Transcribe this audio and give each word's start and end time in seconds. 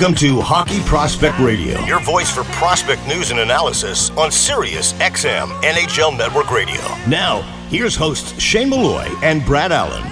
Welcome 0.00 0.16
to 0.16 0.40
Hockey 0.40 0.80
Prospect 0.84 1.38
Radio, 1.40 1.78
your 1.80 2.00
voice 2.00 2.34
for 2.34 2.42
prospect 2.44 3.06
news 3.06 3.30
and 3.32 3.40
analysis 3.40 4.08
on 4.12 4.32
Sirius 4.32 4.94
XM 4.94 5.48
NHL 5.60 6.16
Network 6.16 6.50
Radio. 6.50 6.80
Now, 7.06 7.42
here's 7.68 7.94
hosts 7.96 8.40
Shane 8.40 8.70
Malloy 8.70 9.06
and 9.22 9.44
Brad 9.44 9.72
Allen. 9.72 10.10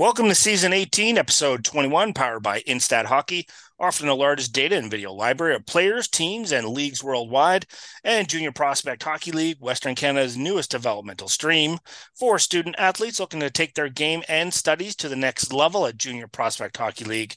Welcome 0.00 0.26
to 0.26 0.34
season 0.34 0.72
18, 0.72 1.16
episode 1.16 1.64
21, 1.64 2.14
powered 2.14 2.42
by 2.42 2.62
Instat 2.62 3.04
Hockey, 3.04 3.46
offering 3.78 4.08
the 4.08 4.16
largest 4.16 4.52
data 4.52 4.76
and 4.76 4.90
video 4.90 5.12
library 5.12 5.54
of 5.54 5.64
players, 5.64 6.08
teams, 6.08 6.50
and 6.50 6.68
leagues 6.68 7.04
worldwide, 7.04 7.66
and 8.02 8.28
Junior 8.28 8.50
Prospect 8.50 9.04
Hockey 9.04 9.30
League, 9.30 9.58
Western 9.60 9.94
Canada's 9.94 10.36
newest 10.36 10.72
developmental 10.72 11.28
stream 11.28 11.78
for 12.12 12.40
student 12.40 12.74
athletes 12.76 13.20
looking 13.20 13.40
to 13.40 13.50
take 13.50 13.74
their 13.74 13.88
game 13.88 14.24
and 14.28 14.52
studies 14.52 14.96
to 14.96 15.08
the 15.08 15.14
next 15.14 15.52
level 15.52 15.86
at 15.86 15.96
Junior 15.96 16.26
Prospect 16.26 16.76
Hockey 16.76 17.04
League 17.04 17.36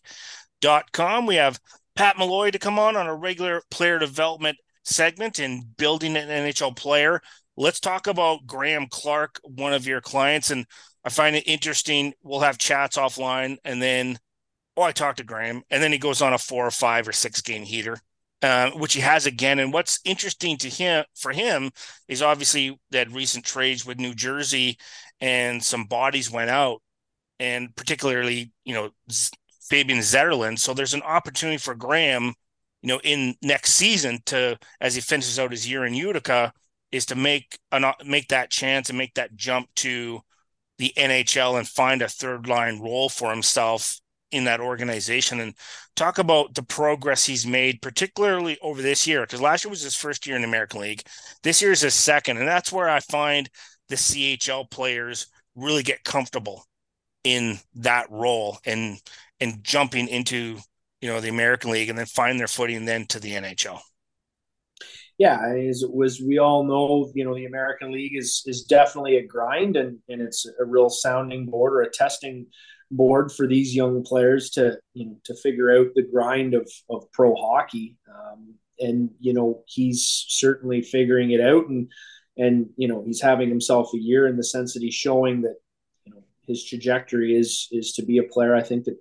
com. 0.92 1.26
We 1.26 1.36
have 1.36 1.60
Pat 1.96 2.18
Malloy 2.18 2.52
to 2.52 2.60
come 2.60 2.80
on 2.80 2.96
on 2.96 3.08
a 3.08 3.16
regular 3.16 3.62
player 3.70 4.00
development 4.00 4.58
segment 4.84 5.40
and 5.40 5.76
building 5.78 6.16
an 6.16 6.28
NHL 6.28 6.76
player. 6.76 7.22
Let's 7.58 7.80
talk 7.80 8.08
about 8.08 8.46
Graham 8.46 8.88
Clarke, 8.90 9.40
one 9.44 9.74
of 9.74 9.86
your 9.86 10.02
clients. 10.02 10.50
And 10.50 10.66
I 11.04 11.10
find 11.10 11.36
it 11.36 11.48
interesting. 11.48 12.14
We'll 12.24 12.40
have 12.40 12.58
chats 12.58 12.98
offline 12.98 13.58
and 13.64 13.82
then, 13.82 14.18
oh, 14.78 14.84
I 14.84 14.92
talked 14.92 15.18
to 15.18 15.24
Graham. 15.24 15.62
And 15.70 15.84
then 15.84 15.92
he 15.92 15.98
goes 15.98 16.22
on 16.22 16.34
a 16.34 16.38
four 16.38 16.66
or 16.66 16.72
five 16.72 17.08
or 17.08 17.12
six 17.12 17.42
game 17.42 17.64
heater. 17.64 17.98
Uh, 18.42 18.72
which 18.72 18.94
he 18.94 19.02
has 19.02 19.26
again. 19.26 19.60
And 19.60 19.74
what's 19.74 20.00
interesting 20.06 20.56
to 20.60 20.70
him 20.70 21.04
for 21.14 21.34
him 21.34 21.72
is 22.08 22.22
obviously 22.22 22.80
that 22.92 23.12
recent 23.12 23.44
trades 23.44 23.86
with 23.86 24.00
New 24.00 24.14
Jersey 24.14 24.78
and 25.20 25.62
some 25.62 25.84
bodies 25.84 26.32
went 26.32 26.50
out, 26.50 26.82
and 27.38 27.76
particularly 27.76 28.54
you 28.64 28.74
know 28.74 28.92
Fabian 29.70 30.00
Zetterlund. 30.00 30.60
So 30.60 30.74
there's 30.74 30.94
an 30.94 31.02
opportunity 31.04 31.58
for 31.58 31.76
Graham, 31.76 32.34
you 32.82 32.88
know, 32.88 33.00
in 33.04 33.36
next 33.42 33.74
season 33.74 34.20
to 34.28 34.58
as 34.82 34.96
he 34.96 35.02
finishes 35.02 35.40
out 35.40 35.52
his 35.52 35.70
year 35.70 35.86
in 35.86 35.94
Utica, 35.94 36.54
is 36.92 37.06
to 37.08 37.16
make 37.16 37.58
an 37.72 37.86
make 38.06 38.30
that 38.30 38.50
chance 38.50 38.90
and 38.90 38.98
make 38.98 39.14
that 39.16 39.36
jump 39.36 39.70
to 39.76 40.22
the 40.78 40.94
NHL 40.98 41.58
and 41.58 41.68
find 41.68 42.02
a 42.02 42.08
third 42.08 42.48
line 42.48 42.80
role 42.80 43.10
for 43.10 43.30
himself 43.30 44.00
in 44.32 44.44
that 44.46 44.60
organization 44.60 45.40
and 45.40 45.56
talk 45.96 46.18
about 46.20 46.54
the 46.54 46.64
progress 46.64 47.26
he's 47.26 47.46
made, 47.46 47.82
particularly 47.82 48.58
over 48.62 48.82
this 48.82 49.08
year. 49.08 49.22
Because 49.22 49.42
last 49.42 49.64
year 49.64 49.70
was 49.70 49.82
his 49.82 49.96
first 49.96 50.26
year 50.26 50.36
in 50.36 50.44
the 50.44 50.48
American 50.48 50.82
League. 50.82 51.04
This 51.44 51.62
year 51.62 51.72
is 51.72 51.82
his 51.82 51.96
second. 51.96 52.38
And 52.38 52.48
that's 52.48 52.72
where 52.72 52.90
I 52.90 53.00
find 53.00 53.50
the 53.90 53.96
CHL 53.96 54.70
players 54.70 55.28
really 55.56 55.84
get 55.84 56.04
comfortable 56.04 56.64
in 57.24 57.60
that 57.76 58.10
role 58.10 58.60
and 58.66 59.00
and 59.40 59.64
jumping 59.64 60.08
into 60.08 60.58
you 61.02 61.10
know 61.10 61.22
the 61.22 61.30
American 61.30 61.72
League 61.72 61.90
and 61.90 61.98
then 61.98 62.06
find 62.06 62.40
their 62.40 62.48
footing 62.48 62.86
then 62.86 63.06
to 63.08 63.20
the 63.20 63.32
NHL. 63.32 63.80
Yeah, 65.18 65.38
as 65.54 65.84
was 65.88 66.22
we 66.22 66.38
all 66.38 66.64
know, 66.64 67.12
you 67.14 67.26
know 67.26 67.36
the 67.36 67.46
American 67.46 67.92
League 67.92 68.16
is 68.16 68.44
is 68.46 68.64
definitely 68.64 69.18
a 69.18 69.28
grind 69.28 69.76
and 69.76 70.00
and 70.08 70.22
it's 70.22 70.46
a 70.60 70.66
real 70.66 70.90
sounding 70.90 71.46
board 71.46 71.74
or 71.74 71.82
a 71.82 71.92
testing 71.92 72.48
board 72.92 73.32
for 73.32 73.46
these 73.46 73.76
young 73.76 74.04
players 74.04 74.50
to 74.52 74.78
you 74.94 75.06
know 75.06 75.18
to 75.26 75.36
figure 75.36 75.78
out 75.78 75.88
the 75.96 76.08
grind 76.10 76.54
of 76.54 76.70
of 76.90 77.12
pro 77.12 77.36
hockey. 77.36 77.98
Um, 78.10 78.56
and 78.80 79.10
you 79.20 79.34
know 79.34 79.64
he's 79.68 80.26
certainly 80.30 80.82
figuring 80.82 81.32
it 81.32 81.42
out 81.42 81.68
and 81.68 81.92
and 82.38 82.68
you 82.78 82.88
know 82.88 83.04
he's 83.06 83.22
having 83.22 83.50
himself 83.50 83.92
a 83.94 84.00
year 84.00 84.26
in 84.26 84.38
the 84.38 84.44
sense 84.44 84.74
that 84.74 84.82
he's 84.84 84.94
showing 84.94 85.42
that 85.42 85.56
his 86.50 86.66
trajectory 86.66 87.36
is 87.36 87.68
is 87.72 87.94
to 87.94 88.04
be 88.04 88.18
a 88.18 88.24
player. 88.24 88.56
I 88.56 88.64
think 88.64 88.86
that 88.86 88.98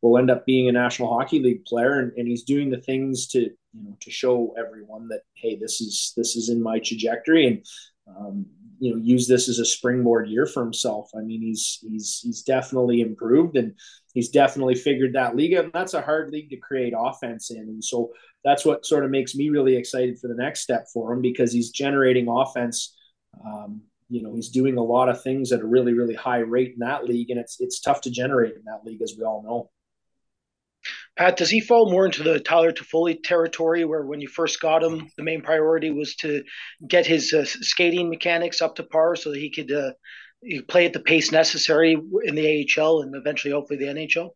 will 0.00 0.18
end 0.18 0.30
up 0.30 0.46
being 0.46 0.68
a 0.68 0.72
National 0.72 1.12
Hockey 1.12 1.40
League 1.40 1.64
player, 1.64 1.98
and, 1.98 2.12
and 2.16 2.26
he's 2.26 2.44
doing 2.44 2.70
the 2.70 2.80
things 2.80 3.26
to 3.28 3.40
you 3.40 3.84
know 3.84 3.96
to 4.00 4.10
show 4.10 4.54
everyone 4.58 5.08
that 5.08 5.22
hey, 5.34 5.56
this 5.56 5.80
is 5.80 6.12
this 6.16 6.36
is 6.36 6.48
in 6.48 6.62
my 6.62 6.78
trajectory, 6.78 7.46
and 7.46 7.66
um, 8.08 8.46
you 8.78 8.92
know 8.92 8.96
use 8.96 9.28
this 9.28 9.48
as 9.48 9.58
a 9.58 9.64
springboard 9.64 10.28
year 10.28 10.46
for 10.46 10.62
himself. 10.62 11.10
I 11.16 11.20
mean, 11.20 11.42
he's 11.42 11.78
he's 11.82 12.20
he's 12.22 12.42
definitely 12.42 13.00
improved, 13.00 13.56
and 13.56 13.74
he's 14.14 14.30
definitely 14.30 14.74
figured 14.74 15.14
that 15.14 15.36
league 15.36 15.54
out. 15.54 15.64
And 15.64 15.72
that's 15.72 15.94
a 15.94 16.02
hard 16.02 16.30
league 16.30 16.50
to 16.50 16.56
create 16.56 16.94
offense 16.96 17.50
in, 17.50 17.58
and 17.58 17.84
so 17.84 18.10
that's 18.44 18.64
what 18.64 18.86
sort 18.86 19.04
of 19.04 19.10
makes 19.10 19.34
me 19.34 19.50
really 19.50 19.76
excited 19.76 20.18
for 20.18 20.28
the 20.28 20.34
next 20.34 20.60
step 20.60 20.86
for 20.92 21.12
him 21.12 21.22
because 21.22 21.52
he's 21.52 21.70
generating 21.70 22.28
offense. 22.28 22.96
Um, 23.44 23.82
you 24.12 24.22
know 24.22 24.34
he's 24.34 24.50
doing 24.50 24.76
a 24.76 24.82
lot 24.82 25.08
of 25.08 25.22
things 25.22 25.52
at 25.52 25.60
a 25.60 25.66
really 25.66 25.94
really 25.94 26.14
high 26.14 26.38
rate 26.38 26.72
in 26.74 26.80
that 26.80 27.04
league 27.04 27.30
and 27.30 27.40
it's 27.40 27.56
it's 27.60 27.80
tough 27.80 28.02
to 28.02 28.10
generate 28.10 28.54
in 28.54 28.62
that 28.64 28.84
league 28.84 29.02
as 29.02 29.14
we 29.18 29.24
all 29.24 29.42
know 29.42 29.70
Pat, 31.16 31.36
does 31.36 31.50
he 31.50 31.60
fall 31.60 31.90
more 31.90 32.06
into 32.06 32.22
the 32.22 32.40
Tyler 32.40 32.72
Toffoli 32.72 33.22
territory, 33.22 33.84
where 33.84 34.04
when 34.04 34.20
you 34.20 34.28
first 34.28 34.60
got 34.60 34.82
him, 34.82 35.10
the 35.16 35.22
main 35.22 35.42
priority 35.42 35.90
was 35.90 36.16
to 36.16 36.42
get 36.86 37.06
his 37.06 37.32
uh, 37.32 37.44
skating 37.44 38.08
mechanics 38.08 38.62
up 38.62 38.74
to 38.76 38.82
par 38.82 39.14
so 39.14 39.30
that 39.30 39.38
he 39.38 39.50
could 39.50 39.70
uh, 39.70 39.92
play 40.68 40.86
at 40.86 40.92
the 40.92 41.00
pace 41.00 41.30
necessary 41.30 41.92
in 42.24 42.34
the 42.34 42.66
AHL 42.78 43.02
and 43.02 43.14
eventually, 43.14 43.52
hopefully, 43.52 43.78
the 43.78 43.92
NHL? 43.92 44.30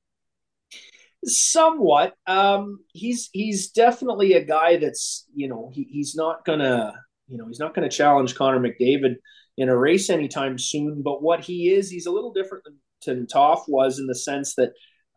Somewhat. 1.25 2.14
Um, 2.26 2.81
he's 2.93 3.31
he's 3.32 3.70
definitely 3.70 4.34
a 4.34 4.44
guy 4.44 4.76
that's 4.76 5.26
you 5.34 5.48
know 5.48 5.70
he, 5.75 5.88
he's 5.91 6.14
not 6.14 6.44
gonna 6.44 6.94
you 7.26 7.38
know 7.38 7.48
he's 7.48 7.58
not 7.58 7.75
gonna 7.75 7.88
challenge 7.88 8.37
Connor 8.37 8.60
McDavid 8.60 9.16
in 9.56 9.69
a 9.69 9.77
race 9.77 10.11
anytime 10.11 10.59
soon. 10.59 11.03
But 11.03 11.22
what 11.22 11.41
he 11.41 11.71
is, 11.71 11.91
he's 11.91 12.06
a 12.06 12.12
little 12.12 12.33
different 12.33 12.65
than, 13.05 13.27
Toff 13.27 13.65
was 13.69 13.99
in 13.99 14.06
the 14.06 14.15
sense 14.15 14.55
that 14.56 14.72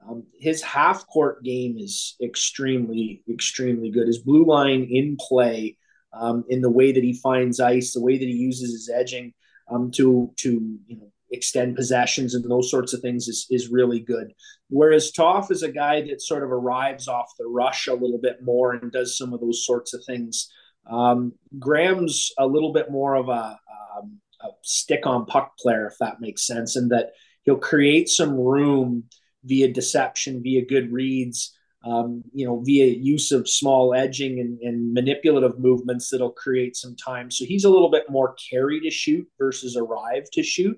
um, 0.08 0.24
his 0.40 0.62
half 0.62 1.08
court 1.08 1.44
game 1.44 1.78
is 1.78 2.16
extremely, 2.22 3.24
extremely 3.30 3.90
good. 3.90 4.08
His 4.08 4.20
blue 4.20 4.46
line 4.46 4.88
in 4.92 5.18
play, 5.20 5.78
um, 6.14 6.44
in 6.50 6.62
the 6.62 6.70
way 6.70 6.92
that 6.92 7.04
he 7.04 7.14
finds 7.14 7.60
ice, 7.60 7.94
the 7.94 8.02
way 8.02 8.18
that 8.18 8.28
he 8.28 8.34
uses 8.34 8.72
his 8.72 8.90
edging 8.94 9.34
um, 9.70 9.92
to 9.92 10.32
to 10.38 10.78
you 10.88 10.98
know 10.98 11.12
extend 11.32 11.76
possessions 11.76 12.34
and 12.34 12.44
those 12.50 12.72
sorts 12.72 12.94
of 12.94 13.02
things 13.02 13.28
is 13.28 13.46
is 13.50 13.70
really 13.70 14.00
good. 14.00 14.34
Whereas 14.70 15.12
Toff 15.12 15.52
is 15.52 15.64
a 15.64 15.72
guy 15.72 16.02
that 16.02 16.22
sort 16.22 16.44
of 16.44 16.52
arrives 16.52 17.08
off 17.08 17.32
the 17.38 17.48
rush 17.48 17.88
a 17.88 17.94
little 17.94 18.20
bit 18.20 18.44
more 18.44 18.74
and 18.74 18.92
does 18.92 19.18
some 19.18 19.34
of 19.34 19.42
those 19.42 19.66
sorts 19.66 19.94
of 19.94 20.04
things. 20.06 20.52
Um, 20.90 21.34
Graham's 21.60 22.32
a 22.38 22.48
little 22.48 22.74
bit 22.74 22.92
more 22.92 23.16
of 23.16 23.30
a, 23.30 23.60
um, 23.98 24.20
a 24.42 24.48
stick 24.62 25.06
on 25.06 25.26
puck 25.26 25.58
player, 25.58 25.88
if 25.88 25.98
that 26.00 26.22
makes 26.22 26.46
sense, 26.46 26.76
and 26.76 26.92
that 26.92 27.12
he'll 27.44 27.58
create 27.58 28.10
some 28.10 28.36
room 28.36 29.04
via 29.44 29.72
deception, 29.72 30.42
via 30.44 30.66
good 30.66 30.92
reads, 30.92 31.56
um, 31.86 32.24
you 32.34 32.46
know, 32.46 32.62
via 32.62 32.88
use 32.88 33.32
of 33.32 33.48
small 33.50 33.94
edging 33.94 34.40
and, 34.40 34.60
and, 34.60 34.94
manipulative 34.94 35.58
movements 35.60 36.10
that'll 36.10 36.32
create 36.32 36.76
some 36.76 36.94
time. 36.98 37.32
So 37.32 37.46
he's 37.46 37.64
a 37.64 37.70
little 37.70 37.90
bit 37.90 38.10
more 38.10 38.36
carry 38.52 38.82
to 38.82 38.90
shoot 38.90 39.26
versus 39.38 39.78
arrive 39.78 40.30
to 40.34 40.44
shoot. 40.44 40.78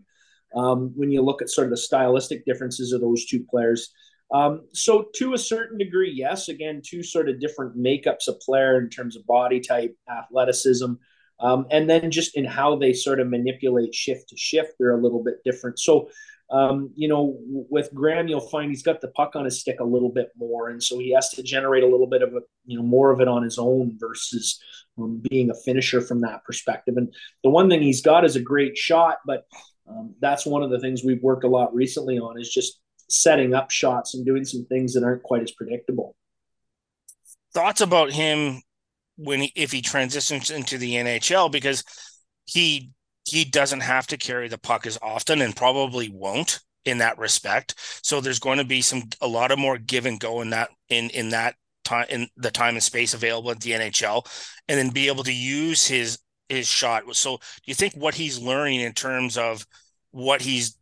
Um, 0.55 0.91
when 0.95 1.11
you 1.11 1.23
look 1.23 1.41
at 1.41 1.49
sort 1.49 1.65
of 1.65 1.71
the 1.71 1.77
stylistic 1.77 2.45
differences 2.45 2.91
of 2.91 3.01
those 3.01 3.25
two 3.25 3.43
players. 3.49 3.91
Um, 4.33 4.67
so 4.73 5.05
to 5.15 5.33
a 5.33 5.37
certain 5.37 5.77
degree, 5.77 6.11
yes, 6.11 6.49
again, 6.49 6.81
two 6.85 7.03
sort 7.03 7.29
of 7.29 7.39
different 7.39 7.77
makeups 7.77 8.27
of 8.27 8.39
player 8.39 8.79
in 8.79 8.89
terms 8.89 9.15
of 9.15 9.25
body 9.25 9.59
type, 9.59 9.95
athleticism, 10.09 10.93
um, 11.41 11.65
and 11.71 11.89
then 11.89 12.11
just 12.11 12.35
in 12.37 12.45
how 12.45 12.75
they 12.75 12.93
sort 12.93 13.19
of 13.19 13.29
manipulate 13.29 13.93
shift 13.93 14.29
to 14.29 14.37
shift, 14.37 14.73
they're 14.79 14.97
a 14.97 15.01
little 15.01 15.23
bit 15.23 15.43
different. 15.43 15.79
So 15.79 16.09
um, 16.51 16.91
you 16.95 17.07
know, 17.07 17.37
with 17.47 17.93
Graham, 17.93 18.27
you'll 18.27 18.41
find 18.41 18.69
he's 18.69 18.83
got 18.83 18.99
the 18.99 19.07
puck 19.07 19.37
on 19.37 19.45
his 19.45 19.61
stick 19.61 19.79
a 19.79 19.85
little 19.85 20.09
bit 20.09 20.31
more, 20.37 20.69
and 20.69 20.83
so 20.83 20.99
he 20.99 21.13
has 21.13 21.29
to 21.29 21.43
generate 21.43 21.83
a 21.83 21.87
little 21.87 22.07
bit 22.07 22.21
of 22.21 22.33
a, 22.33 22.41
you 22.65 22.77
know, 22.77 22.83
more 22.83 23.11
of 23.11 23.21
it 23.21 23.29
on 23.29 23.43
his 23.43 23.57
own 23.57 23.97
versus 23.97 24.61
um, 24.97 25.23
being 25.29 25.49
a 25.49 25.55
finisher 25.55 26.01
from 26.01 26.21
that 26.21 26.43
perspective. 26.43 26.97
And 26.97 27.13
the 27.43 27.49
one 27.49 27.69
thing 27.69 27.81
he's 27.81 28.01
got 28.01 28.25
is 28.25 28.35
a 28.35 28.41
great 28.41 28.77
shot, 28.77 29.19
but 29.25 29.45
um, 29.87 30.13
that's 30.19 30.45
one 30.45 30.61
of 30.61 30.69
the 30.69 30.79
things 30.79 31.05
we've 31.05 31.23
worked 31.23 31.45
a 31.45 31.49
lot 31.49 31.73
recently 31.73 32.19
on 32.19 32.37
is 32.37 32.53
just 32.53 32.81
setting 33.09 33.53
up 33.53 33.71
shots 33.71 34.13
and 34.13 34.25
doing 34.25 34.43
some 34.43 34.65
things 34.65 34.93
that 34.93 35.03
aren't 35.05 35.23
quite 35.23 35.43
as 35.43 35.51
predictable. 35.51 36.17
Thoughts 37.53 37.79
about 37.79 38.11
him 38.11 38.61
when 39.23 39.41
he, 39.41 39.53
if 39.55 39.71
he 39.71 39.81
transitions 39.81 40.51
into 40.51 40.77
the 40.77 40.95
NHL 40.95 41.51
because 41.51 41.83
he 42.45 42.91
he 43.25 43.45
doesn't 43.45 43.81
have 43.81 44.07
to 44.07 44.17
carry 44.17 44.47
the 44.47 44.57
puck 44.57 44.85
as 44.85 44.97
often 45.01 45.41
and 45.41 45.55
probably 45.55 46.09
won't 46.09 46.59
in 46.85 46.97
that 46.97 47.17
respect. 47.17 47.75
So 48.03 48.19
there's 48.19 48.39
going 48.39 48.57
to 48.57 48.63
be 48.63 48.81
some 48.81 49.03
a 49.21 49.27
lot 49.27 49.51
of 49.51 49.59
more 49.59 49.77
give 49.77 50.05
and 50.05 50.19
go 50.19 50.41
in 50.41 50.49
that 50.51 50.69
in 50.89 51.09
in 51.11 51.29
that 51.29 51.55
time 51.83 52.07
in 52.09 52.27
the 52.37 52.51
time 52.51 52.75
and 52.75 52.83
space 52.83 53.13
available 53.13 53.51
at 53.51 53.59
the 53.59 53.71
NHL, 53.71 54.25
and 54.67 54.77
then 54.77 54.89
be 54.89 55.07
able 55.07 55.23
to 55.23 55.33
use 55.33 55.87
his 55.87 56.19
his 56.49 56.67
shot. 56.67 57.03
So 57.15 57.37
do 57.37 57.43
you 57.65 57.75
think 57.75 57.93
what 57.93 58.15
he's 58.15 58.39
learning 58.39 58.81
in 58.81 58.93
terms 58.93 59.37
of 59.37 59.65
what 60.11 60.41
he's 60.41 60.75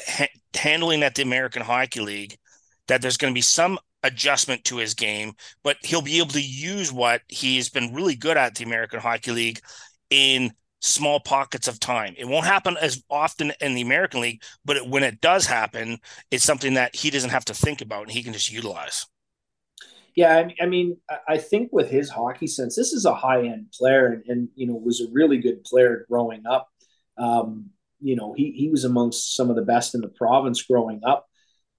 ha- 0.00 0.28
handling 0.54 1.02
at 1.02 1.14
the 1.14 1.22
American 1.22 1.62
Hockey 1.62 2.00
League, 2.00 2.36
that 2.88 3.02
there's 3.02 3.16
going 3.16 3.32
to 3.32 3.36
be 3.36 3.42
some 3.42 3.78
adjustment 4.02 4.64
to 4.64 4.78
his 4.78 4.94
game, 4.94 5.32
but 5.62 5.76
he'll 5.82 6.02
be 6.02 6.18
able 6.18 6.28
to 6.28 6.42
use 6.42 6.92
what 6.92 7.22
he's 7.28 7.68
been 7.68 7.94
really 7.94 8.16
good 8.16 8.36
at 8.36 8.54
the 8.54 8.64
American 8.64 9.00
Hockey 9.00 9.30
League 9.30 9.60
in 10.10 10.52
small 10.80 11.20
pockets 11.20 11.68
of 11.68 11.78
time. 11.78 12.14
It 12.18 12.26
won't 12.26 12.44
happen 12.44 12.76
as 12.80 13.02
often 13.08 13.52
in 13.60 13.74
the 13.74 13.82
American 13.82 14.20
League, 14.20 14.42
but 14.64 14.76
it, 14.76 14.86
when 14.86 15.04
it 15.04 15.20
does 15.20 15.46
happen, 15.46 15.98
it's 16.30 16.44
something 16.44 16.74
that 16.74 16.94
he 16.94 17.10
doesn't 17.10 17.30
have 17.30 17.44
to 17.46 17.54
think 17.54 17.80
about 17.80 18.02
and 18.02 18.10
he 18.10 18.22
can 18.22 18.32
just 18.32 18.52
utilize. 18.52 19.06
Yeah, 20.14 20.48
I, 20.60 20.66
mean, 20.66 20.98
I 21.26 21.38
think 21.38 21.70
with 21.72 21.88
his 21.88 22.10
hockey 22.10 22.46
sense, 22.46 22.76
this 22.76 22.92
is 22.92 23.06
a 23.06 23.14
high 23.14 23.46
end 23.46 23.72
player, 23.72 24.06
and, 24.08 24.22
and, 24.26 24.48
you 24.54 24.66
know 24.66 24.74
was 24.74 25.00
a 25.00 25.10
really 25.10 25.38
good 25.38 25.64
player 25.64 26.04
growing 26.10 26.42
up. 26.46 26.68
Um, 27.16 27.70
you 27.98 28.16
know, 28.16 28.34
he 28.36 28.52
he 28.52 28.68
was 28.68 28.84
amongst 28.84 29.34
some 29.34 29.48
of 29.48 29.56
the 29.56 29.62
best 29.62 29.94
in 29.94 30.02
the 30.02 30.08
province 30.08 30.62
growing 30.62 31.00
up. 31.06 31.28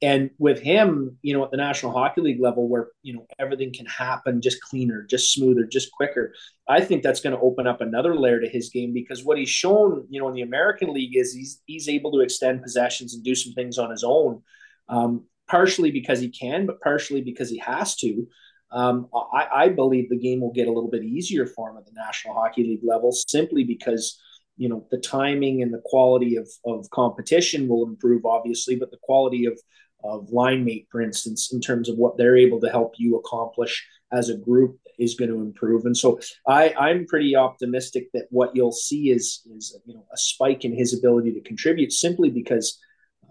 And 0.03 0.31
with 0.37 0.59
him, 0.59 1.17
you 1.21 1.33
know, 1.33 1.45
at 1.45 1.51
the 1.51 1.55
National 1.55 1.93
Hockey 1.93 2.19
League 2.19 2.41
level, 2.41 2.67
where 2.67 2.89
you 3.03 3.13
know 3.13 3.25
everything 3.39 3.73
can 3.73 3.85
happen 3.85 4.41
just 4.41 4.61
cleaner, 4.61 5.03
just 5.09 5.31
smoother, 5.31 5.63
just 5.63 5.93
quicker, 5.93 6.33
I 6.67 6.81
think 6.81 7.03
that's 7.03 7.21
going 7.21 7.33
to 7.33 7.41
open 7.41 7.67
up 7.67 7.79
another 7.79 8.13
layer 8.13 8.41
to 8.41 8.49
his 8.49 8.69
game 8.69 8.93
because 8.93 9.23
what 9.23 9.37
he's 9.37 9.47
shown, 9.47 10.05
you 10.09 10.19
know, 10.19 10.27
in 10.27 10.33
the 10.33 10.41
American 10.41 10.93
League 10.93 11.15
is 11.15 11.33
he's 11.33 11.61
he's 11.67 11.87
able 11.87 12.11
to 12.11 12.19
extend 12.19 12.61
possessions 12.61 13.13
and 13.13 13.23
do 13.23 13.33
some 13.33 13.53
things 13.53 13.77
on 13.77 13.91
his 13.91 14.03
own, 14.03 14.41
um, 14.89 15.23
partially 15.49 15.89
because 15.89 16.19
he 16.19 16.27
can, 16.27 16.65
but 16.65 16.81
partially 16.81 17.21
because 17.21 17.49
he 17.49 17.59
has 17.59 17.95
to. 17.95 18.27
Um, 18.73 19.07
I, 19.33 19.47
I 19.53 19.69
believe 19.69 20.09
the 20.09 20.19
game 20.19 20.41
will 20.41 20.51
get 20.51 20.67
a 20.67 20.71
little 20.71 20.89
bit 20.89 21.03
easier 21.03 21.47
for 21.47 21.69
him 21.69 21.77
at 21.77 21.85
the 21.85 21.93
National 21.95 22.33
Hockey 22.33 22.63
League 22.63 22.83
level 22.83 23.13
simply 23.13 23.63
because 23.63 24.19
you 24.57 24.67
know 24.67 24.85
the 24.91 24.97
timing 24.97 25.61
and 25.61 25.73
the 25.73 25.81
quality 25.85 26.35
of, 26.35 26.49
of 26.65 26.89
competition 26.89 27.67
will 27.67 27.87
improve 27.87 28.25
obviously 28.25 28.75
but 28.75 28.91
the 28.91 28.99
quality 29.01 29.45
of 29.45 29.59
of 30.03 30.29
line 30.29 30.63
mate, 30.65 30.87
for 30.91 31.01
instance, 31.01 31.53
in 31.53 31.61
terms 31.61 31.89
of 31.89 31.97
what 31.97 32.17
they're 32.17 32.37
able 32.37 32.59
to 32.61 32.69
help 32.69 32.95
you 32.97 33.17
accomplish 33.17 33.85
as 34.11 34.29
a 34.29 34.37
group 34.37 34.77
is 34.99 35.15
going 35.15 35.31
to 35.31 35.41
improve. 35.41 35.85
And 35.85 35.97
so 35.97 36.19
I, 36.47 36.73
I'm 36.77 37.05
pretty 37.05 37.35
optimistic 37.35 38.09
that 38.13 38.27
what 38.29 38.55
you'll 38.55 38.71
see 38.71 39.09
is 39.09 39.41
is 39.55 39.77
you 39.85 39.95
know 39.95 40.05
a 40.13 40.17
spike 40.17 40.65
in 40.65 40.73
his 40.73 40.97
ability 40.97 41.33
to 41.33 41.41
contribute 41.41 41.91
simply 41.91 42.29
because 42.29 42.79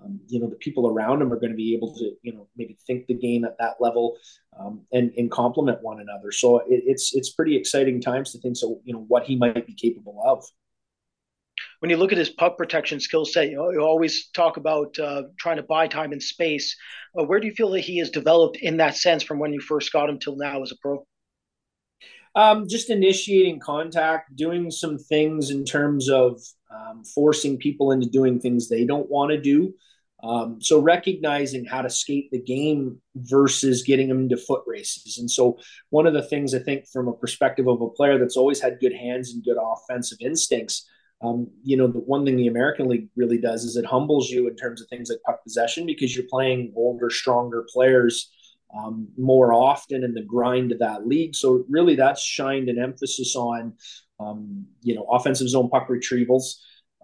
um, 0.03 0.21
you 0.27 0.41
know 0.41 0.49
the 0.49 0.57
people 0.57 0.89
around 0.89 1.23
him 1.23 1.33
are 1.33 1.39
going 1.39 1.53
to 1.53 1.57
be 1.57 1.75
able 1.75 1.95
to 1.97 2.13
you 2.23 2.33
know 2.33 2.49
maybe 2.57 2.77
think 2.87 3.07
the 3.07 3.15
game 3.15 3.45
at 3.45 3.57
that 3.59 3.77
level 3.81 4.17
um, 4.59 4.83
and 4.93 5.13
and 5.17 5.31
complement 5.31 5.83
one 5.83 6.01
another. 6.01 6.33
So 6.33 6.59
it, 6.59 6.83
it's 6.87 7.15
it's 7.15 7.31
pretty 7.31 7.57
exciting 7.57 8.01
times 8.01 8.33
to 8.33 8.39
think 8.39 8.57
so 8.57 8.81
you 8.85 8.93
know 8.93 9.05
what 9.09 9.25
he 9.25 9.37
might 9.37 9.67
be 9.67 9.75
capable 9.75 10.21
of 10.25 10.45
when 11.83 11.91
you 11.91 11.97
look 11.97 12.13
at 12.13 12.19
his 12.19 12.31
puck 12.31 12.57
protection 12.57 13.01
skill 13.01 13.25
set, 13.25 13.51
you, 13.51 13.57
know, 13.57 13.71
you, 13.71 13.81
always 13.81 14.29
talk 14.29 14.57
about 14.57 14.97
uh, 15.01 15.23
trying 15.37 15.57
to 15.57 15.65
buy 15.65 15.89
time 15.89 16.13
and 16.13 16.23
space. 16.23 16.77
Uh, 17.19 17.25
where 17.25 17.41
do 17.41 17.49
you 17.49 17.53
feel 17.53 17.73
that 17.73 17.81
he 17.81 17.99
has 17.99 18.09
developed 18.09 18.57
in 18.57 18.77
that 18.77 18.95
sense 18.97 19.25
from 19.25 19.41
when 19.41 19.53
you 19.53 19.61
first 19.61 19.93
got 19.93 20.09
him 20.09 20.21
till 20.21 20.37
now 20.37 20.63
as 20.63 20.71
a 20.71 20.77
pro? 20.81 21.05
Um, 22.37 22.69
just 22.69 22.89
initiating 22.89 23.59
contact, 23.59 24.37
doing 24.37 24.71
some 24.71 24.97
things 24.97 25.51
in 25.51 25.65
terms 25.65 26.09
of 26.09 26.41
um, 26.71 27.03
forcing 27.03 27.59
people 27.59 27.91
into 27.91 28.09
doing 28.09 28.39
things 28.39 28.69
they 28.69 28.85
don't 28.85 29.11
want 29.11 29.33
to 29.33 29.41
do. 29.41 29.75
Um, 30.23 30.63
so 30.63 30.79
recognizing 30.79 31.65
how 31.65 31.83
to 31.83 31.91
skate 31.91 32.31
the 32.31 32.41
game 32.41 33.01
versus 33.17 33.83
getting 33.83 34.07
them 34.07 34.21
into 34.21 34.37
foot 34.37 34.63
races. 34.69 35.19
And 35.19 35.29
so 35.29 35.59
one 35.91 36.07
of 36.07 36.15
the 36.15 36.23
things 36.23 36.55
I 36.55 36.61
think 36.61 36.87
from 36.87 37.09
a 37.09 37.13
perspective 37.13 37.67
of 37.67 37.81
a 37.81 37.91
player 37.91 38.19
that's 38.21 38.37
always 38.37 38.61
had 38.61 38.79
good 38.79 38.95
hands 38.95 39.33
and 39.33 39.43
good 39.43 39.57
offensive 39.61 40.19
instincts 40.21 40.87
um, 41.23 41.49
you 41.63 41.77
know, 41.77 41.87
the 41.87 42.01
one 42.01 42.25
thing 42.25 42.37
the 42.37 42.49
American 42.49 42.89
League 42.89 43.09
really 43.15 43.39
does 43.39 43.65
is 43.65 43.77
it 43.77 43.87
humbles 43.87 44.29
you 44.29 44.49
in 44.49 44.57
terms 44.57 44.83
of 44.83 44.89
things 44.89 45.09
like 45.09 45.21
puck 45.25 45.43
possession 45.45 45.87
because 45.87 46.17
you're 46.17 46.27
playing 46.29 46.73
older, 46.77 47.11
stronger 47.11 47.65
players 47.73 48.31
um, 48.77 49.09
more 49.17 49.53
often 49.53 50.03
in 50.03 50.15
the 50.15 50.23
grind 50.23 50.73
of 50.73 50.81
that 50.81 51.07
league. 51.07 51.37
So 51.37 51.65
really, 51.69 51.95
that's 51.95 52.23
shined 52.23 52.69
an 52.69 52.79
emphasis 52.79 53.37
on, 53.37 53.75
um, 54.19 54.67
you 54.83 54.95
know, 54.95 55.05
offensive 55.05 55.49
zone 55.49 55.69
puck 55.71 55.89
retrievals. 55.89 56.57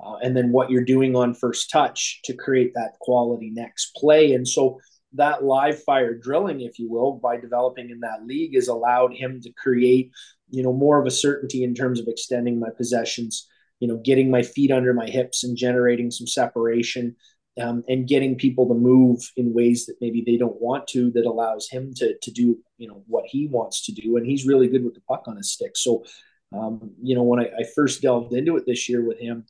Uh, 0.02 0.16
and 0.22 0.36
then 0.36 0.50
what 0.52 0.70
you're 0.70 0.84
doing 0.84 1.14
on 1.14 1.34
first 1.34 1.70
touch 1.70 2.20
to 2.24 2.32
create 2.34 2.72
that 2.74 2.92
quality 3.00 3.50
next 3.50 3.94
play. 3.96 4.32
And 4.32 4.46
so 4.46 4.80
that 5.14 5.44
live 5.44 5.82
fire 5.84 6.14
drilling, 6.14 6.60
if 6.60 6.78
you 6.78 6.90
will, 6.90 7.14
by 7.14 7.36
developing 7.36 7.90
in 7.90 8.00
that 8.00 8.24
league 8.24 8.54
has 8.54 8.68
allowed 8.68 9.14
him 9.14 9.40
to 9.42 9.52
create, 9.52 10.10
you 10.50 10.62
know, 10.62 10.72
more 10.72 11.00
of 11.00 11.06
a 11.06 11.10
certainty 11.10 11.64
in 11.64 11.74
terms 11.74 12.00
of 12.00 12.06
extending 12.08 12.60
my 12.60 12.68
possessions 12.76 13.48
you 13.80 13.88
know, 13.88 13.96
getting 13.96 14.30
my 14.30 14.42
feet 14.42 14.70
under 14.70 14.92
my 14.92 15.06
hips 15.06 15.44
and 15.44 15.56
generating 15.56 16.10
some 16.10 16.26
separation 16.26 17.16
um, 17.60 17.82
and 17.88 18.08
getting 18.08 18.36
people 18.36 18.68
to 18.68 18.74
move 18.74 19.20
in 19.36 19.52
ways 19.52 19.86
that 19.86 19.96
maybe 20.00 20.22
they 20.24 20.36
don't 20.36 20.60
want 20.60 20.86
to 20.88 21.10
that 21.12 21.26
allows 21.26 21.68
him 21.68 21.92
to, 21.94 22.16
to 22.22 22.30
do, 22.30 22.58
you 22.76 22.88
know, 22.88 23.02
what 23.06 23.24
he 23.26 23.48
wants 23.48 23.84
to 23.86 23.92
do. 23.92 24.16
And 24.16 24.26
he's 24.26 24.46
really 24.46 24.68
good 24.68 24.84
with 24.84 24.94
the 24.94 25.00
puck 25.08 25.24
on 25.26 25.36
his 25.36 25.52
stick. 25.52 25.76
So, 25.76 26.04
um, 26.52 26.92
you 27.02 27.14
know, 27.14 27.22
when 27.22 27.40
I, 27.40 27.50
I, 27.60 27.64
first 27.74 28.00
delved 28.00 28.32
into 28.32 28.56
it 28.56 28.64
this 28.66 28.88
year 28.88 29.04
with 29.04 29.18
him, 29.18 29.44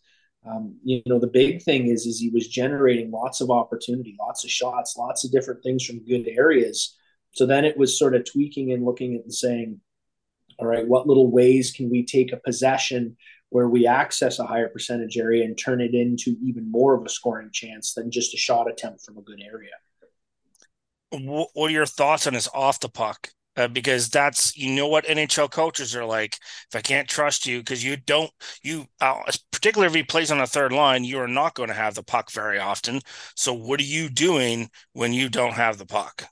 um, 0.45 0.77
you 0.83 1.03
know, 1.07 1.19
the 1.19 1.27
big 1.27 1.63
thing 1.63 1.89
is, 1.89 2.07
is 2.07 2.19
he 2.19 2.31
was 2.31 2.49
generating 2.49 3.11
lots 3.11 3.41
of 3.41 3.51
opportunity, 3.51 4.17
lots 4.19 4.45
of 4.45 4.51
shots, 4.51 4.97
lots 4.97 5.25
of 5.25 5.31
different 5.31 5.63
things 5.63 5.85
from 5.85 6.05
good 6.05 6.27
areas. 6.29 6.97
So 7.33 7.47
then 7.47 7.65
it 7.65 7.77
was 7.77 7.99
sort 7.99 8.15
of 8.15 8.25
tweaking 8.25 8.73
and 8.73 8.85
looking 8.85 9.15
at 9.15 9.23
and 9.23 9.35
saying, 9.35 9.81
all 10.59 10.67
right, 10.67 10.87
what 10.87 11.07
little 11.07 11.31
ways 11.31 11.71
can 11.73 11.91
we 11.91 12.05
take 12.05 12.33
a 12.33 12.37
possession 12.37 13.17
where 13.51 13.69
we 13.69 13.87
access 13.87 14.39
a 14.39 14.47
higher 14.47 14.69
percentage 14.69 15.17
area 15.17 15.45
and 15.45 15.57
turn 15.57 15.81
it 15.81 15.95
into 15.95 16.37
even 16.43 16.71
more 16.71 16.95
of 16.95 17.05
a 17.05 17.09
scoring 17.09 17.51
chance 17.53 17.95
than 17.95 18.11
just 18.11 18.35
a 18.35 18.37
shot 18.37 18.71
attempt 18.71 19.03
from 19.05 19.17
a 19.19 19.23
good 19.23 19.41
area. 19.41 19.71
What 21.11 21.49
are 21.57 21.71
your 21.71 21.87
thoughts 21.87 22.27
on 22.27 22.35
his 22.35 22.49
off 22.53 22.81
the 22.81 22.89
puck? 22.89 23.31
Uh, 23.57 23.67
because 23.67 24.09
that's 24.09 24.57
you 24.57 24.73
know 24.73 24.87
what 24.87 25.07
NHL 25.07 25.51
coaches 25.51 25.97
are 25.97 26.05
like. 26.05 26.37
If 26.71 26.77
I 26.77 26.81
can't 26.81 27.09
trust 27.09 27.45
you, 27.45 27.59
because 27.59 27.83
you 27.83 27.97
don't 27.97 28.31
you 28.63 28.87
uh, 29.01 29.23
particularly 29.51 29.91
if 29.91 29.97
he 29.97 30.05
plays 30.05 30.31
on 30.31 30.41
a 30.41 30.47
third 30.47 30.73
line, 30.73 31.03
you 31.03 31.19
are 31.19 31.27
not 31.27 31.55
going 31.55 31.69
to 31.69 31.75
have 31.75 31.95
the 31.95 32.05
puck 32.05 32.31
very 32.31 32.61
often. 32.61 33.01
So 33.35 33.53
what 33.53 33.81
are 33.81 33.85
you 33.85 34.11
doing 34.11 34.71
when 34.93 35.13
you 35.13 35.29
don't 35.29 35.55
have 35.55 35.79
the 35.79 35.87
puck? 35.87 36.27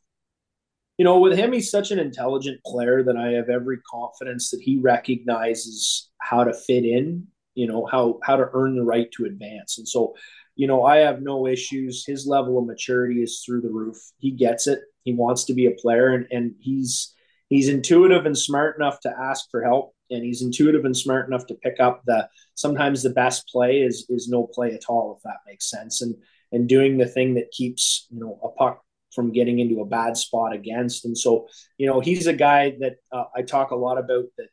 You 0.98 1.04
know, 1.04 1.19
with 1.19 1.37
him, 1.37 1.52
he's 1.52 1.70
such 1.70 1.90
an 1.90 1.98
intelligent 1.98 2.60
player 2.64 3.02
that 3.02 3.16
I 3.16 3.32
have 3.32 3.50
every 3.50 3.78
confidence 3.88 4.50
that 4.50 4.62
he 4.62 4.78
recognizes 4.78 6.10
how 6.20 6.44
to 6.44 6.54
fit 6.54 6.84
in, 6.84 7.26
you 7.54 7.66
know, 7.66 7.87
how 7.87 8.19
how 8.22 8.37
to 8.37 8.48
earn 8.54 8.76
the 8.76 8.84
right 8.84 9.10
to 9.12 9.26
advance. 9.26 9.78
And 9.78 9.87
so, 9.87 10.14
you 10.54 10.66
know, 10.66 10.84
I 10.84 10.98
have 10.98 11.20
no 11.20 11.46
issues. 11.46 12.04
His 12.06 12.26
level 12.26 12.58
of 12.58 12.66
maturity 12.66 13.22
is 13.22 13.43
through 13.44 13.60
the 13.60 13.70
roof. 13.70 13.98
He 14.19 14.31
gets 14.31 14.66
it. 14.66 14.81
He 15.04 15.12
wants 15.12 15.44
to 15.44 15.54
be 15.54 15.66
a 15.66 15.72
player 15.72 16.14
and, 16.14 16.26
and 16.31 16.54
he's 16.60 17.15
he's 17.48 17.69
intuitive 17.69 18.24
and 18.24 18.36
smart 18.36 18.76
enough 18.76 19.00
to 19.00 19.15
ask 19.17 19.50
for 19.50 19.62
help. 19.62 19.94
And 20.10 20.24
he's 20.24 20.43
intuitive 20.43 20.84
and 20.84 20.96
smart 20.96 21.26
enough 21.29 21.46
to 21.48 21.55
pick 21.55 21.79
up 21.79 22.03
the 22.06 22.29
sometimes 22.55 23.03
the 23.03 23.10
best 23.10 23.48
play 23.48 23.82
is 23.82 24.06
is 24.08 24.29
no 24.29 24.46
play 24.46 24.72
at 24.72 24.84
all, 24.88 25.17
if 25.17 25.22
that 25.24 25.41
makes 25.46 25.69
sense. 25.69 26.00
And 26.00 26.15
and 26.53 26.69
doing 26.69 26.96
the 26.96 27.06
thing 27.06 27.34
that 27.34 27.50
keeps, 27.50 28.06
you 28.08 28.20
know, 28.20 28.38
a 28.43 28.48
puck 28.48 28.82
from 29.17 29.32
getting 29.32 29.58
into 29.58 29.81
a 29.81 29.87
bad 29.87 30.17
spot 30.17 30.53
against. 30.53 31.05
And 31.05 31.19
so, 31.19 31.49
you 31.79 31.89
know, 31.89 31.99
he's 32.01 32.29
a 32.29 32.32
guy 32.32 32.77
that 32.81 32.99
uh, 33.11 33.25
I 33.35 33.43
talk 33.43 33.73
a 33.73 33.77
lot 33.77 33.99
about 33.99 34.27
that, 34.39 34.49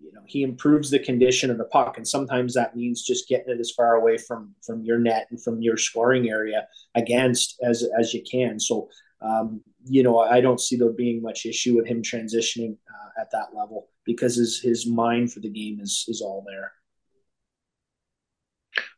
you 0.00 0.12
know, 0.12 0.20
he 0.26 0.44
improves 0.44 0.90
the 0.90 0.98
condition 1.00 1.50
of 1.50 1.58
the 1.58 1.64
puck. 1.64 1.96
And 1.96 2.06
sometimes 2.06 2.54
that 2.54 2.76
means 2.76 3.02
just 3.02 3.28
getting 3.28 3.54
it 3.54 3.60
as 3.60 3.72
far 3.72 3.94
away 3.94 4.18
from, 4.18 4.54
from 4.64 4.84
your 4.84 4.98
net 4.98 5.26
and 5.30 5.42
from 5.42 5.60
your 5.62 5.76
scoring 5.76 6.28
area 6.28 6.68
against 6.94 7.56
as, 7.64 7.84
as 7.98 8.14
you 8.14 8.22
can. 8.30 8.60
So, 8.60 8.88
um, 9.20 9.62
you 9.86 10.02
know, 10.02 10.20
I 10.20 10.40
don't 10.40 10.60
see 10.60 10.76
there 10.76 10.90
being 10.90 11.22
much 11.22 11.46
issue 11.46 11.74
with 11.74 11.86
him 11.86 12.02
transitioning 12.02 12.76
uh, 12.88 13.20
at 13.20 13.30
that 13.32 13.56
level 13.56 13.88
because 14.04 14.36
his, 14.36 14.60
his 14.60 14.86
mind 14.86 15.32
for 15.32 15.40
the 15.40 15.50
game 15.50 15.80
is, 15.80 16.04
is 16.06 16.20
all 16.20 16.44
there 16.46 16.72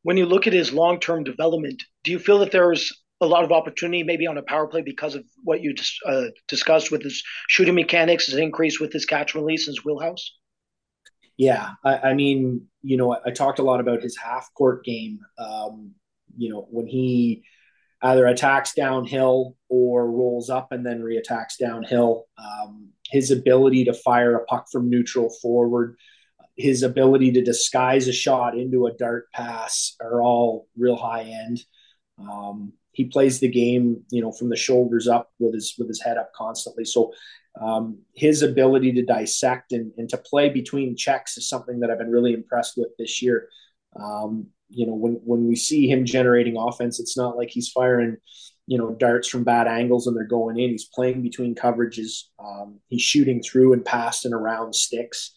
when 0.06 0.16
you 0.16 0.24
look 0.24 0.46
at 0.46 0.52
his 0.52 0.72
long-term 0.72 1.24
development, 1.24 1.82
do 2.04 2.12
you 2.12 2.20
feel 2.20 2.38
that 2.38 2.52
there's 2.52 2.92
a 3.20 3.26
lot 3.26 3.44
of 3.44 3.52
opportunity 3.52 4.02
maybe 4.02 4.26
on 4.26 4.36
a 4.36 4.42
power 4.42 4.66
play 4.66 4.82
because 4.82 5.14
of 5.14 5.24
what 5.42 5.62
you 5.62 5.74
uh, 6.06 6.24
discussed 6.48 6.90
with 6.90 7.02
his 7.02 7.22
shooting 7.48 7.74
mechanics, 7.74 8.26
his 8.26 8.36
increase 8.36 8.78
with 8.78 8.92
his 8.92 9.06
catch 9.06 9.34
release, 9.34 9.66
his 9.66 9.84
wheelhouse? 9.84 10.32
Yeah, 11.36 11.70
I, 11.84 11.98
I 11.98 12.14
mean, 12.14 12.66
you 12.82 12.96
know, 12.96 13.12
I, 13.12 13.18
I, 13.26 13.30
talked 13.30 13.58
a 13.58 13.62
lot 13.62 13.80
about 13.80 14.02
his 14.02 14.16
half 14.16 14.48
court 14.54 14.84
game. 14.84 15.20
Um, 15.38 15.92
you 16.36 16.50
know, 16.50 16.66
when 16.70 16.86
he 16.86 17.42
either 18.02 18.26
attacks 18.26 18.74
downhill 18.74 19.56
or 19.68 20.10
rolls 20.10 20.50
up 20.50 20.72
and 20.72 20.84
then 20.84 21.02
reattacks 21.02 21.58
downhill, 21.58 22.24
um, 22.38 22.88
his 23.10 23.30
ability 23.30 23.84
to 23.84 23.94
fire 23.94 24.36
a 24.36 24.44
puck 24.44 24.66
from 24.70 24.90
neutral 24.90 25.30
forward, 25.42 25.96
his 26.56 26.82
ability 26.82 27.32
to 27.32 27.44
disguise 27.44 28.08
a 28.08 28.12
shot 28.12 28.56
into 28.56 28.86
a 28.86 28.92
dart 28.92 29.30
pass 29.32 29.94
are 30.00 30.22
all 30.22 30.66
real 30.76 30.96
high 30.96 31.22
end. 31.22 31.60
Um, 32.18 32.72
he 32.96 33.04
plays 33.04 33.40
the 33.40 33.48
game, 33.48 34.02
you 34.10 34.22
know, 34.22 34.32
from 34.32 34.48
the 34.48 34.56
shoulders 34.56 35.06
up 35.06 35.30
with 35.38 35.52
his 35.52 35.74
with 35.78 35.86
his 35.86 36.02
head 36.02 36.16
up 36.16 36.32
constantly. 36.34 36.86
So 36.86 37.12
um, 37.60 37.98
his 38.14 38.42
ability 38.42 38.92
to 38.94 39.04
dissect 39.04 39.72
and, 39.72 39.92
and 39.98 40.08
to 40.08 40.16
play 40.16 40.48
between 40.48 40.96
checks 40.96 41.36
is 41.36 41.46
something 41.46 41.80
that 41.80 41.90
I've 41.90 41.98
been 41.98 42.10
really 42.10 42.32
impressed 42.32 42.78
with 42.78 42.88
this 42.98 43.20
year. 43.20 43.50
Um, 44.00 44.46
you 44.70 44.86
know, 44.86 44.94
when 44.94 45.20
when 45.24 45.46
we 45.46 45.56
see 45.56 45.90
him 45.90 46.06
generating 46.06 46.56
offense, 46.56 46.98
it's 46.98 47.18
not 47.18 47.36
like 47.36 47.50
he's 47.50 47.68
firing, 47.68 48.16
you 48.66 48.78
know, 48.78 48.94
darts 48.94 49.28
from 49.28 49.44
bad 49.44 49.68
angles 49.68 50.06
and 50.06 50.16
they're 50.16 50.24
going 50.24 50.58
in. 50.58 50.70
He's 50.70 50.86
playing 50.86 51.20
between 51.20 51.54
coverages. 51.54 52.22
Um, 52.42 52.80
he's 52.88 53.02
shooting 53.02 53.42
through 53.42 53.74
and 53.74 53.84
past 53.84 54.24
and 54.24 54.32
around 54.32 54.74
sticks. 54.74 55.34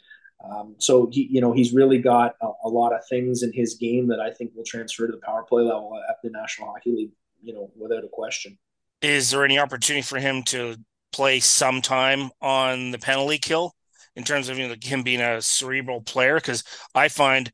Um, 0.50 0.75
so 0.78 1.10
he, 1.12 1.28
you 1.30 1.42
know, 1.42 1.51
he's 1.51 1.74
really 1.74 1.98
got 1.98 2.36
a, 2.42 2.48
a, 2.63 2.70
lot 2.70 2.94
of 2.94 3.01
things 3.10 3.44
in 3.44 3.51
his 3.51 3.75
game 3.75 4.08
that 4.08 4.22
I 4.22 4.32
think 4.32 4.51
will 4.56 4.63
transfer 4.63 5.06
to 5.06 5.12
the 5.12 5.20
power 5.20 5.44
play 5.44 5.63
level 5.63 6.00
at 6.10 6.16
the 6.24 6.30
National 6.30 6.72
Hockey 6.72 6.92
League. 6.92 7.12
You 7.41 7.53
know, 7.53 7.72
without 7.75 8.03
a 8.03 8.10
question. 8.10 8.58
Is 9.01 9.31
there 9.31 9.46
any 9.46 9.60
opportunity 9.60 10.01
for 10.01 10.19
him 10.19 10.43
to 10.43 10.75
play 11.12 11.39
some 11.39 11.81
time 11.81 12.29
on 12.41 12.91
the 12.91 13.00
penalty 13.00 13.38
kill 13.38 13.74
in 14.15 14.24
terms 14.24 14.50
of 14.50 14.58
you 14.58 14.67
know, 14.67 14.75
him 14.81 15.03
being 15.03 15.22
a 15.22 15.41
cerebral 15.41 16.01
player? 16.01 16.36
Because 16.36 16.63
I 16.93 17.08
find 17.08 17.51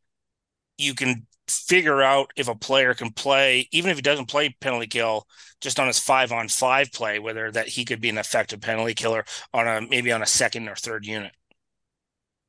you 0.78 0.94
can 0.96 1.28
figure 1.48 2.02
out 2.02 2.32
if 2.36 2.48
a 2.48 2.56
player 2.56 2.94
can 2.94 3.12
play, 3.12 3.68
even 3.72 3.92
if 3.92 3.98
he 3.98 4.02
doesn't 4.02 4.28
play 4.28 4.56
penalty 4.60 4.88
kill, 4.88 5.28
just 5.62 5.80
on 5.80 5.88
his 5.88 6.00
five 6.00 6.32
on 6.32 6.48
five 6.48 6.92
play, 6.92 7.20
whether 7.20 7.52
that 7.52 7.68
he 7.68 7.86
could 7.86 8.02
be 8.02 8.10
an 8.10 8.18
effective 8.18 8.62
penalty 8.62 8.94
killer 8.94 9.24
on 9.54 9.68
a 9.68 9.82
maybe 9.82 10.12
on 10.12 10.22
a 10.22 10.28
second 10.28 10.68
or 10.68 10.76
third 10.76 11.06
unit. 11.06 11.32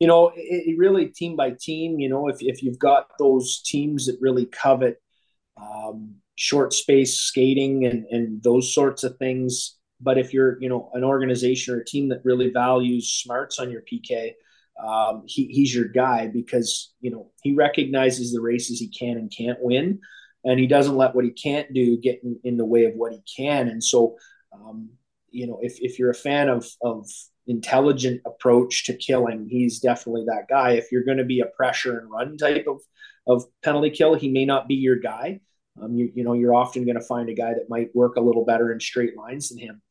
You 0.00 0.06
know, 0.06 0.28
it, 0.34 0.64
it 0.66 0.78
really 0.78 1.06
team 1.06 1.36
by 1.36 1.54
team. 1.58 1.98
You 1.98 2.08
know, 2.08 2.28
if 2.28 2.38
if 2.40 2.62
you've 2.62 2.78
got 2.78 3.10
those 3.18 3.62
teams 3.62 4.06
that 4.06 4.18
really 4.20 4.46
covet 4.46 5.00
um, 5.60 6.16
short 6.36 6.72
space 6.72 7.18
skating 7.18 7.86
and 7.86 8.06
and 8.10 8.42
those 8.42 8.72
sorts 8.72 9.02
of 9.02 9.16
things, 9.16 9.76
but 10.00 10.18
if 10.18 10.32
you're 10.32 10.60
you 10.60 10.68
know 10.68 10.90
an 10.94 11.02
organization 11.02 11.74
or 11.74 11.80
a 11.80 11.84
team 11.84 12.10
that 12.10 12.24
really 12.24 12.50
values 12.50 13.10
smarts 13.10 13.58
on 13.58 13.70
your 13.70 13.82
PK, 13.82 14.32
um, 14.82 15.24
he, 15.26 15.46
he's 15.46 15.74
your 15.74 15.88
guy 15.88 16.28
because 16.28 16.92
you 17.00 17.10
know 17.10 17.30
he 17.42 17.54
recognizes 17.54 18.32
the 18.32 18.40
races 18.40 18.78
he 18.78 18.88
can 18.88 19.16
and 19.16 19.32
can't 19.36 19.58
win, 19.60 20.00
and 20.44 20.60
he 20.60 20.66
doesn't 20.66 20.96
let 20.96 21.14
what 21.14 21.24
he 21.24 21.30
can't 21.30 21.72
do 21.72 21.96
get 21.98 22.22
in, 22.22 22.38
in 22.44 22.56
the 22.56 22.66
way 22.66 22.84
of 22.84 22.94
what 22.94 23.12
he 23.12 23.22
can. 23.36 23.68
And 23.68 23.82
so, 23.82 24.16
um, 24.52 24.90
you 25.30 25.46
know, 25.46 25.58
if 25.62 25.78
if 25.80 25.98
you're 25.98 26.10
a 26.10 26.14
fan 26.14 26.48
of 26.48 26.68
of 26.82 27.08
intelligent 27.46 28.20
approach 28.26 28.84
to 28.86 28.96
killing, 28.96 29.48
he's 29.48 29.80
definitely 29.80 30.24
that 30.26 30.48
guy. 30.48 30.72
If 30.72 30.92
you're 30.92 31.04
going 31.04 31.18
to 31.18 31.24
be 31.24 31.40
a 31.40 31.46
pressure 31.46 31.98
and 31.98 32.10
run 32.10 32.36
type 32.36 32.66
of 32.66 32.82
of 33.26 33.44
penalty 33.62 33.90
kill, 33.90 34.14
he 34.14 34.28
may 34.30 34.44
not 34.44 34.68
be 34.68 34.74
your 34.74 34.96
guy. 34.96 35.40
Um, 35.80 35.94
you, 35.94 36.10
you 36.14 36.24
know, 36.24 36.32
you're 36.32 36.54
often 36.54 36.84
going 36.84 36.98
to 36.98 37.04
find 37.04 37.28
a 37.28 37.34
guy 37.34 37.54
that 37.54 37.68
might 37.68 37.94
work 37.94 38.16
a 38.16 38.20
little 38.20 38.44
better 38.44 38.72
in 38.72 38.80
straight 38.80 39.16
lines 39.16 39.48
than 39.48 39.58
him. 39.58 39.82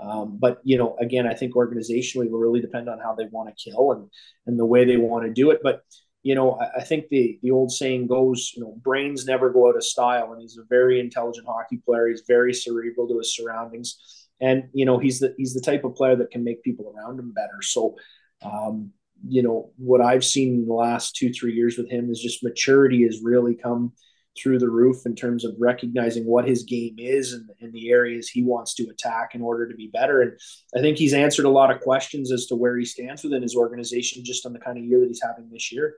Um, 0.00 0.38
but 0.40 0.58
you 0.64 0.76
know, 0.76 0.96
again, 0.98 1.26
I 1.26 1.34
think 1.34 1.54
organizationally 1.54 2.30
will 2.30 2.40
really 2.40 2.60
depend 2.60 2.88
on 2.88 2.98
how 2.98 3.14
they 3.14 3.26
want 3.30 3.48
to 3.48 3.70
kill 3.70 3.92
and 3.92 4.10
and 4.46 4.58
the 4.58 4.66
way 4.66 4.84
they 4.84 4.96
want 4.96 5.24
to 5.24 5.32
do 5.32 5.50
it. 5.50 5.60
But 5.62 5.82
you 6.22 6.34
know, 6.34 6.52
I, 6.52 6.80
I, 6.80 6.82
think 6.82 7.08
the 7.08 7.38
the 7.42 7.52
old 7.52 7.70
saying 7.70 8.08
goes, 8.08 8.52
you 8.56 8.62
know, 8.62 8.74
brains 8.82 9.24
never 9.24 9.50
go 9.50 9.68
out 9.68 9.76
of 9.76 9.84
style, 9.84 10.32
and 10.32 10.40
he's 10.40 10.58
a 10.58 10.64
very 10.68 10.98
intelligent 10.98 11.46
hockey 11.46 11.80
player. 11.84 12.08
He's 12.08 12.24
very 12.26 12.52
cerebral 12.52 13.06
to 13.08 13.18
his 13.18 13.36
surroundings, 13.36 14.26
and 14.40 14.64
you 14.72 14.84
know, 14.84 14.98
he's 14.98 15.20
the 15.20 15.34
he's 15.36 15.54
the 15.54 15.60
type 15.60 15.84
of 15.84 15.94
player 15.94 16.16
that 16.16 16.30
can 16.30 16.42
make 16.42 16.62
people 16.64 16.92
around 16.94 17.18
him 17.18 17.32
better. 17.32 17.62
So. 17.62 17.96
Um, 18.42 18.92
you 19.26 19.42
know 19.42 19.70
what 19.78 20.02
I've 20.02 20.24
seen 20.24 20.54
in 20.54 20.66
the 20.66 20.74
last 20.74 21.16
two 21.16 21.32
three 21.32 21.54
years 21.54 21.78
with 21.78 21.88
him 21.88 22.10
is 22.10 22.20
just 22.20 22.42
maturity 22.42 23.04
has 23.04 23.22
really 23.22 23.54
come 23.54 23.92
through 24.36 24.58
the 24.58 24.68
roof 24.68 25.06
in 25.06 25.14
terms 25.14 25.44
of 25.44 25.54
recognizing 25.58 26.24
what 26.26 26.46
his 26.46 26.64
game 26.64 26.96
is 26.98 27.32
and, 27.32 27.48
and, 27.60 27.72
the 27.72 27.90
areas 27.90 28.28
he 28.28 28.42
wants 28.42 28.74
to 28.74 28.88
attack 28.88 29.34
in 29.34 29.42
order 29.42 29.68
to 29.68 29.74
be 29.74 29.88
better. 29.88 30.22
And 30.22 30.32
I 30.76 30.80
think 30.80 30.98
he's 30.98 31.14
answered 31.14 31.44
a 31.44 31.50
lot 31.50 31.70
of 31.70 31.80
questions 31.80 32.32
as 32.32 32.46
to 32.46 32.56
where 32.56 32.76
he 32.76 32.84
stands 32.84 33.22
within 33.22 33.42
his 33.42 33.54
organization 33.54 34.24
just 34.24 34.44
on 34.44 34.52
the 34.52 34.58
kind 34.58 34.76
of 34.78 34.84
year 34.84 35.00
that 35.00 35.08
he's 35.08 35.22
having 35.22 35.50
this 35.50 35.72
year. 35.72 35.96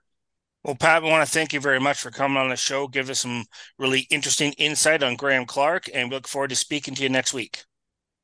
Well, 0.64 0.74
Pat, 0.74 1.02
we 1.02 1.10
want 1.10 1.24
to 1.24 1.32
thank 1.32 1.52
you 1.52 1.60
very 1.60 1.78
much 1.78 2.00
for 2.00 2.10
coming 2.10 2.36
on 2.36 2.48
the 2.48 2.56
show. 2.56 2.88
Give 2.88 3.08
us 3.08 3.20
some 3.20 3.44
really 3.78 4.00
interesting 4.10 4.52
insight 4.54 5.02
on 5.02 5.16
Graham 5.16 5.46
Clarke, 5.46 5.88
and 5.94 6.10
we 6.10 6.16
look 6.16 6.26
forward 6.26 6.50
to 6.50 6.56
speaking 6.56 6.94
to 6.96 7.02
you 7.02 7.08
next 7.08 7.32
week. 7.32 7.62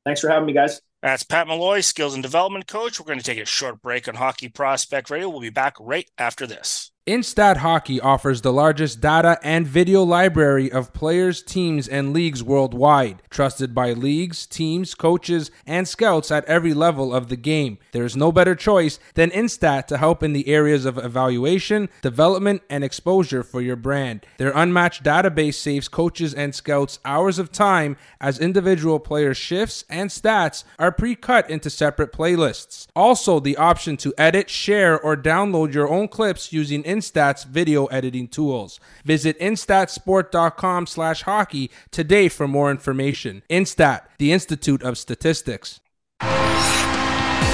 Thanks 0.05 0.19
for 0.19 0.29
having 0.29 0.47
me, 0.47 0.53
guys. 0.53 0.81
That's 1.01 1.23
Pat 1.23 1.47
Malloy, 1.47 1.81
skills 1.81 2.13
and 2.13 2.23
development 2.23 2.67
coach. 2.67 2.99
We're 2.99 3.05
going 3.05 3.19
to 3.19 3.25
take 3.25 3.39
a 3.39 3.45
short 3.45 3.81
break 3.81 4.07
on 4.07 4.15
Hockey 4.15 4.49
Prospect 4.49 5.09
Radio. 5.09 5.29
We'll 5.29 5.41
be 5.41 5.49
back 5.49 5.75
right 5.79 6.09
after 6.17 6.47
this. 6.47 6.92
Instat 7.05 7.57
Hockey 7.57 7.99
offers 7.99 8.39
the 8.39 8.53
largest 8.53 9.01
data 9.01 9.37
and 9.43 9.67
video 9.67 10.03
library 10.03 10.71
of 10.71 10.93
players, 10.93 11.41
teams, 11.43 11.85
and 11.85 12.13
leagues 12.13 12.41
worldwide, 12.41 13.21
trusted 13.29 13.75
by 13.75 13.91
leagues, 13.91 14.45
teams, 14.45 14.95
coaches, 14.95 15.51
and 15.67 15.85
scouts 15.85 16.31
at 16.31 16.45
every 16.45 16.73
level 16.73 17.13
of 17.13 17.27
the 17.27 17.35
game. 17.35 17.77
There 17.91 18.05
is 18.05 18.15
no 18.15 18.31
better 18.31 18.55
choice 18.55 18.99
than 19.15 19.31
Instat 19.31 19.87
to 19.87 19.97
help 19.97 20.23
in 20.23 20.31
the 20.31 20.47
areas 20.47 20.85
of 20.85 20.97
evaluation, 20.97 21.89
development, 22.01 22.61
and 22.69 22.85
exposure 22.85 23.43
for 23.43 23.59
your 23.61 23.75
brand. 23.75 24.25
Their 24.37 24.53
unmatched 24.55 25.03
database 25.03 25.55
saves 25.55 25.89
coaches 25.89 26.33
and 26.33 26.55
scouts 26.55 26.99
hours 27.03 27.37
of 27.37 27.51
time 27.51 27.97
as 28.21 28.39
individual 28.39 29.01
player 29.01 29.33
shifts 29.33 29.83
and 29.89 30.09
stats 30.09 30.63
are 30.79 30.93
pre 30.93 31.15
cut 31.15 31.49
into 31.49 31.69
separate 31.69 32.13
playlists. 32.13 32.87
Also, 32.95 33.41
the 33.41 33.57
option 33.57 33.97
to 33.97 34.13
edit, 34.17 34.49
share, 34.49 34.97
or 34.97 35.17
download 35.17 35.73
your 35.73 35.89
own 35.89 36.07
clips 36.07 36.53
using 36.53 36.92
Instat's 36.93 37.43
video 37.43 37.85
editing 37.87 38.27
tools. 38.27 38.79
Visit 39.03 39.39
instatsport.com 39.39 40.87
slash 40.87 41.23
hockey 41.23 41.71
today 41.91 42.29
for 42.29 42.47
more 42.47 42.69
information. 42.69 43.41
Instat, 43.49 44.01
the 44.19 44.31
Institute 44.31 44.83
of 44.83 44.97
Statistics. 44.97 45.79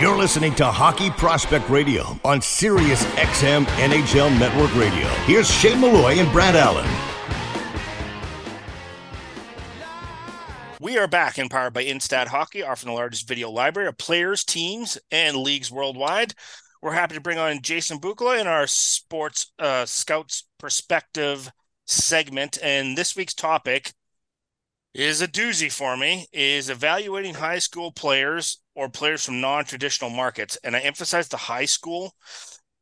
You're 0.00 0.16
listening 0.16 0.54
to 0.54 0.66
Hockey 0.66 1.10
Prospect 1.10 1.68
Radio 1.68 2.20
on 2.24 2.40
Sirius 2.40 3.04
XM 3.16 3.64
NHL 3.64 4.38
Network 4.38 4.72
Radio. 4.76 5.08
Here's 5.24 5.50
Shane 5.50 5.80
Malloy 5.80 6.20
and 6.20 6.30
Brad 6.30 6.54
Allen. 6.54 6.88
We 10.80 10.96
are 10.98 11.08
back 11.08 11.36
empowered 11.40 11.74
by 11.74 11.84
Instat 11.84 12.28
Hockey, 12.28 12.62
offering 12.62 12.94
the 12.94 12.96
largest 12.96 13.26
video 13.26 13.50
library 13.50 13.88
of 13.88 13.98
players, 13.98 14.44
teams, 14.44 14.98
and 15.10 15.36
leagues 15.36 15.68
worldwide. 15.68 16.32
We're 16.80 16.92
happy 16.92 17.16
to 17.16 17.20
bring 17.20 17.38
on 17.38 17.60
Jason 17.60 17.98
Bukala 17.98 18.40
in 18.40 18.46
our 18.46 18.68
sports 18.68 19.52
uh, 19.58 19.84
scouts 19.84 20.44
perspective 20.60 21.50
segment. 21.88 22.56
And 22.62 22.96
this 22.96 23.16
week's 23.16 23.34
topic 23.34 23.92
is 24.98 25.22
a 25.22 25.28
doozy 25.28 25.70
for 25.70 25.96
me 25.96 26.26
is 26.32 26.68
evaluating 26.68 27.32
high 27.32 27.60
school 27.60 27.92
players 27.92 28.58
or 28.74 28.88
players 28.88 29.24
from 29.24 29.40
non-traditional 29.40 30.10
markets. 30.10 30.58
And 30.64 30.74
I 30.74 30.80
emphasize 30.80 31.28
the 31.28 31.36
high 31.36 31.66
school 31.66 32.16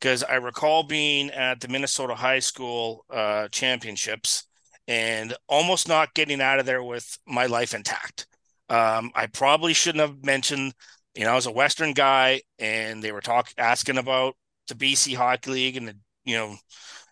because 0.01 0.25
I 0.25 0.37
recall 0.37 0.83
being 0.83 1.29
at 1.31 1.61
the 1.61 1.69
Minnesota 1.69 2.15
High 2.15 2.39
School 2.39 3.05
uh, 3.13 3.49
Championships 3.49 4.45
and 4.89 5.35
almost 5.47 5.89
not 5.89 6.15
getting 6.15 6.41
out 6.41 6.59
of 6.59 6.65
there 6.65 6.83
with 6.83 7.19
my 7.27 7.45
life 7.45 7.75
intact. 7.75 8.27
Um, 8.71 9.11
I 9.15 9.27
probably 9.27 9.75
shouldn't 9.75 10.01
have 10.01 10.25
mentioned, 10.25 10.73
you 11.15 11.25
know, 11.25 11.33
I 11.33 11.35
was 11.35 11.45
a 11.45 11.53
Western 11.53 11.93
guy 11.93 12.41
and 12.59 13.03
they 13.03 13.13
were 13.13 13.21
talking, 13.21 13.53
asking 13.59 13.99
about 13.99 14.37
the 14.69 14.75
BC 14.75 15.17
Hockey 15.17 15.51
League 15.51 15.77
and 15.77 15.89
the, 15.89 15.97
you 16.25 16.37
know, 16.37 16.57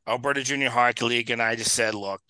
Alberta 0.08 0.42
Junior 0.42 0.70
Hockey 0.70 1.04
League. 1.04 1.30
And 1.30 1.42
I 1.42 1.56
just 1.56 1.73
said, 1.73 1.94
look, 1.94 2.23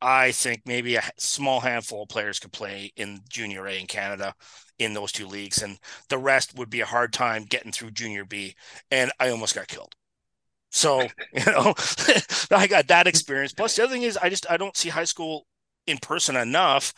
I 0.00 0.32
think 0.32 0.62
maybe 0.66 0.96
a 0.96 1.02
small 1.18 1.60
handful 1.60 2.02
of 2.04 2.08
players 2.08 2.38
could 2.38 2.52
play 2.52 2.92
in 2.96 3.20
Junior 3.28 3.66
A 3.66 3.78
in 3.80 3.86
Canada 3.86 4.34
in 4.78 4.94
those 4.94 5.10
two 5.12 5.26
leagues, 5.26 5.62
and 5.62 5.78
the 6.08 6.18
rest 6.18 6.56
would 6.56 6.70
be 6.70 6.80
a 6.80 6.86
hard 6.86 7.12
time 7.12 7.44
getting 7.44 7.72
through 7.72 7.90
Junior 7.92 8.24
B. 8.24 8.54
And 8.90 9.10
I 9.18 9.30
almost 9.30 9.54
got 9.56 9.66
killed. 9.68 9.94
So, 10.70 11.02
you 11.32 11.44
know, 11.46 11.74
I 12.50 12.66
got 12.66 12.88
that 12.88 13.06
experience. 13.06 13.52
Plus, 13.52 13.76
the 13.76 13.84
other 13.84 13.92
thing 13.92 14.02
is, 14.02 14.16
I 14.16 14.28
just 14.28 14.50
I 14.50 14.56
don't 14.56 14.76
see 14.76 14.88
high 14.90 15.04
school 15.04 15.46
in 15.86 15.98
person 15.98 16.36
enough 16.36 16.92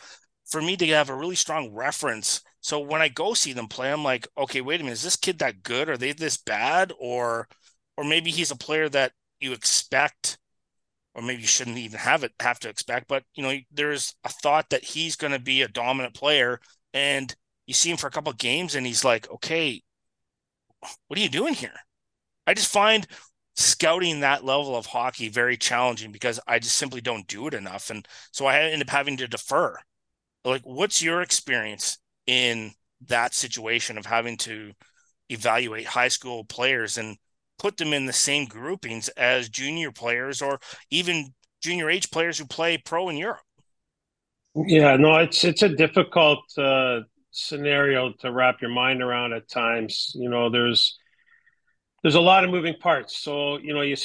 for 0.45 0.61
me 0.61 0.75
to 0.77 0.87
have 0.87 1.09
a 1.09 1.15
really 1.15 1.35
strong 1.35 1.73
reference. 1.73 2.41
So 2.61 2.79
when 2.79 3.01
I 3.01 3.07
go 3.07 3.33
see 3.33 3.53
them 3.53 3.67
play, 3.67 3.91
I'm 3.91 4.03
like, 4.03 4.27
okay, 4.37 4.61
wait 4.61 4.81
a 4.81 4.83
minute, 4.83 4.93
is 4.93 5.03
this 5.03 5.15
kid 5.15 5.39
that 5.39 5.63
good? 5.63 5.89
Are 5.89 5.97
they 5.97 6.11
this 6.11 6.37
bad? 6.37 6.93
Or, 6.99 7.47
or 7.97 8.03
maybe 8.03 8.31
he's 8.31 8.51
a 8.51 8.55
player 8.55 8.89
that 8.89 9.13
you 9.39 9.53
expect, 9.53 10.37
or 11.15 11.21
maybe 11.21 11.41
you 11.41 11.47
shouldn't 11.47 11.77
even 11.77 11.99
have 11.99 12.23
it 12.23 12.31
have 12.39 12.59
to 12.59 12.69
expect. 12.69 13.07
But 13.07 13.23
you 13.35 13.43
know, 13.43 13.57
there's 13.71 14.15
a 14.23 14.29
thought 14.29 14.69
that 14.69 14.83
he's 14.83 15.15
going 15.15 15.33
to 15.33 15.39
be 15.39 15.61
a 15.61 15.67
dominant 15.67 16.13
player, 16.13 16.59
and 16.93 17.33
you 17.67 17.73
see 17.73 17.91
him 17.91 17.97
for 17.97 18.07
a 18.07 18.11
couple 18.11 18.31
games, 18.33 18.75
and 18.75 18.85
he's 18.85 19.03
like, 19.05 19.29
okay, 19.31 19.81
what 21.07 21.19
are 21.19 21.21
you 21.21 21.29
doing 21.29 21.53
here? 21.53 21.75
I 22.47 22.53
just 22.53 22.71
find 22.71 23.05
scouting 23.55 24.21
that 24.21 24.43
level 24.43 24.75
of 24.75 24.85
hockey 24.85 25.29
very 25.29 25.57
challenging 25.57 26.11
because 26.11 26.39
I 26.47 26.59
just 26.59 26.75
simply 26.77 27.01
don't 27.01 27.27
do 27.27 27.47
it 27.47 27.53
enough. 27.53 27.89
And 27.89 28.07
so 28.31 28.45
I 28.45 28.59
end 28.59 28.81
up 28.81 28.89
having 28.89 29.17
to 29.17 29.27
defer. 29.27 29.77
Like, 30.43 30.61
what's 30.63 31.01
your 31.01 31.21
experience 31.21 31.99
in 32.25 32.71
that 33.07 33.33
situation 33.33 33.97
of 33.97 34.05
having 34.05 34.37
to 34.37 34.71
evaluate 35.29 35.85
high 35.85 36.07
school 36.07 36.43
players 36.43 36.97
and 36.97 37.17
put 37.61 37.77
them 37.77 37.93
in 37.93 38.07
the 38.07 38.13
same 38.13 38.45
groupings 38.45 39.07
as 39.09 39.47
junior 39.47 39.91
players 39.91 40.41
or 40.41 40.59
even 40.89 41.31
junior 41.61 41.91
age 41.91 42.09
players 42.09 42.39
who 42.39 42.45
play 42.45 42.75
pro 42.75 43.07
in 43.07 43.17
Europe? 43.17 43.41
Yeah, 44.55 44.97
no, 44.97 45.15
it's 45.17 45.43
it's 45.43 45.61
a 45.61 45.69
difficult 45.69 46.39
uh, 46.57 47.01
scenario 47.29 48.13
to 48.19 48.31
wrap 48.31 48.61
your 48.61 48.71
mind 48.71 49.03
around 49.03 49.33
at 49.33 49.47
times. 49.47 50.11
You 50.15 50.29
know, 50.29 50.49
there's 50.49 50.97
there's 52.01 52.15
a 52.15 52.19
lot 52.19 52.43
of 52.43 52.49
moving 52.49 52.73
parts. 52.79 53.17
So 53.17 53.57
you 53.59 53.75
know, 53.75 53.81
you 53.81 53.95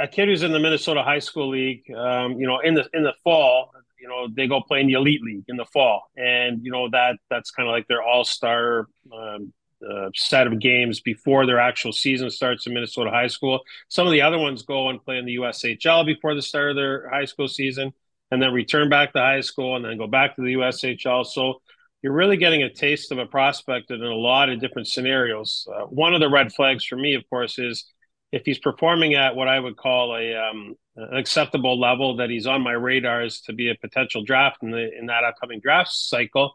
a 0.00 0.08
kid 0.08 0.28
who's 0.28 0.42
in 0.42 0.52
the 0.52 0.58
Minnesota 0.58 1.02
High 1.02 1.18
School 1.18 1.50
League, 1.50 1.84
um, 1.94 2.40
you 2.40 2.46
know, 2.46 2.60
in 2.60 2.72
the 2.74 2.88
in 2.94 3.02
the 3.02 3.12
fall, 3.22 3.72
you 4.00 4.08
know, 4.08 4.26
they 4.34 4.48
go 4.48 4.62
play 4.62 4.80
in 4.80 4.86
the 4.86 4.94
Elite 4.94 5.22
League 5.22 5.44
in 5.48 5.56
the 5.56 5.66
fall, 5.66 6.10
and 6.16 6.64
you 6.64 6.72
know 6.72 6.88
that 6.90 7.18
that's 7.28 7.50
kind 7.50 7.68
of 7.68 7.72
like 7.74 7.86
their 7.88 8.02
All 8.02 8.24
Star 8.24 8.88
um, 9.12 9.52
uh, 9.88 10.10
set 10.14 10.46
of 10.46 10.58
games 10.58 11.00
before 11.00 11.46
their 11.46 11.58
actual 11.58 11.92
season 11.92 12.30
starts 12.30 12.66
in 12.66 12.74
Minnesota 12.74 13.10
High 13.10 13.26
School. 13.26 13.60
Some 13.88 14.06
of 14.06 14.12
the 14.12 14.22
other 14.22 14.38
ones 14.38 14.62
go 14.62 14.88
and 14.88 15.02
play 15.02 15.18
in 15.18 15.26
the 15.26 15.36
USHL 15.36 16.06
before 16.06 16.34
the 16.34 16.42
start 16.42 16.70
of 16.70 16.76
their 16.76 17.08
high 17.08 17.24
school 17.24 17.48
season, 17.48 17.92
and 18.30 18.42
then 18.42 18.52
return 18.52 18.88
back 18.88 19.12
to 19.12 19.18
high 19.18 19.40
school, 19.40 19.76
and 19.76 19.84
then 19.84 19.98
go 19.98 20.06
back 20.06 20.36
to 20.36 20.42
the 20.42 20.54
USHL. 20.54 21.26
So 21.26 21.60
you're 22.02 22.12
really 22.12 22.36
getting 22.36 22.62
a 22.62 22.72
taste 22.72 23.12
of 23.12 23.18
a 23.18 23.26
prospect 23.26 23.90
in 23.90 24.02
a 24.02 24.14
lot 24.14 24.48
of 24.48 24.60
different 24.60 24.88
scenarios. 24.88 25.66
Uh, 25.72 25.86
one 25.86 26.14
of 26.14 26.20
the 26.20 26.30
red 26.30 26.52
flags 26.52 26.84
for 26.84 26.96
me, 26.96 27.14
of 27.14 27.28
course, 27.30 27.58
is 27.58 27.84
if 28.32 28.42
he's 28.44 28.58
performing 28.58 29.14
at 29.14 29.36
what 29.36 29.46
I 29.48 29.60
would 29.60 29.76
call 29.76 30.16
a 30.16 30.34
um, 30.34 30.74
an 30.96 31.16
acceptable 31.16 31.78
level, 31.78 32.16
that 32.16 32.28
he's 32.28 32.46
on 32.46 32.62
my 32.62 32.72
radars 32.72 33.40
to 33.42 33.52
be 33.52 33.70
a 33.70 33.74
potential 33.74 34.24
draft 34.24 34.62
in 34.62 34.70
the 34.70 34.90
in 34.98 35.06
that 35.06 35.24
upcoming 35.24 35.60
draft 35.60 35.92
cycle. 35.92 36.54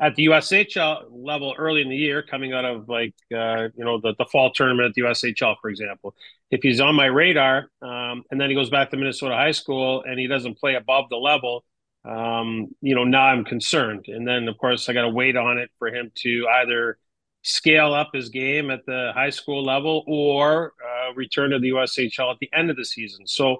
At 0.00 0.14
the 0.14 0.26
USHL 0.26 1.06
level 1.10 1.54
early 1.58 1.82
in 1.82 1.88
the 1.88 1.96
year, 1.96 2.22
coming 2.22 2.52
out 2.52 2.64
of 2.64 2.88
like 2.88 3.14
uh, 3.34 3.68
you 3.76 3.84
know 3.84 4.00
the, 4.00 4.14
the 4.18 4.26
fall 4.26 4.52
tournament 4.52 4.88
at 4.88 4.94
the 4.94 5.02
USHL, 5.02 5.56
for 5.60 5.70
example, 5.70 6.14
if 6.50 6.62
he's 6.62 6.80
on 6.80 6.94
my 6.94 7.06
radar 7.06 7.70
um, 7.82 8.22
and 8.30 8.40
then 8.40 8.48
he 8.48 8.54
goes 8.54 8.70
back 8.70 8.90
to 8.90 8.96
Minnesota 8.96 9.34
high 9.34 9.50
school 9.50 10.02
and 10.06 10.18
he 10.18 10.26
doesn't 10.26 10.58
play 10.58 10.76
above 10.76 11.08
the 11.10 11.16
level, 11.16 11.64
um, 12.04 12.68
you 12.80 12.94
know, 12.94 13.04
now 13.04 13.26
I'm 13.26 13.44
concerned. 13.44 14.06
And 14.08 14.26
then, 14.26 14.48
of 14.48 14.56
course, 14.58 14.88
I 14.88 14.92
got 14.92 15.02
to 15.02 15.10
wait 15.10 15.36
on 15.36 15.58
it 15.58 15.70
for 15.78 15.88
him 15.88 16.10
to 16.22 16.46
either 16.60 16.98
scale 17.42 17.94
up 17.94 18.10
his 18.12 18.28
game 18.28 18.70
at 18.70 18.84
the 18.86 19.12
high 19.14 19.30
school 19.30 19.64
level 19.64 20.04
or 20.06 20.72
uh, 20.84 21.12
return 21.14 21.50
to 21.50 21.58
the 21.58 21.70
USHL 21.70 22.32
at 22.32 22.38
the 22.40 22.50
end 22.52 22.70
of 22.70 22.76
the 22.76 22.84
season. 22.84 23.26
So 23.26 23.58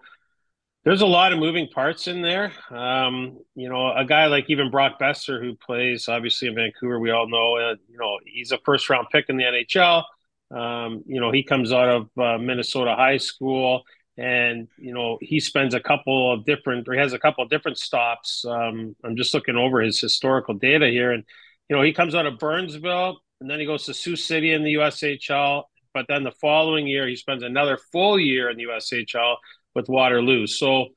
there's 0.88 1.02
a 1.02 1.07
lot 1.07 1.34
of 1.34 1.39
moving 1.39 1.69
parts 1.69 2.08
in 2.08 2.23
there. 2.23 2.50
Um, 2.71 3.41
you 3.54 3.69
know, 3.69 3.93
a 3.95 4.06
guy 4.06 4.25
like 4.25 4.47
even 4.49 4.71
Brock 4.71 4.99
Boeser, 4.99 5.39
who 5.39 5.54
plays 5.54 6.08
obviously 6.08 6.49
in 6.49 6.54
Vancouver, 6.54 6.99
we 6.99 7.10
all 7.10 7.28
know, 7.28 7.58
uh, 7.58 7.75
you 7.91 7.99
know, 7.99 8.19
he's 8.25 8.52
a 8.52 8.58
first 8.65 8.89
round 8.89 9.06
pick 9.12 9.26
in 9.28 9.36
the 9.36 9.45
NHL. 9.45 10.04
Um, 10.50 11.04
you 11.06 11.21
know, 11.21 11.30
he 11.30 11.43
comes 11.43 11.75
out 11.75 11.91
of 11.91 12.08
uh, 12.17 12.39
Minnesota 12.39 12.95
high 12.97 13.19
school 13.19 13.82
and 14.17 14.67
you 14.78 14.95
know 14.95 15.19
he 15.21 15.39
spends 15.41 15.75
a 15.75 15.80
couple 15.80 16.32
of 16.32 16.47
different 16.47 16.89
or 16.89 16.95
he 16.95 16.99
has 16.99 17.12
a 17.12 17.19
couple 17.19 17.45
of 17.45 17.50
different 17.50 17.78
stops 17.78 18.45
um, 18.47 18.97
i'm 19.04 19.15
just 19.15 19.32
looking 19.32 19.54
over 19.54 19.80
his 19.80 20.00
historical 20.00 20.54
data 20.54 20.89
here 20.89 21.12
and 21.12 21.23
you 21.71 21.76
know 21.76 21.82
he 21.82 21.93
comes 21.93 22.17
out 22.17 22.26
of 22.26 22.36
burnsville 22.36 23.21
and 23.41 23.49
then 23.49 23.60
he 23.60 23.67
goes 23.67 23.84
to 23.84 23.95
sioux 23.95 24.17
city 24.17 24.52
in 24.52 24.65
the 24.65 24.75
ushl 24.75 25.62
but 25.95 26.06
then 26.08 26.25
the 26.25 26.32
following 26.32 26.89
year 26.89 27.06
he 27.06 27.15
spends 27.15 27.45
another 27.45 27.78
full 27.93 28.19
year 28.19 28.50
in 28.50 28.56
the 28.56 28.65
ushl 28.65 29.36
with 29.78 29.88
waterloo 29.88 30.47
so 30.47 30.88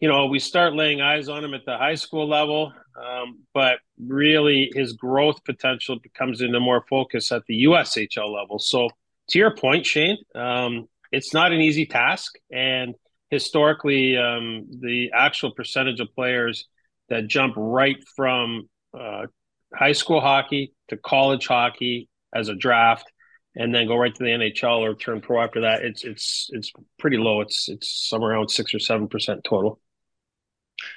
you 0.00 0.08
know 0.08 0.26
we 0.26 0.38
start 0.38 0.74
laying 0.74 1.00
eyes 1.00 1.28
on 1.28 1.44
him 1.44 1.54
at 1.54 1.64
the 1.64 1.76
high 1.76 1.94
school 1.94 2.26
level 2.28 2.72
um, 3.00 3.38
but 3.54 3.78
really 4.00 4.70
his 4.74 4.94
growth 4.94 5.44
potential 5.44 5.98
comes 6.14 6.40
into 6.40 6.58
more 6.58 6.84
focus 6.88 7.30
at 7.30 7.42
the 7.46 7.64
ushl 7.64 8.34
level 8.34 8.58
so 8.58 8.88
to 9.28 9.38
your 9.38 9.54
point 9.54 9.84
shane 9.86 10.16
um, 10.34 10.88
it's 11.12 11.32
not 11.32 11.52
an 11.52 11.60
easy 11.60 11.86
task. 11.86 12.36
And 12.52 12.94
historically, 13.30 14.16
um, 14.16 14.66
the 14.80 15.10
actual 15.14 15.52
percentage 15.52 16.00
of 16.00 16.14
players 16.14 16.66
that 17.08 17.26
jump 17.26 17.54
right 17.56 17.96
from 18.16 18.68
uh, 18.98 19.26
high 19.74 19.92
school 19.92 20.20
hockey 20.20 20.72
to 20.88 20.96
college 20.96 21.46
hockey 21.46 22.08
as 22.34 22.48
a 22.48 22.54
draft 22.54 23.10
and 23.58 23.74
then 23.74 23.88
go 23.88 23.96
right 23.96 24.14
to 24.14 24.22
the 24.22 24.30
NHL 24.30 24.78
or 24.78 24.94
turn 24.94 25.20
pro 25.20 25.42
after 25.42 25.62
that, 25.62 25.82
it's 25.82 26.04
it's 26.04 26.48
it's 26.52 26.72
pretty 26.98 27.18
low. 27.18 27.40
It's 27.40 27.68
it's 27.68 28.08
somewhere 28.08 28.30
around 28.30 28.50
six 28.50 28.72
or 28.72 28.78
seven 28.78 29.08
percent 29.08 29.42
total. 29.42 29.80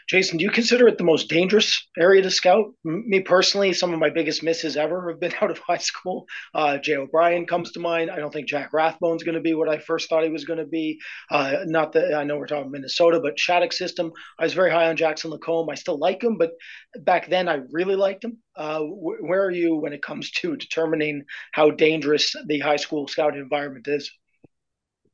Jason, 0.08 0.38
do 0.38 0.44
you 0.44 0.52
consider 0.52 0.88
it 0.88 0.98
the 0.98 1.04
most 1.04 1.30
dangerous 1.30 1.88
area 1.98 2.22
to 2.22 2.30
scout? 2.30 2.74
Me 2.84 3.20
personally, 3.22 3.74
some 3.74 3.94
of 3.94 4.00
my 4.00 4.10
biggest 4.10 4.44
misses 4.44 4.78
ever 4.78 5.10
have 5.10 5.20
been 5.20 5.34
out 5.42 5.52
of 5.52 5.60
high 5.60 5.78
school. 5.78 6.26
Uh, 6.54 6.78
Jay 6.78 6.96
O'Brien 6.96 7.46
comes 7.46 7.72
to 7.72 7.80
mind. 7.80 8.12
I 8.12 8.18
don't 8.18 8.32
think 8.32 8.48
Jack 8.48 8.74
Rathbone's 8.74 9.24
going 9.24 9.36
to 9.36 9.42
be 9.42 9.54
what 9.54 9.70
I 9.70 9.80
first 9.80 10.10
thought 10.10 10.24
he 10.24 10.30
was 10.30 10.46
going 10.46 10.60
to 10.60 10.66
be. 10.66 11.00
Uh, 11.30 11.60
not 11.66 11.94
that 11.94 12.14
I 12.14 12.24
know 12.24 12.38
we're 12.38 12.48
talking 12.48 12.72
Minnesota, 12.72 13.20
but 13.20 13.40
Shattuck 13.40 13.74
system. 13.74 14.12
I 14.40 14.44
was 14.44 14.54
very 14.54 14.72
high 14.72 14.90
on 14.90 14.98
Jackson 14.98 15.32
Lacombe. 15.32 15.70
I 15.70 15.76
still 15.76 15.98
like 15.98 16.24
him, 16.24 16.38
but 16.38 16.52
back 17.00 17.30
then 17.30 17.48
I 17.50 17.62
really 17.72 17.96
liked 17.96 18.24
him. 18.24 18.38
Uh, 18.56 18.80
wh- 18.80 19.24
where 19.24 19.44
are 19.46 19.52
you 19.52 19.76
when 19.76 19.94
it 19.94 20.04
comes 20.04 20.32
to 20.32 20.58
determining 20.58 21.24
how 21.54 21.72
dangerous 21.72 22.36
the 22.48 22.60
high 22.60 22.76
school 22.76 23.08
scouting 23.08 23.40
environment 23.40 23.88
is? 23.88 24.12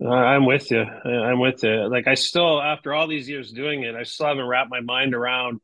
I'm 0.05 0.45
with 0.45 0.69
you. 0.69 0.81
I'm 0.81 1.39
with 1.39 1.63
you. 1.63 1.89
Like 1.89 2.07
I 2.07 2.13
still, 2.13 2.61
after 2.61 2.93
all 2.93 3.07
these 3.07 3.27
years 3.27 3.51
doing 3.51 3.83
it, 3.83 3.95
I 3.95 4.03
still 4.03 4.27
haven't 4.27 4.45
wrapped 4.45 4.69
my 4.69 4.81
mind 4.81 5.15
around 5.15 5.59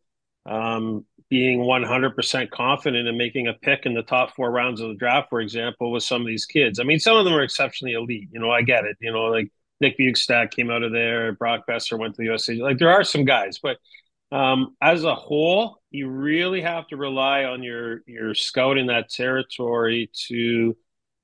um, 0.45 1.05
being 1.29 1.59
100% 1.59 2.49
confident 2.49 3.07
in 3.07 3.17
making 3.17 3.47
a 3.47 3.53
pick 3.53 3.85
in 3.85 3.93
the 3.93 4.01
top 4.01 4.35
four 4.35 4.51
rounds 4.51 4.81
of 4.81 4.89
the 4.89 4.95
draft, 4.95 5.29
for 5.29 5.39
example, 5.39 5.91
with 5.91 6.03
some 6.03 6.21
of 6.21 6.27
these 6.27 6.45
kids. 6.45 6.79
I 6.79 6.83
mean, 6.83 6.99
some 6.99 7.15
of 7.15 7.25
them 7.25 7.33
are 7.33 7.43
exceptionally 7.43 7.93
elite. 7.93 8.29
You 8.31 8.39
know, 8.39 8.51
I 8.51 8.63
get 8.63 8.85
it. 8.85 8.97
You 8.99 9.11
know, 9.11 9.25
like 9.25 9.51
Nick 9.79 9.97
Bjugstad 9.99 10.51
came 10.51 10.71
out 10.71 10.83
of 10.83 10.91
there, 10.91 11.33
Brock 11.33 11.65
Boeser 11.69 11.97
went 11.99 12.15
to 12.15 12.17
the 12.19 12.25
USA. 12.25 12.55
Like 12.55 12.79
there 12.79 12.91
are 12.91 13.03
some 13.03 13.25
guys, 13.25 13.59
but 13.61 13.77
um, 14.31 14.75
as 14.81 15.03
a 15.03 15.13
whole, 15.13 15.77
you 15.91 16.09
really 16.09 16.61
have 16.61 16.87
to 16.87 16.97
rely 16.97 17.43
on 17.43 17.61
your 17.61 18.01
your 18.07 18.33
scout 18.33 18.79
in 18.79 18.87
that 18.87 19.09
territory 19.09 20.09
to 20.27 20.75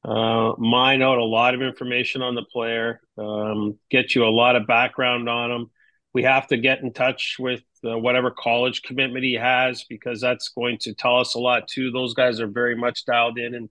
uh, 0.03 0.53
mine 0.57 1.01
out 1.01 1.17
a 1.17 1.23
lot 1.23 1.53
of 1.53 1.61
information 1.61 2.21
on 2.21 2.35
the 2.35 2.43
player, 2.43 3.01
um, 3.17 3.77
get 3.89 4.15
you 4.15 4.25
a 4.25 4.29
lot 4.29 4.55
of 4.55 4.67
background 4.67 5.27
on 5.27 5.51
him. 5.51 5.67
We 6.13 6.23
have 6.23 6.47
to 6.47 6.57
get 6.57 6.81
in 6.81 6.93
touch 6.93 7.35
with 7.37 7.61
uh, 7.85 7.97
whatever 7.97 8.31
college 8.31 8.81
commitment 8.81 9.23
he 9.23 9.33
has 9.33 9.83
because 9.83 10.19
that's 10.19 10.49
going 10.49 10.77
to 10.79 10.93
tell 10.93 11.17
us 11.17 11.35
a 11.35 11.39
lot 11.39 11.67
too. 11.67 11.91
Those 11.91 12.13
guys 12.13 12.39
are 12.39 12.47
very 12.47 12.75
much 12.75 13.05
dialed 13.05 13.37
in 13.37 13.53
and 13.53 13.69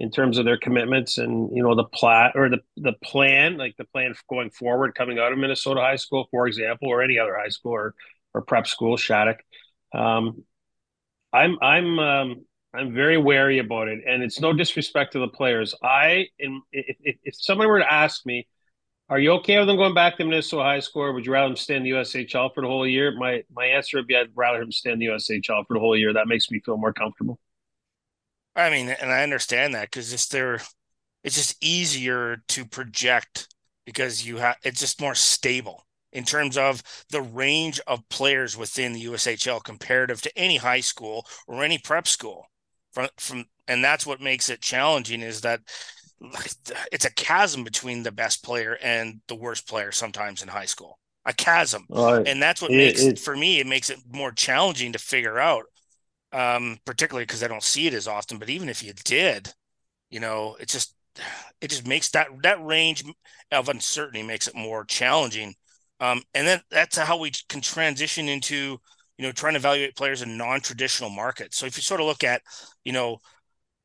in 0.00 0.10
terms 0.10 0.38
of 0.38 0.44
their 0.44 0.58
commitments 0.58 1.18
and 1.18 1.50
you 1.56 1.62
know 1.62 1.74
the 1.74 1.84
plat 1.84 2.32
or 2.34 2.48
the 2.48 2.58
the 2.76 2.92
plan, 3.02 3.56
like 3.56 3.76
the 3.78 3.84
plan 3.84 4.14
going 4.28 4.50
forward 4.50 4.94
coming 4.94 5.18
out 5.18 5.32
of 5.32 5.38
Minnesota 5.38 5.80
high 5.80 5.96
school, 5.96 6.28
for 6.30 6.46
example, 6.46 6.88
or 6.88 7.02
any 7.02 7.18
other 7.18 7.36
high 7.36 7.48
school 7.48 7.72
or 7.72 7.94
or 8.34 8.42
prep 8.42 8.66
school, 8.66 8.96
Shattuck. 8.96 9.38
Um, 9.94 10.44
I'm 11.32 11.58
I'm 11.60 11.98
um, 11.98 12.44
I'm 12.78 12.94
very 12.94 13.18
wary 13.18 13.58
about 13.58 13.88
it, 13.88 14.00
and 14.06 14.22
it's 14.22 14.40
no 14.40 14.52
disrespect 14.52 15.12
to 15.12 15.18
the 15.18 15.28
players. 15.28 15.74
I, 15.82 16.28
if, 16.38 17.16
if, 17.24 17.34
someone 17.34 17.66
were 17.66 17.80
to 17.80 17.92
ask 17.92 18.24
me, 18.24 18.46
"Are 19.08 19.18
you 19.18 19.32
okay 19.32 19.58
with 19.58 19.66
them 19.66 19.76
going 19.76 19.94
back 19.94 20.16
to 20.16 20.24
Minnesota 20.24 20.62
high 20.62 20.80
school, 20.80 21.12
would 21.12 21.26
you 21.26 21.32
rather 21.32 21.48
them 21.48 21.56
stay 21.56 21.74
in 21.74 21.82
the 21.82 21.90
USHL 21.90 22.54
for 22.54 22.62
the 22.62 22.68
whole 22.68 22.86
year?" 22.86 23.10
My 23.16 23.42
my 23.52 23.66
answer 23.66 23.96
would 23.96 24.06
be, 24.06 24.16
I'd 24.16 24.28
rather 24.34 24.62
him 24.62 24.70
stay 24.70 24.92
in 24.92 25.00
the 25.00 25.06
USHL 25.06 25.66
for 25.66 25.74
the 25.74 25.80
whole 25.80 25.96
year. 25.96 26.12
That 26.12 26.28
makes 26.28 26.50
me 26.50 26.60
feel 26.60 26.76
more 26.76 26.92
comfortable. 26.92 27.40
I 28.54 28.70
mean, 28.70 28.90
and 28.90 29.10
I 29.10 29.22
understand 29.22 29.74
that 29.74 29.90
because 29.90 30.12
it's 30.12 30.28
there, 30.28 30.60
it's 31.24 31.36
just 31.36 31.56
easier 31.62 32.42
to 32.48 32.64
project 32.64 33.48
because 33.86 34.26
you 34.26 34.36
have 34.36 34.56
it's 34.62 34.80
just 34.80 35.00
more 35.00 35.16
stable 35.16 35.84
in 36.12 36.24
terms 36.24 36.56
of 36.56 36.82
the 37.10 37.22
range 37.22 37.80
of 37.86 38.08
players 38.08 38.56
within 38.56 38.92
the 38.92 39.04
USHL 39.06 39.64
comparative 39.64 40.22
to 40.22 40.38
any 40.38 40.58
high 40.58 40.80
school 40.80 41.26
or 41.46 41.64
any 41.64 41.78
prep 41.78 42.06
school 42.06 42.47
from 42.98 43.08
from 43.16 43.44
and 43.66 43.84
that's 43.84 44.06
what 44.06 44.20
makes 44.20 44.50
it 44.50 44.60
challenging 44.60 45.20
is 45.22 45.42
that 45.42 45.60
it's 46.90 47.04
a 47.04 47.12
chasm 47.12 47.62
between 47.62 48.02
the 48.02 48.10
best 48.10 48.42
player 48.42 48.76
and 48.82 49.20
the 49.28 49.36
worst 49.36 49.68
player 49.68 49.92
sometimes 49.92 50.42
in 50.42 50.48
high 50.48 50.64
school. 50.64 50.98
A 51.24 51.32
chasm, 51.32 51.86
and 52.26 52.40
that's 52.42 52.62
what 52.62 52.72
it, 52.72 52.76
makes 52.76 53.02
it, 53.02 53.18
for 53.18 53.36
me. 53.36 53.60
It 53.60 53.66
makes 53.66 53.90
it 53.90 53.98
more 54.10 54.32
challenging 54.32 54.92
to 54.92 54.98
figure 54.98 55.38
out, 55.38 55.64
um, 56.32 56.78
particularly 56.86 57.24
because 57.24 57.42
I 57.42 57.48
don't 57.48 57.62
see 57.62 57.86
it 57.86 57.94
as 57.94 58.08
often. 58.08 58.38
But 58.38 58.48
even 58.48 58.68
if 58.68 58.82
you 58.82 58.94
did, 59.04 59.52
you 60.10 60.20
know, 60.20 60.56
it 60.58 60.68
just 60.68 60.94
it 61.60 61.68
just 61.68 61.86
makes 61.86 62.08
that 62.10 62.28
that 62.42 62.64
range 62.64 63.04
of 63.52 63.68
uncertainty 63.68 64.22
makes 64.22 64.48
it 64.48 64.54
more 64.54 64.84
challenging. 64.84 65.54
Um, 66.00 66.22
and 66.32 66.46
then 66.46 66.60
that's 66.70 66.96
how 66.96 67.18
we 67.18 67.32
can 67.48 67.60
transition 67.60 68.28
into 68.28 68.80
you 69.18 69.26
know 69.26 69.32
trying 69.32 69.54
to 69.54 69.58
evaluate 69.58 69.96
players 69.96 70.22
in 70.22 70.36
non-traditional 70.36 71.10
markets. 71.10 71.56
So 71.56 71.66
if 71.66 71.76
you 71.76 71.82
sort 71.82 72.00
of 72.00 72.06
look 72.06 72.24
at 72.24 72.42
you 72.84 72.92
know 72.92 73.18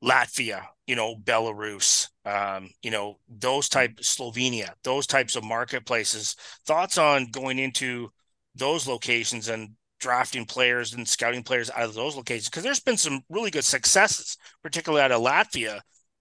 Latvia, 0.03 0.65
you 0.85 0.95
know, 0.95 1.15
Belarus, 1.15 2.09
um, 2.25 2.69
you 2.81 2.91
know, 2.91 3.19
those 3.29 3.69
type 3.69 3.95
Slovenia, 4.01 4.71
those 4.83 5.07
types 5.07 5.35
of 5.35 5.43
marketplaces. 5.43 6.35
Thoughts 6.65 6.97
on 6.97 7.31
going 7.31 7.57
into 7.57 8.09
those 8.55 8.85
locations 8.87 9.47
and 9.47 9.71
drafting 9.99 10.45
players 10.45 10.93
and 10.93 11.07
scouting 11.07 11.43
players 11.43 11.69
out 11.71 11.83
of 11.83 11.93
those 11.93 12.17
locations 12.17 12.49
because 12.49 12.63
there's 12.63 12.81
been 12.81 12.97
some 12.97 13.21
really 13.29 13.49
good 13.49 13.63
successes, 13.63 14.37
particularly 14.61 15.01
out 15.01 15.13
of 15.13 15.21
Latvia. 15.21 15.79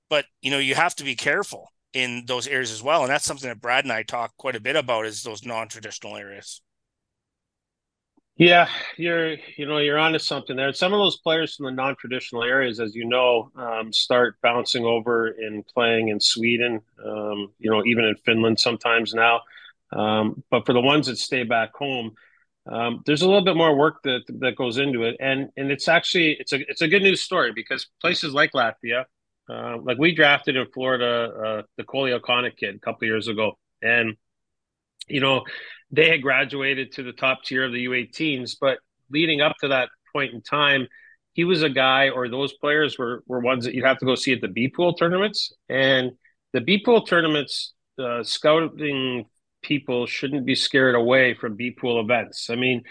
But 0.09 0.27
you 0.41 0.53
know, 0.53 0.59
you 0.59 0.77
have 0.77 0.95
to 0.97 1.05
be 1.05 1.17
careful 1.17 1.69
in 1.93 2.25
those 2.27 2.47
areas 2.47 2.71
as 2.71 2.83
well, 2.83 3.03
and 3.03 3.11
that's 3.11 3.25
something 3.25 3.49
that 3.49 3.61
Brad 3.61 3.85
and 3.85 3.93
I 3.93 4.05
talk 4.05 4.33
quite 4.37 4.57
a 4.57 4.61
bit 4.61 4.77
about 4.77 5.07
is 5.07 5.23
those 5.23 5.45
non-traditional 5.45 6.17
areas. 6.17 6.63
Yeah, 8.37 8.69
you're 8.97 9.35
you 9.57 9.67
know 9.67 9.79
you're 9.79 9.99
onto 9.99 10.19
something 10.19 10.57
there. 10.57 10.73
Some 10.73 10.93
of 10.93 10.99
those 10.99 11.19
players 11.19 11.55
from 11.55 11.67
the 11.67 11.73
non-traditional 11.73 12.43
areas, 12.43 12.81
as 12.81 12.95
you 12.95 13.05
know, 13.05 13.51
um, 13.57 13.93
start 13.93 14.37
bouncing 14.43 14.85
over 14.85 15.29
and 15.29 15.67
playing 15.67 16.09
in 16.09 16.19
Sweden. 16.19 16.81
Um, 17.05 17.53
you 17.59 17.71
know, 17.71 17.85
even 17.85 18.05
in 18.05 18.17
Finland 18.25 18.59
sometimes 18.59 19.13
now. 19.13 19.43
Um, 19.93 20.43
but 20.51 20.65
for 20.65 20.73
the 20.73 20.81
ones 20.81 21.07
that 21.09 21.19
stay 21.19 21.43
back 21.45 21.75
home, 21.75 22.13
um, 22.67 23.03
there's 23.05 23.21
a 23.23 23.27
little 23.27 23.45
bit 23.45 23.57
more 23.57 23.77
work 23.77 23.97
that 24.05 24.23
that 24.41 24.57
goes 24.57 24.79
into 24.79 25.03
it, 25.03 25.17
and 25.21 25.51
and 25.59 25.71
it's 25.71 25.87
actually 25.87 26.33
it's 26.41 26.53
a 26.55 26.61
it's 26.71 26.81
a 26.81 26.89
good 26.89 27.03
news 27.03 27.23
story 27.23 27.53
because 27.55 27.87
places 28.01 28.33
like 28.33 28.53
Latvia, 28.53 29.05
uh, 29.51 29.77
like 29.83 29.99
we 29.99 30.15
drafted 30.15 30.57
in 30.57 30.67
Florida, 30.73 31.33
uh, 31.47 31.63
the 31.77 31.85
Coley 31.85 32.13
O'Connor 32.13 32.51
kid 32.53 32.77
a 32.77 32.79
couple 32.79 33.07
years 33.07 33.29
ago, 33.29 33.59
and 33.83 34.17
you 35.09 35.21
know 35.21 35.45
they 35.93 36.09
had 36.09 36.23
graduated 36.23 36.93
to 36.93 37.03
the 37.03 37.13
top 37.13 37.45
tier 37.45 37.65
of 37.65 37.73
the 37.73 37.85
U18s, 37.85 38.57
but 38.61 38.79
leading 39.11 39.43
up 39.43 39.57
to 39.61 39.69
that 39.69 39.91
point 40.13 40.33
in 40.33 40.41
time, 40.41 40.89
he 41.35 41.45
was 41.45 41.63
a 41.63 41.71
guy, 41.71 42.09
or 42.09 42.29
those 42.29 42.53
players 42.55 42.99
were 42.99 43.23
were 43.27 43.41
ones 43.41 43.65
that 43.65 43.75
you'd 43.75 43.85
have 43.85 43.99
to 43.99 44.07
go 44.07 44.15
see 44.15 44.33
at 44.33 44.41
the 44.41 44.49
B 44.49 44.69
pool 44.69 44.95
tournaments, 44.95 45.53
and 45.69 46.13
the 46.53 46.61
B 46.61 46.83
pool 46.85 47.03
tournaments, 47.03 47.73
uh, 47.99 48.23
scouting 48.23 49.27
people 49.63 50.07
shouldn't 50.07 50.45
be 50.45 50.55
scared 50.55 50.95
away 50.95 51.35
from 51.35 51.57
B 51.57 51.71
pool 51.71 52.01
events. 52.01 52.51
I 52.51 52.57
mean, 52.57 52.83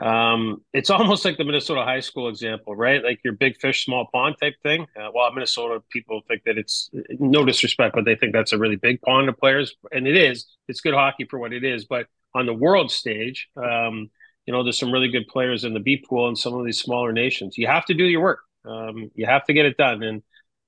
um, 0.00 0.62
it's 0.72 0.90
almost 0.90 1.24
like 1.24 1.36
the 1.36 1.44
Minnesota 1.44 1.82
high 1.82 2.00
school 2.00 2.28
example, 2.28 2.76
right? 2.76 3.02
Like 3.02 3.20
your 3.24 3.34
big 3.34 3.56
fish, 3.60 3.84
small 3.84 4.06
pond 4.12 4.36
type 4.40 4.54
thing. 4.62 4.86
Uh, 4.96 5.10
well, 5.14 5.32
Minnesota 5.32 5.82
people 5.90 6.20
think 6.28 6.42
that 6.44 6.58
it's 6.58 6.90
no 7.18 7.44
disrespect, 7.44 7.94
but 7.94 8.04
they 8.04 8.14
think 8.14 8.32
that's 8.32 8.52
a 8.52 8.58
really 8.58 8.76
big 8.76 9.00
pond 9.02 9.28
of 9.28 9.36
players, 9.36 9.74
and 9.92 10.06
it 10.06 10.16
is. 10.16 10.46
It's 10.68 10.80
good 10.80 10.94
hockey 10.94 11.24
for 11.24 11.38
what 11.38 11.52
it 11.52 11.64
is, 11.64 11.86
but 11.86 12.06
on 12.34 12.46
the 12.46 12.54
world 12.54 12.90
stage, 12.90 13.48
um, 13.56 14.10
you 14.46 14.52
know, 14.52 14.62
there's 14.62 14.78
some 14.78 14.92
really 14.92 15.08
good 15.08 15.28
players 15.28 15.64
in 15.64 15.74
the 15.74 15.80
B 15.80 16.04
pool 16.08 16.28
and 16.28 16.38
some 16.38 16.54
of 16.54 16.64
these 16.64 16.80
smaller 16.80 17.12
nations. 17.12 17.56
You 17.56 17.66
have 17.66 17.84
to 17.86 17.94
do 17.94 18.04
your 18.04 18.22
work. 18.22 18.40
Um, 18.64 19.10
you 19.14 19.26
have 19.26 19.44
to 19.46 19.52
get 19.52 19.66
it 19.66 19.76
done. 19.76 20.02
And, 20.02 20.22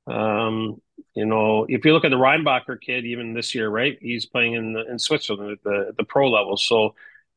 um, 0.07 0.81
you 1.15 1.27
know, 1.27 1.67
if 1.69 1.85
you 1.85 1.93
look 1.93 2.05
at 2.05 2.11
the 2.11 2.17
Reinbacher 2.17 2.81
kid, 2.81 3.05
even 3.05 3.35
this 3.35 3.55
year, 3.55 3.69
right, 3.69 3.99
he's 4.01 4.27
playing 4.27 4.55
in 4.55 4.73
the, 4.73 4.91
in 4.91 4.99
Switzerland 4.99 5.53
at 5.53 5.63
the, 5.63 5.95
the 5.97 6.05
pro 6.05 6.31
level. 6.31 6.57
So 6.57 6.95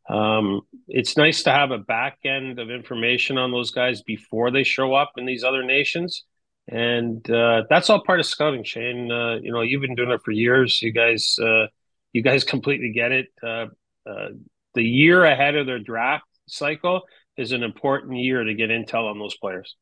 um, 0.07 0.61
it's 0.87 1.17
nice 1.17 1.43
to 1.43 1.51
have 1.51 1.71
a 1.71 1.77
back 1.77 2.19
end 2.23 2.59
of 2.59 2.69
information 2.69 3.37
on 3.37 3.51
those 3.51 3.71
guys 3.71 4.01
before 4.01 4.51
they 4.51 4.63
show 4.63 4.93
up 4.93 5.13
in 5.17 5.25
these 5.25 5.43
other 5.43 5.63
nations. 5.63 6.23
And 6.67 7.27
uh, 7.29 7.63
that's 7.69 7.89
all 7.89 8.03
part 8.03 8.19
of 8.19 8.25
scouting, 8.25 8.63
Shane. 8.63 9.11
Uh, 9.11 9.35
you 9.35 9.51
know, 9.51 9.61
you've 9.61 9.81
been 9.81 9.95
doing 9.95 10.11
it 10.11 10.21
for 10.23 10.31
years. 10.31 10.81
You 10.81 10.91
guys, 10.91 11.37
uh, 11.41 11.67
you 12.13 12.21
guys 12.21 12.43
completely 12.43 12.91
get 12.91 13.11
it. 13.11 13.27
Uh, 14.05 14.29
the 14.73 14.83
year 14.83 15.23
ahead 15.23 15.55
of 15.55 15.65
their 15.65 15.79
draft 15.79 16.25
cycle 16.47 17.03
is 17.37 17.51
an 17.51 17.63
important 17.63 18.17
year 18.17 18.43
to 18.43 18.53
get 18.53 18.69
intel 18.69 19.09
on 19.09 19.19
those 19.19 19.35
players. 19.37 19.75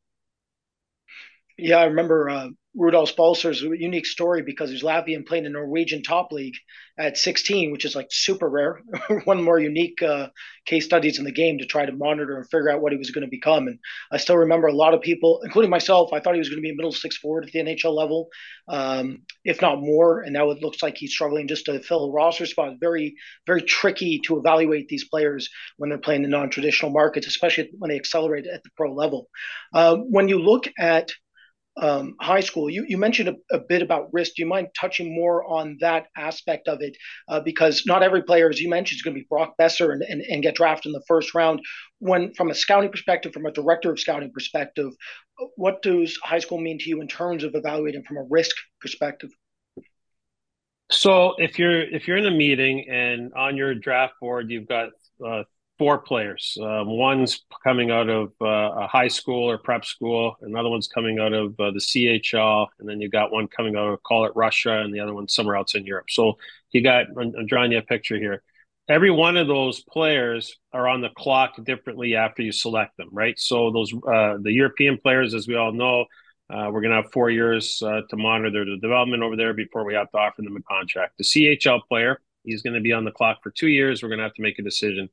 Yeah, 1.56 1.76
I 1.76 1.84
remember 1.84 2.28
uh, 2.30 2.48
Rudolf 2.76 3.14
Balcer's 3.16 3.60
unique 3.62 4.06
story 4.06 4.42
because 4.42 4.70
he 4.70 4.74
was 4.74 4.82
Latvian 4.82 5.26
playing 5.26 5.44
the 5.44 5.50
Norwegian 5.50 6.02
top 6.02 6.32
league 6.32 6.56
at 6.98 7.16
16, 7.16 7.70
which 7.70 7.84
is 7.84 7.94
like 7.94 8.08
super 8.10 8.48
rare. 8.48 8.80
One 9.24 9.42
more 9.42 9.58
unique 9.58 10.02
uh, 10.02 10.28
case 10.66 10.84
studies 10.84 11.18
in 11.18 11.24
the 11.24 11.32
game 11.32 11.58
to 11.58 11.66
try 11.66 11.86
to 11.86 11.92
monitor 11.92 12.36
and 12.36 12.48
figure 12.48 12.70
out 12.70 12.80
what 12.80 12.92
he 12.92 12.98
was 12.98 13.10
going 13.10 13.24
to 13.24 13.30
become. 13.30 13.68
And 13.68 13.78
I 14.10 14.16
still 14.16 14.36
remember 14.36 14.66
a 14.66 14.74
lot 14.74 14.94
of 14.94 15.00
people, 15.00 15.40
including 15.44 15.70
myself, 15.70 16.12
I 16.12 16.20
thought 16.20 16.34
he 16.34 16.40
was 16.40 16.48
going 16.48 16.58
to 16.58 16.66
be 16.66 16.70
a 16.70 16.74
middle 16.74 16.92
six 16.92 17.16
forward 17.16 17.44
at 17.44 17.52
the 17.52 17.60
NHL 17.60 17.94
level, 17.94 18.28
um, 18.68 19.22
if 19.44 19.62
not 19.62 19.80
more. 19.80 20.22
And 20.22 20.32
now 20.32 20.50
it 20.50 20.62
looks 20.62 20.82
like 20.82 20.96
he's 20.96 21.12
struggling 21.12 21.48
just 21.48 21.66
to 21.66 21.80
fill 21.80 22.06
a 22.06 22.12
roster 22.12 22.46
spot. 22.46 22.74
Very, 22.80 23.14
very 23.46 23.62
tricky 23.62 24.20
to 24.26 24.38
evaluate 24.38 24.88
these 24.88 25.08
players 25.08 25.48
when 25.76 25.90
they're 25.90 25.98
playing 25.98 26.24
in 26.24 26.30
non-traditional 26.30 26.90
markets, 26.92 27.26
especially 27.26 27.70
when 27.78 27.90
they 27.90 27.96
accelerate 27.96 28.46
at 28.46 28.62
the 28.64 28.70
pro 28.76 28.92
level. 28.92 29.28
Uh, 29.72 29.96
when 29.96 30.28
you 30.28 30.40
look 30.40 30.68
at 30.78 31.10
um, 31.76 32.14
high 32.20 32.40
school. 32.40 32.70
You, 32.70 32.84
you 32.86 32.96
mentioned 32.96 33.28
a, 33.28 33.56
a, 33.56 33.58
bit 33.58 33.82
about 33.82 34.12
risk. 34.12 34.34
Do 34.36 34.42
you 34.42 34.48
mind 34.48 34.68
touching 34.78 35.14
more 35.14 35.44
on 35.44 35.76
that 35.80 36.06
aspect 36.16 36.68
of 36.68 36.80
it? 36.80 36.96
Uh, 37.28 37.40
because 37.40 37.84
not 37.86 38.02
every 38.02 38.22
player, 38.22 38.48
as 38.48 38.60
you 38.60 38.68
mentioned, 38.68 38.98
is 38.98 39.02
going 39.02 39.14
to 39.14 39.20
be 39.20 39.26
Brock 39.28 39.54
Boeser 39.60 39.92
and, 39.92 40.02
and, 40.02 40.22
and, 40.22 40.42
get 40.42 40.54
drafted 40.54 40.90
in 40.90 40.92
the 40.92 41.04
first 41.08 41.34
round. 41.34 41.60
When, 41.98 42.32
from 42.34 42.50
a 42.50 42.54
scouting 42.54 42.90
perspective, 42.90 43.32
from 43.32 43.46
a 43.46 43.52
director 43.52 43.90
of 43.90 43.98
scouting 43.98 44.30
perspective, 44.32 44.92
what 45.56 45.82
does 45.82 46.16
high 46.22 46.38
school 46.38 46.58
mean 46.58 46.78
to 46.78 46.88
you 46.88 47.00
in 47.00 47.08
terms 47.08 47.42
of 47.42 47.54
evaluating 47.54 48.04
from 48.04 48.18
a 48.18 48.24
risk 48.24 48.54
perspective? 48.80 49.30
So 50.90 51.34
if 51.38 51.58
you're 51.58 51.82
if 51.82 52.06
you're 52.06 52.18
in 52.18 52.26
a 52.26 52.30
meeting 52.30 52.86
and 52.88 53.32
on 53.34 53.56
your 53.56 53.74
draft 53.74 54.14
board 54.20 54.50
you've 54.50 54.68
got 54.68 54.90
uh, 55.26 55.44
four 55.78 55.98
players. 55.98 56.56
Um, 56.60 56.86
one's 56.86 57.44
coming 57.62 57.90
out 57.90 58.08
of 58.08 58.32
uh, 58.40 58.82
a 58.82 58.86
high 58.86 59.08
school 59.08 59.50
or 59.50 59.58
prep 59.58 59.84
school. 59.84 60.36
Another 60.42 60.68
one's 60.68 60.88
coming 60.88 61.18
out 61.18 61.32
of 61.32 61.58
uh, 61.58 61.70
the 61.70 61.80
CHL, 61.80 62.68
and 62.78 62.88
then 62.88 63.00
you 63.00 63.08
got 63.08 63.32
one 63.32 63.48
coming 63.48 63.76
out 63.76 63.88
of 63.88 64.02
call 64.02 64.24
it 64.24 64.32
Russia, 64.34 64.80
and 64.80 64.94
the 64.94 65.00
other 65.00 65.14
one 65.14 65.28
somewhere 65.28 65.56
else 65.56 65.74
in 65.74 65.84
Europe. 65.84 66.06
So 66.10 66.38
you 66.70 66.82
got 66.82 67.06
I'm 67.18 67.46
drawing 67.46 67.72
you 67.72 67.78
a 67.78 67.82
picture 67.82 68.16
here. 68.16 68.42
Every 68.88 69.10
one 69.10 69.36
of 69.36 69.46
those 69.46 69.82
players 69.82 70.58
are 70.72 70.86
on 70.88 71.00
the 71.00 71.08
clock 71.16 71.52
differently 71.64 72.16
after 72.16 72.42
you 72.42 72.52
select 72.52 72.96
them, 72.96 73.08
right? 73.12 73.38
So 73.38 73.70
those 73.70 73.92
uh, 73.94 74.36
the 74.40 74.52
European 74.52 74.98
players, 74.98 75.34
as 75.34 75.48
we 75.48 75.56
all 75.56 75.72
know, 75.72 76.04
uh, 76.50 76.68
we're 76.70 76.82
going 76.82 76.90
to 76.90 77.02
have 77.02 77.10
four 77.12 77.30
years 77.30 77.82
uh, 77.82 78.02
to 78.10 78.16
monitor 78.16 78.64
their 78.64 78.76
development 78.76 79.22
over 79.22 79.36
there 79.36 79.54
before 79.54 79.84
we 79.84 79.94
have 79.94 80.10
to 80.10 80.18
offer 80.18 80.42
them 80.42 80.56
a 80.56 80.62
contract. 80.62 81.16
The 81.16 81.24
CHL 81.24 81.80
player, 81.88 82.20
he's 82.44 82.62
going 82.62 82.74
to 82.74 82.80
be 82.80 82.92
on 82.92 83.04
the 83.04 83.10
clock 83.10 83.38
for 83.42 83.50
two 83.50 83.68
years. 83.68 84.02
We're 84.02 84.10
going 84.10 84.18
to 84.18 84.24
have 84.24 84.34
to 84.34 84.42
make 84.42 84.58
a 84.58 84.62
decision 84.62 85.08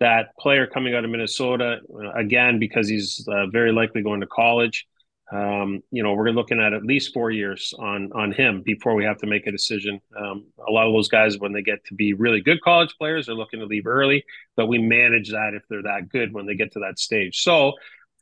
that 0.00 0.36
player 0.38 0.66
coming 0.66 0.94
out 0.94 1.04
of 1.04 1.10
Minnesota, 1.10 1.78
uh, 1.94 2.12
again, 2.12 2.58
because 2.58 2.88
he's 2.88 3.26
uh, 3.28 3.46
very 3.46 3.72
likely 3.72 4.02
going 4.02 4.20
to 4.20 4.26
college. 4.26 4.86
Um, 5.32 5.82
you 5.90 6.02
know, 6.02 6.12
we're 6.12 6.30
looking 6.30 6.60
at 6.60 6.74
at 6.74 6.84
least 6.84 7.14
four 7.14 7.30
years 7.30 7.72
on 7.78 8.12
on 8.14 8.32
him 8.32 8.62
before 8.62 8.94
we 8.94 9.04
have 9.04 9.18
to 9.18 9.26
make 9.26 9.46
a 9.46 9.52
decision. 9.52 10.00
Um, 10.16 10.46
a 10.66 10.70
lot 10.70 10.86
of 10.86 10.92
those 10.92 11.08
guys, 11.08 11.38
when 11.38 11.52
they 11.52 11.62
get 11.62 11.84
to 11.86 11.94
be 11.94 12.12
really 12.12 12.40
good 12.40 12.60
college 12.60 12.94
players, 12.98 13.28
are 13.28 13.34
looking 13.34 13.60
to 13.60 13.66
leave 13.66 13.86
early, 13.86 14.24
but 14.54 14.66
we 14.66 14.78
manage 14.78 15.30
that 15.30 15.54
if 15.54 15.62
they're 15.68 15.82
that 15.82 16.10
good 16.10 16.34
when 16.34 16.46
they 16.46 16.54
get 16.54 16.72
to 16.72 16.80
that 16.80 16.98
stage. 16.98 17.40
So, 17.42 17.72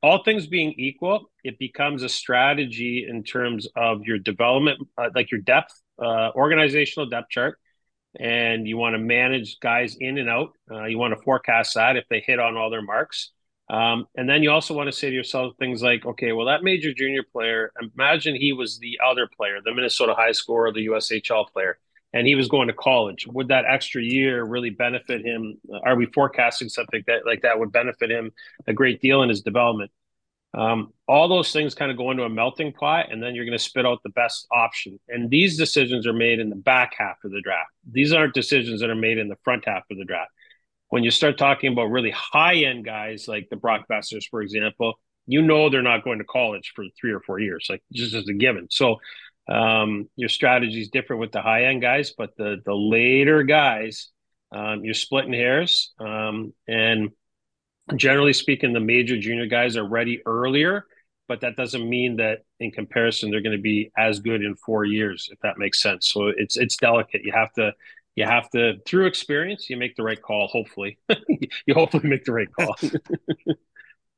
all 0.02 0.22
things 0.22 0.46
being 0.46 0.74
equal, 0.78 1.30
it 1.42 1.58
becomes 1.58 2.04
a 2.04 2.08
strategy 2.08 3.06
in 3.08 3.24
terms 3.24 3.66
of 3.74 4.02
your 4.04 4.18
development, 4.18 4.86
uh, 4.96 5.10
like 5.14 5.32
your 5.32 5.40
depth, 5.40 5.72
uh, 5.98 6.30
organizational 6.36 7.08
depth 7.08 7.30
chart 7.30 7.58
and 8.18 8.66
you 8.66 8.76
want 8.76 8.94
to 8.94 8.98
manage 8.98 9.58
guys 9.60 9.96
in 9.98 10.18
and 10.18 10.28
out. 10.28 10.52
Uh, 10.70 10.84
you 10.84 10.98
want 10.98 11.16
to 11.16 11.22
forecast 11.22 11.74
that 11.74 11.96
if 11.96 12.04
they 12.08 12.20
hit 12.20 12.38
on 12.38 12.56
all 12.56 12.70
their 12.70 12.82
marks. 12.82 13.30
Um, 13.70 14.06
and 14.16 14.28
then 14.28 14.42
you 14.42 14.50
also 14.50 14.74
want 14.74 14.88
to 14.88 14.92
say 14.92 15.08
to 15.08 15.14
yourself 15.14 15.54
things 15.58 15.82
like, 15.82 16.04
okay, 16.04 16.32
well, 16.32 16.46
that 16.46 16.62
major 16.62 16.92
junior 16.92 17.22
player, 17.22 17.72
imagine 17.96 18.34
he 18.34 18.52
was 18.52 18.78
the 18.78 18.98
other 19.04 19.26
player, 19.34 19.58
the 19.64 19.74
Minnesota 19.74 20.14
high 20.14 20.32
score 20.32 20.66
or 20.66 20.72
the 20.72 20.86
USHL 20.88 21.48
player, 21.50 21.78
and 22.12 22.26
he 22.26 22.34
was 22.34 22.48
going 22.48 22.68
to 22.68 22.74
college. 22.74 23.26
Would 23.28 23.48
that 23.48 23.64
extra 23.66 24.02
year 24.02 24.44
really 24.44 24.70
benefit 24.70 25.24
him? 25.24 25.58
Are 25.84 25.96
we 25.96 26.06
forecasting 26.06 26.68
something 26.68 27.02
that 27.06 27.24
like 27.24 27.42
that 27.42 27.58
would 27.58 27.72
benefit 27.72 28.10
him 28.10 28.32
a 28.66 28.74
great 28.74 29.00
deal 29.00 29.22
in 29.22 29.30
his 29.30 29.40
development? 29.40 29.90
Um, 30.54 30.92
all 31.08 31.28
those 31.28 31.50
things 31.52 31.74
kind 31.74 31.90
of 31.90 31.96
go 31.96 32.10
into 32.10 32.24
a 32.24 32.28
melting 32.28 32.72
pot, 32.72 33.10
and 33.10 33.22
then 33.22 33.34
you're 33.34 33.46
going 33.46 33.56
to 33.56 33.62
spit 33.62 33.86
out 33.86 34.02
the 34.02 34.10
best 34.10 34.46
option. 34.50 35.00
And 35.08 35.30
these 35.30 35.56
decisions 35.56 36.06
are 36.06 36.12
made 36.12 36.40
in 36.40 36.50
the 36.50 36.56
back 36.56 36.92
half 36.98 37.16
of 37.24 37.30
the 37.30 37.40
draft. 37.40 37.70
These 37.90 38.12
aren't 38.12 38.34
decisions 38.34 38.80
that 38.80 38.90
are 38.90 38.94
made 38.94 39.18
in 39.18 39.28
the 39.28 39.38
front 39.44 39.64
half 39.66 39.84
of 39.90 39.96
the 39.96 40.04
draft. 40.04 40.30
When 40.88 41.04
you 41.04 41.10
start 41.10 41.38
talking 41.38 41.72
about 41.72 41.84
really 41.84 42.10
high 42.10 42.56
end 42.56 42.84
guys 42.84 43.26
like 43.26 43.48
the 43.48 43.56
Brock 43.56 43.86
for 44.30 44.42
example, 44.42 44.94
you 45.26 45.40
know 45.40 45.70
they're 45.70 45.82
not 45.82 46.04
going 46.04 46.18
to 46.18 46.24
college 46.24 46.72
for 46.74 46.84
three 47.00 47.12
or 47.12 47.20
four 47.20 47.38
years, 47.38 47.66
like 47.70 47.82
just 47.92 48.14
as 48.14 48.28
a 48.28 48.34
given. 48.34 48.68
So 48.70 48.98
um, 49.48 50.08
your 50.16 50.28
strategy 50.28 50.80
is 50.80 50.88
different 50.88 51.20
with 51.20 51.32
the 51.32 51.40
high 51.40 51.64
end 51.64 51.80
guys, 51.80 52.12
but 52.16 52.36
the 52.36 52.60
the 52.64 52.74
later 52.74 53.42
guys, 53.42 54.10
um, 54.50 54.84
you're 54.84 54.94
splitting 54.94 55.32
hairs. 55.32 55.92
Um, 55.98 56.52
and 56.68 57.10
generally 57.96 58.32
speaking, 58.32 58.72
the 58.72 58.80
major 58.80 59.18
junior 59.18 59.46
guys 59.46 59.76
are 59.76 59.86
ready 59.86 60.20
earlier, 60.26 60.86
but 61.28 61.40
that 61.40 61.56
doesn't 61.56 61.88
mean 61.88 62.16
that 62.16 62.40
in 62.60 62.70
comparison 62.70 63.30
they're 63.30 63.40
going 63.40 63.56
to 63.56 63.62
be 63.62 63.90
as 63.96 64.20
good 64.20 64.42
in 64.42 64.54
four 64.56 64.84
years, 64.84 65.28
if 65.32 65.38
that 65.40 65.58
makes 65.58 65.80
sense. 65.82 66.10
So 66.12 66.32
it's 66.36 66.56
it's 66.56 66.76
delicate. 66.76 67.22
You 67.24 67.32
have 67.32 67.52
to 67.54 67.72
you 68.16 68.24
have 68.24 68.50
to 68.50 68.74
through 68.86 69.06
experience 69.06 69.70
you 69.70 69.76
make 69.76 69.96
the 69.96 70.02
right 70.02 70.20
call. 70.20 70.46
Hopefully, 70.48 70.98
you 71.66 71.74
hopefully 71.74 72.08
make 72.08 72.24
the 72.24 72.32
right 72.32 72.48
call. 72.58 72.76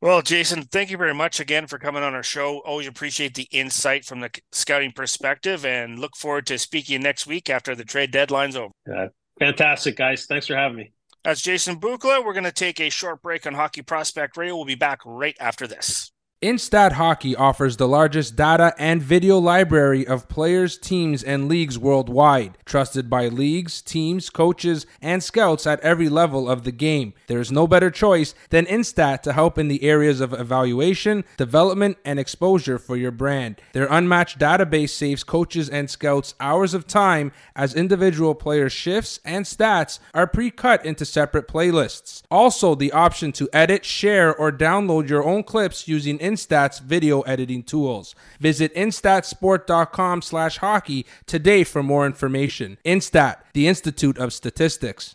Well, 0.04 0.20
Jason, 0.20 0.64
thank 0.64 0.90
you 0.90 0.98
very 0.98 1.14
much 1.14 1.40
again 1.40 1.66
for 1.66 1.78
coming 1.78 2.02
on 2.02 2.12
our 2.12 2.22
show. 2.22 2.58
Always 2.58 2.86
appreciate 2.86 3.32
the 3.32 3.48
insight 3.50 4.04
from 4.04 4.20
the 4.20 4.28
scouting 4.52 4.92
perspective 4.92 5.64
and 5.64 5.98
look 5.98 6.14
forward 6.14 6.46
to 6.48 6.58
speaking 6.58 7.02
next 7.02 7.26
week 7.26 7.48
after 7.48 7.74
the 7.74 7.86
trade 7.86 8.10
deadline's 8.10 8.54
over. 8.54 8.74
Uh, 8.94 9.06
fantastic, 9.38 9.96
guys. 9.96 10.26
Thanks 10.26 10.46
for 10.46 10.56
having 10.56 10.76
me. 10.76 10.92
That's 11.24 11.40
Jason 11.40 11.80
Bukala. 11.80 12.22
We're 12.22 12.34
going 12.34 12.44
to 12.44 12.52
take 12.52 12.80
a 12.80 12.90
short 12.90 13.22
break 13.22 13.46
on 13.46 13.54
Hockey 13.54 13.80
Prospect 13.80 14.36
Radio. 14.36 14.56
We'll 14.56 14.66
be 14.66 14.74
back 14.74 15.00
right 15.06 15.36
after 15.40 15.66
this. 15.66 16.12
Instat 16.44 16.92
Hockey 16.92 17.34
offers 17.34 17.78
the 17.78 17.88
largest 17.88 18.36
data 18.36 18.74
and 18.76 19.00
video 19.00 19.38
library 19.38 20.06
of 20.06 20.28
players, 20.28 20.76
teams, 20.76 21.22
and 21.22 21.48
leagues 21.48 21.78
worldwide, 21.78 22.58
trusted 22.66 23.08
by 23.08 23.28
leagues, 23.28 23.80
teams, 23.80 24.28
coaches, 24.28 24.84
and 25.00 25.22
scouts 25.22 25.66
at 25.66 25.80
every 25.80 26.10
level 26.10 26.46
of 26.46 26.64
the 26.64 26.70
game. 26.70 27.14
There 27.28 27.40
is 27.40 27.50
no 27.50 27.66
better 27.66 27.90
choice 27.90 28.34
than 28.50 28.66
Instat 28.66 29.22
to 29.22 29.32
help 29.32 29.56
in 29.56 29.68
the 29.68 29.84
areas 29.84 30.20
of 30.20 30.34
evaluation, 30.34 31.24
development, 31.38 31.96
and 32.04 32.20
exposure 32.20 32.78
for 32.78 32.98
your 32.98 33.10
brand. 33.10 33.58
Their 33.72 33.88
unmatched 33.90 34.38
database 34.38 34.90
saves 34.90 35.24
coaches 35.24 35.70
and 35.70 35.88
scouts 35.88 36.34
hours 36.40 36.74
of 36.74 36.86
time 36.86 37.32
as 37.56 37.74
individual 37.74 38.34
player 38.34 38.68
shifts 38.68 39.18
and 39.24 39.46
stats 39.46 39.98
are 40.12 40.26
pre 40.26 40.50
cut 40.50 40.84
into 40.84 41.06
separate 41.06 41.48
playlists. 41.48 42.20
Also, 42.30 42.74
the 42.74 42.92
option 42.92 43.32
to 43.32 43.48
edit, 43.54 43.86
share, 43.86 44.36
or 44.36 44.52
download 44.52 45.08
your 45.08 45.24
own 45.24 45.42
clips 45.42 45.88
using 45.88 46.18
Instat 46.18 46.33
Instat's 46.34 46.80
video 46.80 47.20
editing 47.22 47.62
tools. 47.62 48.14
Visit 48.40 48.74
instatsport.com 48.74 50.22
slash 50.22 50.58
hockey 50.58 51.06
today 51.26 51.62
for 51.64 51.82
more 51.82 52.06
information. 52.06 52.78
Instat, 52.84 53.36
the 53.52 53.68
Institute 53.68 54.18
of 54.18 54.32
Statistics. 54.32 55.14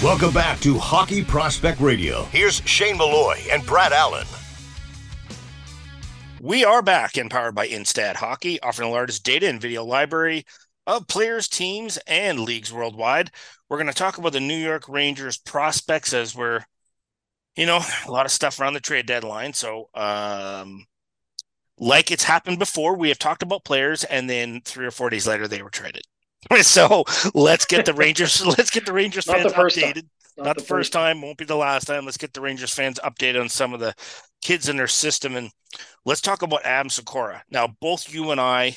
Welcome 0.00 0.30
back 0.32 0.60
to 0.60 0.78
Hockey 0.78 1.24
Prospect 1.24 1.80
Radio. 1.80 2.22
Here's 2.26 2.62
Shane 2.66 2.98
Malloy 2.98 3.36
and 3.50 3.66
Brad 3.66 3.92
Allen. 3.92 4.28
We 6.40 6.64
are 6.64 6.82
back 6.82 7.16
and 7.16 7.28
powered 7.28 7.56
by 7.56 7.66
Instat 7.66 8.14
Hockey, 8.14 8.60
offering 8.60 8.90
the 8.90 8.94
largest 8.94 9.24
data 9.24 9.48
and 9.48 9.60
video 9.60 9.84
library 9.84 10.46
of 10.86 11.08
players, 11.08 11.48
teams, 11.48 11.98
and 12.06 12.38
leagues 12.38 12.72
worldwide. 12.72 13.32
We're 13.68 13.78
going 13.78 13.88
to 13.88 13.92
talk 13.92 14.18
about 14.18 14.34
the 14.34 14.38
New 14.38 14.56
York 14.56 14.88
Rangers 14.88 15.36
prospects 15.36 16.12
as 16.12 16.32
we're, 16.32 16.64
you 17.56 17.66
know, 17.66 17.80
a 18.06 18.12
lot 18.12 18.24
of 18.24 18.30
stuff 18.30 18.60
around 18.60 18.74
the 18.74 18.80
trade 18.80 19.06
deadline. 19.06 19.52
So, 19.52 19.90
um, 19.94 20.86
like 21.76 22.12
it's 22.12 22.22
happened 22.22 22.60
before, 22.60 22.96
we 22.96 23.08
have 23.08 23.18
talked 23.18 23.42
about 23.42 23.64
players, 23.64 24.04
and 24.04 24.30
then 24.30 24.60
three 24.64 24.86
or 24.86 24.92
four 24.92 25.10
days 25.10 25.26
later, 25.26 25.48
they 25.48 25.60
were 25.60 25.70
traded. 25.70 26.04
so 26.62 27.04
let's 27.34 27.64
get 27.64 27.86
the 27.86 27.94
Rangers. 27.94 28.44
let's 28.58 28.70
get 28.70 28.86
the 28.86 28.92
Rangers 28.92 29.24
fans 29.24 29.52
the 29.52 29.58
updated. 29.58 30.06
Not, 30.36 30.46
Not, 30.46 30.56
the, 30.56 30.62
the 30.62 30.68
first 30.68 30.92
time. 30.92 31.16
time, 31.16 31.22
won't 31.22 31.38
be 31.38 31.44
the 31.44 31.56
last 31.56 31.86
time. 31.86 32.04
Let's 32.04 32.16
get 32.16 32.32
the 32.32 32.40
Rangers 32.40 32.72
fans 32.72 33.00
updated 33.04 33.40
on 33.40 33.48
some 33.48 33.74
of 33.74 33.80
the 33.80 33.94
kids 34.40 34.68
in 34.68 34.76
their 34.76 34.86
system, 34.86 35.34
and 35.34 35.50
let's 36.04 36.20
talk 36.20 36.42
about 36.42 36.64
Adam 36.64 36.88
Sykora. 36.88 37.40
Now, 37.50 37.68
both 37.80 38.12
you 38.12 38.30
and 38.30 38.40
I, 38.40 38.76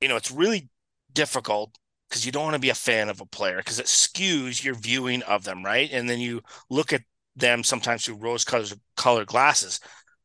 you 0.00 0.08
know, 0.08 0.16
it's 0.16 0.30
really 0.30 0.68
difficult 1.12 1.76
because 2.08 2.24
you 2.24 2.32
don't 2.32 2.44
want 2.44 2.54
to 2.54 2.60
be 2.60 2.70
a 2.70 2.74
fan 2.74 3.08
of 3.08 3.20
a 3.20 3.26
player 3.26 3.58
because 3.58 3.78
it 3.78 3.86
skews 3.86 4.62
your 4.62 4.74
viewing 4.74 5.22
of 5.24 5.44
them, 5.44 5.64
right? 5.64 5.90
And 5.92 6.08
then 6.08 6.20
you 6.20 6.42
look 6.70 6.92
at 6.92 7.02
them 7.36 7.64
sometimes 7.64 8.04
through 8.04 8.16
rose-colored 8.16 9.26
glasses. 9.26 9.80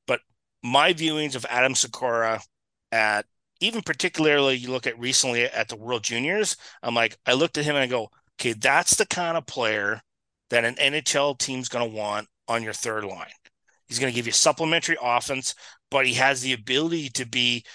But 0.07 0.21
my 0.63 0.93
viewings 0.93 1.35
of 1.35 1.45
Adam 1.49 1.73
Sykora 1.73 2.41
at 2.91 3.25
even 3.59 3.81
particularly 3.81 4.55
you 4.55 4.71
look 4.71 4.87
at 4.87 4.99
recently 4.99 5.43
at 5.43 5.67
the 5.67 5.75
World 5.75 6.03
Juniors, 6.03 6.55
I'm 6.81 6.95
like, 6.95 7.17
I 7.25 7.33
looked 7.33 7.57
at 7.57 7.65
him 7.65 7.75
and 7.75 7.83
I 7.83 7.87
go, 7.87 8.09
okay, 8.39 8.53
that's 8.53 8.95
the 8.95 9.05
kind 9.05 9.37
of 9.37 9.45
player 9.45 10.01
that 10.49 10.65
an 10.65 10.75
NHL 10.75 11.37
team's 11.37 11.69
going 11.69 11.89
to 11.89 11.95
want 11.95 12.27
on 12.47 12.63
your 12.63 12.73
third 12.73 13.03
line. 13.03 13.27
He's 13.87 13.99
going 13.99 14.11
to 14.11 14.15
give 14.15 14.25
you 14.25 14.31
supplementary 14.31 14.97
offense, 15.01 15.55
but 15.91 16.05
he 16.05 16.13
has 16.13 16.41
the 16.41 16.53
ability 16.53 17.09
to 17.09 17.25
be 17.25 17.65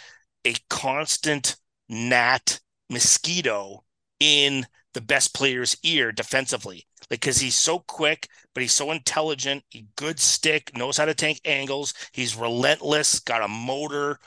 a 0.44 0.54
constant 0.70 1.56
gnat 1.88 2.60
mosquito 2.90 3.84
in 4.20 4.66
the 4.94 5.00
best 5.00 5.34
player's 5.34 5.76
ear 5.82 6.12
defensively 6.12 6.86
because 7.10 7.38
he's 7.38 7.56
so 7.56 7.80
quick, 7.80 8.28
but 8.54 8.62
he's 8.62 8.72
so 8.72 8.90
intelligent. 8.90 9.62
He 9.68 9.86
good 9.96 10.20
stick, 10.20 10.76
knows 10.76 10.96
how 10.96 11.04
to 11.04 11.14
tank 11.14 11.40
angles. 11.44 11.94
He's 12.12 12.36
relentless, 12.36 13.18
got 13.20 13.42
a 13.42 13.48
motor 13.48 14.18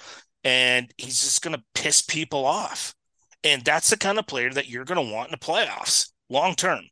and 0.48 0.94
he's 0.98 1.22
just 1.22 1.42
going 1.42 1.54
to 1.54 1.64
piss 1.76 2.02
people 2.02 2.46
off. 2.46 2.96
And 3.44 3.66
that's 3.66 3.90
the 3.90 3.98
kind 3.98 4.18
of 4.18 4.28
player 4.28 4.50
that 4.54 4.70
you're 4.70 4.86
going 4.86 5.06
to 5.06 5.14
want 5.14 5.28
in 5.28 5.32
the 5.34 5.46
playoffs 5.46 6.10
long 6.30 6.56
term. 6.56 6.84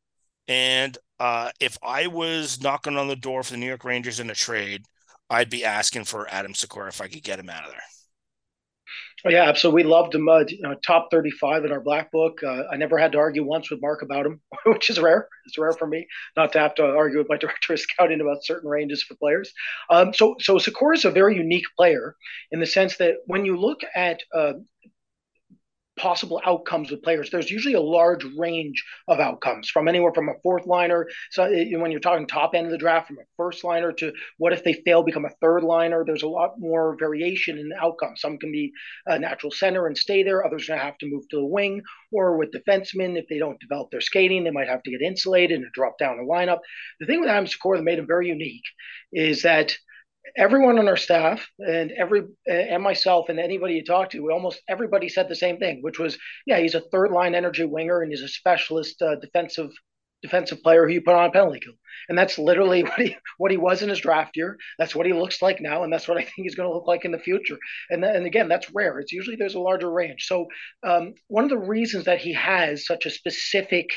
And 0.49 0.97
uh, 1.21 1.51
if 1.61 1.77
I 1.81 2.07
was 2.07 2.61
knocking 2.61 2.97
on 2.97 3.07
the 3.07 3.15
door 3.15 3.43
for 3.43 3.53
the 3.53 3.57
New 3.57 3.65
York 3.65 3.85
Rangers 3.85 4.19
in 4.19 4.29
a 4.29 4.35
trade, 4.35 4.83
I'd 5.29 5.49
be 5.49 5.63
asking 5.63 6.03
for 6.03 6.29
Adam 6.29 6.51
Sykora 6.51 6.89
if 6.89 6.99
I 6.99 7.07
could 7.07 7.23
get 7.23 7.39
him 7.39 7.49
out 7.49 7.63
of 7.63 7.71
there. 7.71 7.81
Oh, 9.25 9.31
yeah, 9.31 9.45
absolutely. 9.45 9.83
We 9.83 9.89
loved 9.89 10.13
him. 10.13 10.29
Uh, 10.29 10.43
know, 10.59 10.75
top 10.85 11.07
35 11.09 11.65
in 11.65 11.71
our 11.71 11.79
black 11.79 12.11
book. 12.11 12.43
Uh, 12.43 12.63
I 12.71 12.77
never 12.77 12.95
had 12.97 13.11
to 13.13 13.17
argue 13.17 13.43
once 13.43 13.71
with 13.71 13.81
Mark 13.81 14.03
about 14.03 14.25
him, 14.25 14.39
which 14.67 14.89
is 14.91 14.99
rare. 14.99 15.27
It's 15.47 15.57
rare 15.57 15.73
for 15.73 15.87
me 15.87 16.05
not 16.37 16.53
to 16.53 16.59
have 16.59 16.75
to 16.75 16.83
argue 16.85 17.17
with 17.17 17.29
my 17.29 17.37
director 17.39 17.73
of 17.73 17.79
scouting 17.79 18.21
about 18.21 18.45
certain 18.45 18.69
ranges 18.69 19.01
for 19.01 19.15
players. 19.15 19.51
Um, 19.89 20.13
so, 20.13 20.35
so 20.39 20.57
Sykora 20.57 20.95
is 20.95 21.05
a 21.05 21.11
very 21.11 21.35
unique 21.35 21.65
player 21.75 22.15
in 22.51 22.59
the 22.59 22.67
sense 22.67 22.97
that 22.97 23.15
when 23.25 23.45
you 23.45 23.57
look 23.57 23.81
at 23.95 24.19
uh, 24.33 24.53
possible 25.97 26.41
outcomes 26.45 26.91
with 26.91 27.03
players. 27.03 27.29
There's 27.29 27.49
usually 27.49 27.73
a 27.73 27.81
large 27.81 28.25
range 28.37 28.83
of 29.07 29.19
outcomes 29.19 29.69
from 29.69 29.87
anywhere 29.87 30.13
from 30.13 30.29
a 30.29 30.33
fourth 30.43 30.65
liner. 30.65 31.07
So 31.31 31.43
eh, 31.43 31.75
when 31.75 31.91
you're 31.91 31.99
talking 31.99 32.27
top 32.27 32.53
end 32.53 32.65
of 32.65 32.71
the 32.71 32.77
draft, 32.77 33.07
from 33.07 33.17
a 33.17 33.25
first 33.37 33.63
liner 33.63 33.91
to 33.93 34.13
what 34.37 34.53
if 34.53 34.63
they 34.63 34.73
fail, 34.85 35.03
become 35.03 35.25
a 35.25 35.35
third 35.41 35.63
liner. 35.63 36.03
There's 36.05 36.23
a 36.23 36.27
lot 36.27 36.59
more 36.59 36.95
variation 36.99 37.57
in 37.57 37.69
the 37.69 37.77
outcome. 37.77 38.15
Some 38.15 38.37
can 38.37 38.51
be 38.51 38.71
a 39.05 39.19
natural 39.19 39.51
center 39.51 39.87
and 39.87 39.97
stay 39.97 40.23
there. 40.23 40.45
Others 40.45 40.65
are 40.65 40.67
going 40.73 40.79
to 40.79 40.85
have 40.85 40.97
to 40.99 41.09
move 41.09 41.27
to 41.29 41.37
the 41.37 41.45
wing 41.45 41.81
or 42.11 42.37
with 42.37 42.51
defensemen. 42.51 43.17
If 43.17 43.27
they 43.27 43.39
don't 43.39 43.59
develop 43.59 43.91
their 43.91 44.01
skating, 44.01 44.43
they 44.43 44.51
might 44.51 44.67
have 44.67 44.83
to 44.83 44.91
get 44.91 45.01
insulated 45.01 45.61
and 45.61 45.71
drop 45.73 45.97
down 45.97 46.17
the 46.17 46.23
lineup. 46.23 46.59
The 46.99 47.05
thing 47.05 47.19
with 47.19 47.29
Adam 47.29 47.45
Sykora 47.45 47.77
that 47.77 47.83
made 47.83 47.99
him 47.99 48.07
very 48.07 48.29
unique 48.29 48.65
is 49.13 49.43
that 49.43 49.75
everyone 50.37 50.79
on 50.79 50.87
our 50.87 50.97
staff 50.97 51.47
and 51.59 51.91
every 51.91 52.23
and 52.47 52.81
myself 52.83 53.29
and 53.29 53.39
anybody 53.39 53.75
you 53.75 53.83
talk 53.83 54.09
to, 54.11 54.31
almost 54.31 54.61
everybody 54.67 55.09
said 55.09 55.29
the 55.29 55.35
same 55.35 55.57
thing, 55.57 55.79
which 55.81 55.99
was, 55.99 56.17
yeah, 56.45 56.59
he's 56.59 56.75
a 56.75 56.81
third 56.81 57.11
line 57.11 57.35
energy 57.35 57.65
winger 57.65 58.01
and 58.01 58.11
he's 58.11 58.21
a 58.21 58.27
specialist 58.27 59.01
uh, 59.01 59.15
defensive 59.15 59.71
defensive 60.21 60.63
player 60.63 60.87
who 60.87 60.93
you 60.93 61.01
put 61.01 61.13
on 61.13 61.29
a 61.29 61.31
penalty 61.31 61.59
kill. 61.59 61.73
And 62.09 62.17
that's 62.17 62.39
literally 62.39 62.81
what 62.83 62.99
he 62.99 63.15
what 63.37 63.51
he 63.51 63.57
was 63.57 63.81
in 63.81 63.89
his 63.89 63.99
draft 63.99 64.35
year. 64.35 64.57
That's 64.77 64.95
what 64.95 65.05
he 65.05 65.13
looks 65.13 65.41
like 65.41 65.61
now, 65.61 65.83
and 65.83 65.93
that's 65.93 66.07
what 66.07 66.17
I 66.17 66.21
think 66.23 66.33
he's 66.37 66.55
going 66.55 66.69
to 66.69 66.73
look 66.73 66.87
like 66.87 67.05
in 67.05 67.11
the 67.11 67.19
future. 67.19 67.57
And 67.89 68.03
and 68.03 68.25
again, 68.25 68.47
that's 68.49 68.71
rare. 68.73 68.99
It's 68.99 69.13
usually 69.13 69.35
there's 69.35 69.55
a 69.55 69.59
larger 69.59 69.91
range. 69.91 70.25
So 70.25 70.47
um, 70.83 71.13
one 71.27 71.43
of 71.43 71.49
the 71.49 71.57
reasons 71.57 72.05
that 72.05 72.19
he 72.19 72.33
has 72.33 72.85
such 72.85 73.05
a 73.05 73.11
specific 73.11 73.89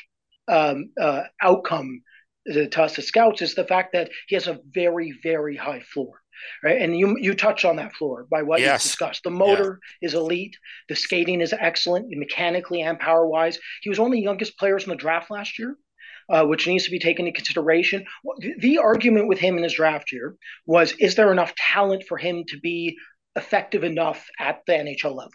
um, 0.48 0.90
uh, 1.00 1.24
outcome 1.42 2.02
to 2.46 2.82
us 2.82 2.98
as 2.98 3.06
scouts 3.06 3.42
is 3.42 3.54
the 3.54 3.64
fact 3.64 3.92
that 3.92 4.10
he 4.26 4.34
has 4.34 4.46
a 4.46 4.60
very 4.72 5.12
very 5.22 5.56
high 5.56 5.80
floor 5.80 6.20
right? 6.62 6.80
And 6.80 6.96
you 6.96 7.16
you 7.18 7.34
touch 7.34 7.64
on 7.64 7.76
that 7.76 7.94
floor 7.94 8.24
by 8.30 8.42
what 8.42 8.60
yes. 8.60 8.84
you 8.84 8.90
discussed. 8.90 9.24
The 9.24 9.30
motor 9.30 9.80
yeah. 10.00 10.06
is 10.06 10.14
elite. 10.14 10.56
The 10.88 10.94
skating 10.94 11.40
is 11.40 11.52
excellent, 11.52 12.06
mechanically 12.10 12.80
and 12.80 12.96
power 12.96 13.26
wise. 13.26 13.58
He 13.82 13.88
was 13.88 13.98
one 13.98 14.12
of 14.12 14.12
the 14.12 14.20
youngest 14.20 14.56
players 14.56 14.84
in 14.84 14.90
the 14.90 14.94
draft 14.94 15.32
last 15.32 15.58
year 15.58 15.76
uh, 16.28 16.44
which 16.44 16.66
needs 16.66 16.84
to 16.84 16.90
be 16.90 16.98
taken 16.98 17.26
into 17.26 17.36
consideration. 17.36 18.04
The, 18.38 18.54
the 18.58 18.78
argument 18.78 19.28
with 19.28 19.38
him 19.38 19.56
in 19.56 19.62
his 19.62 19.74
draft 19.74 20.12
year 20.12 20.36
was 20.66 20.92
is 20.98 21.14
there 21.14 21.32
enough 21.32 21.54
talent 21.54 22.04
for 22.06 22.18
him 22.18 22.44
to 22.48 22.58
be 22.60 22.96
effective 23.36 23.84
enough 23.84 24.26
at 24.38 24.60
the 24.66 24.72
NHL 24.72 25.14
level? 25.14 25.32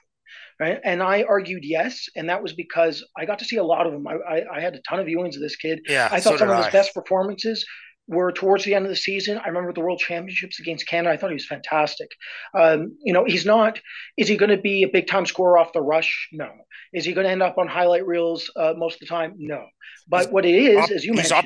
Right. 0.60 0.80
And 0.84 1.02
I 1.02 1.24
argued 1.24 1.63
yes. 1.63 2.06
And 2.16 2.30
that 2.30 2.42
was 2.42 2.54
because 2.54 3.04
I 3.18 3.26
got 3.26 3.39
to 3.39 3.46
see 3.46 3.58
a 3.58 3.63
lot 3.63 3.88
of 3.88 3.94
him. 3.94 4.08
I, 4.08 4.13
I, 4.13 4.58
I 4.58 4.62
had 4.62 4.76
a 4.76 4.82
ton 4.88 5.00
of 5.00 5.08
viewings 5.08 5.36
of 5.36 5.42
this 5.42 5.56
kid. 5.56 5.80
Yeah. 5.88 6.08
I 6.12 6.20
thought 6.20 6.34
so 6.34 6.38
some 6.38 6.50
of 6.50 6.63
his 6.63 6.72
best 6.72 6.94
performances 6.94 7.66
were 8.08 8.32
towards 8.32 8.66
the 8.66 8.76
end 8.76 8.86
of 8.86 8.89
the 8.89 8.96
season. 8.96 9.38
I 9.38 9.48
remember 9.48 9.74
the 9.74 9.80
World 9.80 10.00
Championships 10.00 10.60
against 10.60 10.88
Canada. 10.88 11.13
I 11.13 11.18
thought 11.18 11.30
he 11.30 11.36
was 11.36 11.48
fantastic. 11.48 12.10
Um, 12.54 12.98
you 13.02 13.13
know, 13.13 13.24
he's 13.26 13.46
not. 13.46 13.80
Is 14.18 14.28
he 14.28 14.36
going 14.36 14.50
to 14.50 14.58
be 14.58 14.84
a 14.84 14.89
big 14.89 15.08
time 15.08 15.26
scorer 15.26 15.58
off 15.58 15.74
the 15.74 15.82
rush? 15.82 16.28
No. 16.32 16.50
Is 16.94 17.06
he 17.06 17.13
going 17.13 17.26
to 17.26 17.32
end 17.32 17.42
up 17.42 17.58
on 17.58 17.68
highlight 17.68 18.06
reels 18.06 18.52
uh, 18.56 18.74
most 18.76 18.96
of 18.96 19.00
the 19.02 19.06
time? 19.06 19.36
No. 19.38 19.66
But 20.08 20.32
what 20.32 20.46
it 20.46 20.54
is, 20.54 20.78
op- 20.78 20.92
as 20.92 21.06
you 21.06 21.13
mentioned, 21.13 21.38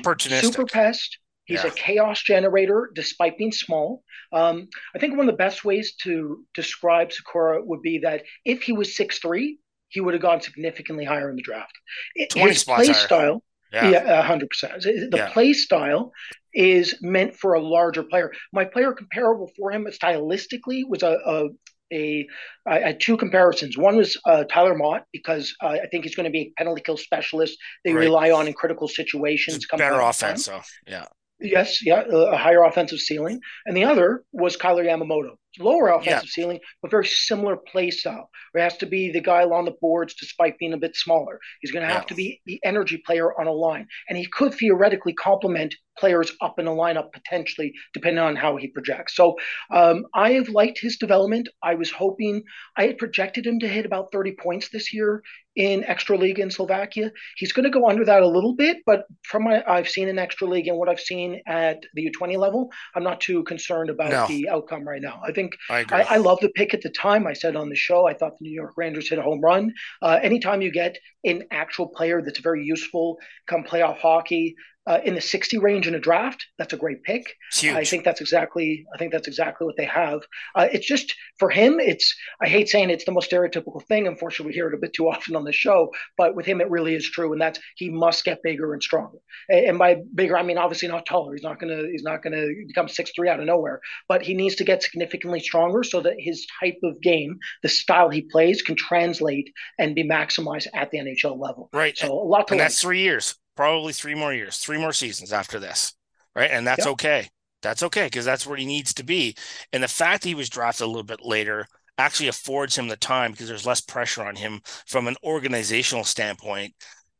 super 0.42 0.66
pest. 0.66 1.18
He's 1.48 1.64
yeah. 1.64 1.70
a 1.70 1.72
chaos 1.72 2.22
generator, 2.22 2.90
despite 2.94 3.38
being 3.38 3.52
small. 3.52 4.04
Um, 4.32 4.68
I 4.94 4.98
think 4.98 5.16
one 5.16 5.26
of 5.28 5.32
the 5.32 5.38
best 5.38 5.64
ways 5.64 5.94
to 6.02 6.44
describe 6.54 7.08
Sykora 7.08 7.64
would 7.64 7.80
be 7.80 8.00
that 8.00 8.24
if 8.44 8.62
he 8.62 8.72
was 8.72 8.94
six 8.94 9.18
three, 9.18 9.58
he 9.88 10.00
would 10.00 10.12
have 10.12 10.22
gone 10.22 10.42
significantly 10.42 11.06
higher 11.06 11.30
in 11.30 11.36
the 11.36 11.42
draft. 11.42 11.72
His 12.14 12.64
play 12.64 12.86
higher. 12.86 12.94
style, 12.94 13.42
yeah, 13.72 14.22
hundred 14.22 14.50
percent. 14.50 14.82
The 14.82 15.08
yeah. 15.14 15.30
play 15.30 15.54
style 15.54 16.12
is 16.52 16.94
meant 17.00 17.34
for 17.34 17.54
a 17.54 17.60
larger 17.60 18.02
player. 18.02 18.30
My 18.52 18.66
player 18.66 18.92
comparable 18.92 19.50
for 19.56 19.72
him 19.72 19.86
stylistically 19.86 20.82
was 20.86 21.02
a, 21.02 21.16
a 21.24 21.48
a 21.90 22.28
I 22.66 22.80
had 22.80 23.00
two 23.00 23.16
comparisons. 23.16 23.78
One 23.78 23.96
was 23.96 24.20
uh, 24.26 24.44
Tyler 24.44 24.74
Motte 24.74 25.04
because 25.14 25.54
uh, 25.62 25.68
I 25.68 25.86
think 25.90 26.04
he's 26.04 26.14
going 26.14 26.24
to 26.24 26.30
be 26.30 26.40
a 26.40 26.52
penalty 26.58 26.82
kill 26.82 26.98
specialist. 26.98 27.56
They 27.86 27.94
right. 27.94 28.00
rely 28.00 28.30
on 28.32 28.46
in 28.46 28.52
critical 28.52 28.88
situations. 28.88 29.66
better 29.78 30.00
offense, 30.00 30.44
so 30.44 30.60
yeah. 30.86 31.06
Yes, 31.40 31.84
yeah, 31.84 32.02
uh, 32.12 32.32
a 32.32 32.36
higher 32.36 32.62
offensive 32.64 32.98
ceiling. 32.98 33.40
And 33.64 33.76
the 33.76 33.84
other 33.84 34.24
was 34.32 34.56
Kailer 34.56 34.84
Yamamoto. 34.84 35.36
Lower 35.58 35.88
offensive 35.88 36.24
yeah. 36.24 36.30
ceiling, 36.30 36.60
but 36.82 36.90
very 36.90 37.06
similar 37.06 37.56
play 37.56 37.90
style. 37.90 38.30
It 38.54 38.60
has 38.60 38.76
to 38.78 38.86
be 38.86 39.10
the 39.10 39.20
guy 39.20 39.42
along 39.42 39.64
the 39.64 39.74
boards 39.80 40.14
despite 40.14 40.58
being 40.58 40.72
a 40.72 40.78
bit 40.78 40.94
smaller. 40.94 41.40
He's 41.60 41.72
going 41.72 41.86
to 41.86 41.92
have 41.92 42.04
yeah. 42.04 42.08
to 42.08 42.14
be 42.14 42.40
the 42.46 42.60
energy 42.64 43.02
player 43.04 43.38
on 43.40 43.46
a 43.46 43.52
line. 43.52 43.86
And 44.08 44.18
he 44.18 44.26
could 44.26 44.54
theoretically 44.54 45.14
complement 45.14 45.74
players 45.98 46.32
up 46.40 46.58
in 46.58 46.66
a 46.66 46.70
lineup 46.70 47.12
potentially, 47.12 47.72
depending 47.92 48.22
on 48.22 48.36
how 48.36 48.56
he 48.56 48.68
projects. 48.68 49.16
So 49.16 49.36
um, 49.72 50.04
I 50.14 50.32
have 50.32 50.48
liked 50.48 50.78
his 50.80 50.96
development. 50.96 51.48
I 51.62 51.74
was 51.74 51.90
hoping 51.90 52.42
I 52.76 52.86
had 52.86 52.98
projected 52.98 53.46
him 53.46 53.58
to 53.60 53.68
hit 53.68 53.86
about 53.86 54.12
30 54.12 54.36
points 54.40 54.68
this 54.70 54.94
year 54.94 55.22
in 55.56 55.82
Extraliga 55.82 56.38
in 56.38 56.50
Slovakia. 56.50 57.10
He's 57.36 57.52
going 57.52 57.64
to 57.64 57.70
go 57.70 57.88
under 57.88 58.04
that 58.04 58.22
a 58.22 58.28
little 58.28 58.54
bit, 58.54 58.78
but 58.86 59.06
from 59.24 59.44
what 59.44 59.68
I've 59.68 59.88
seen 59.88 60.08
in 60.08 60.16
Extraliga 60.16 60.68
and 60.68 60.78
what 60.78 60.88
I've 60.88 61.00
seen 61.00 61.42
at 61.46 61.82
the 61.94 62.10
U20 62.10 62.38
level, 62.38 62.70
I'm 62.94 63.02
not 63.02 63.20
too 63.20 63.42
concerned 63.42 63.90
about 63.90 64.10
no. 64.10 64.26
the 64.28 64.48
outcome 64.48 64.86
right 64.86 65.02
now. 65.02 65.20
I 65.26 65.32
think 65.32 65.47
I, 65.70 65.84
I, 65.90 66.02
I, 66.02 66.16
love 66.16 66.38
the 66.40 66.48
pick 66.50 66.74
at 66.74 66.82
the 66.82 66.90
time. 66.90 67.26
I 67.26 67.32
said 67.32 67.56
on 67.56 67.68
the 67.68 67.76
show, 67.76 68.06
I 68.06 68.14
thought 68.14 68.38
the 68.38 68.44
New 68.44 68.54
York 68.54 68.74
Rangers 68.76 69.08
hit 69.08 69.18
a 69.18 69.22
home 69.22 69.40
run. 69.40 69.72
Uh, 70.02 70.18
anytime 70.22 70.62
you 70.62 70.70
get 70.70 70.98
an 71.24 71.44
actual 71.50 71.88
player 71.88 72.22
that's 72.22 72.40
very 72.40 72.64
useful, 72.64 73.18
come 73.46 73.64
playoff 73.64 73.98
hockey, 73.98 74.56
uh, 74.88 75.00
in 75.04 75.14
the 75.14 75.20
60 75.20 75.58
range 75.58 75.86
in 75.86 75.94
a 75.94 76.00
draft, 76.00 76.46
that's 76.56 76.72
a 76.72 76.76
great 76.76 77.02
pick. 77.02 77.34
I 77.76 77.84
think 77.84 78.04
that's 78.04 78.22
exactly 78.22 78.86
I 78.94 78.98
think 78.98 79.12
that's 79.12 79.28
exactly 79.28 79.66
what 79.66 79.76
they 79.76 79.84
have. 79.84 80.20
Uh, 80.54 80.68
it's 80.72 80.86
just 80.86 81.14
for 81.38 81.50
him, 81.50 81.78
it's 81.78 82.16
I 82.42 82.48
hate 82.48 82.70
saying 82.70 82.88
it's 82.88 83.04
the 83.04 83.12
most 83.12 83.30
stereotypical 83.30 83.84
thing. 83.84 84.06
Unfortunately, 84.06 84.50
we 84.50 84.54
hear 84.54 84.68
it 84.68 84.74
a 84.74 84.78
bit 84.78 84.94
too 84.94 85.08
often 85.08 85.36
on 85.36 85.44
the 85.44 85.52
show, 85.52 85.90
but 86.16 86.34
with 86.34 86.46
him, 86.46 86.62
it 86.62 86.70
really 86.70 86.94
is 86.94 87.08
true, 87.08 87.32
and 87.32 87.40
that's 87.40 87.60
he 87.76 87.90
must 87.90 88.24
get 88.24 88.42
bigger 88.42 88.72
and 88.72 88.82
stronger. 88.82 89.18
And 89.50 89.78
by 89.78 89.98
bigger, 90.14 90.38
I 90.38 90.42
mean 90.42 90.56
obviously 90.56 90.88
not 90.88 91.04
taller. 91.04 91.34
He's 91.34 91.42
not 91.42 91.60
gonna 91.60 91.82
he's 91.92 92.02
not 92.02 92.22
gonna 92.22 92.46
become 92.66 92.88
six 92.88 93.12
three 93.14 93.28
out 93.28 93.40
of 93.40 93.46
nowhere, 93.46 93.80
but 94.08 94.22
he 94.22 94.32
needs 94.32 94.56
to 94.56 94.64
get 94.64 94.82
significantly 94.82 95.40
stronger 95.40 95.82
so 95.82 96.00
that 96.00 96.14
his 96.18 96.46
type 96.60 96.78
of 96.82 96.98
game, 97.02 97.38
the 97.62 97.68
style 97.68 98.08
he 98.08 98.22
plays, 98.22 98.62
can 98.62 98.74
translate 98.74 99.50
and 99.78 99.94
be 99.94 100.08
maximized 100.08 100.66
at 100.74 100.90
the 100.90 100.98
NHL 100.98 101.38
level. 101.38 101.68
Right. 101.74 101.96
So 101.98 102.10
a 102.10 102.24
lot 102.24 102.48
to 102.48 102.54
and 102.54 102.60
that's 102.60 102.80
three 102.80 103.00
years 103.00 103.34
probably 103.58 103.92
three 103.92 104.14
more 104.14 104.32
years, 104.32 104.58
three 104.58 104.78
more 104.78 104.92
seasons 104.92 105.32
after 105.32 105.58
this, 105.58 105.92
right? 106.36 106.52
And 106.52 106.64
that's 106.64 106.84
yep. 106.84 106.92
okay. 106.92 107.28
That's 107.60 107.82
okay 107.82 108.04
because 108.04 108.24
that's 108.24 108.46
where 108.46 108.56
he 108.56 108.64
needs 108.64 108.94
to 108.94 109.04
be. 109.04 109.34
And 109.72 109.82
the 109.82 109.88
fact 109.88 110.22
that 110.22 110.28
he 110.28 110.36
was 110.36 110.48
drafted 110.48 110.84
a 110.84 110.86
little 110.86 111.02
bit 111.02 111.26
later 111.26 111.66
actually 111.98 112.28
affords 112.28 112.78
him 112.78 112.86
the 112.86 112.96
time 112.96 113.32
because 113.32 113.48
there's 113.48 113.66
less 113.66 113.80
pressure 113.80 114.22
on 114.22 114.36
him 114.36 114.60
from 114.86 115.08
an 115.08 115.16
organizational 115.24 116.04
standpoint 116.04 116.72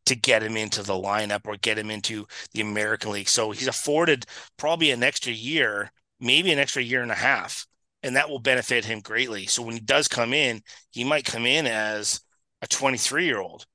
to 0.07 0.15
get 0.15 0.45
him 0.45 0.57
into 0.57 0.85
the 0.85 0.93
lineup 0.93 1.41
or 1.45 1.57
get 1.57 1.77
him 1.77 1.91
into 1.91 2.25
the 2.55 2.61
American 2.61 3.11
League. 3.11 3.29
So 3.29 3.51
he's 3.51 3.67
afforded 3.67 4.25
probably 4.59 4.93
an 4.93 5.03
extra 5.03 5.33
year, 5.33 5.91
maybe 6.21 6.53
an 6.53 6.61
extra 6.61 6.83
year 6.83 7.03
and 7.03 7.11
a 7.11 7.17
half, 7.17 7.67
and 8.05 8.15
that 8.15 8.31
will 8.31 8.39
benefit 8.39 8.85
him 8.85 9.01
greatly. 9.01 9.47
So 9.47 9.65
when 9.65 9.75
he 9.75 9.81
does 9.81 10.07
come 10.07 10.33
in, 10.33 10.63
he 10.93 11.03
might 11.03 11.25
come 11.25 11.47
in 11.47 11.67
as 11.67 12.21
a 12.63 12.69
23 12.69 13.25
year 13.25 13.41
old 13.41 13.67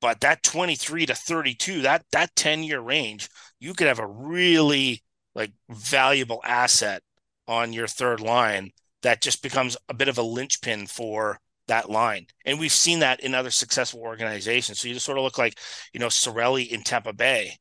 but 0.00 0.20
that 0.20 0.42
23 0.42 1.06
to 1.06 1.14
32, 1.14 1.82
that 1.82 2.04
that 2.12 2.34
10 2.36 2.62
year 2.62 2.80
range, 2.80 3.28
you 3.58 3.74
could 3.74 3.86
have 3.86 3.98
a 3.98 4.06
really 4.06 5.02
like 5.34 5.52
valuable 5.68 6.40
asset 6.44 7.02
on 7.46 7.72
your 7.72 7.86
third 7.86 8.20
line 8.20 8.70
that 9.02 9.22
just 9.22 9.42
becomes 9.42 9.76
a 9.88 9.94
bit 9.94 10.08
of 10.08 10.18
a 10.18 10.22
linchpin 10.22 10.86
for 10.86 11.38
that 11.68 11.88
line. 11.88 12.26
And 12.44 12.58
we've 12.58 12.72
seen 12.72 12.98
that 13.00 13.20
in 13.20 13.34
other 13.34 13.50
successful 13.50 14.00
organizations. 14.00 14.80
So 14.80 14.88
you 14.88 14.94
just 14.94 15.06
sort 15.06 15.18
of 15.18 15.24
look 15.24 15.38
like, 15.38 15.58
you 15.92 16.00
know, 16.00 16.08
Cirelli 16.08 16.68
in 16.68 16.82
Tampa 16.82 17.12
Bay 17.12 17.56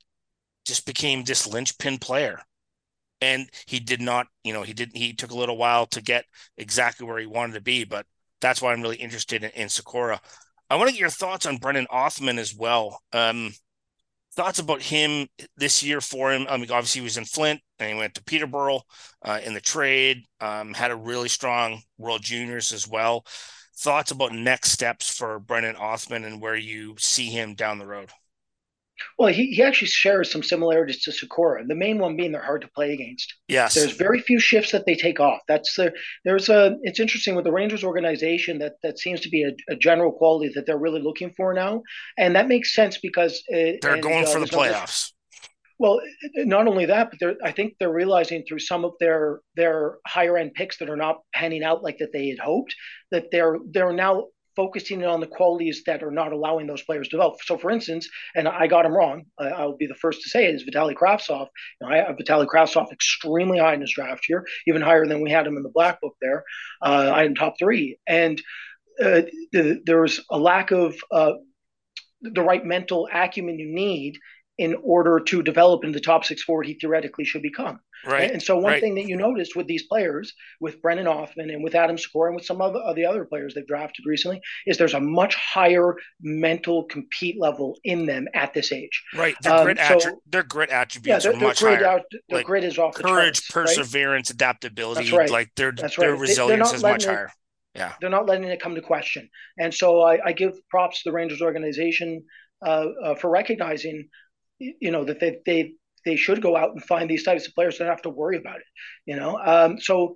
just 0.65 0.86
became 0.86 1.23
this 1.23 1.47
linchpin 1.47 1.99
player. 1.99 2.41
And 3.21 3.49
he 3.67 3.80
did 3.80 4.02
not, 4.02 4.28
you 4.43 4.54
know, 4.54 4.63
he 4.63 4.73
didn't, 4.73 4.95
he 4.95 5.13
took 5.13 5.32
a 5.32 5.38
little 5.38 5.58
while 5.58 5.86
to 5.88 6.02
get 6.02 6.25
exactly 6.58 7.06
where 7.06 7.19
he 7.19 7.25
wanted 7.25 7.54
to 7.54 7.62
be, 7.62 7.84
but 7.84 8.06
that's 8.41 8.62
why 8.62 8.71
I'm 8.71 8.82
really 8.82 8.97
interested 8.97 9.43
in, 9.43 9.52
in 9.52 9.67
Sykora. 9.67 10.19
I 10.69 10.75
want 10.75 10.89
to 10.89 10.93
get 10.93 11.01
your 11.01 11.10
thoughts 11.10 11.45
on 11.45 11.58
Brennan 11.58 11.88
Othmann 11.91 12.38
as 12.38 12.53
well. 12.55 13.01
Um, 13.12 13.53
thoughts 14.36 14.60
about 14.60 14.82
him 14.82 15.27
this 15.58 15.82
year 15.82 15.99
for 15.99 16.32
him. 16.32 16.45
I 16.49 16.58
mean, 16.58 16.69
obviously 16.71 17.01
he 17.01 17.03
was 17.03 17.17
in 17.17 17.25
Flint 17.25 17.62
and 17.79 17.89
he 17.91 17.97
went 17.97 18.13
to 18.15 18.23
Peterborough 18.23 18.82
uh, 19.23 19.39
in 19.43 19.53
the 19.53 19.62
trade. 19.62 20.23
Um, 20.39 20.73
had 20.73 20.91
a 20.91 20.95
really 20.95 21.29
strong 21.29 21.82
World 21.97 22.21
Juniors 22.21 22.71
as 22.71 22.88
well. 22.88 23.25
Thoughts 23.77 24.12
about 24.12 24.34
next 24.34 24.71
steps 24.71 25.10
for 25.10 25.39
Brennan 25.39 25.75
Othmann 25.75 26.25
and 26.25 26.41
where 26.41 26.55
you 26.55 26.95
see 26.99 27.27
him 27.27 27.55
down 27.55 27.79
the 27.79 27.88
road. 27.88 28.12
Well, 29.17 29.31
he, 29.33 29.47
he 29.47 29.63
actually 29.63 29.88
shares 29.88 30.31
some 30.31 30.43
similarities 30.43 31.03
to 31.03 31.12
Sykora. 31.12 31.67
The 31.67 31.75
main 31.75 31.99
one 31.99 32.15
being 32.15 32.31
they're 32.31 32.41
hard 32.41 32.62
to 32.62 32.67
play 32.69 32.93
against. 32.93 33.33
Yes, 33.47 33.73
there's 33.73 33.93
very 33.93 34.19
few 34.19 34.39
shifts 34.39 34.71
that 34.71 34.85
they 34.85 34.95
take 34.95 35.19
off. 35.19 35.39
That's 35.47 35.75
the 35.75 35.93
there's 36.25 36.49
a. 36.49 36.77
It's 36.83 36.99
interesting 36.99 37.35
with 37.35 37.45
the 37.45 37.51
Rangers 37.51 37.83
organization 37.83 38.59
that 38.59 38.73
that 38.83 38.99
seems 38.99 39.21
to 39.21 39.29
be 39.29 39.43
a, 39.43 39.51
a 39.74 39.76
general 39.76 40.11
quality 40.11 40.51
that 40.55 40.65
they're 40.65 40.78
really 40.78 41.01
looking 41.01 41.34
for 41.36 41.53
now, 41.53 41.82
and 42.17 42.36
that 42.36 42.47
makes 42.47 42.74
sense 42.74 42.97
because 42.97 43.41
it, 43.47 43.80
they're 43.82 43.93
and, 43.93 44.03
going 44.03 44.26
uh, 44.26 44.30
for 44.30 44.39
the 44.39 44.45
playoffs. 44.45 45.11
well, 45.80 46.01
not 46.38 46.67
only 46.67 46.86
that, 46.86 47.09
but 47.09 47.19
they're 47.19 47.36
I 47.43 47.51
think 47.51 47.76
they're 47.80 47.91
realizing 47.91 48.43
through 48.47 48.59
some 48.59 48.86
of 48.86 48.93
their 48.99 49.39
their 49.55 49.97
higher 50.05 50.38
end 50.38 50.53
picks 50.53 50.78
that 50.80 50.89
are 50.89 50.97
not 50.97 51.21
panning 51.34 51.63
out 51.63 51.84
like 51.84 51.97
that 51.99 52.13
they 52.13 52.30
had 52.30 52.39
hoped 52.39 52.76
that 53.11 53.26
they're 53.32 53.57
they're 53.71 53.93
now 53.93 54.28
focusing 54.56 55.06
on 55.06 55.20
the 55.20 55.28
qualities 55.28 55.84
that 55.86 56.04
are 56.04 56.12
not 56.12 56.32
allowing 56.32 56.68
those 56.68 56.82
players 56.82 57.08
to 57.08 57.18
develop. 57.18 57.36
So, 57.43 57.58
for 57.58 57.72
instance, 57.72 58.10
and 58.36 58.47
I 58.47 58.68
got 58.68 58.86
him 58.86 58.93
wrong, 58.93 59.24
I, 59.38 59.66
will 59.66 59.78
be 59.78 59.88
the 59.88 59.95
first 59.95 60.22
to 60.24 60.30
say 60.30 60.45
it 60.45 60.56
is 60.56 60.64
Vitali 60.64 60.95
Kravtsov. 60.95 61.47
You 61.80 61.88
know, 61.88 61.93
I 61.93 61.97
have 61.97 62.18
Vitali 62.18 62.45
Kravtsov 62.45 62.91
extremely 62.91 63.60
high 63.60 63.74
in 63.74 63.82
his 63.82 63.93
draft 63.93 64.24
here, 64.26 64.45
even 64.68 64.82
higher 64.82 65.06
than 65.06 65.22
we 65.22 65.32
had 65.32 65.47
him 65.47 65.58
in 65.58 65.64
the 65.64 65.72
black 65.74 66.02
book 66.02 66.16
there. 66.22 66.43
Uh, 66.82 67.12
I 67.14 67.24
am 67.24 67.36
top 67.36 67.56
three, 67.60 67.97
and 68.08 68.41
uh, 69.02 69.22
the, 69.52 70.22
a 70.30 70.38
lack 70.38 70.72
of 70.72 70.95
uh, 71.12 71.34
the 72.22 72.41
right 72.41 72.66
mental 72.66 73.08
acumen 73.14 73.60
you 73.60 73.74
need 73.74 74.18
in 74.60 74.76
order 74.84 75.22
to 75.22 75.41
develop 75.41 75.86
into 75.86 75.97
the 75.97 76.03
top 76.03 76.26
six 76.26 76.43
forward 76.43 76.66
he 76.66 76.74
theoretically 76.74 77.24
should 77.24 77.41
become. 77.41 77.80
Right. 78.05 78.30
And 78.30 78.43
so 78.43 78.57
one 78.57 78.74
right. 78.74 78.82
thing 78.82 78.95
that 78.95 79.07
you 79.07 79.16
noticed 79.16 79.55
with 79.55 79.68
these 79.68 79.84
players, 79.84 80.34
with 80.60 80.82
Brennan 80.82 81.05
Othmann 81.05 81.51
and 81.53 81.64
with 81.64 81.76
Adam 81.76 81.95
Sykora 81.95 82.28
and 82.28 82.36
with 82.36 82.45
some 82.45 82.62
of 82.62 82.74
the 82.95 83.05
other 83.05 83.24
players 83.24 83.53
they've 83.53 83.66
drafted 83.66 84.05
recently, 84.05 84.41
is 84.68 84.78
there's 84.78 84.93
a 84.93 84.99
much 84.99 85.36
higher 85.36 85.95
mental 86.22 86.84
compete 86.84 87.39
level 87.39 87.78
in 87.86 88.05
them 88.05 88.28
at 88.34 88.53
this 88.53 88.74
age. 88.74 89.01
Right. 89.16 89.36
Their 89.41 89.53
um, 89.53 89.64
grit, 89.64 89.80
so, 90.01 90.22
their 90.28 90.43
grit 90.43 90.70
attributes 90.70 91.24
yeah, 91.24 91.32
are 91.32 91.36
much 91.38 91.62
grit 91.62 91.80
higher. 91.80 91.88
Out, 91.88 92.01
their 92.28 92.39
like 92.39 92.45
grit 92.45 92.66
is 92.66 92.78
off 92.78 92.95
courage, 92.95 93.41
charts, 93.41 93.51
perseverance, 93.51 94.30
right? 94.30 94.36
adaptability. 94.36 95.03
That's 95.05 95.14
right. 95.14 95.30
Like 95.30 95.51
their 95.55 95.72
That's 95.72 95.95
their 95.95 96.16
resilience 96.18 96.74
is 96.74 96.84
much 96.84 97.05
it, 97.05 97.10
higher. 97.10 97.32
Yeah. 97.76 97.93
They're 98.01 98.10
not 98.10 98.26
letting 98.26 98.43
it 98.43 98.62
come 98.62 98.76
to 98.76 98.82
question. 98.82 99.30
And 99.57 99.74
so 99.74 100.01
I, 100.01 100.20
I 100.26 100.32
give 100.34 100.53
props 100.70 101.03
to 101.03 101.10
the 101.10 101.14
Rangers 101.14 101.41
organization 101.41 102.26
uh, 102.66 102.88
uh, 103.03 103.16
for 103.16 103.30
recognizing, 103.30 104.10
you 104.60 104.91
know, 104.91 105.03
that 105.05 105.20
they, 105.20 105.39
they 105.45 105.74
they 106.05 106.16
should 106.16 106.41
go 106.41 106.55
out 106.55 106.72
and 106.72 106.84
find 106.84 107.10
these 107.10 107.24
types 107.24 107.47
of 107.47 107.53
players. 107.53 107.78
So 107.78 107.84
they 107.84 107.88
don't 107.88 107.95
have 107.95 108.03
to 108.03 108.10
worry 108.10 108.38
about 108.38 108.57
it. 108.57 108.66
You 109.05 109.16
know, 109.18 109.38
um, 109.43 109.80
so 109.80 110.14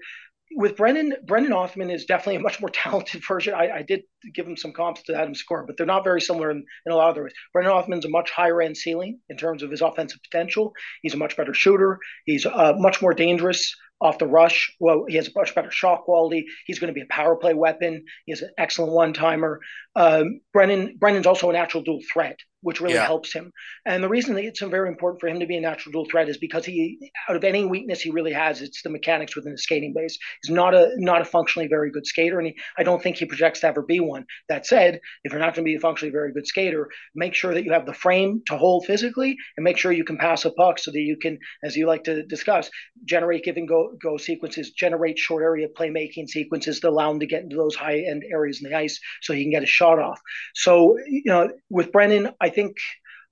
with 0.55 0.77
Brennan, 0.77 1.15
Brennan 1.25 1.51
Othmann 1.51 1.93
is 1.93 2.05
definitely 2.05 2.35
a 2.35 2.41
much 2.41 2.59
more 2.59 2.69
talented 2.73 3.23
version. 3.27 3.53
I, 3.53 3.77
I, 3.77 3.81
did 3.81 4.03
give 4.33 4.47
him 4.47 4.57
some 4.57 4.71
comps 4.71 5.03
to 5.03 5.15
Adam 5.15 5.33
Sykora, 5.33 5.65
but 5.65 5.77
they're 5.77 5.85
not 5.85 6.03
very 6.03 6.21
similar 6.21 6.51
in, 6.51 6.63
in 6.85 6.91
a 6.91 6.95
lot 6.95 7.09
of 7.09 7.15
the 7.15 7.23
ways. 7.23 7.33
Brennan 7.53 7.71
Othmann's 7.71 8.05
a 8.05 8.09
much 8.09 8.31
higher 8.31 8.61
end 8.61 8.77
ceiling 8.77 9.19
in 9.29 9.37
terms 9.37 9.63
of 9.63 9.71
his 9.71 9.81
offensive 9.81 10.19
potential. 10.23 10.73
He's 11.01 11.13
a 11.13 11.17
much 11.17 11.35
better 11.37 11.53
shooter. 11.53 11.99
He's 12.25 12.45
uh, 12.45 12.73
much 12.77 13.01
more 13.01 13.13
dangerous 13.13 13.75
off 14.01 14.17
the 14.17 14.27
rush. 14.27 14.73
Well, 14.79 15.05
he 15.07 15.15
has 15.15 15.27
a 15.27 15.31
much 15.35 15.55
better 15.55 15.71
shot 15.71 16.03
quality. 16.03 16.45
He's 16.65 16.79
going 16.79 16.89
to 16.89 16.93
be 16.93 17.01
a 17.01 17.13
power 17.13 17.35
play 17.35 17.53
weapon. 17.53 18.03
He 18.25 18.31
has 18.31 18.41
an 18.41 18.51
excellent 18.57 18.91
one 18.91 19.13
timer. 19.13 19.59
Um, 19.95 20.41
Brennan 20.51 20.97
Brennan's 20.99 21.27
also 21.27 21.49
a 21.49 21.53
natural 21.53 21.83
dual 21.83 22.01
threat 22.11 22.37
which 22.63 22.81
really 22.81 22.95
yeah. 22.95 23.05
helps 23.05 23.33
him. 23.33 23.51
And 23.85 24.03
the 24.03 24.09
reason 24.09 24.33
that 24.35 24.43
it's 24.43 24.61
very 24.61 24.89
important 24.89 25.19
for 25.19 25.27
him 25.27 25.39
to 25.39 25.45
be 25.45 25.57
a 25.57 25.61
natural 25.61 25.91
dual 25.91 26.05
threat 26.09 26.29
is 26.29 26.37
because 26.37 26.65
he, 26.65 27.11
out 27.29 27.35
of 27.35 27.43
any 27.43 27.65
weakness 27.65 28.01
he 28.01 28.09
really 28.09 28.33
has, 28.33 28.61
it's 28.61 28.81
the 28.81 28.89
mechanics 28.89 29.35
within 29.35 29.51
the 29.51 29.57
skating 29.57 29.93
base. 29.93 30.17
He's 30.41 30.53
not 30.53 30.73
a 30.73 30.91
not 30.97 31.21
a 31.21 31.25
functionally 31.25 31.67
very 31.67 31.91
good 31.91 32.07
skater, 32.07 32.39
and 32.39 32.47
he, 32.47 32.55
I 32.77 32.83
don't 32.83 33.01
think 33.03 33.17
he 33.17 33.25
projects 33.25 33.59
to 33.61 33.67
ever 33.67 33.81
be 33.81 33.99
one. 33.99 34.25
That 34.49 34.65
said, 34.65 34.99
if 35.23 35.31
you're 35.31 35.39
not 35.39 35.53
going 35.53 35.65
to 35.65 35.69
be 35.69 35.75
a 35.75 35.79
functionally 35.79 36.11
very 36.11 36.33
good 36.33 36.47
skater, 36.47 36.89
make 37.15 37.33
sure 37.33 37.53
that 37.53 37.65
you 37.65 37.71
have 37.73 37.85
the 37.85 37.93
frame 37.93 38.41
to 38.47 38.57
hold 38.57 38.85
physically, 38.85 39.35
and 39.57 39.63
make 39.63 39.77
sure 39.77 39.91
you 39.91 40.05
can 40.05 40.17
pass 40.17 40.45
a 40.45 40.51
puck 40.51 40.79
so 40.79 40.91
that 40.91 40.99
you 40.99 41.17
can, 41.17 41.37
as 41.63 41.75
you 41.75 41.85
like 41.85 42.05
to 42.05 42.23
discuss, 42.25 42.69
generate 43.05 43.43
give 43.43 43.57
and 43.57 43.67
go 43.67 43.93
go 44.01 44.17
sequences, 44.17 44.71
generate 44.71 45.19
short 45.19 45.43
area 45.43 45.67
playmaking 45.67 46.27
sequences 46.27 46.79
that 46.79 46.89
allow 46.89 47.11
him 47.11 47.19
to 47.19 47.27
get 47.27 47.43
into 47.43 47.55
those 47.55 47.75
high 47.75 47.99
end 47.99 48.23
areas 48.31 48.61
in 48.61 48.69
the 48.69 48.75
ice 48.75 48.99
so 49.21 49.33
he 49.33 49.43
can 49.43 49.51
get 49.51 49.63
a 49.63 49.67
shot 49.67 49.99
off. 49.99 50.19
So 50.55 50.97
you 51.07 51.23
know, 51.25 51.49
with 51.69 51.91
Brennan, 51.91 52.31
I 52.39 52.49
think 52.53 52.77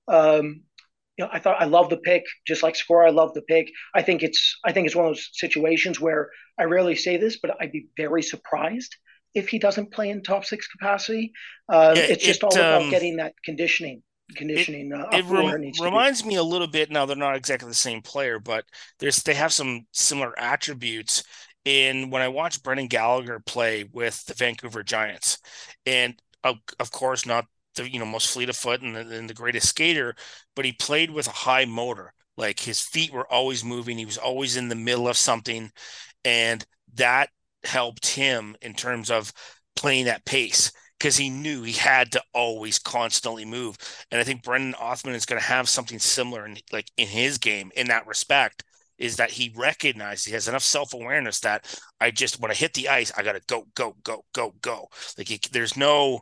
um, 0.08 0.62
you 1.16 1.24
know, 1.24 1.30
I 1.32 1.38
thought 1.38 1.60
I 1.60 1.66
love 1.66 1.90
the 1.90 1.98
pick, 1.98 2.24
just 2.46 2.62
like 2.62 2.74
Sykora. 2.74 3.08
I 3.08 3.10
love 3.10 3.34
the 3.34 3.42
pick. 3.42 3.70
I 3.94 4.02
think 4.02 4.22
it's 4.22 4.58
I 4.64 4.72
think 4.72 4.86
it's 4.86 4.96
one 4.96 5.06
of 5.06 5.10
those 5.10 5.28
situations 5.32 6.00
where 6.00 6.30
I 6.58 6.64
rarely 6.64 6.96
say 6.96 7.16
this, 7.16 7.38
but 7.38 7.56
I'd 7.60 7.72
be 7.72 7.88
very 7.96 8.22
surprised 8.22 8.96
if 9.34 9.48
he 9.48 9.58
doesn't 9.58 9.92
play 9.92 10.10
in 10.10 10.22
top 10.22 10.44
six 10.44 10.66
capacity. 10.68 11.32
Yeah, 11.70 11.94
it's 11.94 12.24
just 12.24 12.42
it, 12.42 12.44
all 12.44 12.54
about 12.54 12.82
um, 12.82 12.90
getting 12.90 13.16
that 13.16 13.34
conditioning. 13.44 14.02
Conditioning. 14.36 14.90
It, 14.92 15.00
uh, 15.00 15.08
it 15.12 15.24
rem- 15.26 15.72
reminds 15.82 16.24
me 16.24 16.36
a 16.36 16.42
little 16.42 16.66
bit. 16.66 16.90
Now 16.90 17.04
they're 17.04 17.16
not 17.16 17.36
exactly 17.36 17.68
the 17.68 17.74
same 17.74 18.00
player, 18.00 18.38
but 18.38 18.64
there's 18.98 19.22
they 19.22 19.34
have 19.34 19.52
some 19.52 19.86
similar 19.92 20.38
attributes. 20.38 21.24
In 21.64 22.10
when 22.10 22.22
I 22.22 22.28
watched 22.28 22.64
Brendan 22.64 22.88
Gallagher 22.88 23.38
play 23.38 23.84
with 23.84 24.24
the 24.24 24.34
Vancouver 24.34 24.82
Giants, 24.82 25.38
and 25.86 26.20
of, 26.42 26.56
of 26.80 26.90
course 26.90 27.24
not 27.24 27.46
the 27.74 27.90
you 27.90 27.98
know 27.98 28.06
most 28.06 28.30
fleet 28.30 28.48
of 28.48 28.56
foot 28.56 28.82
and 28.82 28.96
the, 28.96 29.16
and 29.16 29.28
the 29.28 29.34
greatest 29.34 29.68
skater, 29.68 30.14
but 30.54 30.64
he 30.64 30.72
played 30.72 31.10
with 31.10 31.26
a 31.26 31.30
high 31.30 31.64
motor. 31.64 32.12
Like 32.36 32.60
his 32.60 32.80
feet 32.80 33.12
were 33.12 33.30
always 33.30 33.64
moving. 33.64 33.98
He 33.98 34.06
was 34.06 34.18
always 34.18 34.56
in 34.56 34.68
the 34.68 34.74
middle 34.74 35.08
of 35.08 35.16
something, 35.16 35.70
and 36.24 36.64
that 36.94 37.28
helped 37.64 38.06
him 38.06 38.56
in 38.62 38.74
terms 38.74 39.10
of 39.10 39.32
playing 39.76 40.06
that 40.06 40.24
pace 40.24 40.72
because 40.98 41.16
he 41.16 41.30
knew 41.30 41.62
he 41.62 41.72
had 41.72 42.12
to 42.12 42.22
always 42.32 42.78
constantly 42.78 43.44
move. 43.44 43.76
And 44.12 44.20
I 44.20 44.24
think 44.24 44.44
Brendan 44.44 44.74
Othmann 44.74 45.14
is 45.14 45.26
going 45.26 45.40
to 45.40 45.46
have 45.46 45.68
something 45.68 45.98
similar 45.98 46.46
in 46.46 46.58
like 46.72 46.90
in 46.96 47.08
his 47.08 47.38
game 47.38 47.72
in 47.74 47.88
that 47.88 48.06
respect. 48.06 48.64
Is 48.98 49.16
that 49.16 49.32
he 49.32 49.52
recognizes 49.56 50.24
he 50.24 50.32
has 50.32 50.46
enough 50.46 50.62
self 50.62 50.94
awareness 50.94 51.40
that 51.40 51.66
I 52.00 52.12
just 52.12 52.38
when 52.38 52.52
I 52.52 52.54
hit 52.54 52.74
the 52.74 52.88
ice 52.88 53.10
I 53.16 53.24
got 53.24 53.32
to 53.32 53.42
go 53.48 53.66
go 53.74 53.96
go 54.04 54.24
go 54.32 54.54
go. 54.62 54.88
Like 55.18 55.26
he, 55.28 55.40
there's 55.50 55.76
no 55.76 56.20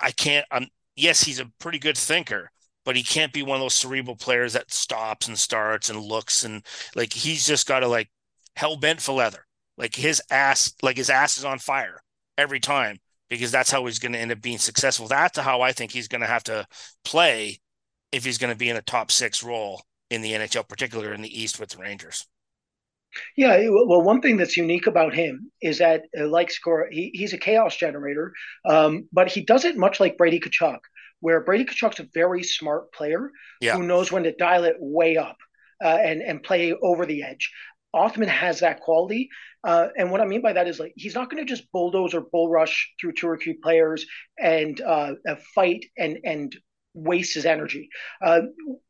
I 0.00 0.10
can't. 0.10 0.46
I'm 0.50 0.68
yes, 0.96 1.22
he's 1.22 1.40
a 1.40 1.50
pretty 1.58 1.78
good 1.78 1.96
thinker, 1.96 2.50
but 2.84 2.96
he 2.96 3.02
can't 3.02 3.32
be 3.32 3.42
one 3.42 3.56
of 3.56 3.60
those 3.60 3.74
cerebral 3.74 4.16
players 4.16 4.54
that 4.54 4.72
stops 4.72 5.28
and 5.28 5.38
starts 5.38 5.90
and 5.90 6.00
looks 6.00 6.44
and 6.44 6.64
like 6.94 7.12
he's 7.12 7.46
just 7.46 7.66
got 7.66 7.80
to 7.80 7.88
like 7.88 8.10
hell 8.56 8.76
bent 8.76 9.00
for 9.00 9.12
leather. 9.12 9.46
Like 9.78 9.94
his 9.94 10.22
ass, 10.30 10.72
like 10.82 10.96
his 10.96 11.10
ass 11.10 11.36
is 11.36 11.44
on 11.44 11.58
fire 11.58 12.00
every 12.38 12.60
time 12.60 12.98
because 13.28 13.50
that's 13.50 13.70
how 13.70 13.84
he's 13.86 13.98
going 13.98 14.12
to 14.12 14.18
end 14.18 14.32
up 14.32 14.40
being 14.40 14.58
successful. 14.58 15.08
That's 15.08 15.38
how 15.38 15.60
I 15.60 15.72
think 15.72 15.92
he's 15.92 16.08
going 16.08 16.20
to 16.22 16.26
have 16.26 16.44
to 16.44 16.66
play 17.04 17.60
if 18.12 18.24
he's 18.24 18.38
going 18.38 18.52
to 18.52 18.58
be 18.58 18.70
in 18.70 18.76
a 18.76 18.82
top 18.82 19.10
six 19.10 19.42
role 19.42 19.82
in 20.10 20.22
the 20.22 20.32
NHL, 20.32 20.68
particularly 20.68 21.14
in 21.14 21.22
the 21.22 21.40
East 21.42 21.60
with 21.60 21.70
the 21.70 21.78
Rangers. 21.78 22.26
Yeah, 23.36 23.68
well, 23.68 24.02
one 24.02 24.20
thing 24.20 24.36
that's 24.36 24.56
unique 24.56 24.86
about 24.86 25.14
him 25.14 25.50
is 25.62 25.78
that, 25.78 26.02
uh, 26.18 26.26
like 26.28 26.50
Sykora, 26.50 26.86
he, 26.90 27.10
he's 27.14 27.32
a 27.32 27.38
chaos 27.38 27.76
generator, 27.76 28.32
um, 28.64 29.08
but 29.12 29.30
he 29.30 29.42
does 29.42 29.64
it 29.64 29.76
much 29.76 30.00
like 30.00 30.18
Brady 30.18 30.40
Tkachuk, 30.40 30.80
where 31.20 31.44
Brady 31.44 31.64
Tkachuk's 31.64 32.00
a 32.00 32.08
very 32.14 32.42
smart 32.42 32.92
player 32.92 33.30
yeah. 33.60 33.76
who 33.76 33.82
knows 33.82 34.12
when 34.12 34.24
to 34.24 34.32
dial 34.32 34.64
it 34.64 34.76
way 34.78 35.16
up 35.16 35.36
uh, 35.82 35.98
and 36.02 36.22
and 36.22 36.42
play 36.42 36.72
over 36.72 37.06
the 37.06 37.22
edge. 37.22 37.52
Othmann 37.94 38.28
has 38.28 38.60
that 38.60 38.80
quality, 38.80 39.30
uh, 39.64 39.88
and 39.96 40.10
what 40.10 40.20
I 40.20 40.26
mean 40.26 40.42
by 40.42 40.52
that 40.52 40.68
is 40.68 40.78
like 40.78 40.92
he's 40.96 41.14
not 41.14 41.30
going 41.30 41.44
to 41.44 41.48
just 41.48 41.70
bulldoze 41.72 42.14
or 42.14 42.20
bull 42.20 42.50
rush 42.50 42.92
through 43.00 43.12
two 43.12 43.28
or 43.28 43.38
three 43.38 43.54
players 43.54 44.06
and 44.38 44.80
uh, 44.80 45.14
fight 45.54 45.86
and 45.96 46.18
and 46.24 46.54
wastes 46.96 47.34
his 47.34 47.46
energy. 47.46 47.88
Uh, 48.24 48.40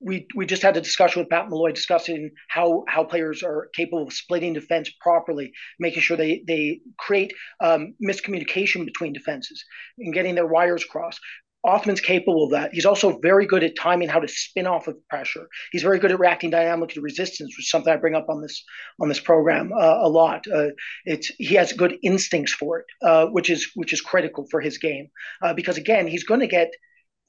we 0.01 0.27
we 0.37 0.47
just 0.47 0.63
had 0.63 0.77
a 0.77 0.81
discussion 0.81 1.21
with 1.21 1.29
Pat 1.29 1.51
Malloy 1.51 1.73
discussing 1.73 2.31
how 2.49 2.85
how 2.89 3.05
players 3.05 3.43
are 3.43 3.69
capable 3.75 4.05
of 4.07 4.13
splitting 4.13 4.53
defense 4.53 4.91
properly, 5.01 5.53
making 5.79 6.03
sure 6.03 6.17
they 6.17 6.43
they 6.47 6.81
create 6.99 7.33
um, 7.61 7.95
miscommunication 8.03 8.85
between 8.85 9.13
defenses 9.13 9.65
and 9.99 10.15
getting 10.15 10.35
their 10.35 10.47
wires 10.47 10.85
crossed. 10.85 11.21
Othmann's 11.67 12.01
capable 12.01 12.45
of 12.45 12.53
that. 12.53 12.73
He's 12.73 12.87
also 12.87 13.19
very 13.19 13.45
good 13.45 13.65
at 13.65 13.77
timing 13.77 14.09
how 14.09 14.21
to 14.21 14.29
spin 14.29 14.69
off 14.69 14.87
of 14.87 14.97
pressure. 15.09 15.49
He's 15.73 15.83
very 15.83 15.99
good 15.99 16.13
at 16.13 16.21
reacting 16.21 16.51
dynamically 16.51 16.95
to 16.95 17.01
resistance, 17.01 17.57
which 17.57 17.65
is 17.65 17.71
something 17.71 17.93
I 17.93 17.97
bring 17.97 18.15
up 18.15 18.27
on 18.29 18.41
this 18.41 18.63
on 19.01 19.09
this 19.09 19.19
program 19.19 19.73
uh, 19.73 19.99
a 20.01 20.09
lot. 20.09 20.45
Uh, 20.47 20.69
it's 21.05 21.33
he 21.39 21.57
has 21.57 21.73
good 21.73 21.99
instincts 22.05 22.53
for 22.53 22.81
it, 22.81 22.87
uh, 23.03 23.27
which 23.27 23.51
is 23.51 23.69
which 23.75 23.93
is 23.93 24.01
critical 24.01 24.47
for 24.51 24.61
his 24.61 24.79
game 24.79 25.09
uh, 25.43 25.55
because 25.55 25.77
again 25.77 26.07
he's 26.07 26.25
going 26.25 26.41
to 26.41 26.47
get 26.47 26.71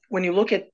when 0.08 0.24
you 0.24 0.32
look 0.32 0.52
at 0.52 0.68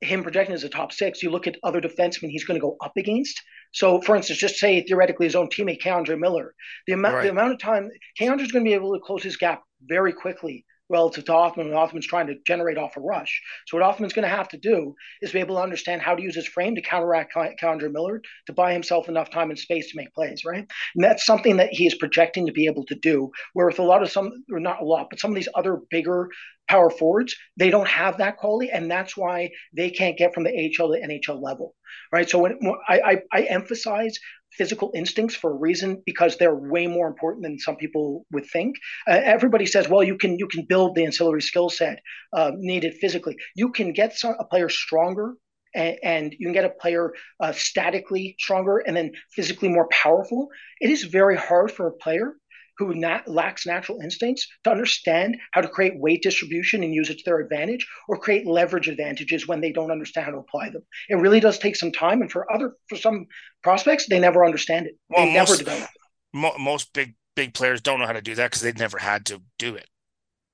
him 0.00 0.22
projecting 0.22 0.54
as 0.54 0.64
a 0.64 0.68
top 0.68 0.92
six, 0.92 1.22
you 1.22 1.30
look 1.30 1.46
at 1.46 1.56
other 1.62 1.80
defensemen 1.80 2.30
he's 2.30 2.44
going 2.44 2.58
to 2.58 2.62
go 2.62 2.76
up 2.80 2.92
against. 2.96 3.40
So, 3.72 4.00
for 4.00 4.16
instance, 4.16 4.38
just 4.38 4.56
say 4.56 4.82
theoretically 4.82 5.26
his 5.26 5.36
own 5.36 5.48
teammate, 5.48 5.82
K'Andre 5.82 6.18
Miller, 6.18 6.54
the 6.86 6.94
amount 6.94 7.16
right. 7.16 7.24
the 7.24 7.30
amount 7.30 7.52
of 7.52 7.58
time 7.58 7.90
K'Andre 8.18 8.42
is 8.42 8.52
going 8.52 8.64
to 8.64 8.68
be 8.68 8.74
able 8.74 8.94
to 8.94 9.00
close 9.00 9.22
his 9.22 9.36
gap 9.36 9.62
very 9.82 10.12
quickly 10.12 10.64
relative 10.90 11.24
to 11.26 11.32
Othmann, 11.32 11.66
and 11.66 11.74
Othmann's 11.74 12.06
trying 12.06 12.26
to 12.26 12.34
generate 12.46 12.76
off 12.76 12.96
a 12.96 13.00
rush. 13.00 13.40
So 13.66 13.78
what 13.78 13.86
Othmann's 13.86 14.12
going 14.12 14.28
to 14.28 14.36
have 14.36 14.48
to 14.48 14.58
do 14.58 14.94
is 15.22 15.32
be 15.32 15.38
able 15.38 15.56
to 15.56 15.62
understand 15.62 16.02
how 16.02 16.14
to 16.14 16.22
use 16.22 16.34
his 16.34 16.46
frame 16.46 16.74
to 16.74 16.82
counteract 16.82 17.34
K'Andre 17.34 17.92
Miller 17.92 18.20
to 18.46 18.52
buy 18.52 18.72
himself 18.72 19.08
enough 19.08 19.30
time 19.30 19.50
and 19.50 19.58
space 19.58 19.90
to 19.90 19.96
make 19.96 20.12
plays, 20.12 20.44
right? 20.44 20.66
And 20.94 21.04
that's 21.04 21.24
something 21.24 21.56
that 21.58 21.70
he 21.72 21.86
is 21.86 21.94
projecting 21.94 22.46
to 22.46 22.52
be 22.52 22.66
able 22.66 22.84
to 22.86 22.96
do. 22.96 23.30
Where 23.54 23.66
with 23.66 23.78
a 23.78 23.84
lot 23.84 24.02
of 24.02 24.10
some, 24.10 24.44
or 24.50 24.60
not 24.60 24.82
a 24.82 24.84
lot, 24.84 25.08
but 25.10 25.20
some 25.20 25.30
of 25.30 25.36
these 25.36 25.48
other 25.54 25.78
bigger 25.90 26.28
power 26.68 26.90
forwards, 26.90 27.34
they 27.56 27.70
don't 27.70 27.88
have 27.88 28.18
that 28.18 28.36
quality, 28.36 28.70
and 28.70 28.90
that's 28.90 29.16
why 29.16 29.50
they 29.74 29.90
can't 29.90 30.16
get 30.16 30.32
from 30.32 30.44
the 30.44 30.50
AHL 30.50 30.92
to 30.92 31.00
NHL 31.00 31.42
level, 31.42 31.74
right? 32.12 32.30
So 32.30 32.38
when, 32.38 32.58
when 32.60 32.76
I, 32.88 33.00
I, 33.00 33.22
I 33.32 33.42
emphasize 33.42 34.18
physical 34.52 34.90
instincts 34.94 35.34
for 35.34 35.50
a 35.52 35.54
reason 35.56 36.02
because 36.06 36.36
they're 36.36 36.54
way 36.54 36.86
more 36.86 37.08
important 37.08 37.42
than 37.44 37.58
some 37.58 37.76
people 37.76 38.26
would 38.32 38.46
think. 38.46 38.76
Uh, 39.08 39.20
everybody 39.22 39.66
says, 39.66 39.88
well, 39.88 40.02
you 40.02 40.16
can 40.16 40.38
you 40.38 40.48
can 40.48 40.64
build 40.68 40.94
the 40.94 41.04
ancillary 41.04 41.42
skill 41.42 41.70
set 41.70 42.00
uh, 42.32 42.52
needed 42.56 42.94
physically. 43.00 43.36
You 43.54 43.72
can 43.72 43.92
get 43.92 44.16
some, 44.16 44.34
a 44.38 44.44
player 44.44 44.68
stronger. 44.68 45.34
And, 45.72 45.96
and 46.02 46.34
you 46.36 46.48
can 46.48 46.52
get 46.52 46.64
a 46.64 46.70
player 46.70 47.12
uh, 47.38 47.52
statically 47.52 48.34
stronger 48.40 48.78
and 48.78 48.96
then 48.96 49.12
physically 49.30 49.68
more 49.68 49.86
powerful. 49.92 50.48
It 50.80 50.90
is 50.90 51.04
very 51.04 51.36
hard 51.36 51.70
for 51.70 51.86
a 51.86 51.92
player 51.92 52.34
who 52.80 52.94
nat- 52.94 53.28
lacks 53.28 53.66
natural 53.66 54.00
instincts 54.00 54.48
to 54.64 54.70
understand 54.70 55.36
how 55.52 55.60
to 55.60 55.68
create 55.68 56.00
weight 56.00 56.22
distribution 56.22 56.82
and 56.82 56.94
use 56.94 57.10
it 57.10 57.18
to 57.18 57.24
their 57.26 57.38
advantage 57.38 57.86
or 58.08 58.18
create 58.18 58.46
leverage 58.46 58.88
advantages 58.88 59.46
when 59.46 59.60
they 59.60 59.70
don't 59.70 59.90
understand 59.90 60.24
how 60.24 60.32
to 60.32 60.38
apply 60.38 60.70
them. 60.70 60.82
It 61.10 61.16
really 61.16 61.40
does 61.40 61.58
take 61.58 61.76
some 61.76 61.92
time. 61.92 62.22
And 62.22 62.32
for 62.32 62.50
other, 62.50 62.72
for 62.88 62.96
some 62.96 63.26
prospects, 63.62 64.06
they 64.08 64.18
never 64.18 64.44
understand 64.44 64.86
it. 64.86 64.94
Well, 65.10 65.26
they 65.26 65.34
most, 65.34 65.50
never 65.50 65.58
develop. 65.58 65.90
Mo- 66.32 66.58
most 66.58 66.92
big, 66.94 67.14
big 67.36 67.52
players 67.52 67.82
don't 67.82 68.00
know 68.00 68.06
how 68.06 68.14
to 68.14 68.22
do 68.22 68.34
that 68.36 68.50
because 68.50 68.62
they've 68.62 68.78
never 68.78 68.96
had 68.96 69.26
to 69.26 69.42
do 69.58 69.74
it. 69.74 69.86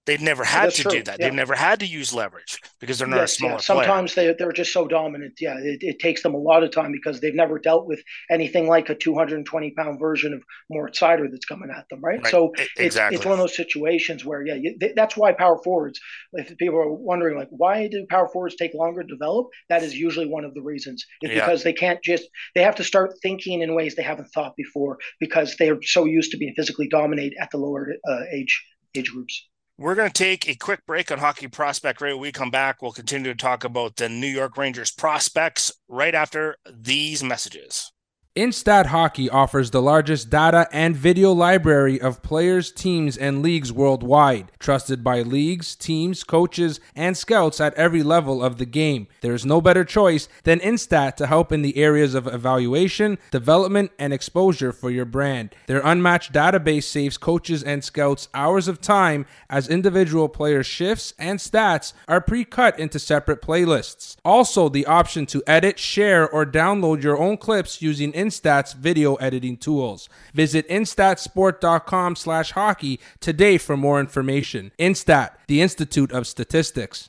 They've 0.06 0.22
never 0.22 0.44
had 0.44 0.70
to 0.70 0.82
true. 0.82 0.92
do 0.92 1.02
that. 1.02 1.18
Yeah. 1.18 1.26
They've 1.26 1.34
never 1.34 1.54
had 1.54 1.80
to 1.80 1.86
use 1.86 2.14
leverage 2.14 2.60
because 2.78 2.98
they're 2.98 3.08
not 3.08 3.16
yes, 3.16 3.32
a 3.32 3.34
smaller 3.36 3.54
yeah. 3.54 3.60
Sometimes 3.60 4.14
player. 4.14 4.32
they 4.32 4.36
they're 4.38 4.52
just 4.52 4.72
so 4.72 4.86
dominant. 4.86 5.34
Yeah, 5.40 5.56
it, 5.58 5.78
it, 5.80 5.98
takes 5.98 6.22
them 6.22 6.34
a 6.34 6.38
lot 6.38 6.62
of 6.62 6.70
time 6.70 6.92
because 6.92 7.20
they've 7.20 7.34
never 7.34 7.58
dealt 7.58 7.86
with 7.86 8.00
anything 8.30 8.68
like 8.68 8.88
a 8.88 8.94
220 8.94 9.70
pound 9.72 9.98
version 9.98 10.32
of 10.32 10.42
Moritz 10.70 11.00
Seider 11.00 11.28
that's 11.28 11.44
coming 11.44 11.70
at 11.76 11.88
them, 11.90 12.00
right? 12.02 12.22
right. 12.22 12.30
So 12.30 12.52
exactly. 12.76 12.84
it's, 12.86 12.96
it's 12.96 13.24
one 13.24 13.32
of 13.32 13.38
those 13.40 13.56
situations 13.56 14.24
where 14.24 14.46
yeah, 14.46 14.54
you, 14.54 14.78
that's 14.94 15.16
why 15.16 15.32
power 15.32 15.58
forwards. 15.64 15.98
If 16.34 16.56
people 16.56 16.78
are 16.78 16.92
wondering 16.92 17.36
like 17.36 17.48
why 17.50 17.88
do 17.88 18.06
power 18.08 18.28
forwards 18.28 18.54
take 18.54 18.74
longer 18.74 19.02
to 19.02 19.08
develop, 19.08 19.48
that 19.68 19.82
is 19.82 19.94
usually 19.96 20.26
one 20.26 20.44
of 20.44 20.54
the 20.54 20.62
reasons. 20.62 21.04
It's 21.20 21.34
yeah. 21.34 21.44
because 21.44 21.64
they 21.64 21.72
can't 21.72 22.00
just 22.04 22.28
they 22.54 22.62
have 22.62 22.76
to 22.76 22.84
start 22.84 23.14
thinking 23.22 23.60
in 23.60 23.74
ways 23.74 23.96
they 23.96 24.04
haven't 24.04 24.28
thought 24.32 24.54
before 24.56 24.98
because 25.18 25.56
they 25.56 25.68
are 25.70 25.82
so 25.82 26.04
used 26.04 26.30
to 26.30 26.36
being 26.36 26.54
physically 26.54 26.86
dominated 26.88 27.34
at 27.40 27.50
the 27.50 27.58
lower 27.58 27.88
uh, 28.08 28.20
age 28.32 28.64
age 28.94 29.10
groups. 29.10 29.48
We're 29.78 29.94
going 29.94 30.08
to 30.08 30.24
take 30.24 30.48
a 30.48 30.54
quick 30.54 30.86
break 30.86 31.12
on 31.12 31.18
Hockey 31.18 31.48
Prospect 31.48 32.00
Radio. 32.00 32.16
We 32.16 32.32
come 32.32 32.50
back, 32.50 32.80
we'll 32.80 32.92
continue 32.92 33.30
to 33.30 33.36
talk 33.36 33.62
about 33.62 33.96
the 33.96 34.08
New 34.08 34.26
York 34.26 34.56
Rangers 34.56 34.90
prospects 34.90 35.70
right 35.86 36.14
after 36.14 36.56
these 36.72 37.22
messages. 37.22 37.92
Instat 38.36 38.84
Hockey 38.88 39.30
offers 39.30 39.70
the 39.70 39.80
largest 39.80 40.28
data 40.28 40.68
and 40.70 40.94
video 40.94 41.32
library 41.32 41.98
of 41.98 42.20
players, 42.20 42.70
teams, 42.70 43.16
and 43.16 43.42
leagues 43.42 43.72
worldwide, 43.72 44.52
trusted 44.58 45.02
by 45.02 45.22
leagues, 45.22 45.74
teams, 45.74 46.22
coaches, 46.22 46.78
and 46.94 47.16
scouts 47.16 47.62
at 47.62 47.72
every 47.76 48.02
level 48.02 48.44
of 48.44 48.58
the 48.58 48.66
game. 48.66 49.08
There 49.22 49.32
is 49.32 49.46
no 49.46 49.62
better 49.62 49.86
choice 49.86 50.28
than 50.44 50.60
Instat 50.60 51.16
to 51.16 51.26
help 51.26 51.50
in 51.50 51.62
the 51.62 51.78
areas 51.78 52.14
of 52.14 52.26
evaluation, 52.26 53.16
development, 53.30 53.90
and 53.98 54.12
exposure 54.12 54.70
for 54.70 54.90
your 54.90 55.06
brand. 55.06 55.54
Their 55.66 55.80
unmatched 55.82 56.34
database 56.34 56.84
saves 56.84 57.16
coaches 57.16 57.62
and 57.62 57.82
scouts 57.82 58.28
hours 58.34 58.68
of 58.68 58.82
time 58.82 59.24
as 59.48 59.66
individual 59.66 60.28
player 60.28 60.62
shifts 60.62 61.14
and 61.18 61.38
stats 61.38 61.94
are 62.06 62.20
pre 62.20 62.44
cut 62.44 62.78
into 62.78 62.98
separate 62.98 63.40
playlists. 63.40 64.16
Also, 64.26 64.68
the 64.68 64.84
option 64.84 65.24
to 65.24 65.42
edit, 65.46 65.78
share, 65.78 66.28
or 66.28 66.44
download 66.44 67.02
your 67.02 67.16
own 67.18 67.38
clips 67.38 67.80
using 67.80 68.12
Instat 68.12 68.25
Instat's 68.26 68.72
video 68.72 69.14
editing 69.16 69.56
tools. 69.56 70.08
Visit 70.34 70.68
instatsport.com 70.68 72.16
slash 72.16 72.52
hockey 72.52 73.00
today 73.20 73.58
for 73.58 73.76
more 73.76 74.00
information. 74.00 74.72
Instat, 74.78 75.30
the 75.46 75.60
Institute 75.62 76.12
of 76.12 76.26
Statistics. 76.26 77.08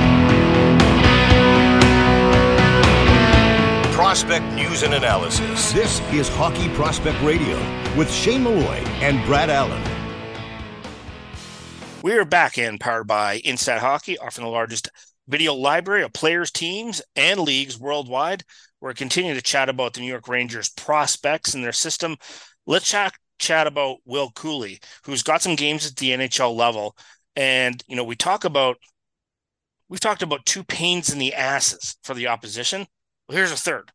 Prospect 4.01 4.43
news 4.53 4.81
and 4.81 4.95
analysis. 4.95 5.71
This 5.73 5.99
is 6.11 6.27
Hockey 6.27 6.69
Prospect 6.69 7.21
Radio 7.21 7.55
with 7.95 8.11
Shane 8.11 8.41
Malloy 8.41 8.77
and 8.99 9.23
Brad 9.27 9.51
Allen. 9.51 9.79
We 12.01 12.13
are 12.13 12.25
back 12.25 12.57
in 12.57 12.79
powered 12.79 13.05
by 13.05 13.41
Instat 13.41 13.77
Hockey, 13.77 14.17
offering 14.17 14.45
the 14.45 14.51
largest 14.51 14.89
video 15.27 15.53
library 15.53 16.01
of 16.01 16.13
players, 16.13 16.49
teams, 16.49 17.03
and 17.15 17.41
leagues 17.41 17.79
worldwide. 17.79 18.43
We're 18.81 18.95
continuing 18.95 19.35
to 19.35 19.43
chat 19.43 19.69
about 19.69 19.93
the 19.93 20.01
New 20.01 20.07
York 20.07 20.27
Rangers 20.27 20.69
prospects 20.69 21.53
and 21.53 21.63
their 21.63 21.71
system. 21.71 22.17
Let's 22.65 22.89
chat 22.89 23.13
chat 23.37 23.67
about 23.67 23.97
Will 24.05 24.31
Cuylle, 24.31 24.83
who's 25.05 25.21
got 25.21 25.43
some 25.43 25.55
games 25.55 25.85
at 25.85 25.95
the 25.97 26.09
NHL 26.09 26.55
level. 26.55 26.97
And 27.35 27.83
you 27.87 27.95
know, 27.95 28.03
we 28.03 28.15
talk 28.15 28.45
about 28.45 28.77
we've 29.89 29.99
talked 29.99 30.23
about 30.23 30.47
two 30.47 30.63
pains 30.63 31.13
in 31.13 31.19
the 31.19 31.35
asses 31.35 31.97
for 32.01 32.15
the 32.15 32.29
opposition. 32.29 32.87
Well, 33.31 33.37
here's 33.37 33.51
a 33.53 33.55
third. 33.55 33.93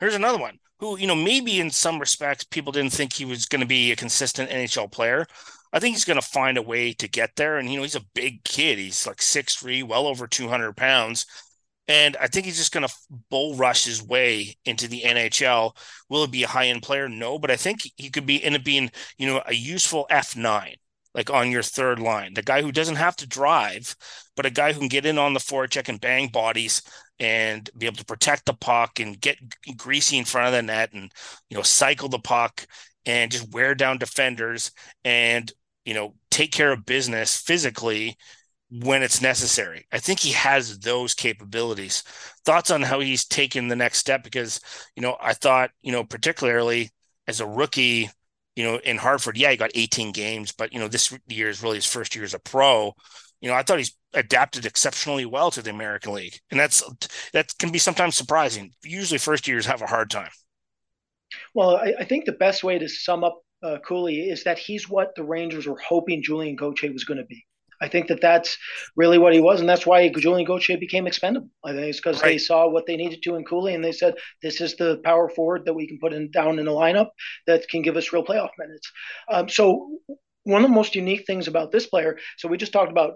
Here's 0.00 0.16
another 0.16 0.38
one 0.38 0.58
who, 0.80 0.98
you 0.98 1.06
know, 1.06 1.14
maybe 1.14 1.60
in 1.60 1.70
some 1.70 2.00
respects 2.00 2.42
people 2.42 2.72
didn't 2.72 2.92
think 2.92 3.12
he 3.12 3.24
was 3.24 3.46
going 3.46 3.60
to 3.60 3.66
be 3.66 3.92
a 3.92 3.96
consistent 3.96 4.50
NHL 4.50 4.90
player. 4.90 5.24
I 5.72 5.78
think 5.78 5.94
he's 5.94 6.04
going 6.04 6.20
to 6.20 6.26
find 6.26 6.58
a 6.58 6.62
way 6.62 6.92
to 6.94 7.06
get 7.08 7.36
there. 7.36 7.58
And, 7.58 7.70
you 7.70 7.76
know, 7.76 7.84
he's 7.84 7.94
a 7.94 8.04
big 8.12 8.42
kid. 8.42 8.78
He's 8.78 9.06
like 9.06 9.22
six 9.22 9.54
three, 9.54 9.84
well 9.84 10.08
over 10.08 10.26
200 10.26 10.76
pounds. 10.76 11.26
And 11.86 12.16
I 12.16 12.26
think 12.26 12.44
he's 12.44 12.56
just 12.56 12.72
going 12.72 12.84
to 12.84 12.92
bull 13.30 13.54
rush 13.54 13.84
his 13.84 14.02
way 14.02 14.56
into 14.64 14.88
the 14.88 15.02
NHL. 15.04 15.76
Will 16.08 16.24
it 16.24 16.32
be 16.32 16.42
a 16.42 16.48
high 16.48 16.66
end 16.66 16.82
player? 16.82 17.08
No, 17.08 17.38
but 17.38 17.52
I 17.52 17.56
think 17.56 17.82
he 17.96 18.10
could 18.10 18.26
be 18.26 18.42
end 18.42 18.56
up 18.56 18.64
being, 18.64 18.90
you 19.16 19.28
know, 19.28 19.44
a 19.46 19.54
useful 19.54 20.08
F9 20.10 20.74
like 21.14 21.30
on 21.30 21.50
your 21.50 21.62
third 21.62 21.98
line, 22.00 22.34
the 22.34 22.42
guy 22.42 22.62
who 22.62 22.72
doesn't 22.72 22.96
have 22.96 23.16
to 23.16 23.26
drive, 23.26 23.94
but 24.34 24.46
a 24.46 24.50
guy 24.50 24.72
who 24.72 24.80
can 24.80 24.88
get 24.88 25.06
in 25.06 25.18
on 25.18 25.34
the 25.34 25.40
forecheck 25.40 25.88
and 25.88 26.00
bang 26.00 26.28
bodies 26.28 26.82
and 27.22 27.70
be 27.78 27.86
able 27.86 27.96
to 27.96 28.04
protect 28.04 28.46
the 28.46 28.52
puck 28.52 28.98
and 28.98 29.20
get 29.20 29.38
greasy 29.76 30.18
in 30.18 30.24
front 30.24 30.48
of 30.48 30.52
the 30.52 30.60
net 30.60 30.92
and 30.92 31.12
you 31.48 31.56
know 31.56 31.62
cycle 31.62 32.08
the 32.08 32.18
puck 32.18 32.66
and 33.06 33.30
just 33.30 33.52
wear 33.52 33.76
down 33.76 33.96
defenders 33.96 34.72
and 35.04 35.52
you 35.84 35.94
know 35.94 36.14
take 36.32 36.50
care 36.50 36.72
of 36.72 36.84
business 36.84 37.36
physically 37.36 38.16
when 38.70 39.02
it's 39.02 39.22
necessary. 39.22 39.86
I 39.92 39.98
think 39.98 40.18
he 40.18 40.32
has 40.32 40.80
those 40.80 41.14
capabilities. 41.14 42.02
Thoughts 42.44 42.70
on 42.70 42.82
how 42.82 43.00
he's 43.00 43.24
taken 43.24 43.68
the 43.68 43.76
next 43.76 43.98
step 43.98 44.24
because 44.24 44.60
you 44.96 45.02
know 45.02 45.16
I 45.20 45.32
thought 45.32 45.70
you 45.80 45.92
know 45.92 46.02
particularly 46.02 46.90
as 47.28 47.40
a 47.40 47.46
rookie 47.46 48.10
you 48.54 48.64
know, 48.64 48.76
in 48.84 48.98
Hartford, 48.98 49.38
yeah, 49.38 49.50
he 49.50 49.56
got 49.56 49.70
18 49.74 50.12
games, 50.12 50.52
but 50.52 50.74
you 50.74 50.78
know, 50.78 50.88
this 50.88 51.16
year 51.26 51.48
is 51.48 51.62
really 51.62 51.76
his 51.76 51.86
first 51.86 52.14
year 52.14 52.22
as 52.24 52.34
a 52.34 52.38
pro. 52.38 52.92
You 53.40 53.48
know, 53.48 53.54
I 53.54 53.62
thought 53.62 53.78
he's 53.78 53.96
adapted 54.14 54.66
exceptionally 54.66 55.24
well 55.24 55.50
to 55.50 55.62
the 55.62 55.70
American 55.70 56.12
League, 56.12 56.38
and 56.50 56.58
that's 56.58 56.82
that 57.32 57.56
can 57.58 57.70
be 57.70 57.78
sometimes 57.78 58.16
surprising. 58.16 58.72
Usually, 58.82 59.18
first 59.18 59.48
years 59.48 59.66
have 59.66 59.82
a 59.82 59.86
hard 59.86 60.10
time. 60.10 60.30
Well, 61.54 61.76
I, 61.76 61.94
I 62.00 62.04
think 62.04 62.24
the 62.24 62.32
best 62.32 62.62
way 62.62 62.78
to 62.78 62.88
sum 62.88 63.24
up 63.24 63.40
uh, 63.62 63.78
Cuylle 63.86 64.30
is 64.30 64.44
that 64.44 64.58
he's 64.58 64.88
what 64.88 65.14
the 65.14 65.24
Rangers 65.24 65.66
were 65.66 65.78
hoping 65.78 66.22
Julien 66.22 66.56
Gauthier 66.56 66.92
was 66.92 67.04
going 67.04 67.18
to 67.18 67.24
be. 67.24 67.44
I 67.80 67.88
think 67.88 68.06
that 68.08 68.20
that's 68.20 68.56
really 68.94 69.18
what 69.18 69.32
he 69.32 69.40
was, 69.40 69.58
and 69.58 69.68
that's 69.68 69.84
why 69.84 70.08
Julien 70.08 70.46
Gauthier 70.46 70.78
became 70.78 71.08
expendable. 71.08 71.48
I 71.64 71.72
think 71.72 71.88
it's 71.88 71.98
because 71.98 72.22
right. 72.22 72.30
they 72.30 72.38
saw 72.38 72.68
what 72.68 72.86
they 72.86 72.96
needed 72.96 73.24
to 73.24 73.34
in 73.34 73.44
Cuylle, 73.44 73.74
and 73.74 73.84
they 73.84 73.90
said, 73.90 74.14
"This 74.40 74.60
is 74.60 74.76
the 74.76 75.00
power 75.04 75.28
forward 75.28 75.64
that 75.64 75.74
we 75.74 75.88
can 75.88 75.98
put 75.98 76.12
in 76.12 76.30
down 76.30 76.60
in 76.60 76.66
the 76.66 76.70
lineup 76.70 77.08
that 77.48 77.68
can 77.68 77.82
give 77.82 77.96
us 77.96 78.12
real 78.12 78.24
playoff 78.24 78.50
minutes." 78.56 78.90
Um, 79.28 79.48
so, 79.48 79.98
one 80.44 80.62
of 80.62 80.70
the 80.70 80.74
most 80.74 80.94
unique 80.94 81.26
things 81.26 81.48
about 81.48 81.72
this 81.72 81.86
player, 81.86 82.18
so 82.38 82.46
we 82.46 82.56
just 82.56 82.72
talked 82.72 82.92
about 82.92 83.14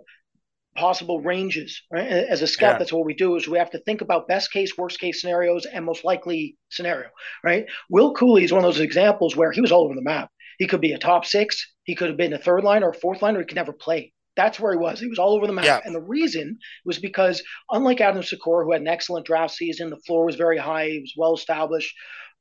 possible 0.76 1.20
ranges, 1.20 1.82
right? 1.90 2.06
As 2.06 2.42
a 2.42 2.46
scout, 2.46 2.74
yeah. 2.74 2.78
that's 2.78 2.92
what 2.92 3.04
we 3.04 3.14
do 3.14 3.36
is 3.36 3.48
we 3.48 3.58
have 3.58 3.70
to 3.70 3.80
think 3.80 4.00
about 4.00 4.28
best 4.28 4.52
case, 4.52 4.76
worst 4.76 5.00
case 5.00 5.20
scenarios, 5.20 5.66
and 5.66 5.84
most 5.84 6.04
likely 6.04 6.56
scenario, 6.70 7.08
right? 7.44 7.66
Will 7.90 8.14
Cuylle 8.14 8.42
is 8.42 8.52
one 8.52 8.64
of 8.64 8.74
those 8.74 8.80
examples 8.80 9.36
where 9.36 9.52
he 9.52 9.60
was 9.60 9.72
all 9.72 9.84
over 9.84 9.94
the 9.94 10.02
map. 10.02 10.30
He 10.58 10.66
could 10.66 10.80
be 10.80 10.92
a 10.92 10.98
top 10.98 11.24
six, 11.24 11.74
he 11.84 11.94
could 11.94 12.08
have 12.08 12.16
been 12.16 12.32
a 12.32 12.38
third 12.38 12.64
line 12.64 12.82
or 12.82 12.90
a 12.90 12.94
fourth 12.94 13.22
line, 13.22 13.36
or 13.36 13.40
he 13.40 13.46
could 13.46 13.56
never 13.56 13.72
play. 13.72 14.12
That's 14.36 14.60
where 14.60 14.72
he 14.72 14.78
was. 14.78 15.00
He 15.00 15.08
was 15.08 15.18
all 15.18 15.34
over 15.34 15.46
the 15.46 15.52
map. 15.52 15.64
Yeah. 15.64 15.80
And 15.84 15.94
the 15.94 16.00
reason 16.00 16.58
was 16.84 16.98
because, 16.98 17.42
unlike 17.70 18.00
Adam 18.00 18.22
Sykora, 18.22 18.64
who 18.64 18.72
had 18.72 18.82
an 18.82 18.88
excellent 18.88 19.26
draft 19.26 19.54
season, 19.54 19.90
the 19.90 19.96
floor 20.06 20.26
was 20.26 20.36
very 20.36 20.58
high, 20.58 20.88
he 20.88 21.00
was 21.00 21.14
well 21.16 21.34
established. 21.34 21.94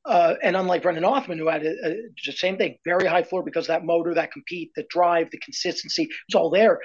Uh, 0.04 0.34
and 0.42 0.54
unlike 0.54 0.82
Brendan 0.82 1.04
Othmann, 1.04 1.38
who 1.38 1.48
had 1.48 1.62
the 1.62 2.32
same 2.32 2.56
thing, 2.56 2.76
very 2.84 3.06
high 3.06 3.24
floor 3.24 3.42
because 3.42 3.66
that 3.66 3.84
motor, 3.84 4.14
that 4.14 4.30
compete, 4.30 4.70
the 4.76 4.84
drive, 4.88 5.30
the 5.32 5.38
consistency, 5.38 6.04
it 6.04 6.10
was 6.28 6.40
all 6.40 6.50
there. 6.50 6.78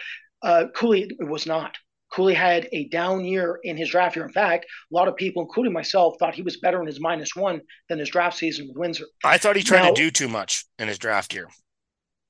Uh, 0.43 0.65
Cuylle 0.75 1.07
was 1.19 1.45
not. 1.45 1.75
Cuylle 2.13 2.35
had 2.35 2.67
a 2.73 2.89
down 2.89 3.23
year 3.23 3.59
in 3.63 3.77
his 3.77 3.89
draft 3.89 4.15
year. 4.15 4.25
In 4.25 4.31
fact, 4.31 4.65
a 4.65 4.95
lot 4.95 5.07
of 5.07 5.15
people, 5.15 5.41
including 5.41 5.71
myself, 5.71 6.15
thought 6.19 6.35
he 6.35 6.41
was 6.41 6.57
better 6.57 6.81
in 6.81 6.87
his 6.87 6.99
minus 6.99 7.35
one 7.35 7.61
than 7.87 7.99
his 7.99 8.09
draft 8.09 8.37
season 8.37 8.67
with 8.67 8.77
Windsor. 8.77 9.05
I 9.23 9.37
thought 9.37 9.55
he 9.55 9.63
tried 9.63 9.83
now, 9.83 9.89
to 9.89 9.93
do 9.93 10.11
too 10.11 10.27
much 10.27 10.65
in 10.77 10.87
his 10.87 10.97
draft 10.97 11.33
year. 11.33 11.47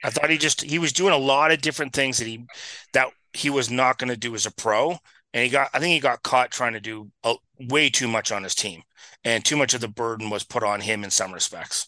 I 0.03 0.09
thought 0.09 0.29
he 0.29 0.37
just 0.37 0.61
he 0.61 0.79
was 0.79 0.93
doing 0.93 1.13
a 1.13 1.17
lot 1.17 1.51
of 1.51 1.61
different 1.61 1.93
things 1.93 2.17
that 2.17 2.27
he 2.27 2.45
that 2.93 3.07
he 3.33 3.49
was 3.49 3.69
not 3.69 3.97
going 3.97 4.09
to 4.09 4.17
do 4.17 4.35
as 4.35 4.45
a 4.45 4.51
pro, 4.51 4.97
and 5.33 5.43
he 5.43 5.49
got 5.49 5.69
I 5.73 5.79
think 5.79 5.93
he 5.93 5.99
got 5.99 6.23
caught 6.23 6.51
trying 6.51 6.73
to 6.73 6.79
do 6.79 7.11
a, 7.23 7.35
way 7.59 7.89
too 7.89 8.07
much 8.07 8.31
on 8.31 8.43
his 8.43 8.55
team, 8.55 8.83
and 9.23 9.43
too 9.43 9.55
much 9.55 9.73
of 9.73 9.81
the 9.81 9.87
burden 9.87 10.29
was 10.29 10.43
put 10.43 10.63
on 10.63 10.81
him 10.81 11.03
in 11.03 11.11
some 11.11 11.33
respects. 11.33 11.87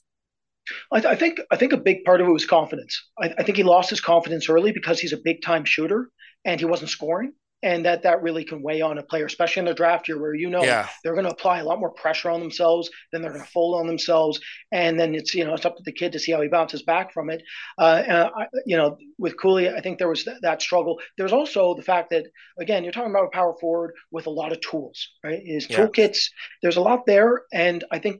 I, 0.91 0.97
I 0.97 1.15
think 1.15 1.39
I 1.51 1.55
think 1.57 1.73
a 1.73 1.77
big 1.77 2.03
part 2.03 2.21
of 2.21 2.27
it 2.27 2.31
was 2.31 2.45
confidence. 2.45 3.01
I, 3.21 3.33
I 3.37 3.43
think 3.43 3.57
he 3.57 3.63
lost 3.63 3.89
his 3.89 4.01
confidence 4.01 4.49
early 4.49 4.71
because 4.71 4.99
he's 4.99 5.13
a 5.13 5.17
big 5.23 5.41
time 5.41 5.65
shooter 5.65 6.09
and 6.45 6.59
he 6.59 6.65
wasn't 6.65 6.89
scoring 6.89 7.33
and 7.63 7.85
that 7.85 8.03
that 8.03 8.21
really 8.21 8.43
can 8.43 8.61
weigh 8.61 8.81
on 8.81 8.97
a 8.97 9.03
player, 9.03 9.25
especially 9.25 9.61
in 9.61 9.65
the 9.65 9.73
draft 9.73 10.07
year 10.07 10.21
where 10.21 10.35
you 10.35 10.49
know 10.49 10.63
yeah. 10.63 10.87
they're 11.03 11.13
going 11.13 11.25
to 11.25 11.31
apply 11.31 11.59
a 11.59 11.63
lot 11.63 11.79
more 11.79 11.91
pressure 11.91 12.29
on 12.29 12.41
themselves, 12.41 12.89
then 13.11 13.21
they're 13.21 13.31
going 13.31 13.43
to 13.43 13.49
fold 13.49 13.79
on 13.79 13.87
themselves, 13.87 14.39
and 14.71 14.99
then 14.99 15.15
it's 15.15 15.33
you 15.33 15.45
know 15.45 15.53
it's 15.53 15.65
up 15.65 15.77
to 15.77 15.83
the 15.83 15.91
kid 15.91 16.11
to 16.11 16.19
see 16.19 16.33
how 16.33 16.41
he 16.41 16.49
bounces 16.49 16.83
back 16.83 17.13
from 17.13 17.29
it. 17.29 17.41
Uh, 17.79 18.03
and 18.05 18.17
I, 18.17 18.47
you 18.65 18.75
know, 18.75 18.97
with 19.17 19.37
Cuylle, 19.37 19.73
I 19.75 19.79
think 19.79 19.97
there 19.97 20.09
was 20.09 20.25
th- 20.25 20.37
that 20.41 20.61
struggle. 20.61 20.99
There's 21.17 21.33
also 21.33 21.73
the 21.73 21.81
fact 21.81 22.09
that 22.09 22.25
again, 22.59 22.83
you're 22.83 22.91
talking 22.91 23.11
about 23.11 23.27
a 23.27 23.35
power 23.35 23.55
forward 23.59 23.93
with 24.11 24.27
a 24.27 24.31
lot 24.31 24.51
of 24.51 24.59
tools, 24.59 25.07
right? 25.23 25.41
His 25.43 25.69
yeah. 25.69 25.77
toolkits, 25.77 26.25
there's 26.61 26.77
a 26.77 26.81
lot 26.81 27.05
there, 27.05 27.43
and 27.53 27.83
I 27.91 27.99
think 27.99 28.19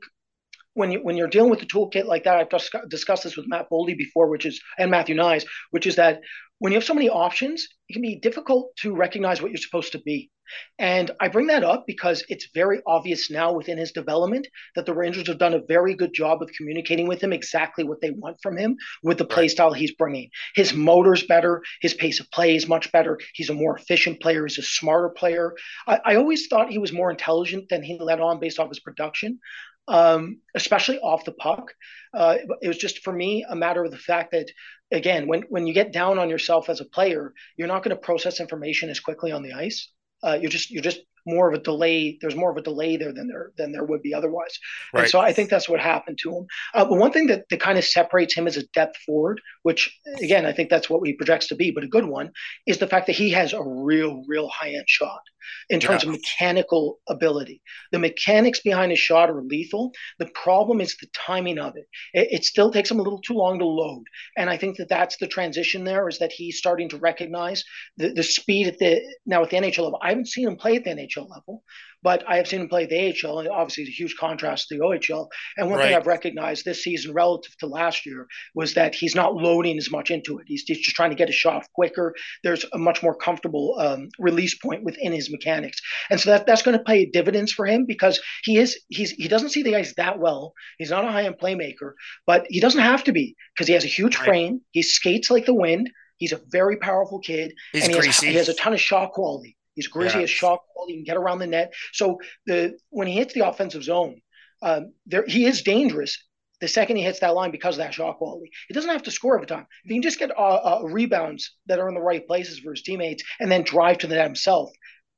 when 0.74 0.92
you 0.92 0.98
when 1.00 1.16
you're 1.16 1.28
dealing 1.28 1.50
with 1.50 1.62
a 1.62 1.66
toolkit 1.66 2.04
like 2.04 2.24
that, 2.24 2.36
I've 2.36 2.50
just 2.50 2.74
discussed 2.88 3.24
this 3.24 3.36
with 3.36 3.48
Matt 3.48 3.68
Boldy 3.70 3.96
before, 3.96 4.28
which 4.28 4.46
is 4.46 4.60
and 4.78 4.90
Matthew 4.90 5.16
Knies, 5.16 5.44
which 5.70 5.86
is 5.86 5.96
that 5.96 6.20
when 6.58 6.72
you 6.72 6.76
have 6.76 6.84
so 6.84 6.94
many 6.94 7.08
options, 7.08 7.68
it 7.88 7.94
can 7.94 8.02
be 8.02 8.16
difficult 8.20 8.76
to 8.76 8.94
recognize 8.94 9.42
what 9.42 9.50
you're 9.50 9.58
supposed 9.58 9.92
to 9.92 9.98
be. 9.98 10.30
And 10.78 11.10
I 11.20 11.28
bring 11.28 11.46
that 11.46 11.64
up 11.64 11.84
because 11.86 12.24
it's 12.28 12.48
very 12.54 12.80
obvious 12.86 13.30
now 13.30 13.52
within 13.52 13.78
his 13.78 13.92
development 13.92 14.46
that 14.74 14.84
the 14.86 14.94
Rangers 14.94 15.26
have 15.28 15.38
done 15.38 15.54
a 15.54 15.64
very 15.66 15.94
good 15.94 16.12
job 16.12 16.42
of 16.42 16.50
communicating 16.56 17.08
with 17.08 17.22
him 17.22 17.32
exactly 17.32 17.82
what 17.82 18.00
they 18.00 18.10
want 18.10 18.36
from 18.42 18.56
him 18.56 18.76
with 19.02 19.18
the 19.18 19.24
play 19.24 19.48
style 19.48 19.72
he's 19.72 19.94
bringing. 19.94 20.28
His 20.54 20.74
motor's 20.74 21.24
better, 21.26 21.62
his 21.80 21.94
pace 21.94 22.20
of 22.20 22.30
play 22.30 22.56
is 22.56 22.68
much 22.68 22.92
better. 22.92 23.18
He's 23.32 23.50
a 23.50 23.54
more 23.54 23.76
efficient 23.76 24.20
player, 24.20 24.46
he's 24.46 24.58
a 24.58 24.62
smarter 24.62 25.08
player. 25.08 25.54
I, 25.86 26.00
I 26.04 26.14
always 26.16 26.46
thought 26.46 26.70
he 26.70 26.78
was 26.78 26.92
more 26.92 27.10
intelligent 27.10 27.68
than 27.70 27.82
he 27.82 27.98
let 27.98 28.20
on 28.20 28.38
based 28.38 28.58
off 28.58 28.68
his 28.68 28.80
production 28.80 29.40
um, 29.88 30.40
especially 30.54 30.98
off 30.98 31.24
the 31.24 31.32
puck. 31.32 31.72
Uh, 32.12 32.36
it 32.62 32.68
was 32.68 32.78
just 32.78 33.00
for 33.00 33.12
me 33.12 33.44
a 33.48 33.56
matter 33.56 33.84
of 33.84 33.90
the 33.90 33.98
fact 33.98 34.32
that 34.32 34.50
again, 34.92 35.26
when 35.26 35.42
when 35.48 35.66
you 35.66 35.74
get 35.74 35.92
down 35.92 36.18
on 36.18 36.30
yourself 36.30 36.68
as 36.68 36.80
a 36.80 36.84
player, 36.84 37.32
you're 37.56 37.68
not 37.68 37.82
going 37.82 37.94
to 37.94 38.00
process 38.02 38.40
information 38.40 38.90
as 38.90 39.00
quickly 39.00 39.32
on 39.32 39.42
the 39.42 39.52
ice. 39.52 39.90
Uh, 40.22 40.38
you're 40.40 40.50
just 40.50 40.70
you're 40.70 40.82
just 40.82 41.00
more 41.26 41.48
of 41.48 41.54
a 41.54 41.62
delay. 41.62 42.18
There's 42.20 42.36
more 42.36 42.50
of 42.50 42.56
a 42.56 42.62
delay 42.62 42.96
there 42.96 43.12
than 43.12 43.28
there 43.28 43.52
than 43.56 43.72
there 43.72 43.84
would 43.84 44.02
be 44.02 44.14
otherwise. 44.14 44.58
Right. 44.92 45.02
And 45.02 45.10
so 45.10 45.20
I 45.20 45.32
think 45.32 45.50
that's 45.50 45.68
what 45.68 45.80
happened 45.80 46.18
to 46.22 46.30
him. 46.36 46.46
Uh, 46.74 46.84
but 46.84 46.98
one 46.98 47.12
thing 47.12 47.26
that, 47.28 47.48
that 47.50 47.60
kind 47.60 47.78
of 47.78 47.84
separates 47.84 48.34
him 48.34 48.46
as 48.46 48.56
a 48.56 48.66
depth 48.68 48.96
forward, 49.06 49.40
which 49.62 49.96
again 50.22 50.46
I 50.46 50.52
think 50.52 50.70
that's 50.70 50.90
what 50.90 51.06
he 51.06 51.14
projects 51.14 51.48
to 51.48 51.56
be, 51.56 51.70
but 51.70 51.84
a 51.84 51.88
good 51.88 52.06
one, 52.06 52.30
is 52.66 52.78
the 52.78 52.86
fact 52.86 53.06
that 53.06 53.16
he 53.16 53.30
has 53.30 53.52
a 53.52 53.62
real, 53.62 54.22
real 54.26 54.48
high 54.48 54.70
end 54.70 54.88
shot 54.88 55.20
in 55.68 55.80
terms 55.80 56.02
yeah. 56.02 56.10
of 56.10 56.16
mechanical 56.16 57.00
ability. 57.08 57.60
The 57.92 57.98
mechanics 57.98 58.60
behind 58.60 58.90
his 58.92 58.98
shot 58.98 59.30
are 59.30 59.42
lethal. 59.42 59.92
The 60.18 60.30
problem 60.34 60.80
is 60.80 60.96
the 60.96 61.08
timing 61.14 61.58
of 61.58 61.76
it. 61.76 61.86
it. 62.12 62.28
It 62.30 62.44
still 62.44 62.70
takes 62.70 62.90
him 62.90 62.98
a 62.98 63.02
little 63.02 63.20
too 63.20 63.34
long 63.34 63.58
to 63.58 63.66
load, 63.66 64.04
and 64.36 64.50
I 64.50 64.56
think 64.56 64.76
that 64.78 64.88
that's 64.88 65.16
the 65.18 65.26
transition. 65.26 65.84
There 65.84 66.08
is 66.08 66.18
that 66.18 66.32
he's 66.32 66.58
starting 66.58 66.88
to 66.90 66.96
recognize 66.96 67.64
the, 67.96 68.12
the 68.12 68.22
speed 68.22 68.66
at 68.68 68.78
the 68.78 69.00
now 69.26 69.42
at 69.42 69.50
the 69.50 69.56
NHL 69.56 69.84
level. 69.84 70.00
I 70.02 70.10
haven't 70.10 70.28
seen 70.28 70.48
him 70.48 70.56
play 70.56 70.76
at 70.76 70.84
the 70.84 70.90
NHL 70.90 71.13
level, 71.22 71.62
but 72.02 72.24
I 72.28 72.36
have 72.36 72.48
seen 72.48 72.62
him 72.62 72.68
play 72.68 72.86
the 72.86 73.14
AHL, 73.24 73.40
and 73.40 73.48
obviously 73.48 73.84
it's 73.84 73.90
a 73.90 74.02
huge 74.02 74.16
contrast 74.18 74.68
to 74.68 74.76
the 74.76 74.84
OHL. 74.84 75.28
And 75.56 75.70
one 75.70 75.78
right. 75.78 75.88
thing 75.88 75.96
I've 75.96 76.06
recognized 76.06 76.64
this 76.64 76.82
season 76.82 77.14
relative 77.14 77.56
to 77.58 77.66
last 77.66 78.06
year 78.06 78.26
was 78.54 78.74
that 78.74 78.94
he's 78.94 79.14
not 79.14 79.34
loading 79.34 79.78
as 79.78 79.90
much 79.90 80.10
into 80.10 80.38
it. 80.38 80.44
He's, 80.46 80.64
just 80.64 80.82
trying 80.94 81.10
to 81.10 81.16
get 81.16 81.28
a 81.28 81.32
shot 81.32 81.66
quicker. 81.74 82.14
There's 82.42 82.64
a 82.72 82.78
much 82.78 83.02
more 83.02 83.14
comfortable 83.14 83.76
um, 83.78 84.08
release 84.18 84.56
point 84.56 84.84
within 84.84 85.12
his 85.12 85.30
mechanics, 85.30 85.80
and 86.10 86.20
so 86.20 86.30
that 86.30 86.46
that's 86.46 86.62
going 86.62 86.76
to 86.76 86.84
pay 86.84 87.06
dividends 87.06 87.52
for 87.52 87.66
him 87.66 87.84
because 87.86 88.20
he 88.42 88.58
is 88.58 88.78
he's 88.88 89.10
he 89.10 89.28
doesn't 89.28 89.50
see 89.50 89.62
the 89.62 89.76
ice 89.76 89.94
that 89.96 90.18
well. 90.18 90.52
He's 90.78 90.90
not 90.90 91.04
a 91.04 91.12
high 91.12 91.24
end 91.24 91.36
playmaker, 91.40 91.92
but 92.26 92.46
he 92.48 92.60
doesn't 92.60 92.80
have 92.80 93.04
to 93.04 93.12
be 93.12 93.36
because 93.54 93.68
he 93.68 93.74
has 93.74 93.84
a 93.84 93.88
huge 93.88 94.16
right. 94.18 94.26
frame. 94.26 94.60
He 94.72 94.82
skates 94.82 95.30
like 95.30 95.46
the 95.46 95.54
wind. 95.54 95.90
He's 96.18 96.32
a 96.32 96.40
very 96.48 96.76
powerful 96.76 97.18
kid, 97.18 97.52
he's 97.72 97.84
and 97.84 97.92
he 97.94 98.06
has, 98.06 98.20
he 98.20 98.34
has, 98.34 98.48
a 98.48 98.54
ton 98.54 98.72
of 98.72 98.80
shot 98.80 99.12
quality. 99.12 99.56
He's 99.74 99.88
greasy, 99.88 100.22
as 100.22 100.30
shot 100.30 100.60
quality, 100.72 100.92
he 100.92 100.98
can 100.98 101.04
get 101.04 101.16
around 101.16 101.40
the 101.40 101.46
net. 101.46 101.72
So 101.92 102.18
the 102.46 102.78
when 102.90 103.08
he 103.08 103.14
hits 103.14 103.34
the 103.34 103.48
offensive 103.48 103.82
zone, 103.82 104.20
um, 104.62 104.92
there 105.06 105.24
he 105.26 105.44
is 105.46 105.62
dangerous. 105.62 106.22
The 106.60 106.68
second 106.68 106.96
he 106.96 107.02
hits 107.02 107.20
that 107.20 107.34
line 107.34 107.50
because 107.50 107.74
of 107.74 107.78
that 107.78 107.92
shot 107.92 108.16
quality, 108.18 108.50
he 108.68 108.74
doesn't 108.74 108.90
have 108.90 109.02
to 109.02 109.10
score 109.10 109.34
every 109.34 109.48
time. 109.48 109.66
If 109.84 109.88
he 109.88 109.94
can 109.94 110.02
just 110.02 110.18
get 110.18 110.30
uh, 110.30 110.42
uh, 110.42 110.82
rebounds 110.84 111.56
that 111.66 111.80
are 111.80 111.88
in 111.88 111.94
the 111.94 112.00
right 112.00 112.26
places 112.26 112.60
for 112.60 112.70
his 112.70 112.82
teammates 112.82 113.24
and 113.40 113.50
then 113.50 113.64
drive 113.64 113.98
to 113.98 114.06
the 114.06 114.14
net 114.14 114.24
himself, 114.24 114.70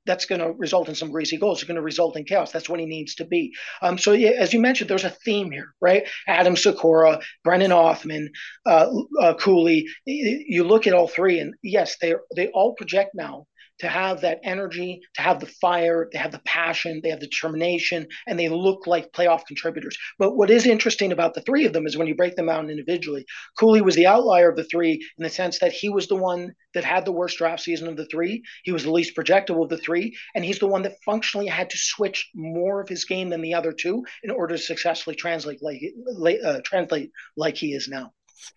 that's 0.06 0.24
going 0.24 0.40
to 0.40 0.52
result 0.52 0.88
in 0.88 0.94
some 0.94 1.10
greasy 1.10 1.36
goals. 1.36 1.58
It's 1.58 1.66
going 1.66 1.76
to 1.76 1.82
result 1.82 2.16
in 2.16 2.24
chaos. 2.24 2.52
That's 2.52 2.68
what 2.68 2.80
he 2.80 2.86
needs 2.86 3.16
to 3.16 3.24
be. 3.24 3.52
Um, 3.82 3.98
so, 3.98 4.12
yeah, 4.12 4.30
as 4.30 4.54
you 4.54 4.60
mentioned, 4.60 4.88
there's 4.88 5.04
a 5.04 5.10
theme 5.10 5.50
here, 5.50 5.74
right? 5.80 6.08
Adam 6.26 6.54
Sykora, 6.54 7.22
Brennan 7.44 7.72
Othmann, 7.72 8.28
uh, 8.64 8.88
uh, 9.20 9.34
Cuylle. 9.34 9.84
You 10.06 10.64
look 10.64 10.86
at 10.86 10.94
all 10.94 11.08
three, 11.08 11.40
and 11.40 11.54
yes, 11.62 11.96
they 12.00 12.14
they 12.34 12.48
all 12.48 12.74
project 12.74 13.10
now 13.14 13.46
to 13.78 13.88
have 13.88 14.20
that 14.22 14.40
energy, 14.42 15.00
to 15.14 15.22
have 15.22 15.40
the 15.40 15.46
fire, 15.46 16.08
they 16.12 16.18
have 16.18 16.32
the 16.32 16.40
passion, 16.40 17.00
they 17.02 17.10
have 17.10 17.20
the 17.20 17.26
determination, 17.26 18.06
and 18.26 18.38
they 18.38 18.48
look 18.48 18.86
like 18.86 19.12
playoff 19.12 19.46
contributors. 19.46 19.96
But 20.18 20.36
what 20.36 20.50
is 20.50 20.66
interesting 20.66 21.12
about 21.12 21.34
the 21.34 21.42
three 21.42 21.66
of 21.66 21.72
them 21.72 21.86
is 21.86 21.96
when 21.96 22.06
you 22.06 22.14
break 22.14 22.36
them 22.36 22.48
out 22.48 22.68
individually, 22.70 23.24
Cuylle 23.58 23.82
was 23.82 23.94
the 23.94 24.06
outlier 24.06 24.50
of 24.50 24.56
the 24.56 24.64
three 24.64 24.92
in 25.18 25.24
the 25.24 25.30
sense 25.30 25.58
that 25.58 25.72
he 25.72 25.88
was 25.88 26.08
the 26.08 26.16
one 26.16 26.54
that 26.74 26.84
had 26.84 27.04
the 27.04 27.12
worst 27.12 27.38
draft 27.38 27.62
season 27.62 27.88
of 27.88 27.96
the 27.96 28.06
three. 28.06 28.42
He 28.64 28.72
was 28.72 28.84
the 28.84 28.92
least 28.92 29.16
projectable 29.16 29.64
of 29.64 29.70
the 29.70 29.78
three, 29.78 30.16
and 30.34 30.44
he's 30.44 30.58
the 30.58 30.66
one 30.66 30.82
that 30.82 31.02
functionally 31.04 31.46
had 31.46 31.70
to 31.70 31.78
switch 31.78 32.28
more 32.34 32.80
of 32.80 32.88
his 32.88 33.04
game 33.04 33.30
than 33.30 33.42
the 33.42 33.54
other 33.54 33.72
two 33.72 34.04
in 34.22 34.30
order 34.30 34.56
to 34.56 34.62
successfully 34.62 35.16
translate 35.16 35.60
like 35.62 36.38
uh, 36.44 36.60
translate 36.64 37.10
like 37.36 37.56
he 37.56 37.72
is 37.72 37.88
now. 37.88 38.12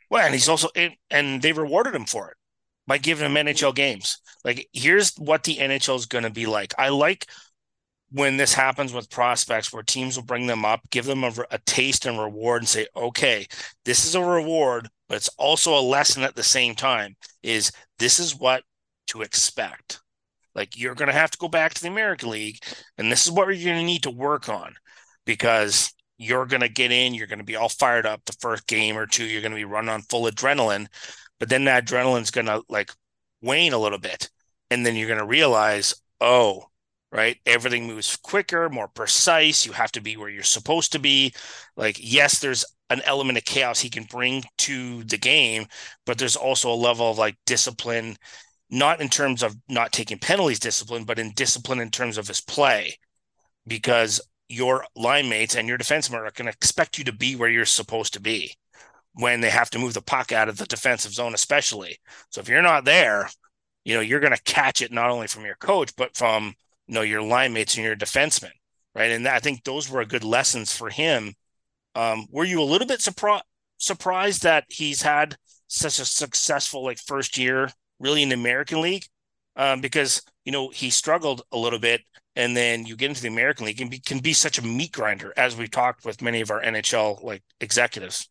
Well, 0.09 0.25
and 0.25 0.33
he's 0.33 0.49
also 0.49 0.69
and 1.09 1.41
they 1.41 1.53
rewarded 1.53 1.95
him 1.95 2.05
for 2.05 2.31
it 2.31 2.37
by 2.89 2.97
giving 2.97 3.23
him 3.23 3.35
NHL 3.35 3.75
games. 3.75 4.17
Like, 4.43 4.67
here's 4.73 5.15
what 5.15 5.43
the 5.43 5.57
NHL 5.57 5.95
is 5.95 6.07
going 6.07 6.23
to 6.23 6.31
be 6.31 6.47
like. 6.47 6.73
I 6.79 6.89
like 6.89 7.27
when 8.11 8.35
this 8.35 8.51
happens 8.51 8.91
with 8.91 9.11
prospects 9.11 9.71
where 9.71 9.83
teams 9.83 10.17
will 10.17 10.25
bring 10.25 10.47
them 10.47 10.65
up, 10.65 10.81
give 10.89 11.05
them 11.05 11.23
a, 11.23 11.31
a, 11.51 11.59
taste 11.59 12.07
and 12.07 12.19
reward, 12.19 12.63
and 12.63 12.67
say, 12.67 12.87
okay, 12.95 13.45
this 13.85 14.05
is 14.05 14.15
a 14.15 14.23
reward, 14.23 14.89
but 15.07 15.17
it's 15.17 15.29
also 15.37 15.77
a 15.77 15.87
lesson 15.87 16.23
at 16.23 16.35
the 16.35 16.41
same 16.41 16.73
time. 16.73 17.15
Is 17.43 17.71
this 17.99 18.19
is 18.19 18.35
what 18.35 18.63
to 19.07 19.21
expect? 19.21 19.99
Like, 20.55 20.75
you're 20.75 20.95
going 20.95 21.09
to 21.09 21.13
have 21.13 21.29
to 21.29 21.37
go 21.37 21.47
back 21.47 21.75
to 21.75 21.81
the 21.83 21.89
American 21.89 22.31
League, 22.31 22.57
and 22.97 23.11
this 23.11 23.27
is 23.27 23.31
what 23.31 23.45
you're 23.49 23.71
going 23.71 23.81
to 23.81 23.85
need 23.85 24.03
to 24.03 24.09
work 24.09 24.49
on 24.49 24.73
because 25.27 25.93
you're 26.17 26.47
going 26.47 26.61
to 26.61 26.69
get 26.69 26.91
in, 26.91 27.13
you're 27.13 27.27
going 27.27 27.37
to 27.37 27.45
be 27.45 27.55
all 27.55 27.69
fired 27.69 28.07
up 28.07 28.25
the 28.25 28.35
first 28.41 28.65
game 28.65 28.97
or 28.97 29.05
two, 29.05 29.25
you're 29.25 29.43
going 29.43 29.51
to 29.51 29.55
be 29.55 29.63
running 29.63 29.91
on 29.91 30.01
full 30.01 30.25
adrenaline 30.25 30.87
but 31.39 31.49
then 31.49 31.65
that 31.65 31.85
adrenaline's 31.85 32.31
gonna 32.31 32.61
like 32.69 32.91
wane 33.41 33.73
a 33.73 33.77
little 33.77 33.99
bit, 33.99 34.29
and 34.69 34.85
then 34.85 34.95
you're 34.95 35.09
gonna 35.09 35.25
realize, 35.25 35.95
oh, 36.21 36.65
right, 37.11 37.37
everything 37.45 37.87
moves 37.87 38.15
quicker, 38.17 38.69
more 38.69 38.87
precise. 38.87 39.65
You 39.65 39.71
have 39.71 39.91
to 39.93 40.01
be 40.01 40.17
where 40.17 40.29
you're 40.29 40.43
supposed 40.43 40.91
to 40.91 40.99
be. 40.99 41.33
Like, 41.75 41.97
yes, 41.99 42.39
there's 42.39 42.65
an 42.89 43.01
element 43.05 43.37
of 43.37 43.45
chaos 43.45 43.79
he 43.79 43.89
can 43.89 44.03
bring 44.03 44.43
to 44.59 45.03
the 45.05 45.17
game, 45.17 45.65
but 46.05 46.17
there's 46.17 46.35
also 46.35 46.71
a 46.71 46.73
level 46.73 47.09
of 47.09 47.17
like 47.17 47.37
discipline, 47.45 48.17
not 48.69 49.01
in 49.01 49.09
terms 49.09 49.43
of 49.43 49.55
not 49.67 49.91
taking 49.91 50.19
penalties 50.19 50.59
discipline, 50.59 51.03
but 51.03 51.19
in 51.19 51.31
discipline 51.35 51.79
in 51.79 51.89
terms 51.91 52.17
of 52.17 52.27
his 52.27 52.41
play, 52.41 52.97
because 53.67 54.21
your 54.49 54.85
line 54.95 55.29
mates 55.29 55.55
and 55.55 55.67
your 55.67 55.77
defensemen 55.77 56.15
are 56.15 56.31
going 56.31 56.45
to 56.45 56.49
expect 56.49 56.97
you 56.97 57.03
to 57.03 57.13
be 57.13 57.35
where 57.35 57.49
you're 57.49 57.65
supposed 57.65 58.13
to 58.13 58.19
be 58.21 58.55
when 59.19 59.41
they 59.41 59.49
have 59.49 59.69
to 59.69 59.79
move 59.79 59.93
the 59.93 60.01
puck 60.01 60.31
out 60.31 60.47
of 60.47 60.57
the 60.57 60.65
defensive 60.65 61.11
zone, 61.11 61.33
especially. 61.33 61.97
So 62.29 62.39
if 62.39 62.47
you're 62.47 62.61
not 62.61 62.85
there, 62.85 63.29
you 63.83 63.93
know, 63.93 63.99
you're 63.99 64.21
going 64.21 64.35
to 64.35 64.43
catch 64.43 64.81
it 64.81 64.93
not 64.93 65.09
only 65.09 65.27
from 65.27 65.45
your 65.45 65.55
coach, 65.55 65.93
but 65.97 66.15
from, 66.15 66.53
you 66.87 66.93
know, 66.93 67.01
your 67.01 67.21
line 67.21 67.51
mates 67.51 67.75
and 67.75 67.85
your 67.85 67.97
defensemen. 67.97 68.51
Right. 68.95 69.11
And 69.11 69.27
I 69.27 69.39
think 69.39 69.63
those 69.63 69.89
were 69.89 70.03
good 70.05 70.23
lessons 70.23 70.71
for 70.71 70.89
him. 70.89 71.33
Um, 71.95 72.27
were 72.31 72.45
you 72.45 72.61
a 72.61 72.63
little 72.63 72.87
bit 72.87 73.01
surprised 73.01 73.43
surprised 73.77 74.43
that 74.43 74.65
he's 74.67 75.01
had 75.01 75.37
such 75.67 75.99
a 75.99 76.05
successful 76.05 76.83
like 76.83 76.97
first 76.97 77.37
year 77.37 77.69
really 77.99 78.23
in 78.23 78.29
the 78.29 78.35
American 78.35 78.81
League? 78.81 79.05
Um, 79.55 79.81
because 79.81 80.21
you 80.45 80.51
know 80.51 80.69
he 80.69 80.89
struggled 80.89 81.41
a 81.51 81.57
little 81.57 81.79
bit, 81.79 82.01
and 82.35 82.55
then 82.55 82.85
you 82.85 82.95
get 82.95 83.09
into 83.09 83.21
the 83.21 83.27
American 83.27 83.65
League 83.65 83.81
and 83.81 83.91
be, 83.91 83.99
can 83.99 84.19
be 84.19 84.33
such 84.33 84.57
a 84.57 84.65
meat 84.65 84.91
grinder, 84.93 85.33
as 85.35 85.55
we 85.55 85.67
talked 85.67 86.05
with 86.05 86.21
many 86.21 86.41
of 86.41 86.51
our 86.51 86.61
NHL 86.61 87.23
like 87.23 87.43
executives. 87.59 88.29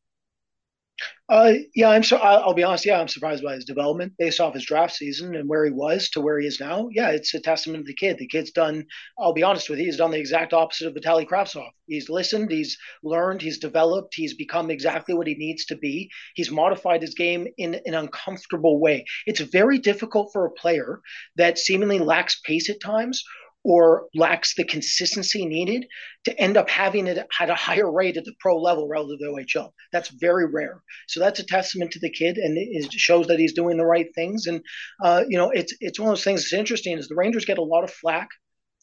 Uh, 1.29 1.53
yeah, 1.75 1.91
I'm 1.91 2.03
so. 2.03 2.17
I'll 2.17 2.55
be 2.55 2.63
honest. 2.63 2.87
Yeah, 2.87 2.99
I'm 3.01 3.09
surprised 3.09 3.45
by 3.45 3.55
his 3.55 3.67
development 3.67 4.15
based 4.19 4.41
off 4.41 4.55
his 4.55 4.65
draft 4.65 4.95
season 4.95 5.35
and 5.37 5.47
where 5.47 5.65
he 5.65 5.71
was 5.71 6.09
to 6.11 6.23
where 6.23 6.41
he 6.41 6.47
is 6.47 6.59
now. 6.59 6.89
Yeah, 6.91 7.11
it's 7.11 7.35
a 7.35 7.41
testament 7.41 7.85
to 7.85 7.89
the 7.89 7.95
kid. 7.95 8.17
The 8.19 8.27
kid's 8.27 8.51
done. 8.51 8.87
I'll 9.19 9.35
be 9.35 9.43
honest 9.43 9.69
with 9.69 9.79
you. 9.79 9.85
He's 9.85 9.99
done 9.99 10.11
the 10.11 10.19
exact 10.19 10.55
opposite 10.55 10.89
of 10.89 10.95
Vitaly 10.95 11.29
Kravtsov. 11.29 11.69
He's 11.87 12.09
listened. 12.09 12.51
He's 12.51 12.79
learned. 13.03 13.43
He's 13.43 13.59
developed. 13.59 14.15
He's 14.15 14.35
become 14.35 14.71
exactly 14.71 15.15
what 15.15 15.27
he 15.27 15.35
needs 15.35 15.67
to 15.67 15.77
be. 15.77 16.11
He's 16.35 16.51
modified 16.51 17.03
his 17.03 17.15
game 17.15 17.47
in 17.59 17.79
an 17.85 17.95
uncomfortable 17.95 18.81
way. 18.81 19.05
It's 19.27 19.41
very 19.41 19.79
difficult 19.79 20.31
for 20.33 20.47
a 20.47 20.51
player 20.51 21.01
that 21.37 21.59
seemingly 21.59 21.99
lacks 21.99 22.41
pace 22.41 22.71
at 22.71 22.81
times 22.81 23.23
or 23.69 24.09
lacks 24.15 24.55
the 24.55 24.65
consistency 24.65 25.45
needed 25.45 25.87
to 26.25 26.35
end 26.41 26.57
up 26.57 26.71
having 26.71 27.07
it 27.07 27.19
at 27.39 27.51
a 27.51 27.55
higher 27.55 27.93
rate 27.93 28.17
at 28.17 28.25
the 28.25 28.33
pro 28.41 28.59
level 28.59 28.89
relative 28.89 29.19
to 29.19 29.27
OHL. 29.27 29.73
That's 29.93 30.09
very 30.09 30.47
rare. 30.47 30.83
So 31.07 31.21
that's 31.21 31.39
a 31.39 31.45
testament 31.45 31.91
to 31.91 32.01
the 32.01 32.09
kid, 32.09 32.39
and 32.39 32.57
it 32.57 32.91
shows 32.93 33.27
that 33.27 33.39
he's 33.39 33.53
doing 33.53 33.77
the 33.77 33.85
right 33.85 34.09
things. 34.15 34.47
And 34.47 34.63
uh, 35.05 35.25
you 35.29 35.37
know, 35.37 35.51
it's 35.51 35.75
it's 35.81 36.01
one 36.01 36.09
of 36.09 36.13
those 36.13 36.25
things 36.25 36.41
that's 36.41 36.55
interesting 36.55 36.97
is 36.97 37.09
the 37.09 37.15
Rangers 37.15 37.45
get 37.45 37.59
a 37.59 37.63
lot 37.63 37.85
of 37.85 37.91
flack 37.91 38.29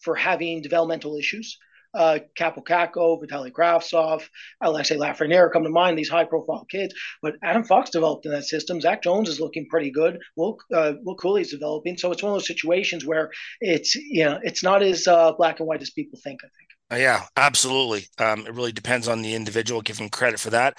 for 0.03 0.13
having 0.13 0.61
developmental 0.61 1.17
issues 1.17 1.57
uh, 1.95 2.19
Kaapo 2.37 2.63
Kakko, 2.63 3.21
Vitaly 3.23 3.51
Kravtsov, 3.51 4.23
Alexis 4.61 4.97
Lafreniere 4.97 5.51
come 5.51 5.63
to 5.63 5.69
mind, 5.69 5.97
these 5.97 6.09
high 6.09 6.25
profile 6.25 6.65
kids. 6.69 6.93
But 7.21 7.35
Adam 7.43 7.63
Fox 7.63 7.89
developed 7.89 8.25
in 8.25 8.31
that 8.31 8.45
system. 8.45 8.81
Zach 8.81 9.01
Jones 9.01 9.29
is 9.29 9.39
looking 9.39 9.67
pretty 9.69 9.91
good. 9.91 10.19
Will, 10.35 10.57
uh, 10.73 10.93
Will 11.03 11.15
Cuylle's 11.15 11.49
developing. 11.49 11.97
So 11.97 12.11
it's 12.11 12.21
one 12.21 12.31
of 12.31 12.35
those 12.35 12.47
situations 12.47 13.05
where 13.05 13.31
it's, 13.61 13.95
you 13.95 14.25
know, 14.25 14.39
it's 14.43 14.63
not 14.63 14.83
as 14.83 15.07
uh, 15.07 15.31
black 15.33 15.59
and 15.59 15.67
white 15.67 15.81
as 15.81 15.89
people 15.89 16.19
think, 16.23 16.41
I 16.43 16.47
think. 16.47 16.69
Uh, 16.91 17.03
yeah, 17.03 17.23
absolutely. 17.35 18.05
Um, 18.19 18.45
it 18.45 18.53
really 18.53 18.71
depends 18.71 19.07
on 19.07 19.21
the 19.21 19.33
individual. 19.33 19.81
Give 19.81 19.97
him 19.97 20.09
credit 20.09 20.39
for 20.39 20.51
that. 20.51 20.77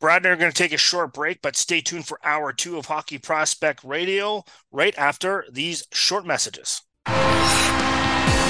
Brad 0.00 0.22
and 0.22 0.26
I 0.26 0.30
are 0.30 0.36
going 0.36 0.50
to 0.50 0.56
take 0.56 0.72
a 0.72 0.78
short 0.78 1.12
break, 1.12 1.40
but 1.40 1.56
stay 1.56 1.80
tuned 1.80 2.06
for 2.06 2.18
hour 2.24 2.52
two 2.52 2.76
of 2.76 2.86
Hockey 2.86 3.18
Prospect 3.18 3.84
Radio 3.84 4.44
right 4.72 4.94
after 4.98 5.46
these 5.50 5.86
short 5.92 6.26
messages. 6.26 6.82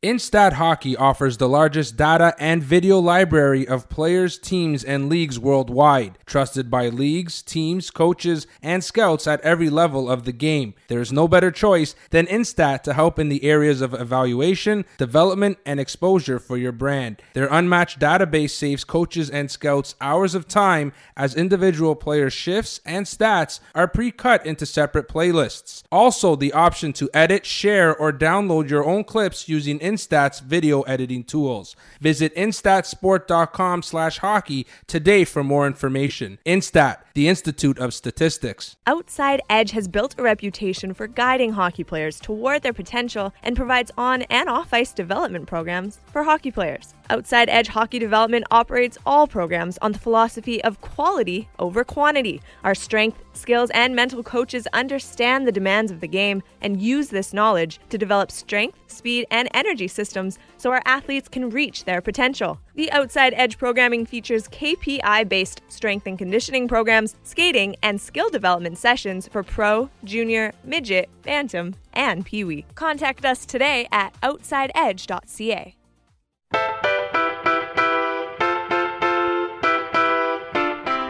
Instat 0.00 0.52
Hockey 0.52 0.96
offers 0.96 1.38
the 1.38 1.48
largest 1.48 1.96
data 1.96 2.32
and 2.38 2.62
video 2.62 3.00
library 3.00 3.66
of 3.66 3.88
players, 3.88 4.38
teams, 4.38 4.84
and 4.84 5.08
leagues 5.08 5.40
worldwide, 5.40 6.20
trusted 6.24 6.70
by 6.70 6.88
leagues, 6.88 7.42
teams, 7.42 7.90
coaches, 7.90 8.46
and 8.62 8.84
scouts 8.84 9.26
at 9.26 9.40
every 9.40 9.68
level 9.68 10.08
of 10.08 10.24
the 10.24 10.30
game. 10.30 10.74
There 10.86 11.00
is 11.00 11.10
no 11.10 11.26
better 11.26 11.50
choice 11.50 11.96
than 12.10 12.26
Instat 12.26 12.84
to 12.84 12.94
help 12.94 13.18
in 13.18 13.28
the 13.28 13.42
areas 13.42 13.80
of 13.80 13.92
evaluation, 13.92 14.84
development, 14.98 15.58
and 15.66 15.80
exposure 15.80 16.38
for 16.38 16.56
your 16.56 16.70
brand. 16.70 17.20
Their 17.34 17.48
unmatched 17.50 17.98
database 17.98 18.50
saves 18.50 18.84
coaches 18.84 19.28
and 19.28 19.50
scouts 19.50 19.96
hours 20.00 20.36
of 20.36 20.46
time 20.46 20.92
as 21.16 21.34
individual 21.34 21.96
player 21.96 22.30
shifts 22.30 22.80
and 22.86 23.04
stats 23.04 23.58
are 23.74 23.88
pre 23.88 24.12
cut 24.12 24.46
into 24.46 24.64
separate 24.64 25.08
playlists. 25.08 25.82
Also, 25.90 26.36
the 26.36 26.52
option 26.52 26.92
to 26.92 27.10
edit, 27.12 27.44
share, 27.44 27.96
or 27.96 28.12
download 28.12 28.70
your 28.70 28.84
own 28.84 29.02
clips 29.02 29.48
using 29.48 29.87
Instat's 29.88 30.40
video 30.40 30.82
editing 30.82 31.24
tools. 31.24 31.74
Visit 32.00 32.34
instatsport.com 32.36 33.82
slash 33.82 34.18
hockey 34.18 34.66
today 34.86 35.24
for 35.24 35.42
more 35.42 35.66
information. 35.66 36.38
Instat, 36.44 36.98
the 37.18 37.26
Institute 37.26 37.80
of 37.80 37.92
Statistics. 37.92 38.76
Outside 38.86 39.42
Edge 39.50 39.72
has 39.72 39.88
built 39.88 40.14
a 40.18 40.22
reputation 40.22 40.94
for 40.94 41.08
guiding 41.08 41.50
hockey 41.50 41.82
players 41.82 42.20
toward 42.20 42.62
their 42.62 42.72
potential 42.72 43.34
and 43.42 43.56
provides 43.56 43.90
on 43.98 44.22
and 44.30 44.48
off 44.48 44.72
ice 44.72 44.92
development 44.92 45.48
programs 45.48 45.98
for 46.12 46.22
hockey 46.22 46.52
players. 46.52 46.94
Outside 47.10 47.48
Edge 47.48 47.68
Hockey 47.68 47.98
Development 47.98 48.44
operates 48.50 48.98
all 49.06 49.26
programs 49.26 49.78
on 49.78 49.92
the 49.92 49.98
philosophy 49.98 50.62
of 50.62 50.80
quality 50.80 51.48
over 51.58 51.82
quantity. 51.82 52.40
Our 52.62 52.74
strength, 52.74 53.18
skills, 53.32 53.70
and 53.70 53.96
mental 53.96 54.22
coaches 54.22 54.68
understand 54.72 55.46
the 55.46 55.52
demands 55.52 55.90
of 55.90 56.00
the 56.00 56.06
game 56.06 56.42
and 56.60 56.80
use 56.80 57.08
this 57.08 57.32
knowledge 57.32 57.80
to 57.88 57.96
develop 57.96 58.30
strength, 58.30 58.78
speed, 58.88 59.26
and 59.30 59.48
energy 59.54 59.88
systems 59.88 60.38
so 60.58 60.70
our 60.70 60.82
athletes 60.84 61.28
can 61.28 61.48
reach 61.48 61.84
their 61.84 62.02
potential. 62.02 62.60
The 62.74 62.92
Outside 62.92 63.32
Edge 63.36 63.56
programming 63.56 64.04
features 64.04 64.46
KPI 64.48 65.28
based 65.28 65.62
strength 65.68 66.06
and 66.06 66.18
conditioning 66.18 66.68
programs, 66.68 67.07
skating, 67.22 67.76
and 67.82 68.00
skill 68.00 68.30
development 68.30 68.78
sessions 68.78 69.28
for 69.28 69.42
pro, 69.42 69.90
junior, 70.04 70.52
midget, 70.64 71.08
bantam, 71.22 71.74
and 71.92 72.24
peewee. 72.24 72.64
Contact 72.74 73.24
us 73.24 73.44
today 73.46 73.88
at 73.92 74.12
outsideedge.ca. 74.22 75.74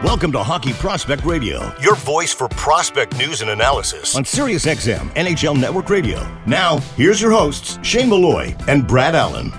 Welcome 0.03 0.31
to 0.31 0.41
Hockey 0.43 0.73
Prospect 0.73 1.23
Radio, 1.25 1.71
your 1.81 1.95
voice 1.95 2.33
for 2.33 2.47
prospect 2.49 3.17
news 3.17 3.41
and 3.41 3.51
analysis 3.51 4.15
on 4.15 4.23
SiriusXM 4.23 5.13
NHL 5.13 5.59
Network 5.59 5.89
Radio. 5.89 6.25
Now, 6.47 6.77
here's 6.95 7.21
your 7.21 7.31
hosts, 7.31 7.77
Shane 7.83 8.09
Malloy 8.09 8.55
and 8.67 8.87
Brad 8.87 9.13
Allen. 9.13 9.53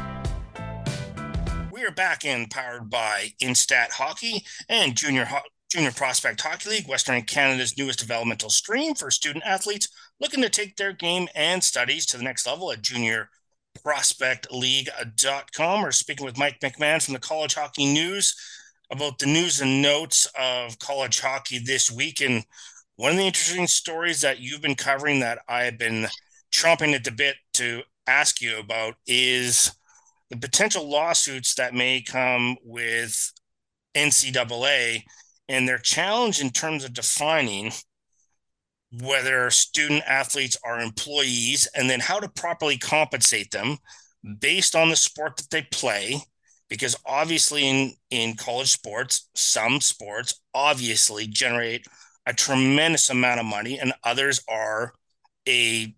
We 1.70 1.84
are 1.84 1.90
back 1.92 2.24
in 2.24 2.46
powered 2.48 2.90
by 2.90 3.28
Instat 3.40 3.92
Hockey 3.92 4.44
and 4.68 4.96
Junior 4.96 5.26
Ho- 5.26 5.38
Junior 5.70 5.92
Prospect 5.92 6.40
Hockey 6.40 6.68
League, 6.68 6.88
Western 6.88 7.22
Canada's 7.22 7.78
newest 7.78 8.00
developmental 8.00 8.50
stream 8.50 8.94
for 8.94 9.08
student 9.10 9.44
athletes 9.46 9.88
looking 10.18 10.42
to 10.42 10.48
take 10.48 10.76
their 10.76 10.92
game 10.92 11.28
and 11.34 11.62
studies 11.62 12.06
to 12.06 12.16
the 12.16 12.24
next 12.24 12.44
level 12.44 12.72
at 12.72 12.82
Junior 12.82 13.30
prospectleague.com. 13.86 15.82
We're 15.82 15.92
speaking 15.92 16.26
with 16.26 16.36
Mike 16.36 16.58
McMahon 16.58 17.00
from 17.00 17.14
the 17.14 17.20
College 17.20 17.54
Hockey 17.54 17.86
News 17.86 18.34
about 18.90 19.20
the 19.20 19.26
news 19.26 19.60
and 19.60 19.80
notes 19.80 20.26
of 20.36 20.76
college 20.80 21.20
hockey 21.20 21.60
this 21.60 21.88
week. 21.88 22.20
And 22.20 22.44
one 22.96 23.12
of 23.12 23.18
the 23.18 23.26
interesting 23.26 23.68
stories 23.68 24.22
that 24.22 24.40
you've 24.40 24.62
been 24.62 24.74
covering 24.74 25.20
that 25.20 25.38
I've 25.48 25.78
been 25.78 26.08
chomping 26.52 26.94
at 26.94 27.04
the 27.04 27.12
bit 27.12 27.36
to 27.54 27.82
ask 28.08 28.42
you 28.42 28.58
about 28.58 28.94
is 29.06 29.72
the 30.30 30.36
potential 30.36 30.88
lawsuits 30.88 31.54
that 31.54 31.74
may 31.74 32.02
come 32.02 32.56
with 32.64 33.32
NCAA 33.94 35.04
and 35.50 35.68
their 35.68 35.78
challenge 35.78 36.40
in 36.40 36.48
terms 36.50 36.84
of 36.84 36.94
defining 36.94 37.72
whether 39.02 39.50
student 39.50 40.02
athletes 40.06 40.56
are 40.64 40.80
employees 40.80 41.68
and 41.74 41.90
then 41.90 42.00
how 42.00 42.18
to 42.18 42.28
properly 42.28 42.78
compensate 42.78 43.50
them 43.50 43.76
based 44.38 44.74
on 44.74 44.88
the 44.88 44.96
sport 44.96 45.36
that 45.36 45.50
they 45.50 45.62
play 45.70 46.16
because 46.68 46.96
obviously 47.04 47.68
in 47.68 47.92
in 48.10 48.36
college 48.36 48.70
sports 48.70 49.28
some 49.34 49.80
sports 49.80 50.40
obviously 50.54 51.26
generate 51.26 51.84
a 52.26 52.32
tremendous 52.32 53.10
amount 53.10 53.40
of 53.40 53.46
money 53.46 53.78
and 53.78 53.92
others 54.04 54.40
are 54.48 54.92
a 55.48 55.94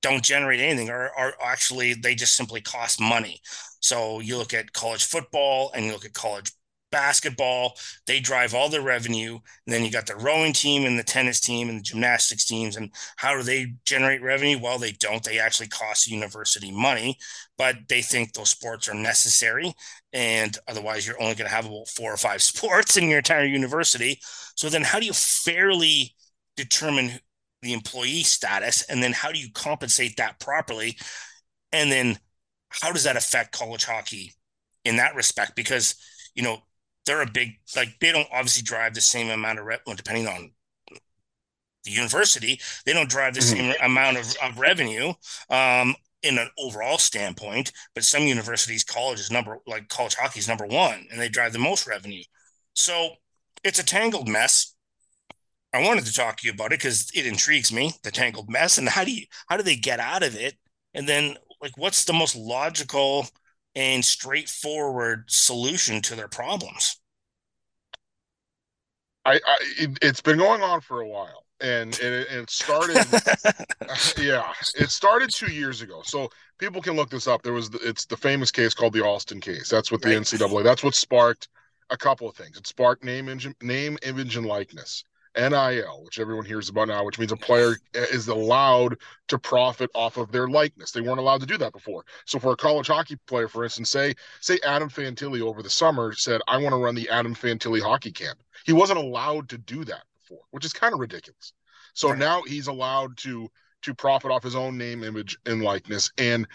don't 0.00 0.22
generate 0.22 0.60
anything 0.60 0.90
or 0.90 1.10
are 1.16 1.34
actually 1.42 1.94
they 1.94 2.14
just 2.14 2.36
simply 2.36 2.60
cost 2.60 3.00
money. 3.00 3.40
So 3.80 4.20
you 4.20 4.36
look 4.36 4.52
at 4.52 4.72
college 4.72 5.04
football 5.04 5.70
and 5.74 5.86
you 5.86 5.92
look 5.92 6.04
at 6.04 6.12
college 6.12 6.52
basketball 6.94 7.76
they 8.06 8.20
drive 8.20 8.54
all 8.54 8.68
the 8.68 8.80
revenue 8.80 9.32
and 9.66 9.74
then 9.74 9.84
you 9.84 9.90
got 9.90 10.06
the 10.06 10.14
rowing 10.14 10.52
team 10.52 10.84
and 10.84 10.96
the 10.96 11.02
tennis 11.02 11.40
team 11.40 11.68
and 11.68 11.78
the 11.78 11.82
gymnastics 11.82 12.44
teams 12.44 12.76
and 12.76 12.90
how 13.16 13.36
do 13.36 13.42
they 13.42 13.74
generate 13.84 14.22
revenue? 14.22 14.58
Well 14.62 14.78
they 14.78 14.92
don't. 14.92 15.24
They 15.24 15.40
actually 15.40 15.66
cost 15.68 16.06
the 16.06 16.12
university 16.12 16.70
money 16.70 17.18
but 17.58 17.76
they 17.88 18.00
think 18.00 18.32
those 18.32 18.50
sports 18.50 18.88
are 18.88 18.94
necessary 18.94 19.74
and 20.12 20.56
otherwise 20.68 21.06
you're 21.06 21.20
only 21.20 21.34
going 21.34 21.48
to 21.48 21.54
have 21.54 21.66
about 21.66 21.88
four 21.88 22.12
or 22.12 22.16
five 22.16 22.42
sports 22.52 22.96
in 22.96 23.08
your 23.08 23.18
entire 23.18 23.44
university. 23.44 24.20
So 24.54 24.68
then 24.68 24.82
how 24.82 25.00
do 25.00 25.06
you 25.06 25.12
fairly 25.12 26.14
determine 26.56 27.18
the 27.62 27.72
employee 27.72 28.22
status 28.22 28.82
and 28.84 29.02
then 29.02 29.12
how 29.12 29.32
do 29.32 29.38
you 29.40 29.48
compensate 29.52 30.16
that 30.18 30.38
properly? 30.38 30.96
And 31.72 31.90
then 31.90 32.18
how 32.68 32.92
does 32.92 33.04
that 33.04 33.16
affect 33.16 33.52
college 33.52 33.84
hockey 33.84 34.32
in 34.84 34.96
that 34.96 35.14
respect? 35.14 35.56
Because 35.56 35.94
you 36.34 36.42
know 36.42 36.62
they're 37.06 37.22
a 37.22 37.30
big 37.30 37.52
like 37.76 37.98
they 38.00 38.12
don't 38.12 38.28
obviously 38.32 38.62
drive 38.62 38.94
the 38.94 39.00
same 39.00 39.30
amount 39.30 39.58
of 39.58 39.64
revenue 39.64 39.96
depending 39.96 40.26
on 40.26 40.50
the 41.84 41.90
university 41.90 42.60
they 42.86 42.92
don't 42.92 43.10
drive 43.10 43.34
the 43.34 43.40
mm-hmm. 43.40 43.72
same 43.72 43.74
amount 43.82 44.16
of, 44.16 44.34
of 44.42 44.58
revenue 44.58 45.12
um, 45.50 45.94
in 46.22 46.38
an 46.38 46.48
overall 46.58 46.98
standpoint 46.98 47.72
but 47.94 48.04
some 48.04 48.22
universities 48.22 48.84
college 48.84 49.20
is 49.20 49.30
number 49.30 49.58
like 49.66 49.88
college 49.88 50.14
hockey 50.14 50.40
is 50.40 50.48
number 50.48 50.66
one 50.66 51.06
and 51.10 51.20
they 51.20 51.28
drive 51.28 51.52
the 51.52 51.58
most 51.58 51.86
revenue 51.86 52.22
so 52.72 53.10
it's 53.62 53.78
a 53.78 53.84
tangled 53.84 54.28
mess 54.28 54.74
I 55.74 55.82
wanted 55.82 56.06
to 56.06 56.12
talk 56.12 56.36
to 56.36 56.46
you 56.46 56.52
about 56.52 56.66
it 56.66 56.78
because 56.78 57.10
it 57.16 57.26
intrigues 57.26 57.72
me, 57.72 57.92
the 58.04 58.12
tangled 58.12 58.48
mess, 58.48 58.78
and 58.78 58.88
how 58.88 59.02
do 59.02 59.12
you 59.12 59.26
how 59.48 59.56
do 59.56 59.64
they 59.64 59.74
get 59.74 59.98
out 59.98 60.22
of 60.22 60.36
it? 60.36 60.54
And 60.94 61.08
then 61.08 61.36
like 61.60 61.76
what's 61.76 62.04
the 62.04 62.12
most 62.12 62.36
logical 62.36 63.26
and 63.74 64.04
straightforward 64.04 65.24
solution 65.28 66.00
to 66.02 66.14
their 66.14 66.28
problems? 66.28 67.00
I, 69.24 69.34
I 69.34 69.56
it, 69.78 70.02
has 70.02 70.20
been 70.20 70.38
going 70.38 70.62
on 70.62 70.80
for 70.80 71.00
a 71.00 71.08
while, 71.08 71.44
and 71.60 71.94
it, 71.98 72.28
it 72.30 72.50
started. 72.50 72.96
yeah, 74.18 74.52
it 74.78 74.90
started 74.90 75.30
two 75.30 75.50
years 75.50 75.80
ago. 75.80 76.02
So 76.04 76.28
people 76.58 76.82
can 76.82 76.94
look 76.94 77.10
this 77.10 77.26
up. 77.26 77.42
There 77.42 77.52
was 77.52 77.70
the, 77.70 77.78
it's 77.78 78.04
the 78.04 78.16
famous 78.16 78.50
case 78.50 78.74
called 78.74 78.92
the 78.92 79.04
Alston 79.04 79.40
case. 79.40 79.68
That's 79.68 79.90
what 79.90 80.02
the 80.02 80.08
right. 80.08 80.18
NCAA. 80.18 80.62
That's 80.62 80.84
what 80.84 80.94
sparked 80.94 81.48
a 81.90 81.96
couple 81.96 82.28
of 82.28 82.36
things. 82.36 82.56
It 82.56 82.66
sparked 82.66 83.04
name, 83.04 83.26
name, 83.62 83.98
image, 84.02 84.36
and 84.36 84.46
likeness. 84.46 85.04
NIL, 85.36 86.02
which 86.04 86.18
everyone 86.18 86.44
hears 86.44 86.68
about 86.68 86.88
now, 86.88 87.04
which 87.04 87.18
means 87.18 87.32
a 87.32 87.36
player 87.36 87.76
is 87.94 88.28
allowed 88.28 88.96
to 89.28 89.38
profit 89.38 89.90
off 89.94 90.16
of 90.16 90.30
their 90.30 90.48
likeness. 90.48 90.92
They 90.92 91.00
weren't 91.00 91.18
allowed 91.18 91.40
to 91.40 91.46
do 91.46 91.58
that 91.58 91.72
before. 91.72 92.04
So 92.24 92.38
for 92.38 92.52
a 92.52 92.56
college 92.56 92.88
hockey 92.88 93.16
player, 93.26 93.48
for 93.48 93.64
instance, 93.64 93.90
say 93.90 94.14
say 94.40 94.58
Adam 94.64 94.88
Fantilli 94.88 95.40
over 95.40 95.62
the 95.62 95.70
summer 95.70 96.12
said, 96.12 96.40
"I 96.46 96.56
want 96.58 96.72
to 96.72 96.76
run 96.76 96.94
the 96.94 97.08
Adam 97.08 97.34
Fantilli 97.34 97.80
hockey 97.80 98.12
camp." 98.12 98.38
He 98.64 98.72
wasn't 98.72 98.98
allowed 98.98 99.48
to 99.50 99.58
do 99.58 99.84
that 99.84 100.04
before, 100.20 100.44
which 100.50 100.64
is 100.64 100.72
kind 100.72 100.94
of 100.94 101.00
ridiculous. 101.00 101.52
So 101.94 102.10
right. 102.10 102.18
now 102.18 102.42
he's 102.42 102.66
allowed 102.66 103.16
to 103.18 103.50
to 103.82 103.94
profit 103.94 104.30
off 104.30 104.42
his 104.42 104.56
own 104.56 104.78
name, 104.78 105.04
image, 105.04 105.36
and 105.46 105.62
likeness. 105.62 106.10
And 106.16 106.46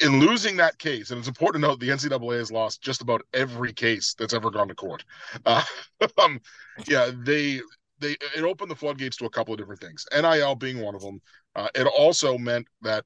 in 0.00 0.20
losing 0.20 0.56
that 0.56 0.78
case, 0.78 1.10
and 1.10 1.18
it's 1.18 1.28
important 1.28 1.62
to 1.62 1.68
note 1.68 1.80
the 1.80 1.88
NCAA 1.88 2.38
has 2.38 2.52
lost 2.52 2.82
just 2.82 3.02
about 3.02 3.22
every 3.34 3.72
case 3.72 4.14
that's 4.14 4.34
ever 4.34 4.50
gone 4.50 4.68
to 4.68 4.74
court. 4.74 5.04
Uh, 5.44 5.62
um, 6.22 6.40
yeah, 6.86 7.10
they 7.14 7.60
they 8.02 8.16
it 8.36 8.42
opened 8.42 8.70
the 8.70 8.76
floodgates 8.76 9.16
to 9.18 9.24
a 9.24 9.30
couple 9.30 9.54
of 9.54 9.58
different 9.58 9.80
things. 9.80 10.06
NIL 10.12 10.54
being 10.54 10.80
one 10.80 10.94
of 10.94 11.02
them. 11.02 11.20
Uh, 11.54 11.68
it 11.74 11.86
also 11.86 12.36
meant 12.36 12.66
that 12.82 13.04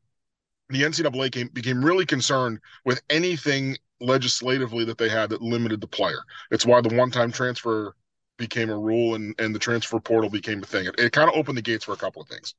the 0.68 0.82
NCAA 0.82 1.30
came, 1.30 1.48
became 1.48 1.84
really 1.84 2.06
concerned 2.06 2.58
with 2.84 3.00
anything 3.10 3.76
legislatively 4.00 4.84
that 4.84 4.98
they 4.98 5.08
had 5.08 5.30
that 5.30 5.42
limited 5.42 5.80
the 5.80 5.86
player. 5.86 6.18
It's 6.50 6.66
why 6.66 6.80
the 6.80 6.94
one-time 6.94 7.32
transfer 7.32 7.94
became 8.36 8.70
a 8.70 8.78
rule 8.78 9.14
and, 9.14 9.34
and 9.38 9.54
the 9.54 9.58
transfer 9.58 9.98
portal 10.00 10.28
became 10.28 10.62
a 10.62 10.66
thing. 10.66 10.86
It, 10.86 10.98
it 10.98 11.12
kind 11.12 11.30
of 11.30 11.36
opened 11.36 11.56
the 11.56 11.62
gates 11.62 11.84
for 11.84 11.92
a 11.92 11.96
couple 11.96 12.20
of 12.20 12.28
things. 12.28 12.54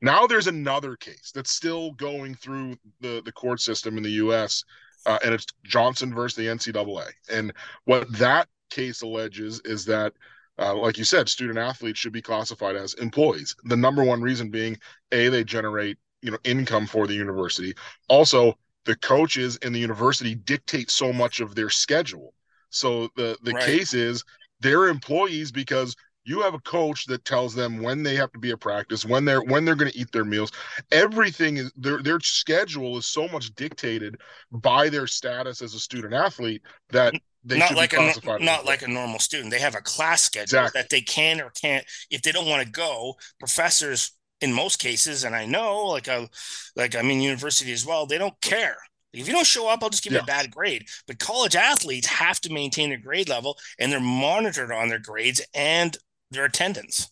Now 0.00 0.26
there's 0.26 0.46
another 0.46 0.96
case 0.96 1.32
that's 1.34 1.50
still 1.50 1.92
going 1.92 2.34
through 2.36 2.76
the, 3.00 3.20
the 3.24 3.32
court 3.32 3.60
system 3.60 3.96
in 3.96 4.02
the 4.02 4.10
U.S., 4.10 4.64
uh, 5.06 5.18
and 5.24 5.34
it's 5.34 5.46
Johnson 5.64 6.14
versus 6.14 6.36
the 6.36 6.46
NCAA. 6.46 7.08
And 7.30 7.52
what 7.84 8.10
that 8.18 8.48
case 8.70 9.02
alleges 9.02 9.60
is 9.64 9.84
that 9.86 10.12
uh, 10.58 10.74
like 10.74 10.98
you 10.98 11.04
said, 11.04 11.28
student 11.28 11.58
athletes 11.58 11.98
should 11.98 12.12
be 12.12 12.22
classified 12.22 12.76
as 12.76 12.94
employees. 12.94 13.54
The 13.64 13.76
number 13.76 14.04
one 14.04 14.20
reason 14.20 14.50
being, 14.50 14.76
a 15.12 15.28
they 15.28 15.44
generate 15.44 15.98
you 16.22 16.30
know 16.30 16.38
income 16.44 16.86
for 16.86 17.06
the 17.06 17.14
university. 17.14 17.74
Also, 18.08 18.58
the 18.84 18.96
coaches 18.96 19.56
in 19.58 19.72
the 19.72 19.78
university 19.78 20.34
dictate 20.34 20.90
so 20.90 21.12
much 21.12 21.40
of 21.40 21.54
their 21.54 21.70
schedule. 21.70 22.34
So 22.70 23.08
the 23.16 23.36
the 23.42 23.52
right. 23.52 23.64
case 23.64 23.94
is 23.94 24.24
they're 24.60 24.88
employees 24.88 25.52
because 25.52 25.94
you 26.24 26.42
have 26.42 26.52
a 26.52 26.60
coach 26.60 27.06
that 27.06 27.24
tells 27.24 27.54
them 27.54 27.82
when 27.82 28.02
they 28.02 28.14
have 28.14 28.30
to 28.32 28.38
be 28.38 28.50
at 28.50 28.60
practice, 28.60 29.04
when 29.04 29.24
they're 29.24 29.42
when 29.42 29.64
they're 29.64 29.74
going 29.74 29.90
to 29.90 29.98
eat 29.98 30.12
their 30.12 30.26
meals. 30.26 30.52
Everything 30.92 31.56
is 31.56 31.72
their 31.76 32.02
their 32.02 32.20
schedule 32.20 32.98
is 32.98 33.06
so 33.06 33.28
much 33.28 33.54
dictated 33.54 34.20
by 34.52 34.88
their 34.88 35.06
status 35.06 35.62
as 35.62 35.72
a 35.74 35.78
student 35.78 36.12
athlete 36.12 36.62
that 36.90 37.14
they 37.48 37.58
not 37.58 37.74
like 37.74 37.94
a 37.94 38.12
not 38.40 38.64
like 38.64 38.82
a 38.82 38.88
normal 38.88 39.18
student. 39.18 39.50
They 39.50 39.60
have 39.60 39.74
a 39.74 39.80
class 39.80 40.22
schedule 40.22 40.58
exactly. 40.58 40.80
that 40.80 40.90
they 40.90 41.00
can 41.00 41.40
or 41.40 41.50
can't. 41.50 41.84
If 42.10 42.22
they 42.22 42.32
don't 42.32 42.48
want 42.48 42.64
to 42.64 42.70
go, 42.70 43.14
professors 43.38 44.12
in 44.40 44.52
most 44.52 44.78
cases, 44.78 45.24
and 45.24 45.34
I 45.34 45.46
know 45.46 45.86
like 45.86 46.08
a 46.08 46.28
like 46.76 46.94
I 46.94 47.02
mean 47.02 47.20
university 47.20 47.72
as 47.72 47.86
well, 47.86 48.06
they 48.06 48.18
don't 48.18 48.38
care. 48.40 48.76
If 49.14 49.26
you 49.26 49.32
don't 49.32 49.46
show 49.46 49.68
up, 49.68 49.82
I'll 49.82 49.88
just 49.88 50.04
give 50.04 50.12
yeah. 50.12 50.18
you 50.18 50.24
a 50.24 50.26
bad 50.26 50.50
grade. 50.50 50.86
But 51.06 51.18
college 51.18 51.56
athletes 51.56 52.06
have 52.06 52.40
to 52.42 52.52
maintain 52.52 52.90
their 52.90 52.98
grade 52.98 53.28
level, 53.28 53.56
and 53.78 53.90
they're 53.90 54.00
monitored 54.00 54.70
on 54.70 54.88
their 54.88 54.98
grades 54.98 55.40
and 55.54 55.96
their 56.30 56.44
attendance. 56.44 57.10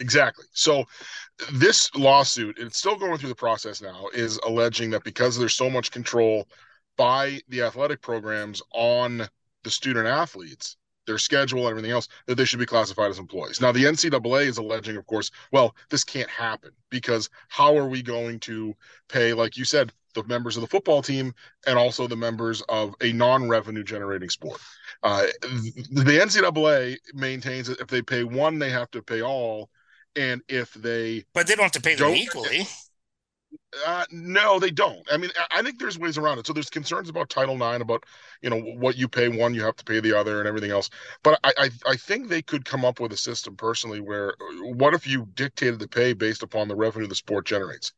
Exactly. 0.00 0.44
So 0.52 0.84
this 1.52 1.94
lawsuit, 1.94 2.58
it's 2.58 2.78
still 2.78 2.96
going 2.96 3.16
through 3.16 3.30
the 3.30 3.34
process 3.34 3.80
now, 3.80 4.08
is 4.12 4.38
alleging 4.44 4.90
that 4.90 5.04
because 5.04 5.38
there's 5.38 5.54
so 5.54 5.70
much 5.70 5.90
control 5.90 6.46
by 6.96 7.40
the 7.48 7.62
athletic 7.62 8.00
programs 8.00 8.62
on 8.72 9.28
the 9.62 9.70
student 9.70 10.06
athletes, 10.06 10.76
their 11.06 11.18
schedule, 11.18 11.60
and 11.60 11.70
everything 11.70 11.90
else, 11.90 12.08
that 12.26 12.36
they 12.36 12.44
should 12.44 12.58
be 12.58 12.66
classified 12.66 13.10
as 13.10 13.18
employees. 13.18 13.60
Now, 13.60 13.72
the 13.72 13.84
NCAA 13.84 14.46
is 14.46 14.58
alleging, 14.58 14.96
of 14.96 15.06
course, 15.06 15.30
well, 15.52 15.74
this 15.90 16.04
can't 16.04 16.30
happen 16.30 16.70
because 16.90 17.28
how 17.48 17.76
are 17.76 17.88
we 17.88 18.02
going 18.02 18.40
to 18.40 18.74
pay, 19.08 19.32
like 19.32 19.56
you 19.56 19.64
said, 19.64 19.92
the 20.14 20.24
members 20.24 20.56
of 20.56 20.60
the 20.60 20.66
football 20.66 21.02
team 21.02 21.34
and 21.66 21.78
also 21.78 22.06
the 22.06 22.16
members 22.16 22.62
of 22.68 22.94
a 23.00 23.12
non-revenue 23.12 23.84
generating 23.84 24.30
sport? 24.30 24.60
Uh, 25.02 25.26
the 25.42 26.18
NCAA 26.22 26.96
maintains 27.12 27.66
that 27.66 27.80
if 27.80 27.88
they 27.88 28.00
pay 28.00 28.24
one, 28.24 28.58
they 28.58 28.70
have 28.70 28.90
to 28.92 29.02
pay 29.02 29.22
all, 29.22 29.70
and 30.16 30.40
if 30.48 30.72
they 30.74 31.24
but 31.34 31.46
they 31.46 31.54
don't 31.54 31.64
have 31.64 31.72
to 31.72 31.80
pay 31.80 31.96
them 31.96 32.14
equally. 32.14 32.66
Uh, 33.86 34.04
no, 34.10 34.58
they 34.58 34.70
don't. 34.70 35.06
I 35.10 35.16
mean, 35.16 35.30
I 35.50 35.62
think 35.62 35.78
there's 35.78 35.98
ways 35.98 36.18
around 36.18 36.38
it. 36.38 36.46
So 36.46 36.52
there's 36.52 36.70
concerns 36.70 37.08
about 37.08 37.28
Title 37.28 37.56
IX, 37.56 37.82
about 37.82 38.04
you 38.42 38.50
know 38.50 38.60
what 38.60 38.96
you 38.96 39.08
pay 39.08 39.28
one, 39.28 39.54
you 39.54 39.62
have 39.62 39.76
to 39.76 39.84
pay 39.84 40.00
the 40.00 40.16
other, 40.16 40.38
and 40.38 40.48
everything 40.48 40.70
else. 40.70 40.90
But 41.22 41.40
I, 41.44 41.52
I, 41.58 41.70
I 41.86 41.96
think 41.96 42.28
they 42.28 42.42
could 42.42 42.64
come 42.64 42.84
up 42.84 43.00
with 43.00 43.12
a 43.12 43.16
system 43.16 43.56
personally 43.56 44.00
where 44.00 44.30
uh, 44.30 44.72
what 44.74 44.94
if 44.94 45.06
you 45.06 45.26
dictated 45.34 45.78
the 45.78 45.88
pay 45.88 46.12
based 46.12 46.42
upon 46.42 46.68
the 46.68 46.76
revenue 46.76 47.06
the 47.06 47.14
sport 47.14 47.46
generates, 47.46 47.92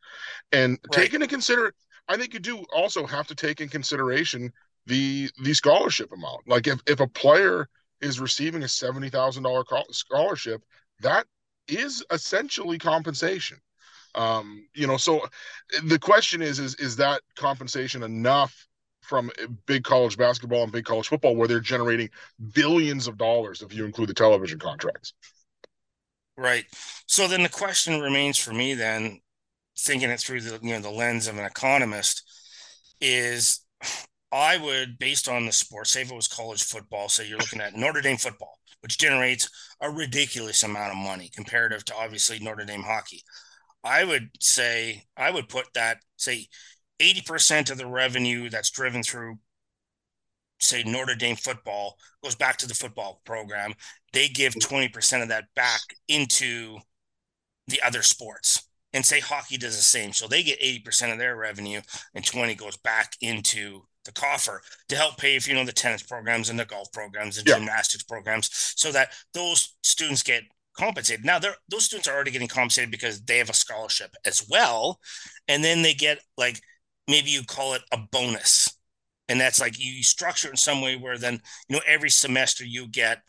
and 0.53 0.79
right. 0.91 1.03
take 1.03 1.15
into 1.15 1.27
consider. 1.27 1.75
I 2.09 2.17
think 2.17 2.35
you 2.35 2.41
do 2.41 2.65
also 2.73 3.05
have 3.05 3.27
to 3.27 3.35
take 3.35 3.61
in 3.61 3.69
consideration 3.69 4.53
the 4.87 5.29
the 5.43 5.55
scholarship 5.55 6.13
amount. 6.13 6.49
Like 6.49 6.67
if 6.67 6.81
if 6.87 7.01
a 7.01 7.09
player 7.09 7.69
is 8.01 8.21
receiving 8.21 8.63
a 8.63 8.69
seventy 8.69 9.11
thousand 9.11 9.43
dollar 9.43 9.65
scholarship, 9.91 10.63
that 11.01 11.27
is 11.69 12.05
essentially 12.11 12.79
compensation. 12.79 13.59
Um, 14.17 14.67
you 14.75 14.87
know, 14.87 14.97
so 14.97 15.27
the 15.85 15.99
question 15.99 16.43
is, 16.43 16.59
is 16.59 16.75
is 16.77 16.97
that 16.97 17.21
compensation 17.37 18.03
enough 18.03 18.67
from 19.03 19.31
big 19.67 19.85
college 19.85 20.17
basketball 20.17 20.65
and 20.65 20.73
big 20.73 20.85
college 20.85 21.09
football 21.09 21.37
where 21.37 21.47
they're 21.47 21.61
generating 21.61 22.11
billions 22.55 23.07
of 23.07 23.17
dollars 23.17 23.63
if 23.63 23.73
you 23.73 23.85
include 23.85 24.09
the 24.09 24.15
television 24.15 24.59
contracts? 24.59 25.13
Right. 26.37 26.65
So 27.07 27.29
then 27.29 27.43
the 27.43 27.49
question 27.49 28.01
remains 28.01 28.37
for 28.37 28.53
me 28.53 28.75
then, 28.75 29.21
thinking 29.79 30.11
it 30.11 30.21
through 30.21 30.41
the 30.41 30.59
you 30.63 30.73
know 30.73 30.81
the 30.81 30.91
lens 30.91 31.29
of 31.29 31.39
an 31.39 31.45
economist, 31.45 32.23
is 33.01 33.61
I 34.33 34.57
would, 34.57 34.99
based 34.99 35.29
on 35.29 35.47
the 35.47 35.53
sport, 35.53 35.87
say 35.87 36.03
if 36.03 36.11
it 36.11 36.15
was 36.15 36.29
college 36.29 36.65
football, 36.65 37.09
say 37.09 37.29
you're 37.29 37.39
looking 37.39 37.61
at 37.61 37.75
Notre 37.75 38.01
Dame 38.01 38.17
football, 38.17 38.59
which 38.81 38.99
generates 38.99 39.49
a 39.81 39.91
ridiculous 39.91 40.63
amount 40.63 40.91
of 40.91 40.97
money 40.97 41.31
comparative 41.35 41.85
to 41.87 41.95
obviously 41.95 42.39
Notre 42.39 42.65
Dame 42.65 42.83
hockey. 42.83 43.23
I 43.87 44.05
would 44.05 44.31
say 44.41 45.05
I 45.17 45.31
would 45.31 45.49
put 45.49 45.67
that 45.75 45.99
say 46.17 46.49
80% 47.01 47.71
of 47.71 47.79
the 47.79 47.87
revenue 47.87 48.49
that's 48.51 48.71
driven 48.71 49.03
through 49.03 49.39
say 50.59 50.83
Notre 50.85 51.15
Dame 51.15 51.37
football 51.37 51.97
goes 52.23 52.35
back 52.35 52.57
to 52.59 52.67
the 52.67 52.75
football 52.75 53.21
program. 53.25 53.75
They 54.13 54.29
give 54.29 54.55
20% 54.55 55.23
of 55.23 55.29
that 55.29 55.45
back 55.55 55.81
into 56.09 56.79
the 57.69 57.81
other 57.83 58.03
sports. 58.03 58.63
And 58.93 59.05
say 59.05 59.21
hockey 59.21 59.59
does 59.59 59.77
the 59.77 59.83
same. 59.83 60.13
So 60.13 60.27
they 60.27 60.43
get 60.43 60.61
80% 60.61 61.13
of 61.13 61.19
their 61.19 61.37
revenue 61.37 61.83
and 62.15 62.25
20 62.25 62.55
goes 62.55 62.79
back 62.79 63.13
into 63.21 63.83
the 64.07 64.13
coffer 64.13 64.63
to 64.89 64.97
help 64.97 65.19
pay 65.19 65.39
for 65.39 65.51
you 65.51 65.57
know 65.57 65.65
the 65.65 65.73
tennis 65.73 66.03
programs 66.03 66.49
and 66.49 66.59
the 66.59 66.65
golf 66.65 66.91
programs 66.93 67.37
and 67.37 67.47
yeah. 67.47 67.59
gymnastics 67.59 68.05
programs 68.05 68.49
so 68.77 68.93
that 68.93 69.13
those 69.35 69.77
students 69.83 70.23
get 70.23 70.45
compensated. 70.77 71.25
Now, 71.25 71.39
those 71.69 71.85
students 71.85 72.09
are 72.09 72.15
already 72.15 72.31
getting 72.31 72.49
compensated 72.49 72.91
because 72.91 73.21
they 73.23 73.39
have 73.39 73.51
a 73.51 73.55
scholarship 73.55 74.15
as 74.25 74.47
well, 74.49 75.01
and 75.49 75.63
then 75.65 75.83
they 75.83 75.95
get 75.95 76.19
like 76.37 76.61
maybe 77.09 77.31
you 77.31 77.43
call 77.45 77.75
it 77.75 77.83
a 77.93 77.99
bonus, 77.99 78.77
and 79.29 79.41
that's 79.41 79.61
like 79.61 79.79
you 79.79 80.03
structure 80.03 80.49
it 80.49 80.53
in 80.53 80.57
some 80.57 80.81
way 80.81 80.97
where 80.97 81.19
then 81.19 81.41
you 81.69 81.77
know 81.77 81.83
every 81.87 82.11
semester 82.11 82.65
you 82.65 82.89
get 82.89 83.23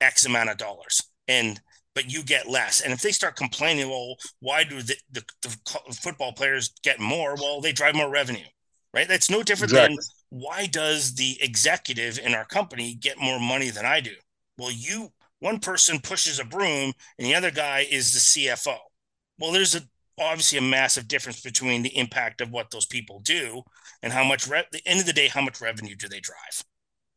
X 0.00 0.26
amount 0.26 0.50
of 0.50 0.56
dollars, 0.56 1.02
and 1.28 1.60
but 1.94 2.12
you 2.12 2.22
get 2.22 2.48
less. 2.48 2.80
And 2.80 2.92
if 2.92 3.00
they 3.00 3.12
start 3.12 3.36
complaining, 3.36 3.88
well, 3.88 4.16
why 4.40 4.64
do 4.64 4.82
the, 4.82 4.96
the, 5.12 5.22
the 5.42 5.56
football 5.94 6.32
players 6.32 6.72
get 6.82 6.98
more? 6.98 7.36
Well, 7.36 7.60
they 7.60 7.72
drive 7.72 7.94
more 7.94 8.10
revenue, 8.10 8.44
right? 8.92 9.06
That's 9.06 9.30
no 9.30 9.42
different 9.42 9.72
exactly. 9.72 9.96
than 9.96 10.40
why 10.40 10.66
does 10.66 11.14
the 11.14 11.38
executive 11.40 12.18
in 12.18 12.34
our 12.34 12.44
company 12.44 12.96
get 12.96 13.18
more 13.20 13.38
money 13.38 13.70
than 13.70 13.86
I 13.86 14.00
do? 14.00 14.14
Well, 14.58 14.72
you 14.72 15.12
one 15.44 15.58
person 15.58 16.00
pushes 16.00 16.38
a 16.38 16.44
broom 16.44 16.92
and 17.18 17.26
the 17.26 17.34
other 17.34 17.50
guy 17.50 17.86
is 17.90 18.12
the 18.12 18.46
CFO. 18.46 18.76
Well, 19.38 19.52
there's 19.52 19.74
a 19.74 19.82
obviously 20.18 20.58
a 20.58 20.62
massive 20.62 21.08
difference 21.08 21.40
between 21.40 21.82
the 21.82 21.96
impact 21.98 22.40
of 22.40 22.50
what 22.50 22.70
those 22.70 22.86
people 22.86 23.18
do 23.20 23.62
and 24.00 24.12
how 24.12 24.22
much 24.22 24.46
re- 24.46 24.64
the 24.70 24.80
end 24.86 25.00
of 25.00 25.06
the 25.06 25.12
day 25.12 25.26
how 25.26 25.42
much 25.42 25.60
revenue 25.60 25.96
do 25.96 26.06
they 26.06 26.20
drive 26.20 26.62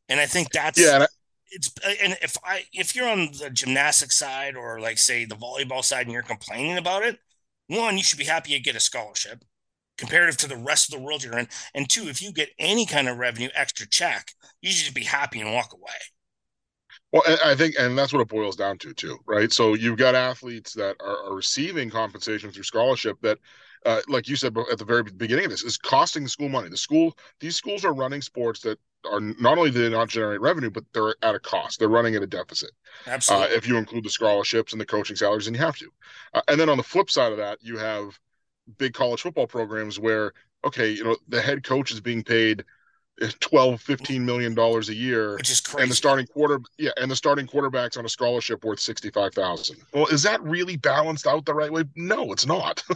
and 0.09 0.19
i 0.19 0.25
think 0.25 0.49
that's 0.49 0.81
yeah 0.81 1.05
it's 1.51 1.71
and 2.01 2.17
if 2.21 2.35
I 2.43 2.63
if 2.73 2.95
you're 2.95 3.07
on 3.07 3.29
the 3.39 3.49
gymnastics 3.49 4.17
side 4.17 4.55
or 4.55 4.79
like 4.79 4.97
say 4.97 5.25
the 5.25 5.35
volleyball 5.35 5.83
side 5.83 6.05
and 6.05 6.11
you're 6.11 6.23
complaining 6.23 6.77
about 6.77 7.03
it, 7.03 7.19
one, 7.67 7.97
you 7.97 8.03
should 8.03 8.19
be 8.19 8.25
happy 8.25 8.51
you 8.51 8.59
get 8.59 8.75
a 8.75 8.79
scholarship 8.79 9.43
comparative 9.97 10.37
to 10.37 10.47
the 10.47 10.57
rest 10.57 10.91
of 10.91 10.99
the 10.99 11.03
world 11.03 11.23
you're 11.23 11.37
in. 11.37 11.47
And 11.73 11.89
two, 11.89 12.07
if 12.07 12.21
you 12.21 12.31
get 12.31 12.49
any 12.59 12.85
kind 12.85 13.07
of 13.07 13.17
revenue 13.17 13.49
extra 13.55 13.87
check, 13.87 14.33
you 14.61 14.71
should 14.71 14.85
just 14.85 14.95
be 14.95 15.03
happy 15.03 15.41
and 15.41 15.53
walk 15.53 15.73
away. 15.73 15.95
Well, 17.25 17.37
I 17.43 17.55
think, 17.55 17.75
and 17.79 17.97
that's 17.97 18.13
what 18.13 18.21
it 18.21 18.27
boils 18.27 18.55
down 18.55 18.77
to, 18.79 18.93
too, 18.93 19.17
right? 19.25 19.51
So 19.51 19.73
you've 19.73 19.97
got 19.97 20.13
athletes 20.13 20.73
that 20.73 20.95
are, 20.99 21.25
are 21.25 21.35
receiving 21.35 21.89
compensation 21.89 22.51
through 22.51 22.63
scholarship 22.63 23.17
that, 23.21 23.39
uh, 23.85 24.01
like 24.07 24.27
you 24.27 24.35
said 24.35 24.55
at 24.71 24.77
the 24.77 24.85
very 24.85 25.03
beginning 25.03 25.45
of 25.45 25.51
this, 25.51 25.63
is 25.63 25.77
costing 25.77 26.23
the 26.23 26.29
school 26.29 26.49
money. 26.49 26.69
The 26.69 26.77
school, 26.77 27.17
these 27.39 27.55
schools 27.55 27.85
are 27.85 27.93
running 27.93 28.21
sports 28.21 28.59
that 28.61 28.77
are 29.09 29.19
not 29.19 29.57
only 29.57 29.71
do 29.71 29.81
they 29.81 29.89
not 29.89 30.09
generate 30.09 30.41
revenue, 30.41 30.69
but 30.69 30.83
they're 30.93 31.15
at 31.23 31.33
a 31.33 31.39
cost. 31.39 31.79
They're 31.79 31.87
running 31.87 32.15
at 32.15 32.21
a 32.21 32.27
deficit. 32.27 32.71
Absolutely. 33.07 33.47
Uh, 33.47 33.57
if 33.57 33.67
you 33.67 33.77
include 33.77 34.03
the 34.03 34.09
scholarships 34.09 34.73
and 34.73 34.81
the 34.81 34.85
coaching 34.85 35.15
salaries, 35.15 35.47
and 35.47 35.55
you 35.55 35.61
have 35.61 35.77
to. 35.77 35.89
Uh, 36.33 36.41
and 36.47 36.59
then 36.59 36.69
on 36.69 36.77
the 36.77 36.83
flip 36.83 37.09
side 37.09 37.31
of 37.31 37.37
that, 37.39 37.57
you 37.61 37.77
have 37.77 38.19
big 38.77 38.93
college 38.93 39.21
football 39.21 39.47
programs 39.47 39.99
where, 39.99 40.33
okay, 40.65 40.89
you 40.89 41.03
know, 41.03 41.15
the 41.29 41.41
head 41.41 41.63
coach 41.63 41.91
is 41.91 42.01
being 42.01 42.23
paid 42.23 42.63
12 43.39 43.81
15 43.81 44.25
million 44.25 44.53
dollars 44.53 44.89
a 44.89 44.93
year 44.93 45.35
which 45.35 45.49
is 45.49 45.59
crazy 45.59 45.83
and 45.83 45.91
the 45.91 45.95
starting 45.95 46.27
quarter 46.27 46.59
yeah 46.77 46.91
and 46.97 47.09
the 47.09 47.15
starting 47.15 47.47
quarterback's 47.47 47.97
on 47.97 48.05
a 48.05 48.09
scholarship 48.09 48.63
worth 48.63 48.79
65,000 48.79 49.77
well 49.93 50.05
is 50.07 50.21
that 50.23 50.41
really 50.43 50.77
balanced 50.77 51.25
out 51.25 51.45
the 51.45 51.53
right 51.53 51.71
way? 51.71 51.83
No 51.95 52.31
it's 52.31 52.45
not. 52.45 52.83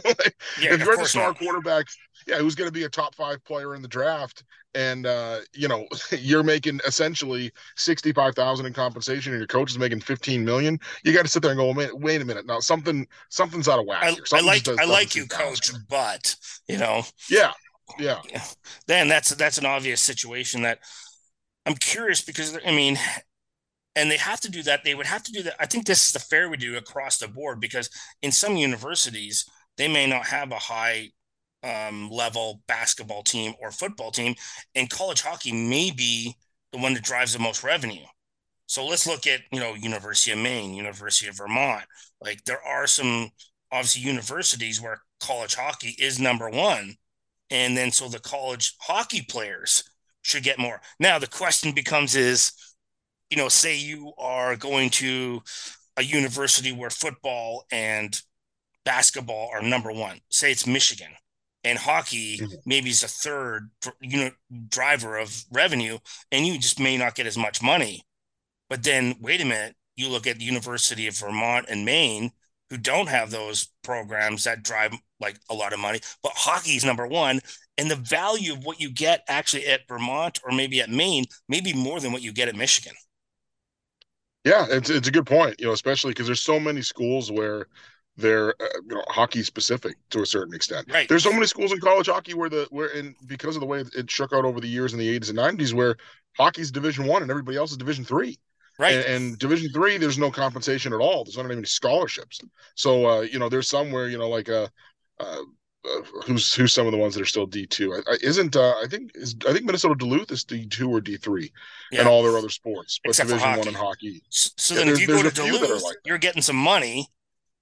Yeah, 0.60 0.74
if 0.74 0.84
you're 0.84 0.96
the 0.96 1.06
star 1.06 1.28
not. 1.28 1.38
quarterback 1.38 1.86
yeah 2.26 2.38
who's 2.38 2.54
going 2.54 2.68
to 2.68 2.72
be 2.72 2.84
a 2.84 2.88
top 2.88 3.14
5 3.14 3.44
player 3.44 3.74
in 3.74 3.82
the 3.82 3.88
draft 3.88 4.44
and 4.74 5.06
uh, 5.06 5.38
you 5.52 5.68
know 5.68 5.86
you're 6.18 6.42
making 6.42 6.80
essentially 6.86 7.50
65,000 7.76 8.66
in 8.66 8.72
compensation 8.72 9.32
and 9.32 9.40
your 9.40 9.46
coach 9.46 9.70
is 9.70 9.78
making 9.78 10.00
15 10.00 10.44
million 10.44 10.78
you 11.04 11.12
got 11.12 11.22
to 11.22 11.28
sit 11.28 11.42
there 11.42 11.50
and 11.50 11.58
go 11.58 11.72
wait, 11.72 11.96
wait 11.98 12.22
a 12.22 12.24
minute 12.24 12.46
now 12.46 12.60
something 12.60 13.06
something's 13.28 13.68
out 13.68 13.78
of 13.78 13.86
whack 13.86 14.02
I, 14.02 14.36
I 14.36 14.40
like 14.40 14.68
I 14.68 14.84
like 14.84 15.14
you 15.16 15.26
coach 15.26 15.70
but 15.88 16.36
you 16.68 16.78
know. 16.78 17.02
Yeah 17.28 17.52
yeah. 17.98 18.20
Then 18.86 19.08
that's 19.08 19.30
that's 19.34 19.58
an 19.58 19.66
obvious 19.66 20.00
situation 20.00 20.62
that 20.62 20.78
I'm 21.66 21.74
curious 21.74 22.20
because 22.20 22.58
I 22.66 22.72
mean, 22.72 22.98
and 23.94 24.10
they 24.10 24.16
have 24.16 24.40
to 24.40 24.50
do 24.50 24.62
that. 24.64 24.84
They 24.84 24.94
would 24.94 25.06
have 25.06 25.22
to 25.24 25.32
do 25.32 25.42
that. 25.44 25.54
I 25.60 25.66
think 25.66 25.86
this 25.86 26.06
is 26.06 26.12
the 26.12 26.18
fair 26.18 26.48
we 26.48 26.56
do 26.56 26.76
across 26.76 27.18
the 27.18 27.28
board 27.28 27.60
because 27.60 27.90
in 28.22 28.32
some 28.32 28.56
universities 28.56 29.48
they 29.76 29.88
may 29.88 30.06
not 30.06 30.26
have 30.26 30.52
a 30.52 30.56
high 30.58 31.10
um, 31.62 32.10
level 32.10 32.62
basketball 32.66 33.22
team 33.22 33.54
or 33.60 33.70
football 33.70 34.10
team, 34.10 34.34
and 34.74 34.90
college 34.90 35.22
hockey 35.22 35.52
may 35.52 35.90
be 35.90 36.36
the 36.72 36.78
one 36.78 36.94
that 36.94 37.04
drives 37.04 37.32
the 37.32 37.38
most 37.38 37.62
revenue. 37.62 38.04
So 38.66 38.86
let's 38.86 39.06
look 39.06 39.26
at 39.26 39.40
you 39.52 39.60
know 39.60 39.74
University 39.74 40.32
of 40.32 40.38
Maine, 40.38 40.74
University 40.74 41.28
of 41.28 41.36
Vermont. 41.36 41.84
Like 42.20 42.44
there 42.44 42.62
are 42.62 42.86
some 42.86 43.30
obviously 43.70 44.02
universities 44.02 44.80
where 44.80 45.02
college 45.20 45.54
hockey 45.54 45.94
is 45.98 46.18
number 46.18 46.48
one, 46.50 46.96
and 47.52 47.76
then 47.76 47.92
so 47.92 48.08
the 48.08 48.18
college 48.18 48.74
hockey 48.80 49.22
players 49.22 49.84
should 50.22 50.42
get 50.42 50.58
more. 50.58 50.80
Now 50.98 51.18
the 51.18 51.26
question 51.26 51.72
becomes 51.72 52.16
is, 52.16 52.52
you 53.30 53.36
know, 53.36 53.48
say 53.48 53.76
you 53.76 54.12
are 54.18 54.56
going 54.56 54.90
to 54.90 55.42
a 55.96 56.02
university 56.02 56.72
where 56.72 56.90
football 56.90 57.64
and 57.70 58.18
basketball 58.84 59.50
are 59.52 59.62
number 59.62 59.92
one. 59.92 60.20
Say 60.30 60.50
it's 60.50 60.66
Michigan, 60.66 61.12
and 61.62 61.78
hockey 61.78 62.38
mm-hmm. 62.38 62.54
maybe 62.64 62.88
is 62.88 63.02
a 63.02 63.08
third, 63.08 63.70
you 64.00 64.16
know, 64.16 64.30
driver 64.68 65.18
of 65.18 65.44
revenue, 65.52 65.98
and 66.32 66.46
you 66.46 66.58
just 66.58 66.80
may 66.80 66.96
not 66.96 67.14
get 67.14 67.26
as 67.26 67.36
much 67.36 67.62
money. 67.62 68.02
But 68.70 68.82
then 68.82 69.16
wait 69.20 69.42
a 69.42 69.44
minute, 69.44 69.76
you 69.94 70.08
look 70.08 70.26
at 70.26 70.38
the 70.38 70.44
University 70.44 71.06
of 71.06 71.18
Vermont 71.18 71.66
and 71.68 71.84
Maine, 71.84 72.32
who 72.72 72.78
don't 72.78 73.10
have 73.10 73.30
those 73.30 73.68
programs 73.84 74.44
that 74.44 74.62
drive 74.62 74.94
like 75.20 75.36
a 75.50 75.54
lot 75.54 75.74
of 75.74 75.78
money, 75.78 76.00
but 76.22 76.32
hockey 76.34 76.70
is 76.70 76.86
number 76.86 77.06
one. 77.06 77.38
And 77.76 77.90
the 77.90 77.96
value 77.96 78.54
of 78.54 78.64
what 78.64 78.80
you 78.80 78.90
get 78.90 79.24
actually 79.28 79.66
at 79.66 79.86
Vermont 79.86 80.40
or 80.42 80.52
maybe 80.52 80.80
at 80.80 80.88
Maine 80.88 81.26
may 81.50 81.60
be 81.60 81.74
more 81.74 82.00
than 82.00 82.12
what 82.12 82.22
you 82.22 82.32
get 82.32 82.48
at 82.48 82.56
Michigan. 82.56 82.94
Yeah, 84.44 84.64
it's 84.70 84.88
it's 84.88 85.06
a 85.06 85.10
good 85.10 85.26
point, 85.26 85.56
you 85.58 85.66
know, 85.66 85.72
especially 85.72 86.12
because 86.12 86.24
there's 86.24 86.40
so 86.40 86.58
many 86.58 86.80
schools 86.80 87.30
where 87.30 87.66
they're 88.16 88.54
uh, 88.58 88.80
you 88.88 88.94
know 88.94 89.04
hockey 89.08 89.42
specific 89.42 89.96
to 90.10 90.22
a 90.22 90.26
certain 90.26 90.54
extent. 90.54 90.90
Right. 90.90 91.06
There's 91.10 91.24
so 91.24 91.32
many 91.32 91.46
schools 91.46 91.72
in 91.72 91.80
college 91.80 92.06
hockey 92.06 92.32
where 92.32 92.48
the 92.48 92.66
where 92.70 92.88
and 92.96 93.14
because 93.26 93.54
of 93.54 93.60
the 93.60 93.66
way 93.66 93.84
it 93.94 94.10
shook 94.10 94.32
out 94.32 94.46
over 94.46 94.60
the 94.60 94.68
years 94.68 94.94
in 94.94 94.98
the 94.98 95.20
80s 95.20 95.28
and 95.28 95.38
90s 95.38 95.74
where 95.74 95.96
hockey's 96.38 96.70
Division 96.70 97.04
One 97.04 97.20
and 97.20 97.30
everybody 97.30 97.58
else 97.58 97.70
is 97.70 97.76
Division 97.76 98.06
Three. 98.06 98.38
Right. 98.78 98.94
And, 98.94 99.04
and, 99.04 99.38
Division 99.38 99.70
Three, 99.72 99.98
there's 99.98 100.18
no 100.18 100.30
compensation 100.30 100.92
at 100.92 101.00
all. 101.00 101.24
There's 101.24 101.36
not 101.36 101.44
even 101.44 101.58
any 101.58 101.66
scholarships. 101.66 102.40
So 102.74 103.06
uh, 103.06 103.20
you 103.20 103.38
know, 103.38 103.48
there's 103.48 103.68
somewhere 103.68 104.08
you 104.08 104.18
know 104.18 104.28
like 104.28 104.48
a. 104.48 104.70
Uh, 105.20 105.24
uh, 105.24 105.42
uh, 105.84 106.00
who's 106.26 106.54
who's 106.54 106.72
some 106.72 106.86
of 106.86 106.92
the 106.92 106.98
ones 106.98 107.14
that 107.14 107.20
are 107.20 107.26
still 107.26 107.46
D 107.46 107.66
two? 107.66 107.92
isn't 108.22 108.54
uh, 108.54 108.74
I 108.80 108.86
think 108.88 109.10
is 109.16 109.34
I 109.48 109.52
think 109.52 109.64
Minnesota 109.64 109.96
Duluth 109.96 110.30
is 110.30 110.44
D 110.44 110.64
two 110.66 110.88
or 110.88 111.00
D 111.00 111.16
three, 111.16 111.52
yeah. 111.90 112.00
and 112.00 112.08
all 112.08 112.22
their 112.22 112.38
other 112.38 112.50
sports, 112.50 113.00
but 113.02 113.10
Except 113.10 113.28
Division 113.28 113.58
one 113.58 113.66
and 113.66 113.76
hockey. 113.76 114.22
So, 114.28 114.74
yeah, 114.74 114.84
then, 114.84 114.94
if 114.94 115.00
you 115.00 115.08
go 115.08 115.22
to 115.22 115.30
Duluth, 115.30 115.82
like 115.82 115.96
you're 116.04 116.18
getting 116.18 116.42
some 116.42 116.56
money. 116.56 117.08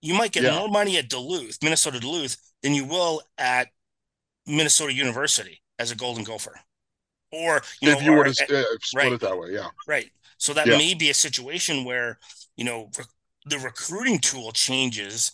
You 0.02 0.14
might 0.14 0.32
get 0.32 0.44
yeah. 0.44 0.58
more 0.58 0.68
money 0.68 0.96
at 0.96 1.08
Duluth, 1.10 1.58
Minnesota 1.62 2.00
Duluth, 2.00 2.36
than 2.62 2.74
you 2.74 2.84
will 2.84 3.22
at 3.38 3.68
Minnesota 4.46 4.92
University 4.92 5.62
as 5.78 5.90
a 5.90 5.96
Golden 5.96 6.24
Gopher, 6.24 6.60
or 7.32 7.62
you 7.80 7.90
if 7.90 7.98
know, 7.98 8.04
you 8.04 8.12
were 8.12 8.24
to 8.24 8.30
uh, 8.30 8.34
split 8.34 8.66
right, 8.94 9.12
it 9.12 9.20
that 9.20 9.38
way, 9.38 9.52
yeah, 9.52 9.68
right. 9.86 10.10
So 10.38 10.54
that 10.54 10.66
may 10.66 10.94
be 10.94 11.10
a 11.10 11.14
situation 11.14 11.84
where 11.84 12.18
you 12.56 12.64
know 12.64 12.90
the 13.46 13.58
recruiting 13.58 14.18
tool 14.18 14.52
changes 14.52 15.32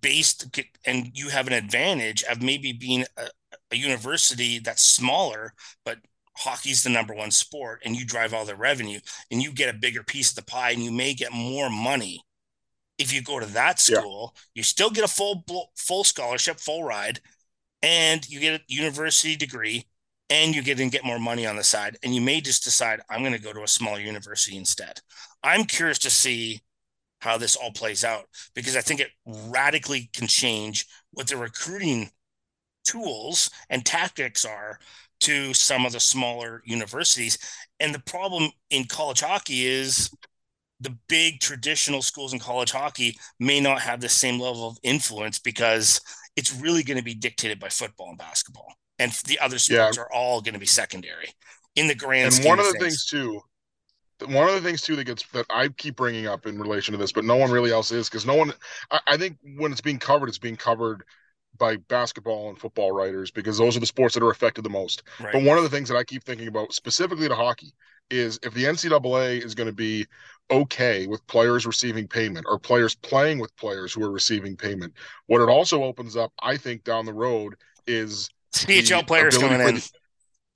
based 0.00 0.56
and 0.86 1.10
you 1.14 1.28
have 1.28 1.46
an 1.46 1.52
advantage 1.52 2.22
of 2.24 2.42
maybe 2.42 2.72
being 2.72 3.04
a, 3.16 3.28
a 3.72 3.76
university 3.76 4.58
that's 4.58 4.82
smaller 4.82 5.52
but 5.84 5.98
hockey's 6.36 6.84
the 6.84 6.90
number 6.90 7.12
one 7.12 7.30
sport 7.30 7.82
and 7.84 7.96
you 7.96 8.04
drive 8.04 8.32
all 8.32 8.44
the 8.44 8.54
revenue 8.54 9.00
and 9.30 9.42
you 9.42 9.52
get 9.52 9.74
a 9.74 9.78
bigger 9.78 10.02
piece 10.04 10.30
of 10.30 10.36
the 10.36 10.44
pie 10.44 10.70
and 10.70 10.82
you 10.82 10.92
may 10.92 11.12
get 11.12 11.32
more 11.32 11.68
money 11.68 12.22
if 12.98 13.12
you 13.12 13.20
go 13.20 13.40
to 13.40 13.46
that 13.46 13.80
school 13.80 14.32
yeah. 14.34 14.40
you 14.54 14.62
still 14.62 14.90
get 14.90 15.04
a 15.04 15.08
full 15.08 15.44
full 15.74 16.04
scholarship 16.04 16.60
full 16.60 16.84
ride 16.84 17.18
and 17.82 18.28
you 18.28 18.38
get 18.38 18.60
a 18.60 18.64
university 18.68 19.34
degree 19.34 19.84
and 20.30 20.54
you 20.54 20.62
get 20.62 20.80
and 20.80 20.92
get 20.92 21.04
more 21.04 21.18
money 21.18 21.46
on 21.46 21.56
the 21.56 21.64
side 21.64 21.98
and 22.02 22.14
you 22.14 22.20
may 22.20 22.40
just 22.40 22.64
decide 22.64 23.00
i'm 23.10 23.20
going 23.20 23.32
to 23.32 23.38
go 23.38 23.52
to 23.52 23.62
a 23.62 23.68
smaller 23.68 24.00
university 24.00 24.56
instead 24.56 25.00
i'm 25.42 25.64
curious 25.64 25.98
to 25.98 26.10
see 26.10 26.60
how 27.20 27.36
this 27.36 27.56
all 27.56 27.70
plays 27.72 28.02
out 28.04 28.24
because 28.54 28.76
I 28.76 28.80
think 28.80 29.00
it 29.00 29.10
radically 29.26 30.10
can 30.12 30.26
change 30.26 30.86
what 31.12 31.28
the 31.28 31.36
recruiting 31.36 32.10
tools 32.84 33.50
and 33.68 33.84
tactics 33.84 34.44
are 34.44 34.78
to 35.20 35.52
some 35.52 35.84
of 35.84 35.92
the 35.92 36.00
smaller 36.00 36.62
universities. 36.64 37.38
And 37.78 37.94
the 37.94 38.00
problem 38.00 38.50
in 38.70 38.84
college 38.84 39.20
hockey 39.20 39.66
is 39.66 40.10
the 40.80 40.96
big 41.08 41.40
traditional 41.40 42.00
schools 42.00 42.32
in 42.32 42.38
college 42.38 42.70
hockey 42.70 43.18
may 43.38 43.60
not 43.60 43.82
have 43.82 44.00
the 44.00 44.08
same 44.08 44.40
level 44.40 44.66
of 44.66 44.78
influence 44.82 45.38
because 45.38 46.00
it's 46.36 46.54
really 46.58 46.82
going 46.82 46.96
to 46.96 47.04
be 47.04 47.14
dictated 47.14 47.60
by 47.60 47.68
football 47.68 48.08
and 48.08 48.18
basketball. 48.18 48.72
And 49.00 49.12
the 49.26 49.38
other 49.40 49.58
sports 49.58 49.96
yeah. 49.96 50.02
are 50.02 50.12
all 50.12 50.40
going 50.40 50.54
to 50.54 50.60
be 50.60 50.66
secondary 50.66 51.30
in 51.74 51.88
the 51.88 51.94
grand 51.94 52.34
and 52.34 52.44
one 52.44 52.58
of 52.58 52.66
the 52.66 52.72
things. 52.72 52.82
things 52.82 53.06
too 53.06 53.42
one 54.26 54.48
of 54.48 54.54
the 54.54 54.60
things 54.60 54.82
too 54.82 54.96
that 54.96 55.04
gets 55.04 55.26
that 55.28 55.46
I 55.50 55.68
keep 55.68 55.96
bringing 55.96 56.26
up 56.26 56.46
in 56.46 56.58
relation 56.58 56.92
to 56.92 56.98
this, 56.98 57.12
but 57.12 57.24
no 57.24 57.36
one 57.36 57.50
really 57.50 57.72
else 57.72 57.90
is 57.90 58.08
because 58.08 58.26
no 58.26 58.34
one. 58.34 58.52
I, 58.90 59.00
I, 59.06 59.16
think 59.16 59.38
when 59.56 59.72
it's 59.72 59.80
being 59.80 59.98
covered, 59.98 60.28
it's 60.28 60.38
being 60.38 60.56
covered 60.56 61.04
by 61.58 61.76
basketball 61.76 62.48
and 62.48 62.58
football 62.58 62.92
writers 62.92 63.30
because 63.30 63.58
those 63.58 63.76
are 63.76 63.80
the 63.80 63.86
sports 63.86 64.14
that 64.14 64.22
are 64.22 64.30
affected 64.30 64.62
the 64.64 64.70
most. 64.70 65.02
Right. 65.20 65.32
But 65.32 65.42
one 65.42 65.56
of 65.56 65.62
the 65.62 65.70
things 65.70 65.88
that 65.88 65.96
I 65.96 66.04
keep 66.04 66.24
thinking 66.24 66.48
about 66.48 66.72
specifically 66.72 67.28
to 67.28 67.34
hockey 67.34 67.72
is 68.10 68.38
if 68.42 68.54
the 68.54 68.64
NCAA 68.64 69.44
is 69.44 69.54
going 69.54 69.68
to 69.68 69.74
be 69.74 70.06
okay 70.50 71.06
with 71.06 71.24
players 71.26 71.64
receiving 71.66 72.08
payment 72.08 72.44
or 72.48 72.58
players 72.58 72.94
playing 72.94 73.38
with 73.38 73.54
players 73.56 73.92
who 73.92 74.02
are 74.02 74.10
receiving 74.10 74.56
payment, 74.56 74.94
what 75.26 75.40
it 75.40 75.48
also 75.48 75.84
opens 75.84 76.16
up, 76.16 76.32
I 76.42 76.56
think, 76.56 76.84
down 76.84 77.06
the 77.06 77.12
road 77.12 77.54
is 77.86 78.30
CHL 78.52 79.06
players 79.06 79.38
coming 79.38 79.60
in. 79.60 79.76
The, 79.76 79.90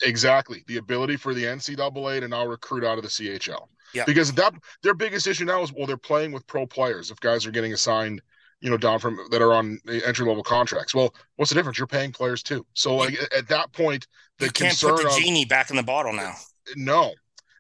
Exactly. 0.03 0.65
The 0.67 0.79
ability 0.79 1.17
for 1.17 1.35
the 1.35 1.45
NCAA 1.45 2.21
to 2.21 2.29
now 2.29 2.47
recruit 2.47 2.85
out 2.85 2.99
of 2.99 3.05
the 3.05 3.09
CHL. 3.09 3.69
Yeah. 3.95 4.05
Because 4.07 4.33
that 4.33 4.55
their 4.83 4.95
biggest 4.95 5.27
issue 5.27 5.45
now 5.45 5.63
is 5.63 5.73
well, 5.73 5.87
they're 5.87 5.97
playing 5.97 6.33
with 6.33 6.47
pro 6.47 6.67
players. 6.67 7.11
If 7.11 7.21
guys 7.21 7.47
are 7.47 7.53
getting 7.53 7.73
assigned, 7.73 8.21
you 8.61 8.71
know, 8.71 8.77
down 8.77 8.99
from 8.99 9.19
that 9.31 9.41
are 9.41 9.53
on 9.53 9.79
entry 9.87 10.27
level 10.27 10.43
contracts. 10.43 10.95
Well, 10.95 11.15
what's 11.37 11.51
the 11.51 11.55
difference? 11.55 11.79
You're 11.79 11.87
paying 11.87 12.13
players 12.13 12.43
too. 12.43 12.67
So 12.75 12.97
like 12.97 13.17
at 13.37 13.49
that 13.49 13.73
point, 13.73 14.07
the 14.39 14.47
you 14.47 14.53
can't 14.53 14.79
put 14.81 14.97
the 14.97 15.17
genie 15.21 15.45
back 15.45 15.71
in 15.71 15.77
the 15.77 15.83
bottle 15.83 16.13
now. 16.13 16.35
No. 16.77 17.13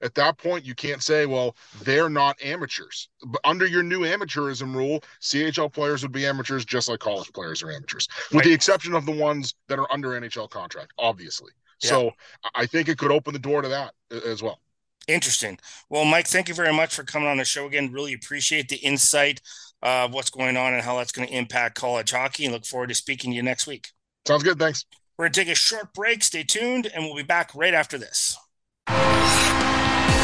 At 0.04 0.14
that 0.14 0.38
point, 0.38 0.64
you 0.64 0.74
can't 0.74 1.02
say, 1.02 1.24
well, 1.24 1.56
they're 1.82 2.10
not 2.10 2.40
amateurs. 2.44 3.08
But 3.26 3.40
under 3.42 3.66
your 3.66 3.82
new 3.82 4.00
amateurism 4.00 4.74
rule, 4.74 5.02
CHL 5.22 5.72
players 5.72 6.02
would 6.02 6.12
be 6.12 6.26
amateurs 6.26 6.64
just 6.64 6.88
like 6.88 7.00
college 7.00 7.32
players 7.32 7.62
are 7.62 7.72
amateurs, 7.72 8.06
with 8.30 8.36
right. 8.36 8.44
the 8.44 8.52
exception 8.52 8.94
of 8.94 9.06
the 9.06 9.12
ones 9.12 9.54
that 9.68 9.78
are 9.78 9.90
under 9.90 10.10
NHL 10.10 10.50
contract, 10.50 10.92
obviously. 10.98 11.52
So 11.78 12.12
I 12.54 12.66
think 12.66 12.88
it 12.88 12.98
could 12.98 13.10
open 13.10 13.32
the 13.32 13.38
door 13.38 13.60
to 13.62 13.68
that 13.68 13.94
as 14.10 14.42
well. 14.42 14.60
Interesting. 15.06 15.58
Well, 15.90 16.04
Mike, 16.04 16.26
thank 16.26 16.48
you 16.48 16.54
very 16.54 16.72
much 16.72 16.94
for 16.94 17.02
coming 17.02 17.28
on 17.28 17.36
the 17.36 17.44
show 17.44 17.66
again. 17.66 17.92
Really 17.92 18.14
appreciate 18.14 18.68
the 18.68 18.76
insight 18.76 19.42
of 19.82 20.14
what's 20.14 20.30
going 20.30 20.56
on 20.56 20.72
and 20.72 20.82
how 20.82 20.96
that's 20.96 21.12
going 21.12 21.28
to 21.28 21.34
impact 21.34 21.74
college 21.74 22.10
hockey. 22.10 22.44
And 22.44 22.54
look 22.54 22.64
forward 22.64 22.88
to 22.88 22.94
speaking 22.94 23.32
to 23.32 23.36
you 23.36 23.42
next 23.42 23.66
week. 23.66 23.88
Sounds 24.26 24.42
good. 24.42 24.58
Thanks. 24.58 24.86
We're 25.18 25.26
going 25.26 25.32
to 25.32 25.40
take 25.44 25.52
a 25.52 25.54
short 25.54 25.92
break. 25.92 26.24
Stay 26.24 26.42
tuned, 26.42 26.86
and 26.86 27.04
we'll 27.04 27.16
be 27.16 27.22
back 27.22 27.54
right 27.54 27.74
after 27.74 27.98
this. 27.98 28.36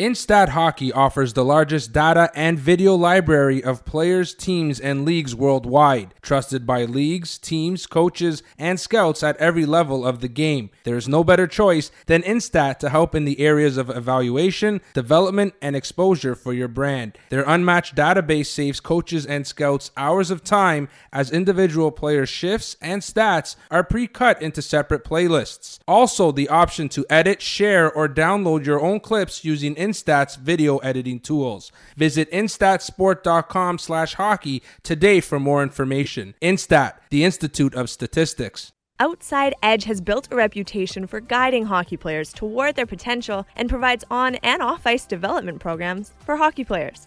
Instat 0.00 0.48
Hockey 0.48 0.90
offers 0.94 1.34
the 1.34 1.44
largest 1.44 1.92
data 1.92 2.30
and 2.34 2.58
video 2.58 2.94
library 2.94 3.62
of 3.62 3.84
players, 3.84 4.32
teams, 4.32 4.80
and 4.80 5.04
leagues 5.04 5.34
worldwide, 5.34 6.14
trusted 6.22 6.66
by 6.66 6.86
leagues, 6.86 7.36
teams, 7.36 7.86
coaches, 7.86 8.42
and 8.58 8.80
scouts 8.80 9.22
at 9.22 9.36
every 9.36 9.66
level 9.66 10.06
of 10.06 10.22
the 10.22 10.28
game. 10.28 10.70
There 10.84 10.96
is 10.96 11.06
no 11.06 11.22
better 11.22 11.46
choice 11.46 11.90
than 12.06 12.22
Instat 12.22 12.78
to 12.78 12.88
help 12.88 13.14
in 13.14 13.26
the 13.26 13.40
areas 13.40 13.76
of 13.76 13.90
evaluation, 13.90 14.80
development, 14.94 15.52
and 15.60 15.76
exposure 15.76 16.34
for 16.34 16.54
your 16.54 16.68
brand. 16.68 17.18
Their 17.28 17.44
unmatched 17.46 17.94
database 17.94 18.46
saves 18.46 18.80
coaches 18.80 19.26
and 19.26 19.46
scouts 19.46 19.90
hours 19.98 20.30
of 20.30 20.42
time 20.42 20.88
as 21.12 21.30
individual 21.30 21.90
player 21.90 22.24
shifts 22.24 22.74
and 22.80 23.02
stats 23.02 23.54
are 23.70 23.84
pre 23.84 24.06
cut 24.06 24.40
into 24.40 24.62
separate 24.62 25.04
playlists. 25.04 25.78
Also, 25.86 26.32
the 26.32 26.48
option 26.48 26.88
to 26.88 27.04
edit, 27.10 27.42
share, 27.42 27.92
or 27.92 28.08
download 28.08 28.64
your 28.64 28.80
own 28.80 28.98
clips 28.98 29.44
using 29.44 29.74
Instat 29.74 29.89
Instat's 29.90 30.36
video 30.36 30.78
editing 30.78 31.20
tools. 31.20 31.72
Visit 31.96 32.30
instatsport.com 32.30 33.78
slash 33.78 34.14
hockey 34.14 34.62
today 34.82 35.20
for 35.20 35.40
more 35.40 35.62
information. 35.62 36.34
Instat, 36.40 36.92
the 37.10 37.24
Institute 37.24 37.74
of 37.74 37.90
Statistics. 37.90 38.72
Outside 39.00 39.54
Edge 39.62 39.84
has 39.84 40.02
built 40.02 40.30
a 40.30 40.36
reputation 40.36 41.06
for 41.06 41.20
guiding 41.20 41.64
hockey 41.64 41.96
players 41.96 42.34
toward 42.34 42.76
their 42.76 42.84
potential 42.84 43.46
and 43.56 43.68
provides 43.68 44.04
on 44.10 44.34
and 44.36 44.62
off 44.62 44.86
ice 44.86 45.06
development 45.06 45.58
programs 45.58 46.12
for 46.20 46.36
hockey 46.36 46.64
players. 46.64 47.06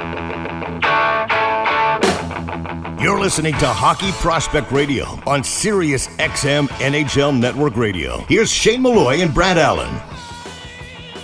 You're 3.01 3.19
listening 3.19 3.53
to 3.55 3.65
Hockey 3.65 4.11
Prospect 4.11 4.71
Radio 4.71 5.05
on 5.25 5.43
Sirius 5.43 6.07
XM 6.17 6.67
NHL 6.67 7.37
Network 7.39 7.75
Radio. 7.75 8.19
Here's 8.21 8.51
Shane 8.51 8.83
Malloy 8.83 9.21
and 9.21 9.33
Brad 9.33 9.57
Allen. 9.57 9.99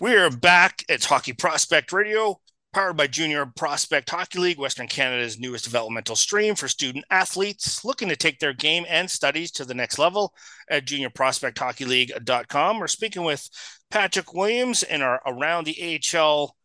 We 0.01 0.15
are 0.15 0.31
back. 0.31 0.83
It's 0.89 1.05
Hockey 1.05 1.33
Prospect 1.33 1.91
Radio, 1.91 2.39
powered 2.73 2.97
by 2.97 3.07
Junior 3.07 3.45
Prospect 3.45 4.09
Hockey 4.09 4.39
League, 4.39 4.59
Western 4.59 4.87
Canada's 4.87 5.39
newest 5.39 5.65
developmental 5.65 6.15
stream 6.15 6.55
for 6.55 6.67
student 6.67 7.05
athletes 7.11 7.85
looking 7.85 8.09
to 8.09 8.15
take 8.15 8.39
their 8.39 8.53
game 8.53 8.85
and 8.89 9.09
studies 9.09 9.51
to 9.51 9.63
the 9.63 9.75
next 9.75 9.99
level 9.99 10.33
at 10.69 10.85
juniorprospecthockeyleague.com. 10.85 12.79
We're 12.79 12.87
speaking 12.87 13.23
with 13.23 13.47
Patrick 13.91 14.33
Williams 14.33 14.81
in 14.81 15.01
our 15.03 15.21
Around 15.25 15.65
the 15.65 16.01
AHL 16.15 16.56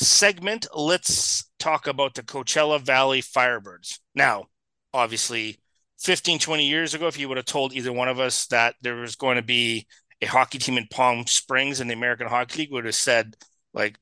segment, 0.00 0.66
let's 0.74 1.50
talk 1.58 1.86
about 1.86 2.14
the 2.14 2.22
Coachella 2.22 2.80
Valley 2.80 3.22
Firebirds. 3.22 3.98
Now, 4.14 4.46
obviously, 4.92 5.58
15, 5.98 6.38
20 6.38 6.66
years 6.66 6.94
ago, 6.94 7.06
if 7.06 7.18
you 7.18 7.28
would 7.28 7.36
have 7.36 7.46
told 7.46 7.72
either 7.72 7.92
one 7.92 8.08
of 8.08 8.18
us 8.18 8.46
that 8.46 8.74
there 8.82 8.96
was 8.96 9.16
going 9.16 9.36
to 9.36 9.42
be 9.42 9.86
a 10.22 10.26
hockey 10.26 10.58
team 10.58 10.78
in 10.78 10.86
Palm 10.90 11.26
Springs 11.26 11.80
in 11.80 11.88
the 11.88 11.94
American 11.94 12.26
Hockey 12.26 12.60
League, 12.60 12.72
would 12.72 12.84
have 12.84 12.94
said, 12.94 13.36
like, 13.74 13.98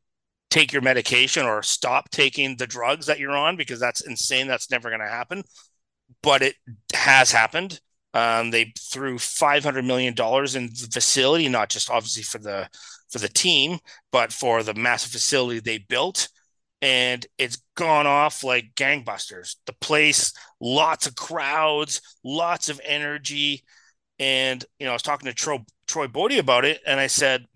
take 0.51 0.73
your 0.73 0.83
medication 0.83 1.45
or 1.45 1.63
stop 1.63 2.11
taking 2.11 2.57
the 2.57 2.67
drugs 2.67 3.07
that 3.07 3.19
you're 3.19 3.37
on 3.37 3.57
because 3.57 3.81
that's 3.81 4.01
insane. 4.07 4.47
That's 4.47 4.71
never 4.71 4.89
going 4.89 5.01
to 5.01 5.09
happen. 5.09 5.43
But 6.23 6.43
it 6.43 6.55
has 6.95 7.31
happened. 7.31 7.81
Um, 8.15 8.51
they 8.51 8.73
threw 8.79 9.19
five 9.19 9.63
hundred 9.63 9.85
million 9.85 10.15
dollars 10.15 10.57
in 10.57 10.69
the 10.69 10.89
facility, 10.91 11.49
not 11.49 11.69
just 11.69 11.91
obviously 11.91 12.23
for 12.23 12.39
the 12.39 12.69
for 13.11 13.19
the 13.19 13.29
team, 13.29 13.79
but 14.13 14.33
for 14.33 14.63
the 14.63 14.75
massive 14.75 15.13
facility 15.13 15.61
they 15.61 15.79
built. 15.79 16.29
And 16.81 17.27
it's 17.39 17.61
gone 17.77 18.07
off 18.07 18.45
like 18.45 18.75
gangbusters. 18.77 19.57
The 19.67 19.73
place, 19.81 20.33
lots 20.61 21.07
of 21.07 21.17
crowds, 21.17 22.01
lots 22.23 22.69
of 22.69 22.81
energy. 22.85 23.65
And, 24.21 24.65
you 24.79 24.87
know, 24.87 24.93
I 24.93 24.95
was 24.95 25.03
talking 25.03 25.27
to 25.27 25.35
Troy, 25.35 25.59
Troy 25.89 26.07
Bodie 26.07 26.39
about 26.39 26.65
it, 26.65 26.81
and 26.87 27.01
I 27.01 27.09
said, 27.09 27.47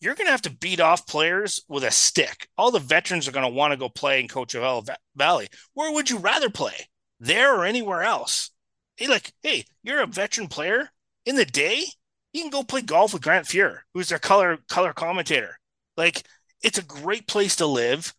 You're 0.00 0.16
going 0.16 0.26
to 0.26 0.32
have 0.32 0.42
to 0.42 0.56
beat 0.56 0.80
off 0.80 1.06
players 1.06 1.62
with 1.68 1.84
a 1.84 1.90
stick. 1.92 2.48
All 2.58 2.72
the 2.72 2.80
veterans 2.80 3.28
are 3.28 3.32
going 3.32 3.46
to 3.46 3.54
want 3.54 3.72
to 3.72 3.76
go 3.76 3.88
play 3.88 4.18
in 4.18 4.28
Coachella 4.28 4.88
Valley. 5.14 5.48
Where 5.74 5.92
would 5.92 6.10
you 6.10 6.18
rather 6.18 6.50
play? 6.50 6.88
There 7.20 7.54
or 7.54 7.64
anywhere 7.64 8.02
else? 8.02 8.50
Hey, 8.96 9.06
like, 9.06 9.32
hey, 9.42 9.64
you're 9.82 10.02
a 10.02 10.06
veteran 10.06 10.48
player 10.48 10.90
in 11.24 11.36
the 11.36 11.44
day 11.44 11.84
you 12.32 12.42
can 12.42 12.50
go 12.50 12.62
play 12.62 12.82
golf 12.82 13.12
with 13.12 13.22
Grant 13.22 13.46
Fuhr, 13.46 13.78
who's 13.94 14.08
their 14.08 14.18
color 14.18 14.58
color 14.68 14.92
commentator. 14.92 15.58
Like 15.96 16.24
it's 16.62 16.78
a 16.78 16.84
great 16.84 17.26
place 17.26 17.56
to 17.56 17.66
live, 17.66 18.14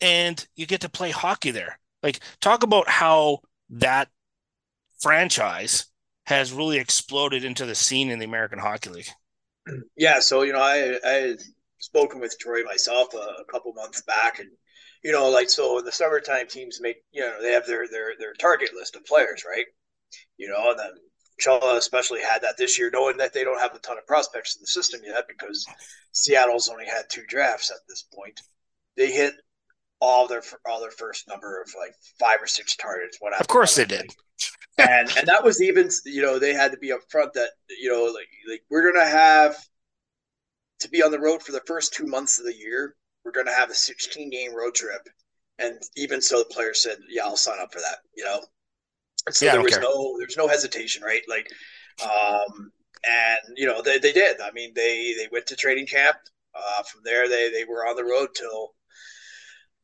and 0.00 0.46
you 0.56 0.66
get 0.66 0.82
to 0.82 0.88
play 0.88 1.10
hockey 1.10 1.50
there. 1.50 1.78
Like 2.02 2.20
talk 2.40 2.62
about 2.62 2.88
how 2.88 3.40
that 3.70 4.08
franchise 5.00 5.86
has 6.24 6.52
really 6.52 6.78
exploded 6.78 7.44
into 7.44 7.66
the 7.66 7.74
scene 7.74 8.10
in 8.10 8.18
the 8.18 8.24
American 8.24 8.58
Hockey 8.58 8.90
League. 8.90 9.08
Yeah, 9.96 10.20
so 10.20 10.42
you 10.42 10.52
know, 10.52 10.60
I 10.60 10.98
I 11.04 11.36
spoken 11.78 12.20
with 12.20 12.38
Troy 12.38 12.62
myself 12.64 13.14
a, 13.14 13.42
a 13.42 13.44
couple 13.50 13.72
months 13.72 14.02
back, 14.02 14.38
and 14.38 14.50
you 15.02 15.12
know, 15.12 15.28
like 15.28 15.50
so 15.50 15.78
in 15.78 15.84
the 15.84 15.92
summertime, 15.92 16.46
teams 16.48 16.80
make 16.80 16.98
you 17.12 17.22
know 17.22 17.40
they 17.42 17.52
have 17.52 17.66
their 17.66 17.88
their 17.88 18.12
their 18.18 18.34
target 18.34 18.70
list 18.74 18.96
of 18.96 19.04
players, 19.04 19.44
right? 19.48 19.66
You 20.36 20.48
know, 20.48 20.70
and 20.70 20.78
then 20.78 20.92
Coachella 21.40 21.76
especially 21.76 22.20
had 22.20 22.42
that 22.42 22.56
this 22.56 22.78
year, 22.78 22.90
knowing 22.92 23.16
that 23.18 23.32
they 23.32 23.44
don't 23.44 23.60
have 23.60 23.74
a 23.74 23.78
ton 23.78 23.98
of 23.98 24.06
prospects 24.06 24.56
in 24.56 24.62
the 24.62 24.66
system 24.66 25.00
yet 25.04 25.26
because 25.28 25.66
Seattle's 26.12 26.68
only 26.68 26.86
had 26.86 27.04
two 27.08 27.24
drafts 27.28 27.70
at 27.70 27.78
this 27.88 28.04
point. 28.14 28.40
They 28.96 29.10
hit 29.10 29.34
all 30.00 30.28
their 30.28 30.42
all 30.66 30.80
their 30.80 30.90
first 30.90 31.28
number 31.28 31.60
of 31.60 31.70
like 31.78 31.94
five 32.18 32.40
or 32.40 32.46
six 32.46 32.76
targets. 32.76 33.18
What 33.20 33.38
of 33.38 33.48
course 33.48 33.74
they 33.74 33.84
did, 33.84 34.10
and 34.78 35.10
and 35.16 35.26
that 35.28 35.44
was 35.44 35.62
even 35.62 35.90
you 36.04 36.22
know 36.22 36.38
they 36.38 36.54
had 36.54 36.72
to 36.72 36.78
be 36.78 36.90
upfront 36.90 37.32
that 37.34 37.50
you 37.80 37.90
know 37.90 38.04
like 38.04 38.28
like 38.48 38.62
we're 38.70 38.92
gonna 38.92 39.06
have 39.06 39.56
to 40.80 40.88
be 40.88 41.02
on 41.02 41.10
the 41.10 41.20
road 41.20 41.42
for 41.42 41.52
the 41.52 41.62
first 41.66 41.94
two 41.94 42.06
months 42.06 42.38
of 42.38 42.44
the 42.44 42.54
year. 42.54 42.94
We're 43.24 43.32
gonna 43.32 43.54
have 43.54 43.70
a 43.70 43.74
16 43.74 44.30
game 44.30 44.54
road 44.54 44.74
trip, 44.74 45.08
and 45.58 45.80
even 45.96 46.20
so, 46.20 46.38
the 46.38 46.44
players 46.46 46.82
said, 46.82 46.98
"Yeah, 47.08 47.24
I'll 47.24 47.36
sign 47.36 47.60
up 47.60 47.72
for 47.72 47.80
that." 47.80 47.98
You 48.14 48.24
know, 48.24 48.40
so 49.30 49.44
yeah, 49.44 49.52
there 49.52 49.62
was 49.62 49.72
care. 49.72 49.82
no 49.82 50.16
there's 50.18 50.36
no 50.36 50.48
hesitation, 50.48 51.02
right? 51.02 51.22
Like, 51.28 51.50
um, 52.02 52.70
and 53.04 53.56
you 53.56 53.66
know 53.66 53.82
they, 53.82 53.98
they 53.98 54.12
did. 54.12 54.40
I 54.40 54.50
mean, 54.52 54.72
they 54.74 55.14
they 55.18 55.28
went 55.30 55.46
to 55.46 55.56
training 55.56 55.86
camp. 55.86 56.16
Uh, 56.54 56.82
from 56.84 57.02
there, 57.04 57.28
they 57.28 57.50
they 57.50 57.64
were 57.64 57.86
on 57.86 57.96
the 57.96 58.04
road 58.04 58.28
till 58.34 58.74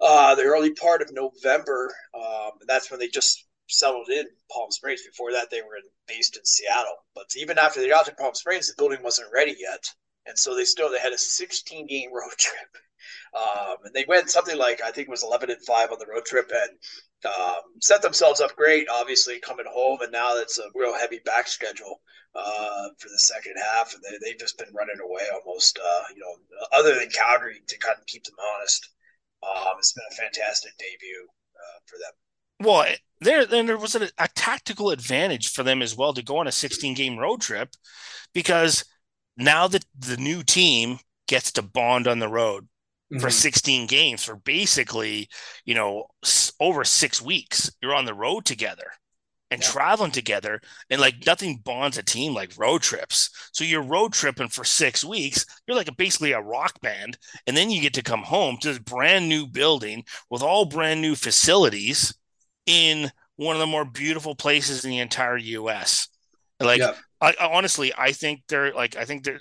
uh, 0.01 0.35
the 0.35 0.43
early 0.43 0.73
part 0.75 1.03
of 1.03 1.13
November. 1.13 1.93
Um, 2.15 2.53
that's 2.67 2.91
when 2.91 3.01
they 3.01 3.09
just 3.09 3.47
settled 3.69 4.09
in 4.09 4.27
Palm 4.51 4.71
Springs. 4.71 5.03
Before 5.03 5.33
that, 5.33 5.51
they 5.51 5.63
were 5.63 5.77
in, 5.77 5.83
based 6.07 6.37
in 6.37 6.45
Seattle. 6.45 7.05
But 7.15 7.27
even 7.37 7.59
after 7.59 7.81
they 7.81 7.89
got 7.89 8.07
to 8.07 8.15
Palm 8.15 8.35
Springs, 8.35 8.69
the 8.69 8.75
building 8.77 9.03
wasn't 9.03 9.33
ready 9.33 9.57
yet, 9.59 9.85
and 10.27 10.39
so 10.39 10.55
they 10.55 10.65
still 10.65 10.91
they 10.91 10.99
had 10.99 11.13
a 11.13 11.19
16 11.19 11.87
game 11.87 12.11
road 12.13 12.33
trip. 12.39 12.77
Um, 13.37 13.77
and 13.85 13.95
they 13.95 14.05
went 14.07 14.31
something 14.31 14.59
like 14.59 14.81
I 14.83 14.91
think 14.91 15.09
it 15.09 15.11
was 15.11 15.23
11 15.23 15.51
and 15.51 15.65
five 15.67 15.91
on 15.91 15.99
the 15.99 16.07
road 16.07 16.25
trip, 16.25 16.51
and 16.51 16.79
um, 17.25 17.63
set 17.81 18.03
themselves 18.03 18.41
up 18.41 18.57
great, 18.57 18.89
obviously 18.93 19.41
coming 19.41 19.67
home, 19.69 20.01
and 20.03 20.13
now 20.13 20.37
it's 20.37 20.59
a 20.59 20.71
real 20.75 20.99
heavy 20.99 21.21
back 21.25 21.49
schedule 21.49 22.01
uh, 22.35 22.89
for 22.99 23.09
the 23.09 23.19
second 23.19 23.55
half, 23.59 23.95
and 23.95 24.03
they, 24.23 24.31
have 24.31 24.39
just 24.39 24.59
been 24.59 24.73
running 24.75 24.99
away 25.03 25.23
almost, 25.35 25.79
uh, 25.79 26.03
you 26.15 26.21
know, 26.21 26.67
other 26.73 26.95
than 26.95 27.09
Calgary 27.11 27.63
to 27.67 27.79
kind 27.79 27.97
of 27.99 28.07
keep 28.07 28.25
them 28.25 28.35
honest. 28.55 28.89
Um, 29.43 29.75
it's 29.79 29.93
been 29.93 30.05
a 30.11 30.15
fantastic 30.15 30.73
debut 30.79 31.27
uh, 31.57 31.79
for 31.87 31.97
them. 31.99 32.67
Well, 32.67 32.95
there 33.21 33.45
then 33.45 33.67
there 33.67 33.79
was 33.79 33.95
a, 33.95 34.09
a, 34.19 34.29
tactical 34.35 34.91
advantage 34.91 35.53
for 35.53 35.63
them 35.63 35.83
as 35.83 35.97
well 35.97 36.13
to 36.15 36.23
go 36.23 36.39
on 36.39 36.47
a 36.47 36.53
16 36.53 36.95
game 36.95 37.19
road 37.19 37.41
trip 37.41 37.71
because 38.33 38.85
now 39.37 39.67
that 39.69 39.85
the 39.99 40.17
new 40.17 40.43
team 40.43 40.99
gets 41.27 41.53
to 41.53 41.63
bond 41.63 42.07
on 42.07 42.19
the 42.19 42.29
road 42.29 42.69
mm-hmm. 43.13 43.21
for 43.21 43.31
16 43.31 43.87
games 43.87 44.25
for 44.25 44.37
basically, 44.37 45.29
you 45.65 45.75
know, 45.75 46.07
over 46.61 46.85
6 46.85 47.23
weeks. 47.23 47.71
You're 47.83 47.95
on 47.95 48.05
the 48.05 48.15
road 48.15 48.45
together 48.45 48.93
and 49.51 49.61
yeah. 49.61 49.69
traveling 49.69 50.11
together 50.11 50.61
and 50.89 51.01
like 51.01 51.27
nothing 51.27 51.61
bonds 51.63 51.99
a 51.99 52.03
team 52.03 52.35
like 52.35 52.59
road 52.59 52.83
trips. 52.83 53.31
So 53.53 53.65
you're 53.65 53.83
road 53.83 54.13
tripping 54.13 54.49
for 54.49 54.65
6 54.65 55.05
weeks. 55.05 55.45
You're 55.67 55.77
like 55.77 55.89
a, 55.89 55.95
basically 55.95 56.33
a 56.33 56.41
rock 56.41 56.81
band 56.81 57.19
and 57.47 57.57
then 57.57 57.71
you 57.71 57.83
get 57.83 57.95
to 57.95 58.03
come 58.03 58.23
home 58.23 58.57
to 58.63 58.69
this 58.69 58.79
brand 58.79 59.29
new 59.29 59.47
building 59.47 60.05
with 60.31 60.43
all 60.43 60.65
brand 60.65 61.03
new 61.03 61.15
facilities 61.15 62.15
in 62.67 63.11
one 63.37 63.57
of 63.57 63.61
the 63.61 63.67
more 63.67 63.85
beautiful 63.85 64.35
places 64.35 64.85
in 64.85 64.91
the 64.91 64.99
entire 64.99 65.37
US. 65.37 66.09
Like 66.61 66.81
yeah. 66.81 66.95
I, 67.21 67.35
honestly, 67.41 67.93
I 67.97 68.13
think 68.13 68.43
they're 68.49 68.73
like 68.73 68.97
I 68.97 69.05
think 69.05 69.25
they're. 69.25 69.41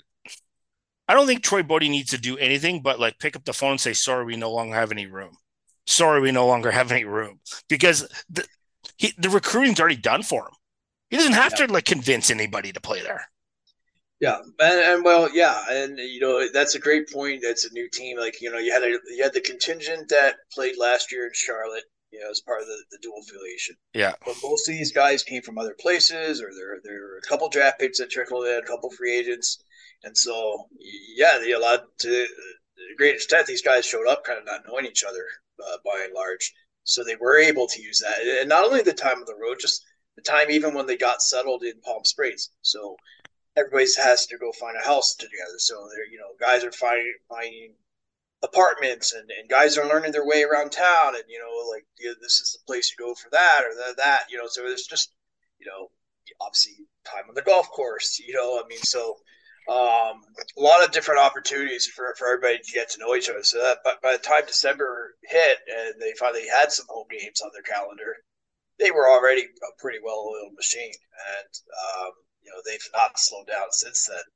I 1.08 1.14
don't 1.14 1.26
think 1.26 1.42
Troy 1.42 1.62
Bodie 1.62 1.88
needs 1.88 2.10
to 2.10 2.18
do 2.18 2.38
anything 2.38 2.82
but 2.82 3.00
like 3.00 3.18
pick 3.18 3.36
up 3.36 3.44
the 3.44 3.52
phone 3.52 3.72
and 3.72 3.80
say, 3.80 3.92
"Sorry, 3.92 4.24
we 4.24 4.36
no 4.36 4.52
longer 4.52 4.74
have 4.74 4.92
any 4.92 5.06
room. 5.06 5.36
Sorry, 5.86 6.20
we 6.20 6.30
no 6.30 6.46
longer 6.46 6.70
have 6.70 6.92
any 6.92 7.04
room," 7.04 7.40
because 7.68 8.08
the 8.30 8.46
he, 8.96 9.12
the 9.18 9.30
recruiting's 9.30 9.80
already 9.80 9.96
done 9.96 10.22
for 10.22 10.44
him. 10.44 10.54
He 11.10 11.16
doesn't 11.16 11.32
have 11.32 11.52
yeah. 11.58 11.66
to 11.66 11.72
like 11.72 11.84
convince 11.84 12.30
anybody 12.30 12.72
to 12.72 12.80
play 12.80 13.02
there. 13.02 13.28
Yeah, 14.20 14.38
and, 14.60 14.80
and, 14.80 15.04
well, 15.04 15.28
yeah, 15.34 15.64
and 15.68 15.98
you 15.98 16.20
know 16.20 16.46
that's 16.52 16.76
a 16.76 16.78
great 16.78 17.10
point. 17.10 17.42
That's 17.42 17.64
a 17.64 17.72
new 17.72 17.88
team. 17.92 18.18
Like 18.18 18.40
you 18.40 18.50
know, 18.50 18.58
you 18.58 18.72
had 18.72 18.82
a 18.82 18.98
you 19.10 19.22
had 19.22 19.34
the 19.34 19.40
contingent 19.40 20.08
that 20.10 20.36
played 20.52 20.78
last 20.78 21.10
year 21.10 21.26
in 21.26 21.32
Charlotte 21.34 21.84
you 22.12 22.20
know, 22.20 22.30
as 22.30 22.40
part 22.40 22.60
of 22.60 22.66
the, 22.66 22.84
the 22.92 22.98
dual 23.02 23.20
affiliation. 23.20 23.74
Yeah. 23.94 24.12
But 24.24 24.36
most 24.42 24.68
of 24.68 24.74
these 24.74 24.92
guys 24.92 25.22
came 25.22 25.42
from 25.42 25.58
other 25.58 25.74
places, 25.80 26.40
or 26.40 26.50
there 26.54 26.78
there 26.84 27.14
are 27.14 27.18
a 27.18 27.28
couple 27.28 27.48
draft 27.48 27.80
picks 27.80 27.98
that 27.98 28.10
trickled 28.10 28.46
in, 28.46 28.58
a 28.58 28.66
couple 28.66 28.90
free 28.90 29.16
agents, 29.16 29.62
and 30.04 30.16
so 30.16 30.68
yeah, 31.16 31.38
they 31.38 31.52
allowed 31.52 31.82
to 31.98 32.08
a 32.10 32.96
great 32.96 33.14
extent 33.14 33.46
these 33.46 33.62
guys 33.62 33.86
showed 33.86 34.06
up 34.06 34.24
kind 34.24 34.38
of 34.38 34.44
not 34.46 34.62
knowing 34.66 34.86
each 34.86 35.04
other 35.04 35.24
uh, 35.60 35.76
by 35.84 36.02
and 36.04 36.14
large, 36.14 36.52
so 36.84 37.04
they 37.04 37.16
were 37.16 37.38
able 37.38 37.66
to 37.66 37.82
use 37.82 37.98
that, 38.00 38.20
and 38.40 38.48
not 38.48 38.64
only 38.64 38.82
the 38.82 38.92
time 38.92 39.20
of 39.20 39.26
the 39.26 39.36
road, 39.40 39.58
just 39.60 39.84
the 40.16 40.22
time 40.22 40.50
even 40.50 40.74
when 40.74 40.86
they 40.86 40.96
got 40.96 41.22
settled 41.22 41.62
in 41.62 41.80
Palm 41.80 42.04
Springs. 42.04 42.50
So 42.62 42.96
everybody 43.56 43.86
has 44.02 44.26
to 44.26 44.38
go 44.38 44.52
find 44.52 44.76
a 44.76 44.86
house 44.86 45.14
together. 45.14 45.58
So 45.58 45.88
they're 45.94 46.06
you 46.06 46.18
know 46.18 46.34
guys 46.40 46.64
are 46.64 46.72
finding 46.72 47.14
finding 47.28 47.74
apartments 48.42 49.12
and, 49.12 49.30
and 49.38 49.48
guys 49.48 49.78
are 49.78 49.88
learning 49.88 50.10
their 50.10 50.26
way 50.26 50.42
around 50.42 50.70
town 50.70 51.14
and 51.14 51.24
you 51.28 51.38
know 51.38 51.70
like 51.70 51.86
this 52.20 52.40
is 52.40 52.52
the 52.52 52.66
place 52.66 52.92
you 52.92 53.04
go 53.04 53.14
for 53.14 53.30
that 53.30 53.60
or 53.64 53.74
that, 53.76 53.96
that 53.96 54.22
you 54.28 54.36
know 54.36 54.48
so 54.48 54.62
there's 54.62 54.86
just 54.86 55.12
you 55.60 55.66
know 55.66 55.90
obviously 56.40 56.72
time 57.04 57.22
on 57.28 57.34
the 57.36 57.42
golf 57.42 57.70
course 57.70 58.18
you 58.18 58.34
know 58.34 58.60
i 58.60 58.66
mean 58.66 58.82
so 58.82 59.16
um, 59.68 60.22
a 60.56 60.60
lot 60.60 60.84
of 60.84 60.90
different 60.90 61.20
opportunities 61.20 61.86
for, 61.86 62.14
for 62.18 62.26
everybody 62.26 62.58
to 62.58 62.72
get 62.72 62.90
to 62.90 63.00
know 63.00 63.14
each 63.14 63.30
other. 63.30 63.42
So 63.42 63.58
that 63.58 63.78
but 63.84 64.02
by 64.02 64.12
the 64.12 64.18
time 64.18 64.42
december 64.46 65.14
hit 65.22 65.58
and 65.68 66.00
they 66.00 66.12
finally 66.18 66.46
had 66.48 66.72
some 66.72 66.86
home 66.88 67.06
games 67.10 67.40
on 67.40 67.50
their 67.54 67.62
calendar 67.62 68.16
they 68.82 68.90
were 68.90 69.08
already 69.08 69.42
a 69.42 69.70
pretty 69.78 69.98
well-oiled 70.02 70.54
machine. 70.54 70.92
And 71.38 71.52
um, 71.70 72.12
you 72.42 72.50
know 72.50 72.60
they've 72.66 72.88
not 72.92 73.18
slowed 73.18 73.46
down 73.46 73.70
since 73.70 74.06
then. 74.06 74.26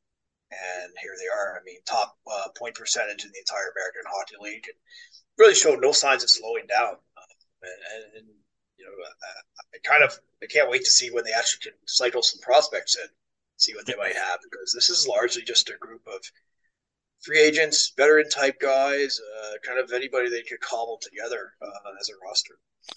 And 0.47 0.93
here 1.03 1.15
they 1.19 1.27
are. 1.27 1.59
I 1.59 1.65
mean, 1.65 1.83
top 1.85 2.17
uh, 2.31 2.49
point 2.57 2.77
percentage 2.77 3.25
in 3.25 3.33
the 3.33 3.43
entire 3.43 3.75
American 3.75 4.07
Hockey 4.07 4.37
League, 4.41 4.67
and 4.69 4.79
really 5.39 5.59
showed 5.59 5.81
no 5.81 5.91
signs 5.91 6.23
of 6.23 6.31
slowing 6.31 6.67
down. 6.71 6.95
Uh, 6.95 7.35
and, 7.67 8.05
and, 8.15 8.27
you 8.79 8.85
know, 8.87 8.95
I, 8.95 9.75
I, 9.75 9.79
kind 9.83 10.05
of 10.05 10.17
I 10.41 10.47
can't 10.47 10.71
wait 10.71 10.85
to 10.85 10.91
see 10.91 11.11
when 11.11 11.25
they 11.25 11.33
actually 11.33 11.71
can 11.71 11.79
cycle 11.87 12.23
some 12.23 12.41
prospects 12.41 12.95
in, 12.95 13.09
see 13.57 13.75
what 13.75 13.87
they 13.87 13.97
might 13.97 14.15
have, 14.15 14.39
because 14.43 14.73
this 14.73 14.91
is 14.91 15.07
largely 15.09 15.43
just 15.43 15.71
a 15.71 15.79
group 15.81 16.03
of 16.07 16.21
free 17.21 17.41
agents, 17.41 17.93
veteran 17.97 18.29
type 18.29 18.61
guys, 18.61 19.21
uh, 19.21 19.55
kind 19.67 19.79
of 19.79 19.93
anybody 19.93 20.29
they 20.29 20.43
could 20.43 20.61
cobble 20.61 21.01
together 21.03 21.53
uh, 21.63 21.91
as 22.01 22.09
a 22.09 22.13
roster. 22.25 22.55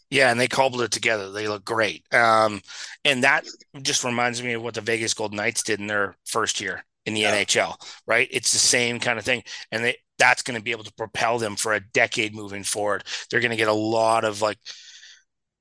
Yeah, 0.09 0.29
and 0.29 0.39
they 0.39 0.47
cobbled 0.47 0.81
it 0.81 0.91
together. 0.91 1.31
They 1.31 1.47
look 1.47 1.65
great. 1.65 2.03
Um, 2.13 2.61
and 3.03 3.23
that 3.23 3.45
just 3.81 4.03
reminds 4.03 4.41
me 4.43 4.53
of 4.53 4.61
what 4.61 4.75
the 4.75 4.81
Vegas 4.81 5.13
Golden 5.13 5.37
Knights 5.37 5.63
did 5.63 5.79
in 5.79 5.87
their 5.87 6.15
first 6.25 6.61
year 6.61 6.83
in 7.05 7.13
the 7.13 7.21
yeah. 7.21 7.43
NHL, 7.43 7.75
right? 8.05 8.27
It's 8.31 8.51
the 8.51 8.59
same 8.59 8.99
kind 8.99 9.17
of 9.17 9.25
thing. 9.25 9.43
And 9.71 9.83
they, 9.83 9.97
that's 10.19 10.43
going 10.43 10.57
to 10.57 10.63
be 10.63 10.71
able 10.71 10.83
to 10.83 10.93
propel 10.93 11.39
them 11.39 11.55
for 11.55 11.73
a 11.73 11.79
decade 11.79 12.35
moving 12.35 12.63
forward. 12.63 13.03
They're 13.29 13.39
going 13.39 13.51
to 13.51 13.57
get 13.57 13.67
a 13.67 13.73
lot 13.73 14.25
of 14.25 14.41
like 14.41 14.59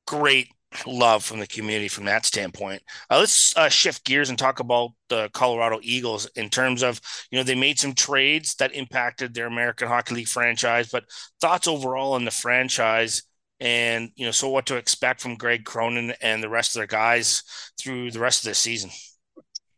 great 0.07 0.49
love 0.86 1.24
from 1.24 1.40
the 1.40 1.47
community 1.47 1.89
from 1.89 2.05
that 2.05 2.27
standpoint. 2.27 2.82
Uh, 3.11 3.19
let's 3.19 3.57
uh, 3.57 3.69
shift 3.69 4.05
gears 4.05 4.28
and 4.28 4.39
talk 4.39 4.61
about 4.61 4.90
the 5.09 5.31
Colorado 5.32 5.78
Eagles 5.82 6.27
in 6.36 6.51
terms 6.51 6.82
of, 6.82 7.01
you 7.31 7.39
know, 7.39 7.43
they 7.43 7.55
made 7.55 7.78
some 7.78 7.95
trades 7.95 8.55
that 8.57 8.74
impacted 8.74 9.35
their 9.35 9.47
American 9.47 9.89
Hockey 9.89 10.15
League 10.15 10.28
franchise, 10.28 10.90
but 10.90 11.05
thoughts 11.40 11.69
overall 11.69 12.12
on 12.12 12.24
the 12.24 12.31
franchise 12.31 13.23
and, 13.61 14.11
you 14.15 14.24
know, 14.24 14.31
so 14.31 14.49
what 14.49 14.66
to 14.66 14.77
expect 14.77 15.20
from 15.20 15.36
Greg 15.36 15.65
Cronin 15.65 16.12
and 16.20 16.43
the 16.43 16.49
rest 16.49 16.77
of 16.77 16.81
their 16.81 16.86
guys 16.86 17.43
through 17.81 18.11
the 18.11 18.20
rest 18.20 18.45
of 18.45 18.49
the 18.49 18.55
season. 18.55 18.90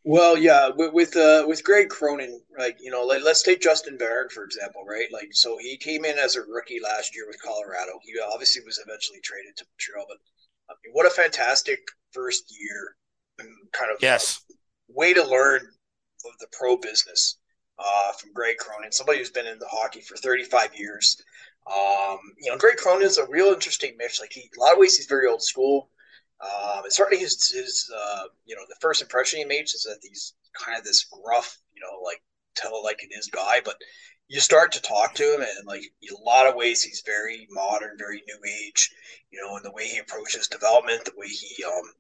Well, 0.03 0.39
yeah, 0.39 0.71
with 0.75 0.95
with, 0.95 1.17
uh, 1.17 1.45
with 1.47 1.63
Greg 1.63 1.91
Cronin, 1.91 2.41
like 2.59 2.79
you 2.81 2.91
know, 2.91 3.05
let, 3.05 3.23
us 3.23 3.43
take 3.43 3.61
Justin 3.61 3.99
Barron 3.99 4.31
for 4.31 4.45
example, 4.45 4.83
right? 4.89 5.07
Like, 5.13 5.29
so 5.33 5.59
he 5.61 5.77
came 5.77 6.07
in 6.07 6.19
as 6.19 6.37
a 6.37 6.41
rookie 6.41 6.81
last 6.83 7.15
year 7.15 7.27
with 7.27 7.41
Colorado. 7.43 7.93
He 8.03 8.15
obviously 8.33 8.63
was 8.65 8.81
eventually 8.85 9.21
traded 9.23 9.59
to 9.59 9.67
Montreal, 9.67 10.07
but 10.09 10.17
I 10.71 10.75
mean, 10.85 10.93
what 10.93 11.07
a 11.07 11.11
fantastic 11.11 11.81
first 12.13 12.45
year 12.57 12.97
and 13.39 13.49
kind 13.73 13.91
of 13.93 14.03
yes 14.03 14.41
uh, 14.51 14.55
way 14.89 15.13
to 15.15 15.25
learn 15.25 15.63
of 16.27 16.39
the 16.39 16.47
pro 16.53 16.77
business 16.77 17.39
uh, 17.79 18.13
from 18.13 18.33
Greg 18.33 18.57
Cronin, 18.59 18.93
somebody 18.93 19.19
who's 19.19 19.31
been 19.31 19.47
in 19.47 19.59
the 19.59 19.69
hockey 19.69 20.01
for 20.01 20.17
35 20.17 20.75
years. 20.75 21.21
Um, 21.67 22.19
you 22.39 22.51
know, 22.51 22.59
Greg 22.59 22.77
Cronin 22.77 23.07
is 23.07 23.19
a 23.19 23.27
real 23.27 23.47
interesting 23.47 23.95
mix. 23.97 24.21
Like 24.21 24.33
he, 24.33 24.51
a 24.57 24.61
lot 24.61 24.73
of 24.73 24.79
ways, 24.79 24.97
he's 24.97 25.07
very 25.07 25.27
old 25.27 25.43
school. 25.43 25.89
Um, 26.43 26.85
and 26.85 26.93
certainly 26.93 27.23
his, 27.23 27.51
his 27.51 27.91
uh, 27.95 28.25
you 28.45 28.55
know, 28.55 28.63
the 28.69 28.77
first 28.81 29.03
impression 29.03 29.39
he 29.39 29.45
makes 29.45 29.75
is 29.75 29.83
that 29.83 29.99
he's 30.03 30.35
kind 30.55 30.79
of 30.79 30.85
this 30.85 31.05
gruff, 31.05 31.59
you 31.75 31.81
know, 31.83 32.03
like 32.03 32.23
tell 32.57 32.73
it 32.73 32.85
like 32.85 33.03
it 33.03 33.15
is 33.17 33.29
guy. 33.29 33.61
But 33.65 33.77
you 34.31 34.39
start 34.39 34.71
to 34.71 34.81
talk 34.81 35.15
to 35.15 35.35
him, 35.35 35.41
and 35.41 35.67
like 35.67 35.83
a 35.83 36.25
lot 36.25 36.47
of 36.47 36.55
ways, 36.55 36.83
he's 36.83 37.03
very 37.05 37.49
modern, 37.51 37.99
very 37.99 38.23
new 38.29 38.39
age, 38.65 38.93
you 39.33 39.43
know, 39.43 39.57
in 39.57 39.65
the 39.65 39.73
way 39.73 39.89
he 39.89 39.99
approaches 39.99 40.47
development, 40.47 41.05
the 41.05 41.13
way 41.17 41.27
he, 41.27 41.65
um, 41.65 41.93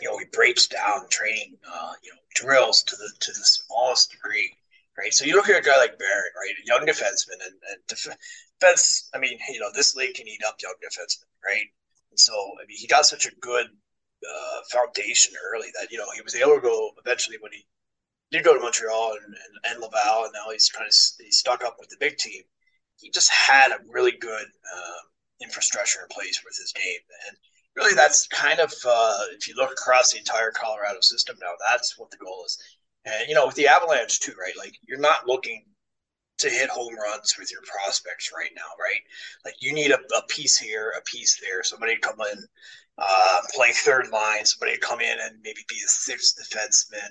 you 0.00 0.08
know, 0.08 0.18
he 0.18 0.24
breaks 0.32 0.66
down 0.66 1.08
training, 1.08 1.56
uh, 1.72 1.92
you 2.02 2.10
know, 2.10 2.18
drills 2.34 2.82
to 2.82 2.96
the 2.96 3.08
to 3.20 3.30
the 3.30 3.44
smallest 3.44 4.10
degree, 4.10 4.52
right? 4.98 5.14
So 5.14 5.24
you 5.24 5.36
look 5.36 5.48
at 5.48 5.56
a 5.56 5.64
guy 5.64 5.76
like 5.76 5.96
Barron, 5.96 6.32
right, 6.36 6.56
a 6.60 6.66
young 6.66 6.86
defenseman, 6.88 7.38
and, 7.46 7.54
and 7.70 7.86
defense. 7.86 9.08
I 9.14 9.18
mean, 9.18 9.38
you 9.48 9.60
know, 9.60 9.70
this 9.72 9.94
league 9.94 10.16
can 10.16 10.26
eat 10.26 10.42
up 10.44 10.56
young 10.60 10.74
defensemen, 10.84 11.30
right? 11.44 11.66
And 12.10 12.18
so, 12.18 12.32
I 12.32 12.66
mean, 12.66 12.78
he 12.78 12.88
got 12.88 13.06
such 13.06 13.26
a 13.26 13.34
good 13.36 13.66
uh, 13.66 14.60
foundation 14.72 15.34
early 15.52 15.68
that 15.78 15.92
you 15.92 15.98
know 15.98 16.06
he 16.16 16.22
was 16.22 16.34
able 16.34 16.56
to 16.56 16.60
go 16.60 16.90
eventually 16.98 17.36
when 17.40 17.52
he 17.52 17.64
did 18.34 18.44
go 18.44 18.54
to 18.54 18.60
Montreal 18.60 19.12
and, 19.12 19.34
and, 19.34 19.72
and 19.72 19.80
Laval, 19.80 20.24
and 20.24 20.32
now 20.34 20.50
he's 20.52 20.68
kind 20.68 20.86
of 20.86 20.94
he's 21.24 21.38
stuck 21.38 21.64
up 21.64 21.76
with 21.78 21.88
the 21.88 21.96
big 22.00 22.18
team. 22.18 22.42
He 22.96 23.10
just 23.10 23.30
had 23.30 23.70
a 23.70 23.78
really 23.88 24.12
good 24.12 24.46
uh, 24.46 25.00
infrastructure 25.40 26.00
in 26.02 26.08
place 26.10 26.42
with 26.44 26.56
his 26.56 26.72
game, 26.72 27.00
and 27.28 27.36
really 27.76 27.94
that's 27.94 28.26
kind 28.28 28.60
of 28.60 28.72
uh, 28.86 29.18
if 29.36 29.48
you 29.48 29.54
look 29.56 29.72
across 29.72 30.12
the 30.12 30.18
entire 30.18 30.50
Colorado 30.50 31.00
system 31.00 31.36
now, 31.40 31.52
that's 31.68 31.98
what 31.98 32.10
the 32.10 32.16
goal 32.16 32.42
is. 32.46 32.58
And 33.04 33.28
you 33.28 33.34
know, 33.34 33.46
with 33.46 33.56
the 33.56 33.68
Avalanche 33.68 34.20
too, 34.20 34.34
right? 34.40 34.56
Like 34.58 34.74
you're 34.86 34.98
not 34.98 35.26
looking 35.26 35.64
to 36.38 36.50
hit 36.50 36.68
home 36.68 36.94
runs 36.96 37.36
with 37.38 37.52
your 37.52 37.62
prospects 37.62 38.32
right 38.36 38.50
now, 38.56 38.66
right? 38.80 39.00
Like 39.44 39.54
you 39.60 39.72
need 39.72 39.92
a, 39.92 39.98
a 40.16 40.22
piece 40.28 40.58
here, 40.58 40.92
a 40.98 41.02
piece 41.02 41.40
there. 41.40 41.62
Somebody 41.62 41.94
to 41.94 42.00
come 42.00 42.20
in, 42.32 42.38
uh, 42.98 43.38
play 43.54 43.72
third 43.72 44.10
line. 44.10 44.44
Somebody 44.44 44.78
come 44.78 45.00
in 45.00 45.16
and 45.22 45.38
maybe 45.42 45.60
be 45.68 45.76
a 45.84 45.88
sixth 45.88 46.36
defenseman, 46.38 47.08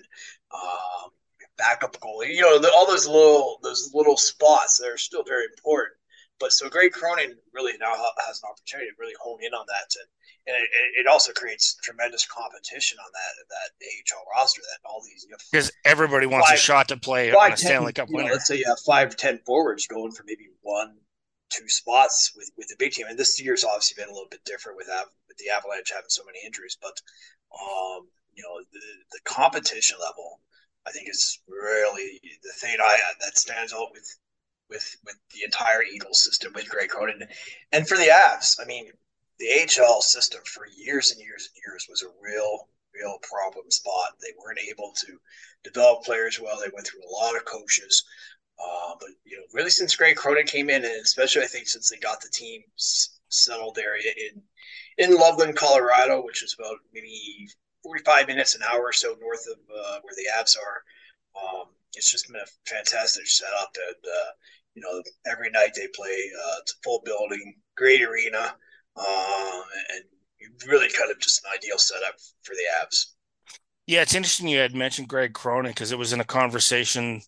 um, 0.53 1.11
backup 1.57 1.97
goalie. 1.99 2.34
You 2.34 2.41
know, 2.41 2.60
the, 2.60 2.72
all 2.73 2.88
those 2.88 3.07
little 3.07 3.60
those 3.64 3.91
little 3.93 4.18
spots 4.18 4.77
that 4.77 4.88
are 4.88 4.97
still 4.97 5.23
very 5.23 5.45
important. 5.45 5.95
But 6.39 6.51
so 6.51 6.68
Greg 6.68 6.91
Cronin 6.91 7.38
really 7.53 7.73
now 7.80 7.93
has 8.26 8.41
an 8.43 8.49
opportunity 8.49 8.89
to 8.89 8.95
really 8.99 9.14
hone 9.22 9.38
in 9.41 9.53
on 9.53 9.65
that, 9.68 9.88
and, 9.95 10.55
and 10.55 10.64
it, 10.64 11.01
it, 11.01 11.07
also 11.07 11.31
creates 11.31 11.77
tremendous 11.84 12.26
competition 12.26 12.97
on 12.99 13.10
that 13.14 13.45
that 13.49 13.85
AHL 14.18 14.26
roster. 14.35 14.61
That 14.61 14.89
all 14.89 15.01
these 15.05 15.27
because 15.51 15.72
everybody 15.85 16.26
wants 16.26 16.49
five, 16.49 16.57
a 16.57 16.60
shot 16.60 16.88
to 16.89 16.97
play 16.97 17.31
five, 17.31 17.39
on 17.39 17.51
a 17.53 17.57
Stanley 17.57 17.93
Cup 17.93 18.10
winner. 18.10 18.30
Know, 18.30 18.34
let's 18.34 18.47
say 18.47 18.57
you 18.57 18.65
have 18.68 18.80
five, 18.80 19.15
ten 19.15 19.39
forwards 19.45 19.88
going 19.88 20.11
for 20.11 20.23
maybe 20.26 20.47
one, 20.61 20.95
two 21.53 21.67
spots 21.69 22.34
with 22.35 22.49
with 22.57 22.67
the 22.67 22.75
big 22.80 22.91
team, 22.91 23.07
and 23.07 23.17
this 23.17 23.41
year's 23.41 23.63
obviously 23.63 24.01
been 24.01 24.09
a 24.09 24.13
little 24.13 24.30
bit 24.30 24.43
different 24.45 24.77
with 24.77 24.88
with 25.27 25.38
the 25.38 25.49
Avalanche 25.49 25.91
having 25.91 26.09
so 26.09 26.23
many 26.25 26.39
injuries, 26.45 26.77
but 26.81 26.99
um, 27.53 28.07
you 28.34 28.43
know 28.43 28.59
the 28.71 28.80
the 29.11 29.19
competition 29.25 29.97
level. 30.01 30.39
I 30.85 30.91
think 30.91 31.07
is 31.09 31.39
really 31.47 32.19
the 32.43 32.51
thing 32.59 32.75
I 32.84 32.97
that 33.21 33.38
stands 33.38 33.73
out 33.73 33.93
with 33.93 34.17
with 34.69 34.95
with 35.05 35.15
the 35.34 35.43
entire 35.45 35.84
Eagles 35.84 36.23
system 36.23 36.51
with 36.53 36.69
Greg 36.69 36.89
Cronin, 36.89 37.27
and 37.71 37.88
for 37.88 37.95
the 37.95 38.11
Avs, 38.11 38.59
I 38.61 38.65
mean, 38.65 38.91
the 39.39 39.47
AHL 39.47 40.01
system 40.01 40.41
for 40.45 40.67
years 40.75 41.11
and 41.11 41.21
years 41.21 41.49
and 41.53 41.61
years 41.65 41.88
was 41.89 42.03
a 42.03 42.11
real 42.21 42.67
real 42.93 43.17
problem 43.21 43.69
spot. 43.71 44.13
They 44.21 44.34
weren't 44.38 44.59
able 44.69 44.93
to 45.05 45.17
develop 45.63 46.03
players 46.03 46.39
well. 46.39 46.59
They 46.59 46.71
went 46.73 46.88
through 46.88 47.01
a 47.03 47.13
lot 47.13 47.35
of 47.35 47.45
coaches. 47.45 48.03
Uh, 48.59 48.93
but 48.99 49.09
you 49.25 49.38
know, 49.38 49.43
really 49.53 49.69
since 49.69 49.95
Greg 49.95 50.15
Cronin 50.15 50.45
came 50.45 50.69
in, 50.69 50.84
and 50.84 51.01
especially 51.01 51.43
I 51.43 51.47
think 51.47 51.67
since 51.67 51.89
they 51.89 51.97
got 51.97 52.21
the 52.21 52.30
team 52.30 52.61
settled 52.75 53.75
there 53.75 53.95
in 53.95 54.41
in 54.97 55.15
Loveland, 55.15 55.55
Colorado, 55.55 56.23
which 56.23 56.43
is 56.43 56.55
about 56.57 56.77
maybe 56.93 57.49
45 57.84 58.27
minutes 58.27 58.55
an 58.55 58.61
hour 58.71 58.81
or 58.81 58.93
so 58.93 59.15
north 59.19 59.45
of 59.51 59.57
uh, 59.69 59.99
where 60.01 60.15
the 60.15 60.30
Avs 60.39 60.55
are. 60.57 60.84
Um, 61.35 61.67
it's 61.95 62.11
just 62.11 62.27
been 62.27 62.41
a 62.41 62.69
fantastic 62.69 63.27
setup. 63.27 63.75
And 63.88 63.95
uh, 64.05 64.31
you 64.75 64.81
know, 64.81 65.01
every 65.30 65.49
night 65.51 65.73
they 65.75 65.88
play. 65.93 66.31
Uh, 66.39 66.55
it's 66.61 66.73
a 66.73 66.84
full 66.84 67.01
building, 67.05 67.55
great 67.75 68.01
arena, 68.01 68.55
um, 68.97 69.63
and 69.95 70.03
really 70.67 70.89
kind 70.89 71.11
of 71.11 71.19
just 71.19 71.43
an 71.43 71.51
ideal 71.55 71.77
setup 71.77 72.15
for 72.43 72.53
the 72.53 72.63
Avs. 72.81 73.05
Yeah, 73.85 74.01
it's 74.01 74.15
interesting 74.15 74.47
you 74.47 74.59
had 74.59 74.73
mentioned 74.73 75.09
Greg 75.09 75.34
Cronin 75.34 75.71
because 75.71 75.91
it 75.91 75.99
was 75.99 76.13
in 76.13 76.21
a 76.21 76.25
conversation 76.25 77.21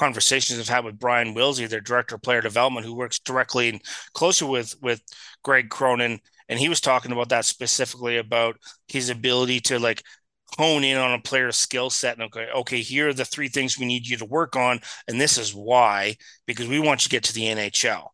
conversations 0.00 0.58
I've 0.58 0.68
had 0.68 0.84
with 0.84 0.98
Brian 0.98 1.34
Willsie, 1.34 1.68
their 1.68 1.80
director 1.80 2.14
of 2.14 2.22
player 2.22 2.40
development, 2.40 2.86
who 2.86 2.94
works 2.94 3.18
directly 3.18 3.68
and 3.68 3.82
closer 4.14 4.46
with 4.46 4.74
with 4.80 5.02
Greg 5.44 5.68
Cronin, 5.68 6.20
and 6.48 6.58
he 6.58 6.68
was 6.68 6.80
talking 6.80 7.12
about 7.12 7.28
that 7.28 7.44
specifically 7.44 8.16
about 8.16 8.56
his 8.88 9.10
ability 9.10 9.60
to 9.60 9.78
like 9.78 10.02
hone 10.58 10.82
in 10.82 10.96
on 10.96 11.12
a 11.12 11.20
player's 11.20 11.56
skill 11.56 11.90
set 11.90 12.14
and 12.14 12.24
okay, 12.24 12.48
okay, 12.56 12.80
here 12.80 13.08
are 13.08 13.12
the 13.12 13.24
three 13.24 13.48
things 13.48 13.78
we 13.78 13.86
need 13.86 14.06
you 14.06 14.16
to 14.16 14.24
work 14.24 14.56
on, 14.56 14.80
and 15.06 15.20
this 15.20 15.36
is 15.38 15.54
why 15.54 16.16
because 16.46 16.66
we 16.66 16.80
want 16.80 17.02
you 17.02 17.04
to 17.04 17.10
get 17.10 17.24
to 17.24 17.34
the 17.34 17.44
NHL, 17.44 18.08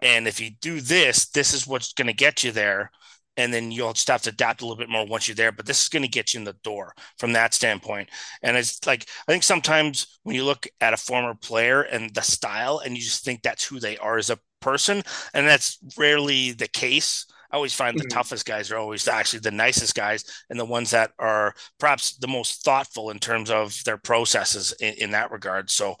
and 0.00 0.28
if 0.28 0.40
you 0.40 0.50
do 0.60 0.80
this, 0.80 1.28
this 1.30 1.52
is 1.52 1.66
what's 1.66 1.92
going 1.92 2.06
to 2.06 2.12
get 2.12 2.44
you 2.44 2.52
there 2.52 2.90
and 3.36 3.52
then 3.52 3.70
you'll 3.70 3.92
just 3.92 4.08
have 4.08 4.22
to 4.22 4.30
adapt 4.30 4.60
a 4.60 4.64
little 4.64 4.76
bit 4.76 4.88
more 4.88 5.06
once 5.06 5.26
you're 5.26 5.34
there. 5.34 5.52
But 5.52 5.66
this 5.66 5.82
is 5.82 5.88
going 5.88 6.02
to 6.02 6.08
get 6.08 6.34
you 6.34 6.38
in 6.38 6.44
the 6.44 6.56
door 6.64 6.94
from 7.18 7.32
that 7.32 7.54
standpoint. 7.54 8.10
And 8.42 8.56
it's 8.56 8.84
like 8.86 9.06
I 9.26 9.32
think 9.32 9.42
sometimes 9.42 10.18
when 10.22 10.36
you 10.36 10.44
look 10.44 10.66
at 10.80 10.94
a 10.94 10.98
former 10.98 11.34
player 11.34 11.82
and 11.82 12.14
the 12.14 12.22
style, 12.22 12.82
and 12.84 12.96
you 12.96 13.02
just 13.02 13.24
think 13.24 13.42
that's 13.42 13.64
who 13.64 13.80
they 13.80 13.96
are 13.98 14.18
as 14.18 14.30
a 14.30 14.38
person, 14.60 15.02
and 15.34 15.46
that's 15.46 15.78
rarely 15.96 16.52
the 16.52 16.68
case. 16.68 17.26
I 17.50 17.56
always 17.56 17.74
find 17.74 17.98
the 17.98 18.04
mm-hmm. 18.04 18.16
toughest 18.16 18.46
guys 18.46 18.70
are 18.70 18.78
always 18.78 19.06
actually 19.06 19.40
the 19.40 19.50
nicest 19.50 19.94
guys 19.94 20.24
and 20.48 20.58
the 20.58 20.64
ones 20.64 20.90
that 20.92 21.12
are 21.18 21.52
perhaps 21.78 22.16
the 22.16 22.28
most 22.28 22.64
thoughtful 22.64 23.10
in 23.10 23.18
terms 23.18 23.50
of 23.50 23.76
their 23.84 23.98
processes 23.98 24.72
in, 24.80 24.94
in 24.94 25.10
that 25.10 25.30
regard. 25.30 25.68
So, 25.68 25.96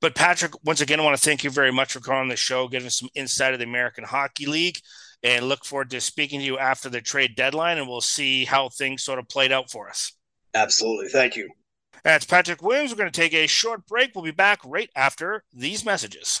but 0.00 0.14
Patrick, 0.14 0.52
once 0.64 0.80
again, 0.80 0.98
I 0.98 1.02
want 1.02 1.14
to 1.14 1.22
thank 1.22 1.44
you 1.44 1.50
very 1.50 1.72
much 1.72 1.92
for 1.92 2.00
coming 2.00 2.20
on 2.20 2.28
the 2.28 2.36
show, 2.36 2.68
giving 2.68 2.86
us 2.86 2.98
some 2.98 3.10
insight 3.14 3.52
of 3.52 3.58
the 3.58 3.66
American 3.66 4.04
Hockey 4.04 4.46
League 4.46 4.78
and 5.22 5.48
look 5.48 5.64
forward 5.64 5.90
to 5.90 6.00
speaking 6.00 6.40
to 6.40 6.46
you 6.46 6.58
after 6.58 6.88
the 6.88 7.00
trade 7.00 7.34
deadline, 7.36 7.78
and 7.78 7.88
we'll 7.88 8.00
see 8.00 8.44
how 8.44 8.68
things 8.68 9.02
sort 9.02 9.18
of 9.18 9.28
played 9.28 9.52
out 9.52 9.70
for 9.70 9.88
us. 9.88 10.12
Absolutely. 10.54 11.08
Thank 11.08 11.36
you. 11.36 11.48
That's 12.04 12.24
Patrick 12.24 12.62
Williams. 12.62 12.92
We're 12.92 12.98
going 12.98 13.10
to 13.10 13.20
take 13.20 13.34
a 13.34 13.46
short 13.46 13.86
break. 13.86 14.12
We'll 14.14 14.24
be 14.24 14.30
back 14.30 14.60
right 14.64 14.90
after 14.94 15.42
these 15.52 15.84
messages. 15.84 16.40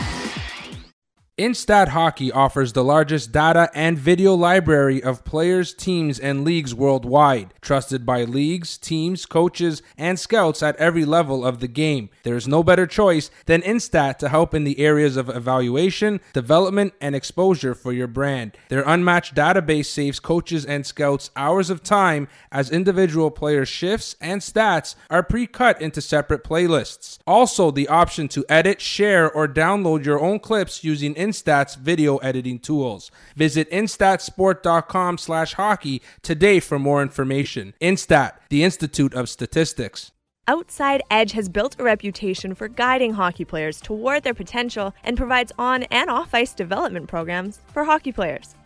Instat 1.41 1.87
Hockey 1.87 2.31
offers 2.31 2.73
the 2.73 2.83
largest 2.83 3.31
data 3.31 3.71
and 3.73 3.97
video 3.97 4.35
library 4.35 5.01
of 5.01 5.25
players, 5.25 5.73
teams, 5.73 6.19
and 6.19 6.45
leagues 6.45 6.75
worldwide, 6.75 7.51
trusted 7.61 8.05
by 8.05 8.25
leagues, 8.25 8.77
teams, 8.77 9.25
coaches, 9.25 9.81
and 9.97 10.19
scouts 10.19 10.61
at 10.61 10.75
every 10.75 11.03
level 11.03 11.43
of 11.43 11.59
the 11.59 11.67
game. 11.67 12.11
There 12.21 12.35
is 12.35 12.47
no 12.47 12.61
better 12.61 12.85
choice 12.85 13.31
than 13.47 13.63
Instat 13.63 14.19
to 14.19 14.29
help 14.29 14.53
in 14.53 14.65
the 14.65 14.77
areas 14.77 15.17
of 15.17 15.29
evaluation, 15.29 16.19
development, 16.31 16.93
and 17.01 17.15
exposure 17.15 17.73
for 17.73 17.91
your 17.91 18.05
brand. 18.05 18.55
Their 18.69 18.83
unmatched 18.85 19.33
database 19.33 19.87
saves 19.87 20.19
coaches 20.19 20.63
and 20.63 20.85
scouts 20.85 21.31
hours 21.35 21.71
of 21.71 21.81
time 21.81 22.27
as 22.51 22.69
individual 22.69 23.31
player 23.31 23.65
shifts 23.65 24.15
and 24.21 24.41
stats 24.41 24.93
are 25.09 25.23
pre 25.23 25.47
cut 25.47 25.81
into 25.81 26.01
separate 26.01 26.43
playlists. 26.43 27.17
Also, 27.25 27.71
the 27.71 27.87
option 27.87 28.27
to 28.27 28.45
edit, 28.47 28.79
share, 28.79 29.31
or 29.31 29.47
download 29.47 30.05
your 30.05 30.21
own 30.21 30.37
clips 30.37 30.83
using 30.83 31.15
Instat 31.15 31.30
Instat's 31.31 31.75
video 31.75 32.17
editing 32.17 32.59
tools. 32.59 33.09
Visit 33.35 33.71
instatsport.com 33.71 35.17
slash 35.17 35.53
hockey 35.53 36.01
today 36.21 36.59
for 36.59 36.77
more 36.77 37.01
information. 37.01 37.73
Instat, 37.79 38.33
the 38.49 38.63
Institute 38.63 39.13
of 39.13 39.29
Statistics. 39.29 40.11
Outside 40.47 41.01
Edge 41.09 41.31
has 41.31 41.47
built 41.47 41.79
a 41.79 41.83
reputation 41.83 42.53
for 42.55 42.67
guiding 42.67 43.13
hockey 43.13 43.45
players 43.45 43.79
toward 43.79 44.23
their 44.23 44.33
potential 44.33 44.93
and 45.03 45.15
provides 45.15 45.53
on 45.57 45.83
and 45.83 46.09
off 46.09 46.33
ice 46.33 46.53
development 46.53 47.07
programs 47.07 47.61
for 47.71 47.85
hockey 47.85 48.11
players. 48.11 48.55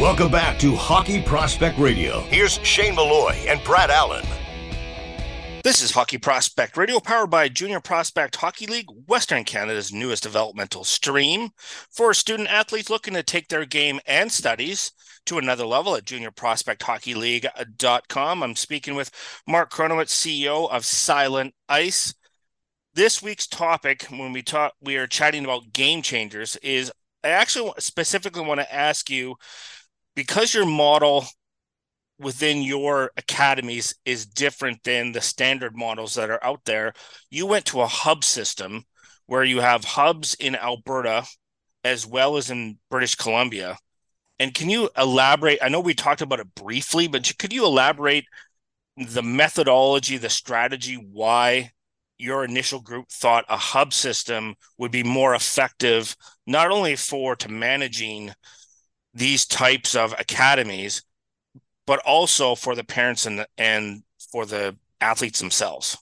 Welcome 0.00 0.30
back 0.30 0.60
to 0.60 0.76
Hockey 0.76 1.20
Prospect 1.20 1.76
Radio. 1.76 2.20
Here's 2.20 2.60
Shane 2.62 2.94
Malloy 2.94 3.32
and 3.48 3.60
Brad 3.64 3.90
Allen. 3.90 4.24
This 5.64 5.82
is 5.82 5.90
Hockey 5.90 6.18
Prospect 6.18 6.76
Radio, 6.76 7.00
powered 7.00 7.30
by 7.30 7.48
Junior 7.48 7.80
Prospect 7.80 8.36
Hockey 8.36 8.68
League, 8.68 8.86
Western 9.08 9.42
Canada's 9.42 9.92
newest 9.92 10.22
developmental 10.22 10.84
stream 10.84 11.48
for 11.90 12.14
student 12.14 12.48
athletes 12.48 12.88
looking 12.88 13.14
to 13.14 13.24
take 13.24 13.48
their 13.48 13.64
game 13.64 13.98
and 14.06 14.30
studies 14.30 14.92
to 15.26 15.36
another 15.36 15.66
level 15.66 15.96
at 15.96 16.04
juniorprospecthockeyleague.com. 16.04 18.42
I'm 18.44 18.54
speaking 18.54 18.94
with 18.94 19.10
Mark 19.48 19.72
Kronewitt, 19.72 20.06
CEO 20.06 20.70
of 20.70 20.84
Silent 20.84 21.54
Ice. 21.68 22.14
This 22.94 23.20
week's 23.20 23.48
topic, 23.48 24.04
when 24.04 24.32
we 24.32 24.42
talk, 24.42 24.74
we 24.80 24.96
are 24.96 25.08
chatting 25.08 25.42
about 25.42 25.72
game 25.72 26.02
changers, 26.02 26.54
is 26.62 26.92
I 27.24 27.30
actually 27.30 27.72
specifically 27.78 28.42
want 28.42 28.60
to 28.60 28.72
ask 28.72 29.10
you 29.10 29.34
because 30.18 30.52
your 30.52 30.66
model 30.66 31.24
within 32.18 32.60
your 32.60 33.12
academies 33.16 33.94
is 34.04 34.26
different 34.26 34.82
than 34.82 35.12
the 35.12 35.20
standard 35.20 35.76
models 35.76 36.16
that 36.16 36.28
are 36.28 36.42
out 36.42 36.60
there, 36.64 36.92
you 37.30 37.46
went 37.46 37.64
to 37.64 37.82
a 37.82 37.86
hub 37.86 38.24
system 38.24 38.82
where 39.26 39.44
you 39.44 39.60
have 39.60 39.84
hubs 39.84 40.34
in 40.34 40.56
Alberta 40.56 41.24
as 41.84 42.04
well 42.04 42.36
as 42.36 42.50
in 42.50 42.80
British 42.90 43.14
Columbia. 43.14 43.78
And 44.40 44.52
can 44.52 44.68
you 44.68 44.90
elaborate? 44.98 45.60
I 45.62 45.68
know 45.68 45.78
we 45.78 45.94
talked 45.94 46.20
about 46.20 46.40
it 46.40 46.52
briefly, 46.56 47.06
but 47.06 47.32
could 47.38 47.52
you 47.52 47.64
elaborate 47.64 48.24
the 48.96 49.22
methodology, 49.22 50.16
the 50.16 50.30
strategy, 50.30 50.96
why 50.96 51.70
your 52.18 52.44
initial 52.44 52.80
group 52.80 53.08
thought 53.08 53.44
a 53.48 53.56
hub 53.56 53.92
system 53.92 54.56
would 54.78 54.90
be 54.90 55.04
more 55.04 55.36
effective, 55.36 56.16
not 56.44 56.72
only 56.72 56.96
for 56.96 57.36
to 57.36 57.48
managing 57.48 58.32
these 59.18 59.44
types 59.46 59.94
of 59.94 60.14
academies, 60.18 61.02
but 61.86 62.00
also 62.06 62.54
for 62.54 62.74
the 62.74 62.84
parents 62.84 63.26
and 63.26 63.46
and 63.56 64.02
for 64.32 64.46
the 64.46 64.76
athletes 65.00 65.40
themselves. 65.40 65.96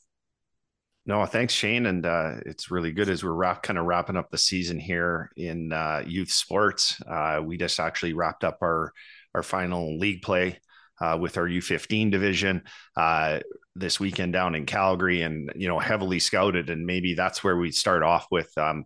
No, 1.08 1.24
thanks, 1.24 1.54
Shane, 1.54 1.86
and 1.86 2.04
uh, 2.04 2.34
it's 2.44 2.70
really 2.70 2.90
good 2.90 3.08
as 3.08 3.22
we're 3.22 3.32
wrap, 3.32 3.62
kind 3.62 3.78
of 3.78 3.84
wrapping 3.84 4.16
up 4.16 4.28
the 4.30 4.38
season 4.38 4.78
here 4.78 5.30
in 5.36 5.72
uh, 5.72 6.02
youth 6.04 6.30
sports. 6.30 7.00
Uh, 7.08 7.40
we 7.44 7.56
just 7.56 7.78
actually 7.78 8.12
wrapped 8.12 8.44
up 8.44 8.58
our 8.62 8.92
our 9.34 9.42
final 9.42 9.98
league 9.98 10.22
play 10.22 10.58
uh, 11.00 11.16
with 11.20 11.36
our 11.36 11.46
U15 11.46 12.10
division 12.10 12.62
uh, 12.96 13.40
this 13.74 14.00
weekend 14.00 14.32
down 14.32 14.54
in 14.54 14.66
Calgary, 14.66 15.22
and 15.22 15.52
you 15.54 15.68
know 15.68 15.78
heavily 15.78 16.18
scouted, 16.18 16.70
and 16.70 16.84
maybe 16.84 17.14
that's 17.14 17.44
where 17.44 17.56
we 17.56 17.70
start 17.70 18.02
off 18.02 18.26
with. 18.30 18.50
Um, 18.58 18.84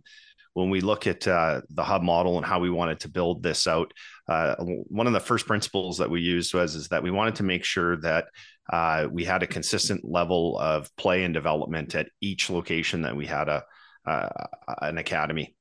when 0.53 0.69
we 0.69 0.81
look 0.81 1.07
at 1.07 1.27
uh, 1.27 1.61
the 1.69 1.83
hub 1.83 2.01
model 2.01 2.37
and 2.37 2.45
how 2.45 2.59
we 2.59 2.69
wanted 2.69 2.99
to 3.01 3.09
build 3.09 3.41
this 3.41 3.67
out, 3.67 3.93
uh, 4.27 4.55
one 4.57 5.07
of 5.07 5.13
the 5.13 5.19
first 5.19 5.47
principles 5.47 5.97
that 5.97 6.09
we 6.09 6.21
used 6.21 6.53
was 6.53 6.75
is 6.75 6.87
that 6.89 7.03
we 7.03 7.11
wanted 7.11 7.35
to 7.35 7.43
make 7.43 7.63
sure 7.63 7.97
that 8.01 8.25
uh, 8.71 9.07
we 9.11 9.23
had 9.23 9.43
a 9.43 9.47
consistent 9.47 10.03
level 10.03 10.57
of 10.59 10.93
play 10.97 11.23
and 11.23 11.33
development 11.33 11.95
at 11.95 12.09
each 12.21 12.49
location 12.49 13.01
that 13.01 13.15
we 13.15 13.25
had 13.25 13.49
a 13.49 13.63
an 14.81 14.97
academy. 14.97 15.55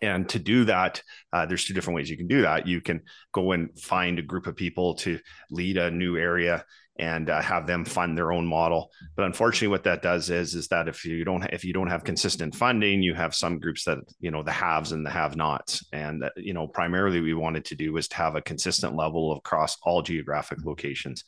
And 0.00 0.28
to 0.30 0.38
do 0.38 0.64
that, 0.66 1.02
uh, 1.32 1.46
there's 1.46 1.64
two 1.64 1.74
different 1.74 1.96
ways 1.96 2.10
you 2.10 2.16
can 2.16 2.28
do 2.28 2.42
that. 2.42 2.66
You 2.66 2.80
can 2.80 3.02
go 3.32 3.52
and 3.52 3.78
find 3.78 4.18
a 4.18 4.22
group 4.22 4.46
of 4.46 4.56
people 4.56 4.94
to 4.96 5.18
lead 5.50 5.76
a 5.76 5.90
new 5.90 6.16
area 6.16 6.64
and 6.98 7.30
uh, 7.30 7.40
have 7.40 7.66
them 7.66 7.84
fund 7.84 8.16
their 8.16 8.32
own 8.32 8.46
model. 8.46 8.90
But 9.16 9.26
unfortunately, 9.26 9.68
what 9.68 9.84
that 9.84 10.02
does 10.02 10.30
is 10.30 10.54
is 10.54 10.68
that 10.68 10.88
if 10.88 11.04
you 11.04 11.24
don't 11.24 11.44
if 11.52 11.64
you 11.64 11.72
don't 11.72 11.88
have 11.88 12.04
consistent 12.04 12.54
funding, 12.54 13.02
you 13.02 13.14
have 13.14 13.34
some 13.34 13.58
groups 13.58 13.84
that 13.84 13.98
you 14.20 14.30
know 14.30 14.42
the 14.42 14.52
haves 14.52 14.92
and 14.92 15.06
the 15.06 15.10
have-nots. 15.10 15.86
And 15.92 16.24
uh, 16.24 16.30
you 16.36 16.54
know, 16.54 16.66
primarily, 16.66 17.20
we 17.20 17.34
wanted 17.34 17.64
to 17.66 17.76
do 17.76 17.92
was 17.92 18.08
to 18.08 18.16
have 18.16 18.34
a 18.34 18.42
consistent 18.42 18.96
level 18.96 19.32
across 19.36 19.76
all 19.82 20.02
geographic 20.02 20.64
locations. 20.64 21.24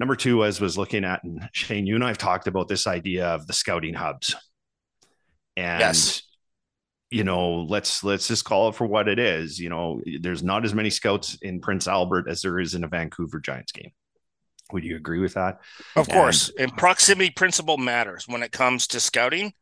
Number 0.00 0.16
two 0.16 0.38
was 0.38 0.60
was 0.60 0.76
looking 0.76 1.04
at 1.04 1.22
and 1.22 1.48
Shane, 1.52 1.86
you 1.86 1.94
and 1.94 2.04
I 2.04 2.08
have 2.08 2.18
talked 2.18 2.48
about 2.48 2.68
this 2.68 2.86
idea 2.86 3.26
of 3.26 3.46
the 3.46 3.52
scouting 3.52 3.94
hubs. 3.94 4.34
And 5.56 5.80
yes 5.80 6.22
you 7.10 7.22
know 7.22 7.62
let's 7.68 8.02
let's 8.02 8.26
just 8.26 8.44
call 8.44 8.70
it 8.70 8.74
for 8.74 8.86
what 8.86 9.06
it 9.06 9.20
is 9.20 9.60
you 9.60 9.68
know 9.68 10.00
there's 10.20 10.42
not 10.42 10.64
as 10.64 10.74
many 10.74 10.90
scouts 10.90 11.38
in 11.42 11.60
prince 11.60 11.86
albert 11.86 12.26
as 12.28 12.42
there 12.42 12.58
is 12.58 12.74
in 12.74 12.82
a 12.82 12.88
vancouver 12.88 13.38
giants 13.38 13.70
game 13.70 13.92
would 14.72 14.84
you 14.84 14.96
agree 14.96 15.18
with 15.18 15.34
that 15.34 15.60
of 15.96 16.08
course 16.08 16.48
and, 16.50 16.70
and 16.70 16.76
proximity 16.76 17.30
principle 17.30 17.76
matters 17.76 18.26
when 18.26 18.42
it 18.42 18.52
comes 18.52 18.86
to 18.86 19.00
scouting 19.00 19.52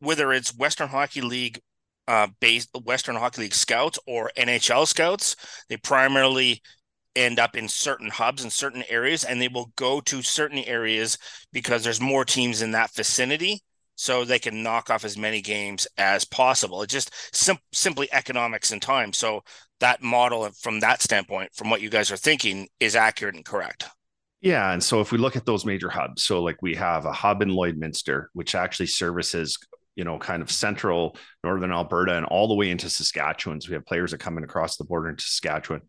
whether 0.00 0.32
it's 0.32 0.56
western 0.56 0.88
hockey 0.88 1.20
league 1.20 1.60
uh, 2.08 2.26
based 2.40 2.68
western 2.84 3.14
hockey 3.16 3.42
league 3.42 3.54
scouts 3.54 3.98
or 4.06 4.30
nhl 4.36 4.86
scouts 4.86 5.36
they 5.68 5.76
primarily 5.76 6.60
end 7.16 7.38
up 7.38 7.56
in 7.56 7.68
certain 7.68 8.08
hubs 8.08 8.44
in 8.44 8.50
certain 8.50 8.84
areas 8.88 9.24
and 9.24 9.40
they 9.40 9.48
will 9.48 9.72
go 9.76 10.00
to 10.00 10.22
certain 10.22 10.58
areas 10.60 11.18
because 11.52 11.82
there's 11.82 12.00
more 12.00 12.24
teams 12.24 12.62
in 12.62 12.72
that 12.72 12.92
vicinity 12.94 13.60
so 14.00 14.24
they 14.24 14.38
can 14.38 14.62
knock 14.62 14.88
off 14.88 15.04
as 15.04 15.18
many 15.18 15.42
games 15.42 15.86
as 15.98 16.24
possible. 16.24 16.80
It's 16.80 16.92
just 16.92 17.12
sim- 17.36 17.58
simply 17.70 18.08
economics 18.12 18.72
and 18.72 18.80
time. 18.80 19.12
So 19.12 19.42
that 19.80 20.02
model, 20.02 20.48
from 20.58 20.80
that 20.80 21.02
standpoint, 21.02 21.54
from 21.54 21.68
what 21.68 21.82
you 21.82 21.90
guys 21.90 22.10
are 22.10 22.16
thinking, 22.16 22.68
is 22.80 22.96
accurate 22.96 23.34
and 23.34 23.44
correct. 23.44 23.84
Yeah, 24.40 24.72
and 24.72 24.82
so 24.82 25.00
if 25.00 25.12
we 25.12 25.18
look 25.18 25.36
at 25.36 25.44
those 25.44 25.66
major 25.66 25.90
hubs, 25.90 26.22
so 26.22 26.42
like 26.42 26.62
we 26.62 26.74
have 26.76 27.04
a 27.04 27.12
hub 27.12 27.42
in 27.42 27.50
Lloydminster, 27.50 28.26
which 28.32 28.54
actually 28.54 28.86
services 28.86 29.58
you 29.96 30.04
know, 30.04 30.18
kind 30.18 30.42
of 30.42 30.50
central 30.50 31.16
northern 31.44 31.72
Alberta 31.72 32.16
and 32.16 32.26
all 32.26 32.48
the 32.48 32.54
way 32.54 32.70
into 32.70 32.88
Saskatchewan. 32.88 33.60
So 33.60 33.68
we 33.68 33.74
have 33.74 33.84
players 33.84 34.12
that 34.12 34.18
come 34.18 34.38
in 34.38 34.44
across 34.44 34.76
the 34.76 34.84
border 34.84 35.10
into 35.10 35.24
Saskatchewan. 35.24 35.82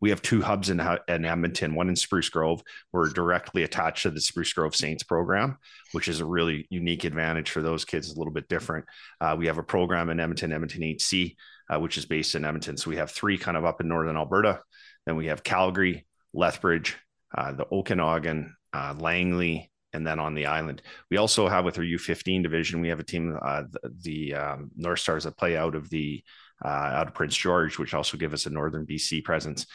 We 0.00 0.10
have 0.10 0.20
two 0.20 0.42
hubs 0.42 0.68
in, 0.68 0.80
in 1.08 1.24
Edmonton, 1.24 1.74
one 1.74 1.88
in 1.88 1.96
Spruce 1.96 2.28
Grove. 2.28 2.62
We're 2.92 3.08
directly 3.08 3.62
attached 3.62 4.02
to 4.02 4.10
the 4.10 4.20
Spruce 4.20 4.52
Grove 4.52 4.76
Saints 4.76 5.02
program, 5.02 5.56
which 5.92 6.08
is 6.08 6.20
a 6.20 6.26
really 6.26 6.66
unique 6.68 7.04
advantage 7.04 7.50
for 7.50 7.62
those 7.62 7.86
kids, 7.86 8.10
a 8.10 8.18
little 8.18 8.32
bit 8.32 8.48
different. 8.48 8.84
Uh, 9.18 9.34
we 9.38 9.46
have 9.46 9.56
a 9.56 9.62
program 9.62 10.10
in 10.10 10.20
Edmonton, 10.20 10.52
Edmonton 10.52 10.82
HC, 10.82 11.36
uh, 11.70 11.80
which 11.80 11.96
is 11.96 12.04
based 12.04 12.34
in 12.34 12.44
Edmonton. 12.44 12.76
So 12.76 12.90
we 12.90 12.96
have 12.96 13.12
three 13.12 13.38
kind 13.38 13.56
of 13.56 13.64
up 13.64 13.80
in 13.80 13.88
Northern 13.88 14.16
Alberta. 14.16 14.60
Then 15.06 15.16
we 15.16 15.28
have 15.28 15.42
Calgary, 15.42 16.04
Lethbridge, 16.34 16.98
uh, 17.36 17.52
the 17.52 17.66
Okanagan, 17.70 18.54
uh, 18.72 18.94
Langley, 18.98 19.70
and 19.92 20.06
then 20.06 20.18
on 20.18 20.34
the 20.34 20.46
island. 20.46 20.82
We 21.10 21.16
also 21.16 21.48
have 21.48 21.64
with 21.64 21.78
our 21.78 21.84
U15 21.84 22.42
division, 22.42 22.80
we 22.80 22.88
have 22.88 23.00
a 23.00 23.04
team, 23.04 23.38
uh, 23.40 23.62
the, 23.70 23.92
the 24.02 24.34
um, 24.34 24.70
North 24.76 24.98
Stars 24.98 25.24
that 25.24 25.36
play 25.36 25.56
out 25.56 25.74
of 25.74 25.88
the 25.88 26.22
uh, 26.64 26.68
out 26.68 27.08
of 27.08 27.14
Prince 27.14 27.36
George, 27.36 27.78
which 27.78 27.94
also 27.94 28.16
give 28.16 28.32
us 28.32 28.46
a 28.46 28.50
northern 28.50 28.86
BC 28.86 29.24
presence. 29.24 29.66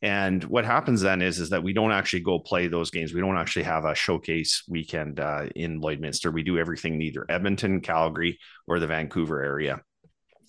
And 0.00 0.42
what 0.44 0.64
happens 0.64 1.00
then 1.00 1.22
is 1.22 1.38
is 1.38 1.50
that 1.50 1.62
we 1.62 1.72
don't 1.72 1.92
actually 1.92 2.20
go 2.20 2.38
play 2.38 2.66
those 2.66 2.90
games. 2.90 3.12
We 3.12 3.20
don't 3.20 3.36
actually 3.36 3.64
have 3.64 3.84
a 3.84 3.94
showcase 3.94 4.62
weekend 4.68 5.20
uh, 5.20 5.46
in 5.54 5.80
Lloydminster. 5.80 6.32
We 6.32 6.42
do 6.42 6.58
everything 6.58 6.94
in 6.94 7.02
either 7.02 7.26
Edmonton, 7.28 7.80
Calgary, 7.80 8.38
or 8.66 8.78
the 8.78 8.86
Vancouver 8.86 9.42
area. 9.42 9.80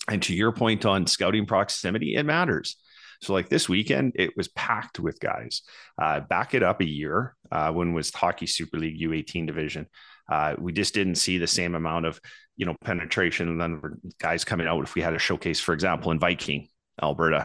And 0.08 0.22
to 0.22 0.34
your 0.34 0.52
point 0.52 0.84
on 0.86 1.06
scouting 1.06 1.46
proximity, 1.46 2.16
it 2.16 2.24
matters. 2.24 2.76
So 3.22 3.32
like 3.32 3.48
this 3.48 3.68
weekend, 3.68 4.12
it 4.16 4.36
was 4.36 4.48
packed 4.48 4.98
with 4.98 5.20
guys. 5.20 5.62
Uh, 6.00 6.20
back 6.20 6.54
it 6.54 6.62
up 6.62 6.80
a 6.80 6.88
year 6.88 7.36
uh, 7.50 7.72
when 7.72 7.92
was 7.92 8.12
Hockey 8.12 8.46
Super 8.46 8.78
League 8.78 9.00
U18 9.00 9.46
division. 9.46 9.86
Uh, 10.30 10.54
we 10.58 10.72
just 10.72 10.94
didn't 10.94 11.16
see 11.16 11.38
the 11.38 11.46
same 11.46 11.74
amount 11.74 12.06
of 12.06 12.20
you 12.56 12.66
know 12.66 12.76
penetration 12.84 13.48
and 13.48 13.60
then 13.60 13.80
guys 14.18 14.44
coming 14.44 14.66
out 14.66 14.84
if 14.84 14.94
we 14.94 15.02
had 15.02 15.14
a 15.14 15.18
showcase 15.18 15.60
for 15.60 15.72
example 15.72 16.12
in 16.12 16.18
viking 16.18 16.68
alberta 17.02 17.44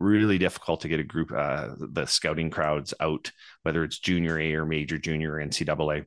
really 0.00 0.38
difficult 0.38 0.80
to 0.80 0.88
get 0.88 1.00
a 1.00 1.04
group 1.04 1.32
uh, 1.32 1.68
the 1.92 2.04
scouting 2.06 2.50
crowds 2.50 2.92
out 3.00 3.30
whether 3.62 3.84
it's 3.84 3.98
junior 3.98 4.38
a 4.38 4.54
or 4.54 4.66
major 4.66 4.98
junior 4.98 5.34
ncaa 5.34 6.04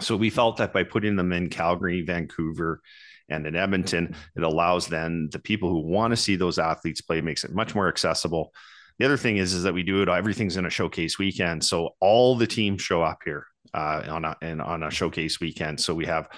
so 0.00 0.16
we 0.16 0.30
felt 0.30 0.56
that 0.56 0.72
by 0.72 0.82
putting 0.82 1.16
them 1.16 1.32
in 1.32 1.50
calgary 1.50 2.02
vancouver 2.02 2.80
and 3.28 3.46
in 3.46 3.56
edmonton 3.56 4.14
it 4.36 4.42
allows 4.42 4.86
then 4.86 5.28
the 5.32 5.38
people 5.38 5.68
who 5.68 5.80
want 5.80 6.12
to 6.12 6.16
see 6.16 6.36
those 6.36 6.58
athletes 6.58 7.00
play 7.00 7.20
makes 7.20 7.44
it 7.44 7.54
much 7.54 7.74
more 7.74 7.88
accessible 7.88 8.52
the 8.98 9.04
other 9.04 9.16
thing 9.16 9.36
is 9.36 9.52
is 9.52 9.62
that 9.62 9.74
we 9.74 9.82
do 9.82 10.02
it 10.02 10.08
everything's 10.08 10.56
in 10.56 10.66
a 10.66 10.70
showcase 10.70 11.18
weekend 11.18 11.64
so 11.64 11.90
all 12.00 12.36
the 12.36 12.46
teams 12.46 12.82
show 12.82 13.02
up 13.02 13.18
here 13.24 13.46
uh, 13.74 14.02
on 14.08 14.24
a 14.24 14.36
and 14.42 14.62
on 14.62 14.82
a 14.82 14.90
showcase 14.90 15.40
weekend 15.40 15.80
so 15.80 15.94
we 15.94 16.06
have 16.06 16.28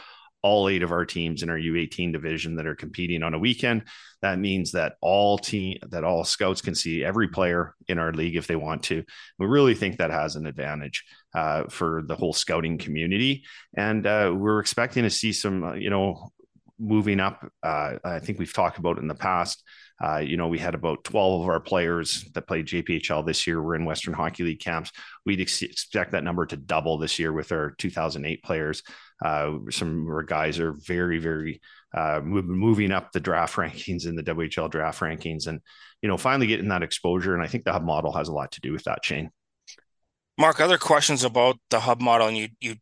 all 0.43 0.69
eight 0.69 0.82
of 0.82 0.93
our 0.93 1.05
teams 1.05 1.43
in 1.43 1.51
our 1.51 1.59
U18 1.59 2.12
division 2.12 2.56
that 2.56 2.66
are 2.66 2.74
competing 2.74 3.23
on 3.23 3.35
a 3.35 3.39
weekend. 3.39 3.85
That 4.23 4.39
means 4.39 4.73
that 4.73 4.94
all 5.01 5.39
team 5.39 5.78
that 5.90 6.05
all 6.05 6.24
scouts 6.24 6.60
can 6.60 6.74
see 6.74 7.05
every 7.05 7.28
player 7.28 7.74
in 7.89 7.98
our 7.98 8.12
league 8.12 8.36
if 8.36 8.47
they 8.47 8.56
want 8.56 8.85
to. 8.85 9.05
We 9.39 9.47
really 9.47 9.74
think 9.74 9.98
that 9.98 10.10
has 10.10 10.36
an 10.36 10.47
advantage 10.47 11.05
uh, 11.35 11.65
for 11.65 12.02
the 12.06 12.16
whole 12.16 12.32
scouting 12.32 12.78
community, 12.78 13.44
and 13.77 14.06
uh, 14.06 14.32
we're 14.35 14.60
expecting 14.60 15.02
to 15.05 15.10
see 15.10 15.32
some, 15.32 15.65
uh, 15.65 15.74
you 15.74 15.90
know, 15.90 16.32
moving 16.78 17.20
up. 17.20 17.46
Uh, 17.62 17.94
I 18.05 18.18
think 18.20 18.38
we've 18.38 18.52
talked 18.52 18.78
about 18.78 18.98
in 18.98 19.09
the 19.09 19.14
past. 19.14 19.62
Uh, 20.02 20.18
you 20.18 20.36
know, 20.36 20.46
we 20.46 20.59
had 20.59 20.74
about 20.74 21.02
12 21.05 21.42
of 21.42 21.48
our 21.48 21.60
players 21.60 22.24
that 22.34 22.46
played 22.46 22.66
JPHL 22.66 23.26
this 23.26 23.46
year 23.46 23.60
were 23.60 23.74
in 23.74 23.84
Western 23.84 24.14
Hockey 24.14 24.44
League 24.44 24.60
camps. 24.60 24.92
We'd 25.26 25.40
ex- 25.40 25.62
expect 25.62 26.12
that 26.12 26.22
number 26.22 26.46
to 26.46 26.56
double 26.56 26.98
this 26.98 27.18
year 27.18 27.32
with 27.32 27.50
our 27.50 27.72
2008 27.78 28.42
players. 28.44 28.82
Uh, 29.24 29.55
some 29.70 30.02
of 30.02 30.09
our 30.09 30.22
guys 30.22 30.60
are 30.60 30.72
very, 30.72 31.18
very 31.18 31.60
uh, 31.96 32.20
moving 32.22 32.92
up 32.92 33.10
the 33.10 33.20
draft 33.20 33.56
rankings 33.56 34.06
in 34.06 34.14
the 34.14 34.22
WHL 34.22 34.70
draft 34.70 35.00
rankings 35.00 35.48
and, 35.48 35.60
you 36.00 36.09
know, 36.09 36.16
finally 36.16 36.46
getting 36.46 36.68
that 36.68 36.84
exposure. 36.84 37.34
And 37.34 37.42
I 37.42 37.48
think 37.48 37.64
the 37.64 37.72
hub 37.72 37.84
model 37.84 38.12
has 38.12 38.28
a 38.28 38.32
lot 38.32 38.52
to 38.52 38.60
do 38.60 38.72
with 38.72 38.84
that, 38.84 39.05
Shane. 39.05 39.30
Mark, 40.38 40.60
other 40.60 40.78
questions 40.78 41.24
about 41.24 41.59
the 41.70 41.80
hub 41.80 42.00
model, 42.00 42.28
and 42.28 42.36
you, 42.36 42.48
you 42.60 42.76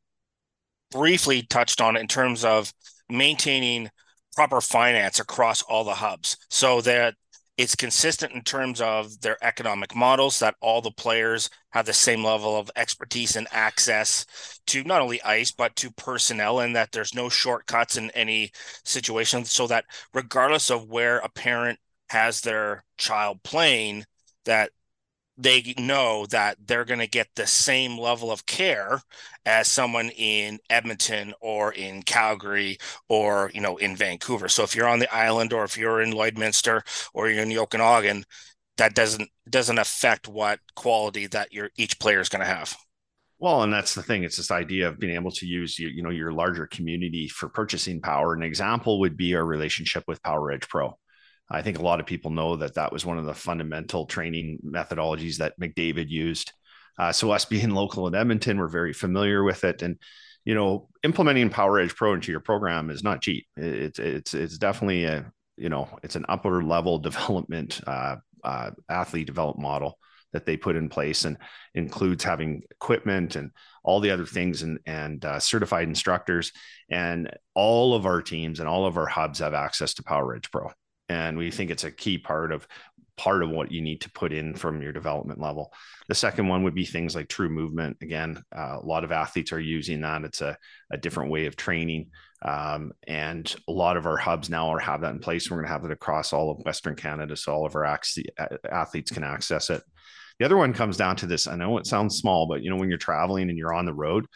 briefly 0.90 1.42
touched 1.42 1.80
on 1.80 1.96
it 1.96 2.00
in 2.00 2.06
terms 2.06 2.44
of 2.44 2.70
maintaining– 3.08 3.90
proper 4.36 4.60
finance 4.60 5.18
across 5.18 5.62
all 5.62 5.82
the 5.82 5.94
hubs 5.94 6.36
so 6.50 6.80
that 6.82 7.14
it's 7.56 7.74
consistent 7.74 8.34
in 8.34 8.42
terms 8.42 8.82
of 8.82 9.18
their 9.22 9.42
economic 9.42 9.96
models 9.96 10.38
that 10.38 10.54
all 10.60 10.82
the 10.82 10.90
players 10.90 11.48
have 11.70 11.86
the 11.86 11.92
same 11.92 12.22
level 12.22 12.54
of 12.54 12.70
expertise 12.76 13.34
and 13.34 13.48
access 13.50 14.26
to 14.66 14.84
not 14.84 15.00
only 15.00 15.22
ice 15.22 15.50
but 15.50 15.74
to 15.74 15.90
personnel 15.92 16.60
and 16.60 16.76
that 16.76 16.92
there's 16.92 17.14
no 17.14 17.30
shortcuts 17.30 17.96
in 17.96 18.10
any 18.10 18.50
situation. 18.84 19.42
So 19.46 19.66
that 19.68 19.86
regardless 20.12 20.70
of 20.70 20.86
where 20.86 21.16
a 21.18 21.30
parent 21.30 21.78
has 22.10 22.42
their 22.42 22.84
child 22.98 23.42
playing 23.42 24.04
that 24.44 24.70
they 25.38 25.74
know 25.78 26.26
that 26.26 26.56
they're 26.66 26.84
going 26.84 27.00
to 27.00 27.06
get 27.06 27.28
the 27.34 27.46
same 27.46 27.98
level 27.98 28.30
of 28.30 28.46
care 28.46 29.00
as 29.44 29.68
someone 29.68 30.10
in 30.10 30.58
Edmonton 30.70 31.34
or 31.40 31.72
in 31.72 32.02
Calgary 32.02 32.78
or 33.08 33.50
you 33.54 33.60
know 33.60 33.76
in 33.76 33.96
Vancouver. 33.96 34.48
So 34.48 34.62
if 34.62 34.74
you're 34.74 34.88
on 34.88 34.98
the 34.98 35.14
island 35.14 35.52
or 35.52 35.64
if 35.64 35.76
you're 35.76 36.00
in 36.00 36.12
Lloydminster 36.12 36.80
or 37.12 37.28
you're 37.28 37.42
in 37.42 37.56
Okanagan, 37.56 38.24
that 38.78 38.94
doesn't 38.94 39.28
doesn't 39.48 39.78
affect 39.78 40.28
what 40.28 40.60
quality 40.74 41.26
that 41.28 41.52
your 41.52 41.70
each 41.76 41.98
player 41.98 42.20
is 42.20 42.28
going 42.28 42.40
to 42.40 42.46
have. 42.46 42.76
Well, 43.38 43.62
and 43.62 43.72
that's 43.72 43.94
the 43.94 44.02
thing. 44.02 44.24
It's 44.24 44.38
this 44.38 44.50
idea 44.50 44.88
of 44.88 44.98
being 44.98 45.14
able 45.14 45.30
to 45.32 45.46
use 45.46 45.78
your, 45.78 45.90
you 45.90 46.02
know, 46.02 46.10
your 46.10 46.32
larger 46.32 46.66
community 46.66 47.28
for 47.28 47.50
purchasing 47.50 48.00
power. 48.00 48.32
An 48.32 48.42
example 48.42 49.00
would 49.00 49.16
be 49.16 49.34
our 49.34 49.44
relationship 49.44 50.04
with 50.06 50.22
Power 50.22 50.52
Edge 50.52 50.66
Pro. 50.68 50.98
I 51.48 51.62
think 51.62 51.78
a 51.78 51.82
lot 51.82 52.00
of 52.00 52.06
people 52.06 52.30
know 52.30 52.56
that 52.56 52.74
that 52.74 52.92
was 52.92 53.06
one 53.06 53.18
of 53.18 53.24
the 53.24 53.34
fundamental 53.34 54.06
training 54.06 54.58
methodologies 54.64 55.36
that 55.36 55.58
McDavid 55.60 56.08
used. 56.08 56.52
Uh, 56.98 57.12
so 57.12 57.30
us 57.30 57.44
being 57.46 57.70
local 57.70 58.06
in 58.06 58.14
Edmonton, 58.14 58.58
we're 58.58 58.68
very 58.68 58.92
familiar 58.92 59.42
with 59.42 59.64
it, 59.64 59.82
and 59.82 59.98
you 60.44 60.54
know, 60.54 60.88
implementing 61.02 61.50
Power 61.50 61.80
Edge 61.80 61.94
Pro 61.94 62.14
into 62.14 62.30
your 62.30 62.40
program 62.40 62.88
is 62.88 63.02
not 63.02 63.20
cheap. 63.20 63.46
It's 63.56 63.98
it's 63.98 64.32
it's 64.32 64.58
definitely 64.58 65.04
a 65.04 65.30
you 65.56 65.68
know 65.68 65.88
it's 66.02 66.16
an 66.16 66.24
upper 66.28 66.62
level 66.62 66.98
development 67.00 67.80
uh, 67.86 68.16
uh, 68.44 68.70
athlete 68.88 69.26
development 69.26 69.62
model. 69.62 69.98
that 70.32 70.46
they 70.46 70.56
put 70.56 70.76
in 70.76 70.88
place 70.88 71.24
and 71.24 71.38
includes 71.74 72.22
having 72.22 72.62
equipment 72.70 73.36
and 73.36 73.50
all 73.82 74.00
the 74.00 74.10
other 74.10 74.26
things 74.26 74.62
and, 74.62 74.78
and 74.84 75.24
uh, 75.24 75.40
certified 75.40 75.88
instructors. 75.88 76.52
And 76.90 77.30
all 77.54 77.94
of 77.94 78.04
our 78.06 78.20
teams 78.20 78.60
and 78.60 78.68
all 78.68 78.86
of 78.86 78.96
our 78.96 79.06
hubs 79.06 79.38
have 79.38 79.54
access 79.54 79.94
to 79.94 80.02
Power 80.02 80.34
Edge 80.36 80.50
Pro. 80.50 80.70
And 81.08 81.38
we 81.38 81.50
think 81.50 81.70
it's 81.70 81.84
a 81.84 81.90
key 81.90 82.18
part 82.18 82.52
of 82.52 82.66
part 83.16 83.42
of 83.42 83.48
what 83.48 83.72
you 83.72 83.80
need 83.80 84.00
to 84.02 84.10
put 84.10 84.32
in 84.32 84.54
from 84.54 84.82
your 84.82 84.92
development 84.92 85.40
level. 85.40 85.72
The 86.08 86.14
second 86.14 86.48
one 86.48 86.62
would 86.64 86.74
be 86.74 86.84
things 86.84 87.14
like 87.14 87.28
true 87.28 87.48
movement. 87.48 87.96
Again, 88.02 88.42
uh, 88.54 88.78
a 88.82 88.86
lot 88.86 89.04
of 89.04 89.12
athletes 89.12 89.52
are 89.52 89.60
using 89.60 90.02
that. 90.02 90.24
It's 90.24 90.42
a, 90.42 90.56
a 90.90 90.98
different 90.98 91.30
way 91.30 91.46
of 91.46 91.56
training. 91.56 92.10
Um, 92.42 92.92
and 93.06 93.54
a 93.68 93.72
lot 93.72 93.96
of 93.96 94.06
our 94.06 94.18
hubs 94.18 94.50
now 94.50 94.68
are 94.68 94.78
have 94.78 95.00
that 95.00 95.14
in 95.14 95.18
place. 95.20 95.50
We're 95.50 95.56
going 95.56 95.66
to 95.66 95.72
have 95.72 95.84
it 95.84 95.90
across 95.90 96.32
all 96.32 96.50
of 96.50 96.58
Western 96.66 96.94
Canada, 96.94 97.36
so 97.36 97.54
all 97.54 97.66
of 97.66 97.74
our 97.74 97.84
athletes 97.84 99.10
can 99.10 99.24
access 99.24 99.70
it. 99.70 99.82
The 100.38 100.44
other 100.44 100.56
one 100.56 100.74
comes 100.74 100.98
down 100.98 101.16
to 101.16 101.26
this. 101.26 101.46
I 101.46 101.56
know 101.56 101.78
it 101.78 101.86
sounds 101.86 102.18
small, 102.18 102.46
but 102.46 102.62
you 102.62 102.68
know 102.68 102.76
when 102.76 102.90
you're 102.90 102.98
traveling 102.98 103.48
and 103.48 103.56
you're 103.56 103.72
on 103.72 103.86
the 103.86 103.94
road, 103.94 104.26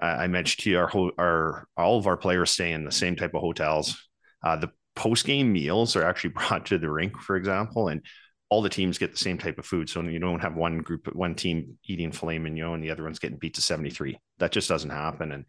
uh, 0.00 0.06
I 0.06 0.26
mentioned 0.26 0.64
to 0.64 0.70
you 0.70 0.78
our, 0.78 1.12
our 1.18 1.68
all 1.76 1.98
of 1.98 2.06
our 2.06 2.16
players 2.16 2.50
stay 2.50 2.72
in 2.72 2.84
the 2.84 2.90
same 2.90 3.14
type 3.14 3.34
of 3.34 3.42
hotels. 3.42 4.08
Uh, 4.42 4.56
the 4.56 4.70
post 4.96 5.24
game 5.24 5.52
meals 5.52 5.96
are 5.96 6.04
actually 6.04 6.30
brought 6.34 6.66
to 6.66 6.78
the 6.78 6.90
rink, 6.90 7.20
for 7.20 7.36
example, 7.36 7.88
and 7.88 8.02
all 8.50 8.62
the 8.62 8.68
teams 8.68 8.98
get 8.98 9.10
the 9.10 9.18
same 9.18 9.38
type 9.38 9.58
of 9.58 9.66
food. 9.66 9.88
So 9.88 10.02
you 10.02 10.18
don't 10.18 10.40
have 10.40 10.54
one 10.54 10.78
group, 10.78 11.12
one 11.14 11.34
team 11.34 11.78
eating 11.86 12.12
filet 12.12 12.38
mignon 12.38 12.74
and 12.74 12.84
the 12.84 12.90
other 12.90 13.02
one's 13.02 13.18
getting 13.18 13.38
Pizza 13.38 13.62
73. 13.62 14.18
That 14.38 14.52
just 14.52 14.68
doesn't 14.68 14.90
happen. 14.90 15.32
And 15.32 15.44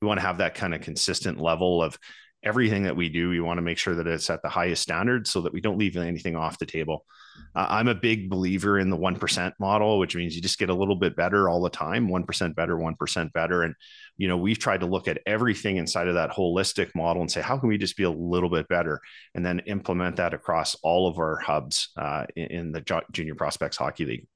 we 0.00 0.08
want 0.08 0.18
to 0.18 0.26
have 0.26 0.38
that 0.38 0.54
kind 0.54 0.74
of 0.74 0.80
consistent 0.80 1.40
level 1.40 1.82
of 1.82 1.98
everything 2.42 2.84
that 2.84 2.96
we 2.96 3.08
do, 3.08 3.28
we 3.28 3.40
want 3.40 3.58
to 3.58 3.62
make 3.62 3.78
sure 3.78 3.96
that 3.96 4.06
it's 4.06 4.30
at 4.30 4.42
the 4.42 4.48
highest 4.48 4.82
standard 4.82 5.26
so 5.26 5.40
that 5.42 5.52
we 5.52 5.60
don't 5.60 5.78
leave 5.78 5.96
anything 5.96 6.36
off 6.36 6.58
the 6.58 6.66
table. 6.66 7.04
Uh, 7.54 7.66
I'm 7.68 7.88
a 7.88 7.94
big 7.94 8.30
believer 8.30 8.78
in 8.78 8.90
the 8.90 8.96
1% 8.96 9.52
model, 9.58 9.98
which 9.98 10.14
means 10.14 10.36
you 10.36 10.42
just 10.42 10.58
get 10.58 10.70
a 10.70 10.74
little 10.74 10.96
bit 10.96 11.16
better 11.16 11.48
all 11.48 11.60
the 11.60 11.70
time 11.70 12.08
1% 12.08 12.54
better, 12.54 12.76
1% 12.76 13.32
better. 13.32 13.62
And, 13.62 13.74
you 14.16 14.28
know, 14.28 14.36
we've 14.36 14.58
tried 14.58 14.80
to 14.80 14.86
look 14.86 15.08
at 15.08 15.20
everything 15.26 15.76
inside 15.76 16.08
of 16.08 16.14
that 16.14 16.30
holistic 16.30 16.94
model 16.94 17.22
and 17.22 17.30
say, 17.30 17.40
how 17.40 17.58
can 17.58 17.68
we 17.68 17.78
just 17.78 17.96
be 17.96 18.04
a 18.04 18.10
little 18.10 18.50
bit 18.50 18.68
better? 18.68 19.00
And 19.34 19.44
then 19.44 19.60
implement 19.60 20.16
that 20.16 20.34
across 20.34 20.76
all 20.82 21.08
of 21.08 21.18
our 21.18 21.36
hubs 21.36 21.90
uh, 21.96 22.26
in, 22.36 22.46
in 22.46 22.72
the 22.72 23.02
Junior 23.12 23.34
Prospects 23.34 23.76
Hockey 23.76 24.04
League. 24.04 24.26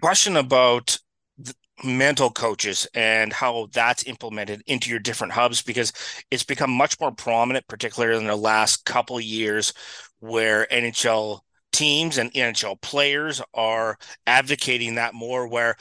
Question 0.00 0.36
about 0.36 0.98
mental 1.84 2.30
coaches 2.30 2.86
and 2.94 3.32
how 3.32 3.68
that's 3.72 4.04
implemented 4.04 4.62
into 4.66 4.90
your 4.90 4.98
different 4.98 5.32
hubs 5.32 5.62
because 5.62 5.92
it's 6.30 6.44
become 6.44 6.70
much 6.70 6.98
more 7.00 7.12
prominent, 7.12 7.66
particularly 7.68 8.16
in 8.16 8.26
the 8.26 8.36
last 8.36 8.84
couple 8.84 9.20
years, 9.20 9.72
where 10.20 10.66
NHL 10.70 11.40
teams 11.72 12.16
and 12.16 12.32
NHL 12.32 12.80
players 12.80 13.42
are 13.52 13.98
advocating 14.26 14.94
that 14.94 15.14
more, 15.14 15.46
where 15.46 15.76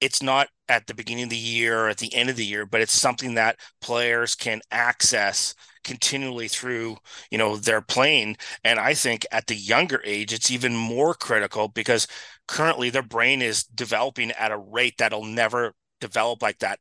it's 0.00 0.22
not 0.22 0.48
at 0.68 0.86
the 0.86 0.94
beginning 0.94 1.24
of 1.24 1.30
the 1.30 1.36
year 1.36 1.80
or 1.80 1.88
at 1.88 1.98
the 1.98 2.14
end 2.14 2.30
of 2.30 2.36
the 2.36 2.44
year, 2.44 2.64
but 2.66 2.80
it's 2.80 2.92
something 2.92 3.34
that 3.34 3.58
players 3.80 4.34
can 4.34 4.60
access 4.70 5.54
continually 5.84 6.48
through 6.48 6.96
you 7.30 7.38
know 7.38 7.56
their 7.56 7.80
playing 7.80 8.36
and 8.64 8.78
i 8.78 8.94
think 8.94 9.26
at 9.30 9.46
the 9.46 9.54
younger 9.54 10.00
age 10.04 10.32
it's 10.32 10.50
even 10.50 10.74
more 10.76 11.14
critical 11.14 11.68
because 11.68 12.06
currently 12.48 12.90
their 12.90 13.02
brain 13.02 13.42
is 13.42 13.64
developing 13.64 14.30
at 14.32 14.52
a 14.52 14.58
rate 14.58 14.94
that'll 14.98 15.24
never 15.24 15.74
develop 16.00 16.42
like 16.42 16.58
that 16.58 16.78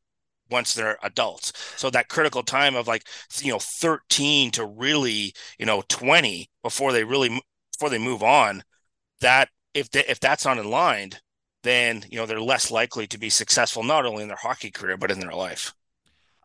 once 0.49 0.73
they're 0.73 0.97
adults. 1.03 1.53
So 1.77 1.89
that 1.89 2.09
critical 2.09 2.43
time 2.43 2.75
of 2.75 2.87
like 2.87 3.07
you 3.41 3.51
know 3.51 3.59
13 3.59 4.51
to 4.51 4.65
really 4.65 5.33
you 5.57 5.65
know 5.65 5.83
20 5.89 6.49
before 6.61 6.93
they 6.93 7.03
really 7.03 7.41
before 7.73 7.89
they 7.89 7.97
move 7.97 8.23
on, 8.23 8.63
that 9.21 9.49
if 9.73 9.89
they, 9.91 10.05
if 10.05 10.19
that's 10.19 10.45
not 10.45 10.57
aligned 10.57 11.21
then 11.63 12.03
you 12.09 12.17
know 12.17 12.25
they're 12.25 12.41
less 12.41 12.71
likely 12.71 13.07
to 13.07 13.17
be 13.17 13.29
successful 13.29 13.83
not 13.83 14.05
only 14.05 14.21
in 14.21 14.27
their 14.27 14.37
hockey 14.37 14.69
career 14.71 14.97
but 14.97 15.11
in 15.11 15.19
their 15.19 15.33
life. 15.33 15.73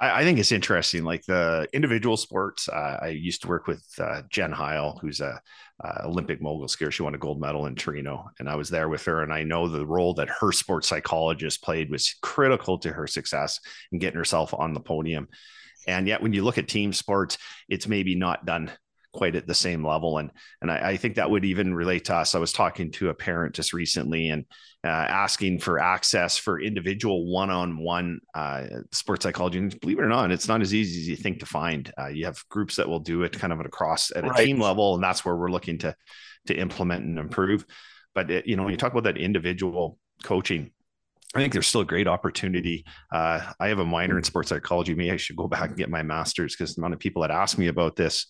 I, 0.00 0.20
I 0.20 0.24
think 0.24 0.38
it's 0.38 0.52
interesting. 0.52 1.04
Like 1.04 1.24
the 1.24 1.68
individual 1.72 2.16
sports, 2.16 2.68
uh, 2.68 2.98
I 3.02 3.08
used 3.08 3.42
to 3.42 3.48
work 3.48 3.66
with 3.66 3.84
uh, 3.98 4.22
Jen 4.30 4.52
Heil, 4.52 4.98
who's 5.00 5.20
a 5.20 5.40
uh, 5.82 6.02
Olympic 6.04 6.40
mogul 6.40 6.66
skier. 6.66 6.90
She 6.90 7.02
won 7.02 7.14
a 7.14 7.18
gold 7.18 7.40
medal 7.40 7.66
in 7.66 7.74
Torino, 7.74 8.30
and 8.38 8.48
I 8.48 8.56
was 8.56 8.68
there 8.68 8.88
with 8.88 9.04
her. 9.04 9.22
And 9.22 9.32
I 9.32 9.44
know 9.44 9.68
the 9.68 9.86
role 9.86 10.14
that 10.14 10.28
her 10.40 10.52
sports 10.52 10.88
psychologist 10.88 11.62
played 11.62 11.90
was 11.90 12.14
critical 12.22 12.78
to 12.78 12.90
her 12.90 13.06
success 13.06 13.60
in 13.92 13.98
getting 13.98 14.18
herself 14.18 14.52
on 14.54 14.74
the 14.74 14.80
podium. 14.80 15.28
And 15.86 16.06
yet, 16.06 16.22
when 16.22 16.32
you 16.32 16.44
look 16.44 16.58
at 16.58 16.68
team 16.68 16.92
sports, 16.92 17.38
it's 17.68 17.88
maybe 17.88 18.14
not 18.14 18.44
done 18.44 18.70
quite 19.12 19.36
at 19.36 19.46
the 19.46 19.54
same 19.54 19.86
level. 19.86 20.18
And 20.18 20.30
and 20.60 20.70
I, 20.70 20.90
I, 20.90 20.96
think 20.96 21.14
that 21.14 21.30
would 21.30 21.44
even 21.44 21.74
relate 21.74 22.04
to 22.06 22.14
us. 22.14 22.34
I 22.34 22.38
was 22.38 22.52
talking 22.52 22.90
to 22.92 23.08
a 23.08 23.14
parent 23.14 23.54
just 23.54 23.72
recently 23.72 24.28
and 24.28 24.44
uh, 24.84 24.88
asking 24.88 25.58
for 25.58 25.80
access 25.80 26.38
for 26.38 26.60
individual 26.60 27.30
one-on-one 27.32 28.20
uh, 28.34 28.66
sports 28.92 29.24
psychology. 29.24 29.58
And 29.58 29.80
believe 29.80 29.98
it 29.98 30.02
or 30.02 30.08
not, 30.08 30.30
it's 30.30 30.48
not 30.48 30.62
as 30.62 30.72
easy 30.72 31.00
as 31.00 31.08
you 31.08 31.16
think 31.16 31.40
to 31.40 31.46
find. 31.46 31.92
Uh, 31.98 32.08
you 32.08 32.26
have 32.26 32.42
groups 32.48 32.76
that 32.76 32.88
will 32.88 33.00
do 33.00 33.24
it 33.24 33.38
kind 33.38 33.52
of 33.52 33.60
across 33.60 34.12
at 34.12 34.24
a 34.24 34.28
right. 34.28 34.46
team 34.46 34.60
level, 34.60 34.94
and 34.94 35.02
that's 35.02 35.24
where 35.24 35.36
we're 35.36 35.50
looking 35.50 35.78
to 35.78 35.94
to 36.46 36.54
implement 36.54 37.04
and 37.04 37.18
improve. 37.18 37.64
But 38.14 38.30
it, 38.30 38.46
you 38.46 38.56
know, 38.56 38.62
when 38.62 38.72
you 38.72 38.78
talk 38.78 38.92
about 38.92 39.04
that 39.04 39.18
individual 39.18 39.98
coaching, 40.22 40.70
I 41.34 41.40
think 41.40 41.52
there's 41.52 41.66
still 41.66 41.82
a 41.82 41.86
great 41.86 42.08
opportunity. 42.08 42.84
Uh, 43.12 43.52
I 43.60 43.68
have 43.68 43.80
a 43.80 43.84
minor 43.84 44.16
in 44.16 44.24
sports 44.24 44.48
psychology. 44.48 44.94
Maybe 44.94 45.10
I 45.10 45.16
should 45.16 45.36
go 45.36 45.48
back 45.48 45.68
and 45.68 45.76
get 45.76 45.90
my 45.90 46.02
master's 46.02 46.54
because 46.54 46.74
the 46.74 46.80
amount 46.80 46.94
of 46.94 47.00
people 47.00 47.22
that 47.22 47.30
ask 47.30 47.58
me 47.58 47.66
about 47.66 47.96
this 47.96 48.26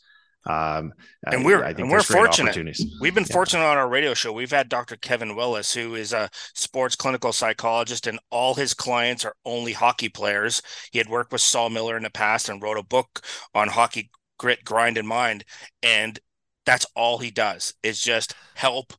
um, 0.47 0.93
and 1.27 1.45
we're 1.45 1.63
I, 1.63 1.69
I 1.69 1.71
and 1.71 1.91
we're 1.91 2.03
fortunate. 2.03 2.57
We've 3.01 3.15
been 3.15 3.25
yeah. 3.29 3.35
fortunate 3.35 3.65
on 3.65 3.77
our 3.77 3.89
radio 3.89 4.15
show. 4.15 4.33
We've 4.33 4.51
had 4.51 4.69
Dr. 4.69 4.97
Kevin 4.97 5.37
Willis, 5.37 5.75
who 5.75 5.95
is 5.95 6.13
a 6.13 6.31
sports 6.55 6.97
clinical 6.97 7.33
psychologist, 7.33 8.07
and 8.07 8.19
all 8.31 8.55
his 8.55 8.73
clients 8.73 9.25
are 9.25 9.35
only 9.45 9.73
hockey 9.73 10.09
players. 10.09 10.63
He 10.91 10.99
had 10.99 11.09
worked 11.09 11.33
with 11.33 11.41
Saul 11.41 11.71
Miller 11.71 11.97
in 11.97 12.03
the 12.03 12.11
past 12.11 12.49
and 12.49 12.63
wrote 12.63 12.79
a 12.79 12.83
book 12.83 13.21
on 13.55 13.69
hockey 13.69 14.11
grit, 14.39 14.65
grind, 14.65 14.97
and 14.97 15.07
mind. 15.07 15.45
And 15.83 16.19
that's 16.65 16.87
all 16.95 17.19
he 17.19 17.31
does 17.31 17.75
is 17.83 18.01
just 18.01 18.35
help 18.55 18.95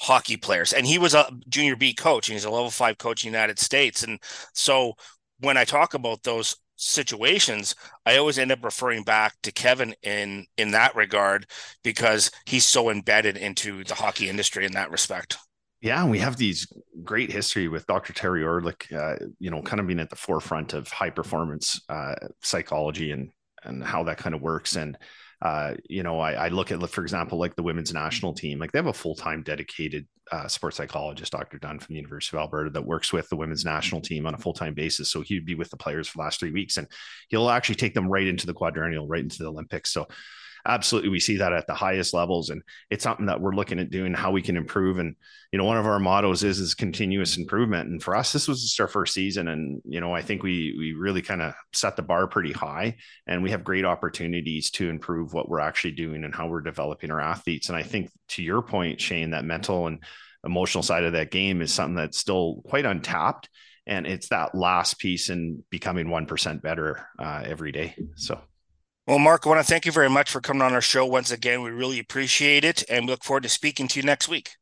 hockey 0.00 0.36
players. 0.36 0.72
And 0.72 0.86
he 0.86 0.98
was 0.98 1.14
a 1.14 1.30
junior 1.48 1.76
B 1.76 1.94
coach, 1.94 2.28
and 2.28 2.34
he's 2.34 2.44
a 2.44 2.50
level 2.50 2.70
five 2.70 2.98
coach 2.98 3.24
in 3.24 3.32
the 3.32 3.38
United 3.38 3.58
States. 3.58 4.02
And 4.02 4.20
so 4.52 4.94
when 5.40 5.56
I 5.56 5.64
talk 5.64 5.94
about 5.94 6.22
those 6.22 6.56
situations, 6.82 7.74
I 8.04 8.16
always 8.16 8.38
end 8.38 8.52
up 8.52 8.64
referring 8.64 9.04
back 9.04 9.34
to 9.42 9.52
Kevin 9.52 9.94
in 10.02 10.46
in 10.56 10.72
that 10.72 10.94
regard 10.96 11.46
because 11.82 12.30
he's 12.46 12.64
so 12.64 12.90
embedded 12.90 13.36
into 13.36 13.84
the 13.84 13.94
hockey 13.94 14.28
industry 14.28 14.66
in 14.66 14.72
that 14.72 14.90
respect. 14.90 15.38
Yeah, 15.80 16.06
we 16.06 16.18
have 16.20 16.36
these 16.36 16.66
great 17.02 17.32
history 17.32 17.66
with 17.66 17.86
Dr. 17.86 18.12
Terry 18.12 18.42
Orlick, 18.42 18.92
uh, 18.92 19.26
you 19.40 19.50
know, 19.50 19.62
kind 19.62 19.80
of 19.80 19.86
being 19.86 19.98
at 19.98 20.10
the 20.10 20.16
forefront 20.16 20.74
of 20.74 20.86
high 20.88 21.10
performance 21.10 21.80
uh, 21.88 22.14
psychology 22.42 23.10
and 23.10 23.30
and 23.64 23.82
how 23.82 24.02
that 24.04 24.18
kind 24.18 24.34
of 24.34 24.42
works. 24.42 24.76
And 24.76 24.98
uh, 25.42 25.74
you 25.88 26.04
know, 26.04 26.20
I, 26.20 26.34
I, 26.34 26.48
look 26.48 26.70
at, 26.70 26.88
for 26.90 27.02
example, 27.02 27.36
like 27.36 27.56
the 27.56 27.64
women's 27.64 27.92
national 27.92 28.32
team, 28.32 28.60
like 28.60 28.70
they 28.70 28.78
have 28.78 28.86
a 28.86 28.92
full 28.92 29.16
time 29.16 29.42
dedicated 29.42 30.06
uh, 30.30 30.46
sports 30.46 30.76
psychologist, 30.76 31.32
Dr. 31.32 31.58
Dunn 31.58 31.80
from 31.80 31.94
the 31.94 32.00
University 32.00 32.36
of 32.36 32.42
Alberta, 32.42 32.70
that 32.70 32.86
works 32.86 33.12
with 33.12 33.28
the 33.28 33.34
women's 33.34 33.64
national 33.64 34.00
team 34.02 34.24
on 34.24 34.34
a 34.34 34.38
full 34.38 34.52
time 34.52 34.72
basis. 34.72 35.10
So 35.10 35.20
he'd 35.20 35.44
be 35.44 35.56
with 35.56 35.68
the 35.70 35.76
players 35.76 36.06
for 36.06 36.18
the 36.18 36.22
last 36.22 36.38
three 36.38 36.52
weeks 36.52 36.76
and 36.76 36.86
he'll 37.28 37.50
actually 37.50 37.74
take 37.74 37.92
them 37.92 38.08
right 38.08 38.26
into 38.26 38.46
the 38.46 38.54
quadrennial, 38.54 39.08
right 39.08 39.24
into 39.24 39.38
the 39.38 39.48
Olympics. 39.48 39.92
So 39.92 40.06
absolutely 40.66 41.10
we 41.10 41.20
see 41.20 41.36
that 41.36 41.52
at 41.52 41.66
the 41.66 41.74
highest 41.74 42.14
levels 42.14 42.50
and 42.50 42.62
it's 42.90 43.02
something 43.02 43.26
that 43.26 43.40
we're 43.40 43.54
looking 43.54 43.78
at 43.78 43.90
doing 43.90 44.14
how 44.14 44.30
we 44.30 44.42
can 44.42 44.56
improve 44.56 44.98
and 44.98 45.16
you 45.50 45.58
know 45.58 45.64
one 45.64 45.76
of 45.76 45.86
our 45.86 45.98
mottos 45.98 46.44
is 46.44 46.58
is 46.58 46.74
continuous 46.74 47.36
improvement 47.36 47.88
and 47.88 48.02
for 48.02 48.14
us 48.14 48.32
this 48.32 48.46
was 48.46 48.62
just 48.62 48.80
our 48.80 48.86
first 48.86 49.12
season 49.12 49.48
and 49.48 49.80
you 49.84 50.00
know 50.00 50.14
i 50.14 50.22
think 50.22 50.42
we 50.42 50.74
we 50.78 50.92
really 50.92 51.22
kind 51.22 51.42
of 51.42 51.52
set 51.72 51.96
the 51.96 52.02
bar 52.02 52.26
pretty 52.26 52.52
high 52.52 52.96
and 53.26 53.42
we 53.42 53.50
have 53.50 53.64
great 53.64 53.84
opportunities 53.84 54.70
to 54.70 54.88
improve 54.88 55.32
what 55.32 55.48
we're 55.48 55.60
actually 55.60 55.92
doing 55.92 56.24
and 56.24 56.34
how 56.34 56.46
we're 56.46 56.60
developing 56.60 57.10
our 57.10 57.20
athletes 57.20 57.68
and 57.68 57.76
i 57.76 57.82
think 57.82 58.10
to 58.28 58.42
your 58.42 58.62
point 58.62 59.00
shane 59.00 59.30
that 59.30 59.44
mental 59.44 59.86
and 59.86 60.02
emotional 60.44 60.82
side 60.82 61.04
of 61.04 61.12
that 61.12 61.30
game 61.30 61.62
is 61.62 61.72
something 61.72 61.94
that's 61.94 62.18
still 62.18 62.62
quite 62.66 62.86
untapped 62.86 63.48
and 63.86 64.06
it's 64.06 64.28
that 64.28 64.54
last 64.54 64.98
piece 64.98 65.28
in 65.28 65.64
becoming 65.70 66.06
1% 66.06 66.62
better 66.62 67.08
uh, 67.18 67.42
every 67.44 67.72
day 67.72 67.96
so 68.14 68.40
well, 69.06 69.18
Mark, 69.18 69.46
I 69.46 69.50
want 69.50 69.60
to 69.60 69.70
thank 69.70 69.86
you 69.86 69.92
very 69.92 70.10
much 70.10 70.30
for 70.30 70.40
coming 70.40 70.62
on 70.62 70.72
our 70.72 70.80
show 70.80 71.04
once 71.04 71.30
again. 71.30 71.62
We 71.62 71.70
really 71.70 71.98
appreciate 71.98 72.64
it 72.64 72.84
and 72.88 73.06
we 73.06 73.12
look 73.12 73.24
forward 73.24 73.42
to 73.42 73.48
speaking 73.48 73.88
to 73.88 74.00
you 74.00 74.06
next 74.06 74.28
week. 74.28 74.52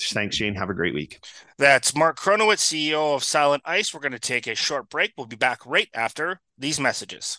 Thanks, 0.00 0.36
Shane. 0.36 0.54
Have 0.54 0.70
a 0.70 0.74
great 0.74 0.94
week. 0.94 1.22
That's 1.58 1.94
Mark 1.94 2.18
Kronewitt, 2.18 2.56
CEO 2.56 3.14
of 3.14 3.22
Silent 3.22 3.62
Ice. 3.66 3.92
We're 3.92 4.00
going 4.00 4.12
to 4.12 4.18
take 4.18 4.46
a 4.46 4.54
short 4.54 4.88
break. 4.88 5.12
We'll 5.16 5.26
be 5.26 5.36
back 5.36 5.64
right 5.66 5.88
after 5.94 6.40
these 6.56 6.80
messages. 6.80 7.38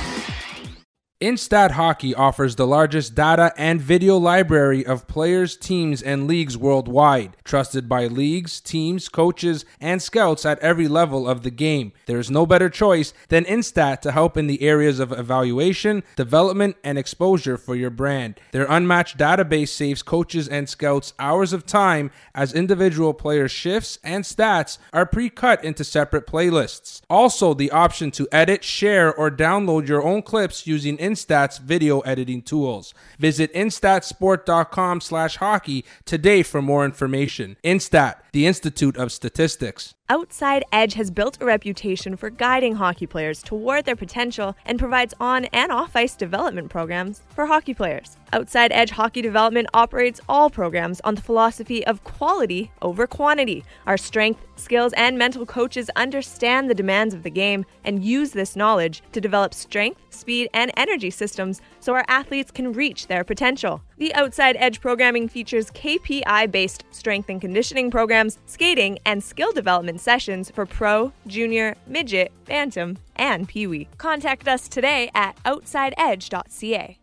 Instat 1.21 1.69
Hockey 1.73 2.15
offers 2.15 2.55
the 2.55 2.65
largest 2.65 3.13
data 3.13 3.53
and 3.55 3.79
video 3.79 4.17
library 4.17 4.83
of 4.83 5.05
players, 5.05 5.55
teams, 5.55 6.01
and 6.01 6.27
leagues 6.27 6.57
worldwide, 6.57 7.37
trusted 7.43 7.87
by 7.87 8.07
leagues, 8.07 8.59
teams, 8.59 9.07
coaches, 9.07 9.63
and 9.79 10.01
scouts 10.01 10.47
at 10.47 10.57
every 10.61 10.87
level 10.87 11.29
of 11.29 11.43
the 11.43 11.51
game. 11.51 11.93
There 12.07 12.17
is 12.17 12.31
no 12.31 12.47
better 12.47 12.71
choice 12.71 13.13
than 13.29 13.45
Instat 13.45 14.01
to 14.01 14.11
help 14.11 14.35
in 14.35 14.47
the 14.47 14.63
areas 14.63 14.99
of 14.99 15.11
evaluation, 15.11 16.01
development, 16.15 16.75
and 16.83 16.97
exposure 16.97 17.55
for 17.55 17.75
your 17.75 17.91
brand. 17.91 18.39
Their 18.51 18.65
unmatched 18.67 19.19
database 19.19 19.69
saves 19.69 20.01
coaches 20.01 20.47
and 20.47 20.67
scouts 20.67 21.13
hours 21.19 21.53
of 21.53 21.67
time 21.67 22.09
as 22.33 22.51
individual 22.51 23.13
player 23.13 23.47
shifts 23.47 23.99
and 24.03 24.23
stats 24.23 24.79
are 24.91 25.05
pre 25.05 25.29
cut 25.29 25.63
into 25.63 25.83
separate 25.83 26.25
playlists. 26.25 27.01
Also, 27.11 27.53
the 27.53 27.69
option 27.69 28.09
to 28.09 28.27
edit, 28.31 28.63
share, 28.63 29.13
or 29.13 29.29
download 29.29 29.87
your 29.87 30.01
own 30.01 30.23
clips 30.23 30.65
using 30.65 30.97
Instat's 31.11 31.57
video 31.57 31.99
editing 32.01 32.41
tools. 32.41 32.93
Visit 33.19 33.53
instatsport.com 33.53 35.01
slash 35.01 35.37
hockey 35.37 35.83
today 36.05 36.41
for 36.41 36.61
more 36.61 36.85
information. 36.85 37.57
Instat, 37.63 38.20
the 38.31 38.47
Institute 38.47 38.95
of 38.95 39.11
Statistics. 39.11 39.93
Outside 40.09 40.63
Edge 40.71 40.93
has 40.95 41.11
built 41.11 41.41
a 41.41 41.45
reputation 41.45 42.15
for 42.15 42.29
guiding 42.29 42.75
hockey 42.75 43.05
players 43.05 43.41
toward 43.41 43.85
their 43.85 43.95
potential 43.95 44.55
and 44.65 44.79
provides 44.79 45.13
on 45.19 45.45
and 45.45 45.71
off 45.71 45.95
ice 45.95 46.15
development 46.15 46.69
programs 46.69 47.21
for 47.29 47.45
hockey 47.45 47.73
players. 47.73 48.17
Outside 48.33 48.71
Edge 48.71 48.91
Hockey 48.91 49.21
Development 49.21 49.67
operates 49.73 50.21
all 50.29 50.49
programs 50.49 51.01
on 51.01 51.15
the 51.15 51.21
philosophy 51.21 51.85
of 51.85 52.03
quality 52.03 52.71
over 52.81 53.05
quantity. 53.07 53.63
Our 53.85 53.97
strength, 53.97 54.41
skills, 54.55 54.93
and 54.93 55.17
mental 55.17 55.45
coaches 55.45 55.89
understand 55.95 56.69
the 56.69 56.75
demands 56.75 57.13
of 57.13 57.23
the 57.23 57.29
game 57.29 57.65
and 57.83 58.03
use 58.03 58.31
this 58.31 58.55
knowledge 58.55 59.01
to 59.11 59.21
develop 59.21 59.53
strength, 59.53 60.01
speed, 60.09 60.49
and 60.53 60.71
energy 60.77 61.09
systems 61.09 61.61
so 61.79 61.93
our 61.93 62.05
athletes 62.07 62.51
can 62.51 62.71
reach 62.71 63.07
their 63.07 63.23
potential. 63.23 63.81
The 64.01 64.15
Outside 64.15 64.55
Edge 64.57 64.81
programming 64.81 65.27
features 65.27 65.69
KPI 65.69 66.49
based 66.49 66.85
strength 66.89 67.29
and 67.29 67.39
conditioning 67.39 67.91
programs, 67.91 68.39
skating, 68.47 68.97
and 69.05 69.23
skill 69.23 69.51
development 69.51 70.01
sessions 70.01 70.49
for 70.49 70.65
pro, 70.65 71.13
junior, 71.27 71.75
midget, 71.85 72.31
bantam, 72.45 72.97
and 73.15 73.47
pee 73.47 73.67
wee. 73.67 73.87
Contact 73.99 74.47
us 74.47 74.67
today 74.67 75.11
at 75.13 75.35
outsideedge.ca. 75.43 76.97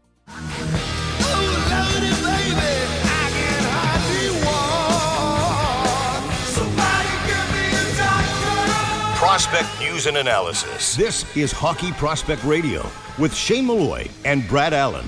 Prospect 9.14 9.68
news 9.78 10.06
and 10.06 10.16
analysis. 10.16 10.96
This 10.96 11.36
is 11.36 11.52
Hockey 11.52 11.92
Prospect 11.92 12.42
Radio 12.42 12.84
with 13.18 13.32
Shane 13.32 13.68
Malloy 13.68 14.08
and 14.24 14.48
Brad 14.48 14.74
Allen. 14.74 15.06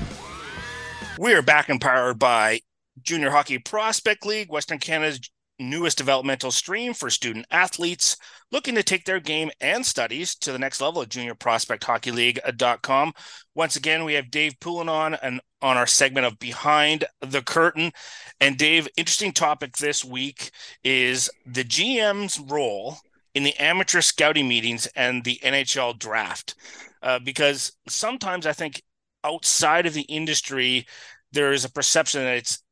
We 1.20 1.34
are 1.34 1.42
back 1.42 1.68
empowered 1.68 2.18
by 2.18 2.60
Junior 3.02 3.28
Hockey 3.28 3.58
Prospect 3.58 4.24
League, 4.24 4.50
Western 4.50 4.78
Canada's 4.78 5.20
newest 5.58 5.98
developmental 5.98 6.50
stream 6.50 6.94
for 6.94 7.10
student 7.10 7.44
athletes 7.50 8.16
looking 8.50 8.74
to 8.74 8.82
take 8.82 9.04
their 9.04 9.20
game 9.20 9.50
and 9.60 9.84
studies 9.84 10.34
to 10.36 10.50
the 10.50 10.58
next 10.58 10.80
level 10.80 11.02
at 11.02 11.10
juniorprospecthockeyleague.com. 11.10 13.12
Once 13.54 13.76
again, 13.76 14.06
we 14.06 14.14
have 14.14 14.30
Dave 14.30 14.58
Poulin 14.60 14.88
on 14.88 15.12
and 15.12 15.42
on 15.60 15.76
our 15.76 15.86
segment 15.86 16.26
of 16.26 16.38
Behind 16.38 17.04
the 17.20 17.42
Curtain. 17.42 17.92
And 18.40 18.56
Dave, 18.56 18.88
interesting 18.96 19.32
topic 19.32 19.76
this 19.76 20.02
week 20.02 20.50
is 20.82 21.28
the 21.44 21.64
GM's 21.64 22.40
role 22.40 22.96
in 23.34 23.42
the 23.42 23.54
amateur 23.58 24.00
scouting 24.00 24.48
meetings 24.48 24.86
and 24.96 25.22
the 25.22 25.38
NHL 25.42 25.98
draft. 25.98 26.54
Uh, 27.02 27.18
because 27.18 27.72
sometimes 27.88 28.46
I 28.46 28.54
think 28.54 28.80
outside 29.24 29.86
of 29.86 29.94
the 29.94 30.02
industry, 30.02 30.86
there 31.32 31.52
is 31.52 31.64
a 31.64 31.70
perception 31.70 32.22
that 32.22 32.36
it's 32.36 32.62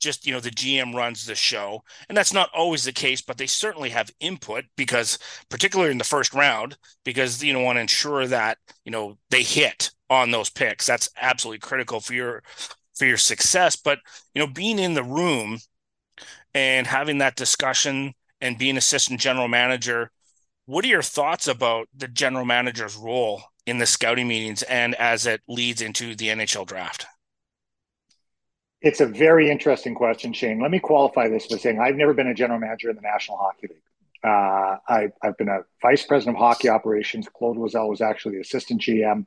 just, 0.00 0.26
you 0.26 0.32
know, 0.32 0.40
the 0.40 0.50
GM 0.50 0.94
runs 0.94 1.24
the 1.24 1.34
show. 1.34 1.82
And 2.08 2.16
that's 2.16 2.32
not 2.32 2.50
always 2.54 2.84
the 2.84 2.92
case, 2.92 3.22
but 3.22 3.38
they 3.38 3.46
certainly 3.46 3.90
have 3.90 4.10
input 4.20 4.64
because, 4.76 5.18
particularly 5.48 5.90
in 5.90 5.98
the 5.98 6.04
first 6.04 6.34
round, 6.34 6.76
because, 7.04 7.42
you 7.42 7.52
know, 7.52 7.60
want 7.60 7.76
to 7.76 7.80
ensure 7.80 8.26
that, 8.26 8.58
you 8.84 8.92
know, 8.92 9.18
they 9.30 9.42
hit 9.42 9.90
on 10.10 10.30
those 10.30 10.50
picks. 10.50 10.86
That's 10.86 11.08
absolutely 11.20 11.60
critical 11.60 12.00
for 12.00 12.14
your 12.14 12.42
for 12.94 13.06
your 13.06 13.16
success. 13.16 13.76
But, 13.76 13.98
you 14.34 14.40
know, 14.40 14.46
being 14.46 14.78
in 14.78 14.94
the 14.94 15.02
room 15.02 15.58
and 16.52 16.86
having 16.86 17.18
that 17.18 17.36
discussion 17.36 18.14
and 18.40 18.58
being 18.58 18.76
assistant 18.76 19.20
general 19.20 19.48
manager, 19.48 20.10
what 20.66 20.84
are 20.84 20.88
your 20.88 21.02
thoughts 21.02 21.48
about 21.48 21.88
the 21.96 22.08
general 22.08 22.44
manager's 22.44 22.96
role 22.96 23.42
in 23.66 23.78
the 23.78 23.86
scouting 23.86 24.28
meetings 24.28 24.62
and 24.64 24.94
as 24.96 25.26
it 25.26 25.40
leads 25.48 25.80
into 25.80 26.14
the 26.14 26.28
NHL 26.28 26.66
draft? 26.66 27.06
It's 28.80 29.00
a 29.00 29.06
very 29.06 29.50
interesting 29.50 29.94
question, 29.94 30.32
Shane. 30.34 30.60
Let 30.60 30.70
me 30.70 30.78
qualify 30.78 31.28
this 31.28 31.46
by 31.46 31.56
saying 31.56 31.80
I've 31.80 31.96
never 31.96 32.12
been 32.12 32.26
a 32.26 32.34
general 32.34 32.60
manager 32.60 32.90
in 32.90 32.96
the 32.96 33.02
National 33.02 33.38
Hockey 33.38 33.68
League. 33.68 33.78
Uh, 34.22 34.76
I, 34.88 35.08
have 35.22 35.36
been 35.38 35.48
a 35.48 35.60
vice 35.82 36.04
president 36.04 36.36
of 36.36 36.40
hockey 36.40 36.68
operations. 36.68 37.28
Claude 37.34 37.56
Loiselle 37.56 37.88
was 37.88 38.00
actually 38.00 38.36
the 38.36 38.40
assistant 38.42 38.80
GM 38.80 39.26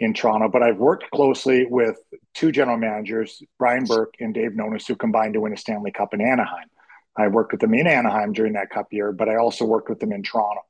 in 0.00 0.12
Toronto, 0.12 0.48
but 0.48 0.62
I've 0.62 0.78
worked 0.78 1.10
closely 1.10 1.66
with 1.66 1.98
two 2.34 2.50
general 2.50 2.76
managers, 2.76 3.42
Brian 3.58 3.84
Burke 3.84 4.14
and 4.20 4.34
Dave 4.34 4.52
Nonis, 4.52 4.86
who 4.86 4.96
combined 4.96 5.34
to 5.34 5.40
win 5.40 5.52
a 5.52 5.56
Stanley 5.56 5.92
Cup 5.92 6.14
in 6.14 6.20
Anaheim. 6.20 6.68
I 7.16 7.28
worked 7.28 7.52
with 7.52 7.60
them 7.60 7.74
in 7.74 7.86
Anaheim 7.86 8.32
during 8.32 8.54
that 8.54 8.70
cup 8.70 8.92
year, 8.92 9.12
but 9.12 9.28
I 9.28 9.36
also 9.36 9.64
worked 9.64 9.88
with 9.88 10.00
them 10.00 10.12
in 10.12 10.22
Toronto. 10.22 10.62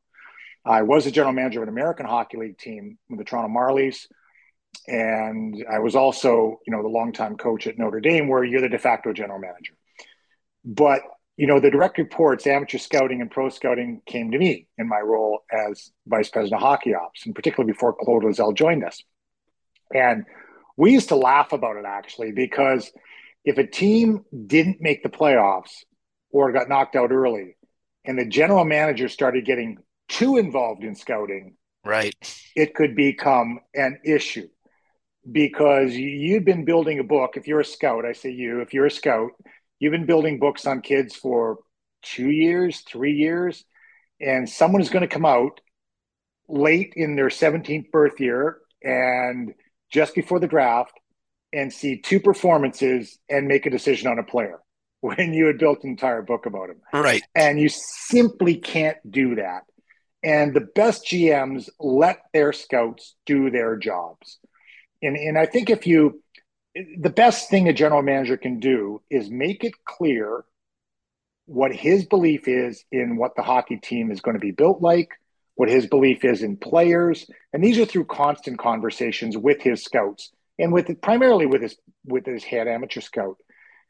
I 0.65 0.83
was 0.83 1.07
a 1.07 1.11
general 1.11 1.35
manager 1.35 1.61
of 1.63 1.69
an 1.69 1.75
American 1.75 2.07
Hockey 2.07 2.39
League 2.39 2.59
team 2.59 2.99
with 3.09 3.19
the 3.19 3.25
Toronto 3.25 3.49
Marlies. 3.49 4.07
And 4.89 5.65
I 5.71 5.79
was 5.79 5.95
also, 5.95 6.61
you 6.67 6.73
know, 6.73 6.83
the 6.83 6.89
longtime 6.89 7.37
coach 7.37 7.67
at 7.67 7.79
Notre 7.79 8.01
Dame, 8.01 8.29
where 8.29 8.45
you're 8.45 8.61
the 8.61 8.69
de 8.69 8.79
facto 8.79 9.13
general 9.13 9.39
manager. 9.39 9.75
But, 10.65 11.03
you 11.37 11.47
know, 11.47 11.61
the 11.61 11.71
direct 11.71 11.99
reports, 11.99 12.47
amateur 12.47 12.79
scouting 12.79 13.21
and 13.21 13.31
pro 13.31 13.51
scouting 13.51 14.03
came 14.07 14.31
to 14.33 14.39
me 14.39 14.67
in 14.79 14.89
my 14.89 15.01
role 15.01 15.41
as 15.53 15.91
vice 16.07 16.31
president 16.31 16.61
of 16.61 16.67
hockey 16.67 16.95
ops, 16.95 17.25
and 17.27 17.35
particularly 17.35 17.73
before 17.73 17.93
Claude 17.93 18.25
Loiselle 18.25 18.55
joined 18.55 18.85
us. 18.85 19.03
And 19.95 20.25
we 20.77 20.93
used 20.93 21.11
to 21.11 21.17
laugh 21.17 21.53
about 21.53 21.77
it 21.77 21.85
actually, 21.87 22.33
because 22.33 22.91
if 23.45 23.59
a 23.59 23.67
team 23.67 24.25
didn't 24.47 24.81
make 24.81 25.03
the 25.03 25.09
playoffs 25.09 25.85
or 26.31 26.53
got 26.53 26.69
knocked 26.69 26.97
out 26.97 27.13
early, 27.13 27.57
and 28.05 28.19
the 28.19 28.27
general 28.27 28.65
manager 28.65 29.09
started 29.09 29.45
getting 29.45 29.79
too 30.09 30.37
involved 30.37 30.85
in 30.85 30.95
scouting, 30.95 31.57
right, 31.85 32.15
it 32.55 32.75
could 32.75 32.95
become 32.97 33.61
an 33.75 33.99
issue 34.05 34.49
because 35.31 35.95
you've 35.95 36.45
been 36.45 36.65
building 36.65 36.99
a 36.99 37.05
book. 37.05 37.37
If 37.37 37.47
you're 37.47 37.61
a 37.61 37.65
scout, 37.65 38.05
I 38.05 38.13
say 38.13 38.31
you, 38.31 38.61
if 38.61 38.75
you're 38.75 38.87
a 38.87 38.91
scout, 38.91 39.31
you've 39.79 39.93
been 39.93 40.07
building 40.07 40.39
books 40.39 40.67
on 40.67 40.81
kids 40.81 41.17
for 41.17 41.59
two 42.03 42.31
years, 42.31 42.81
three 42.81 43.15
years, 43.15 43.65
and 44.21 44.49
someone 44.49 44.83
is 44.83 44.91
going 44.91 45.03
to 45.03 45.15
come 45.15 45.27
out 45.27 45.61
late 46.49 46.93
in 46.97 47.17
their 47.17 47.29
17th 47.29 47.91
birth 47.91 48.21
year 48.21 48.59
and 48.83 49.55
just 49.91 50.15
before 50.15 50.39
the 50.39 50.47
draft 50.47 50.93
and 51.53 51.73
see 51.73 52.01
two 52.01 52.21
performances 52.21 53.19
and 53.29 53.47
make 53.47 53.65
a 53.65 53.71
decision 53.71 54.11
on 54.11 54.19
a 54.19 54.25
player 54.25 54.61
when 55.01 55.33
you 55.33 55.47
had 55.47 55.59
built 55.59 55.85
an 55.85 55.91
entire 55.91 56.23
book 56.23 56.47
about 56.47 56.71
him. 56.71 56.81
Right. 56.93 57.23
And 57.35 57.61
you 57.61 57.69
simply 57.69 58.57
can't 58.57 58.99
do 59.09 59.37
that. 59.37 59.63
And 60.25 60.55
the 60.55 60.61
best 60.75 61.05
GMs 61.05 61.69
let 61.79 62.23
their 62.33 62.53
scouts 62.53 63.15
do 63.27 63.51
their 63.51 63.77
jobs. 63.77 64.39
And, 65.03 65.17
and 65.17 65.37
I 65.37 65.45
think 65.45 65.69
if 65.69 65.87
you, 65.87 66.23
the 66.75 67.11
best 67.11 67.51
thing 67.51 67.69
a 67.69 67.75
general 67.75 68.03
manager 68.03 68.39
can 68.39 68.59
do 68.59 69.03
is 69.11 69.31
make 69.31 69.65
it 69.65 69.75
clear 69.85 70.45
what 71.47 71.75
his 71.75 72.07
belief 72.07 72.49
is 72.49 72.85
in 72.91 73.17
what 73.17 73.37
the 73.37 73.43
hockey 73.43 73.77
team 73.77 74.11
is 74.11 74.23
going 74.23 74.35
to 74.35 74.41
be 74.41 74.51
built 74.51 74.81
like, 74.81 75.11
what 75.57 75.69
his 75.69 75.87
belief 75.87 76.25
is 76.25 76.43
in 76.43 76.57
players, 76.57 77.31
and 77.53 77.63
these 77.63 77.79
are 77.79 77.85
through 77.85 78.07
constant 78.07 78.59
conversations 78.59 79.37
with 79.37 79.61
his 79.61 79.85
scouts 79.85 80.33
and 80.59 80.73
with 80.73 81.01
primarily 81.01 81.47
with 81.47 81.63
his 81.63 81.77
with 82.07 82.27
his 82.27 82.43
head 82.43 82.67
amateur 82.67 83.01
scout, 83.01 83.37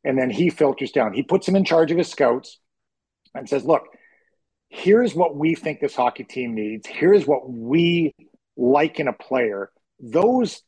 and 0.02 0.18
then 0.18 0.30
he 0.30 0.50
filters 0.50 0.90
down. 0.90 1.12
He 1.12 1.22
puts 1.22 1.48
him 1.48 1.56
in 1.56 1.64
charge 1.64 1.90
of 1.90 1.98
his 1.98 2.10
scouts 2.10 2.58
and 3.34 3.48
says, 3.48 3.64
"Look, 3.64 3.84
here's 4.74 5.14
what 5.14 5.36
we 5.36 5.54
think 5.54 5.80
this 5.80 5.94
hockey 5.94 6.24
team 6.24 6.54
needs. 6.54 6.86
Here's 6.86 7.26
what 7.26 7.48
we 7.48 8.12
like 8.56 8.98
in 8.98 9.06
a 9.06 9.12
player. 9.12 9.70
Those 10.00 10.62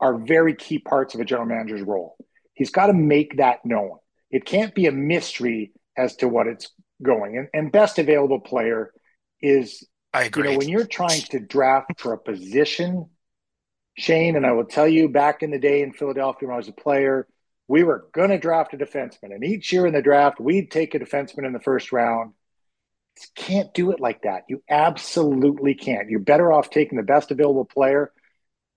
are 0.00 0.16
very 0.16 0.54
key 0.54 0.78
parts 0.78 1.14
of 1.14 1.20
a 1.20 1.24
general 1.24 1.48
manager's 1.48 1.82
role. 1.82 2.16
He's 2.54 2.70
got 2.70 2.86
to 2.86 2.92
make 2.92 3.38
that 3.38 3.64
known. 3.64 3.98
It 4.30 4.44
can't 4.44 4.74
be 4.74 4.86
a 4.86 4.92
mystery 4.92 5.72
as 5.96 6.14
to 6.16 6.28
what 6.28 6.46
it's 6.46 6.70
going. 7.02 7.36
And, 7.36 7.48
and 7.52 7.72
best 7.72 7.98
available 7.98 8.40
player 8.40 8.92
is, 9.42 9.84
I 10.14 10.24
agree. 10.24 10.44
You 10.44 10.52
know, 10.52 10.58
when 10.58 10.68
you're 10.68 10.86
trying 10.86 11.22
to 11.30 11.40
draft 11.40 11.98
for 11.98 12.12
a 12.12 12.18
position, 12.18 13.10
Shane, 13.96 14.36
and 14.36 14.46
I 14.46 14.52
will 14.52 14.66
tell 14.66 14.86
you 14.86 15.08
back 15.08 15.42
in 15.42 15.50
the 15.50 15.58
day 15.58 15.82
in 15.82 15.92
Philadelphia 15.92 16.48
when 16.48 16.54
I 16.54 16.58
was 16.58 16.68
a 16.68 16.72
player, 16.72 17.26
we 17.66 17.82
were 17.82 18.08
going 18.12 18.30
to 18.30 18.38
draft 18.38 18.72
a 18.74 18.76
defenseman. 18.76 19.34
And 19.34 19.42
each 19.42 19.72
year 19.72 19.86
in 19.86 19.94
the 19.94 20.02
draft, 20.02 20.38
we'd 20.38 20.70
take 20.70 20.94
a 20.94 21.00
defenseman 21.00 21.44
in 21.44 21.52
the 21.52 21.60
first 21.60 21.90
round. 21.90 22.34
Can't 23.34 23.72
do 23.74 23.90
it 23.90 24.00
like 24.00 24.22
that. 24.22 24.44
You 24.48 24.62
absolutely 24.68 25.74
can't. 25.74 26.08
You're 26.08 26.20
better 26.20 26.52
off 26.52 26.70
taking 26.70 26.96
the 26.96 27.04
best 27.04 27.30
available 27.30 27.64
player. 27.64 28.12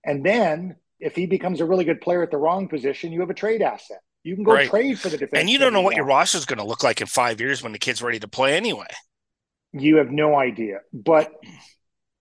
And 0.04 0.24
then 0.24 0.76
if 1.00 1.14
he 1.14 1.26
becomes 1.26 1.60
a 1.60 1.64
really 1.64 1.84
good 1.84 2.00
player 2.00 2.22
at 2.22 2.30
the 2.30 2.38
wrong 2.38 2.68
position, 2.68 3.12
you 3.12 3.20
have 3.20 3.30
a 3.30 3.34
trade 3.34 3.62
asset. 3.62 3.98
You 4.24 4.34
can 4.34 4.44
go 4.44 4.52
right. 4.52 4.68
trade 4.68 4.98
for 4.98 5.08
the 5.08 5.18
defense. 5.18 5.40
And 5.40 5.50
you 5.50 5.58
don't 5.58 5.72
know 5.72 5.80
what 5.80 5.96
your 5.96 6.04
roster 6.04 6.38
is 6.38 6.46
going 6.46 6.58
to 6.58 6.64
look 6.64 6.82
like 6.82 7.00
in 7.00 7.06
five 7.06 7.40
years 7.40 7.62
when 7.62 7.72
the 7.72 7.78
kid's 7.78 8.02
ready 8.02 8.20
to 8.20 8.28
play 8.28 8.56
anyway. 8.56 8.86
You 9.72 9.96
have 9.96 10.10
no 10.10 10.36
idea. 10.36 10.80
But, 10.92 11.32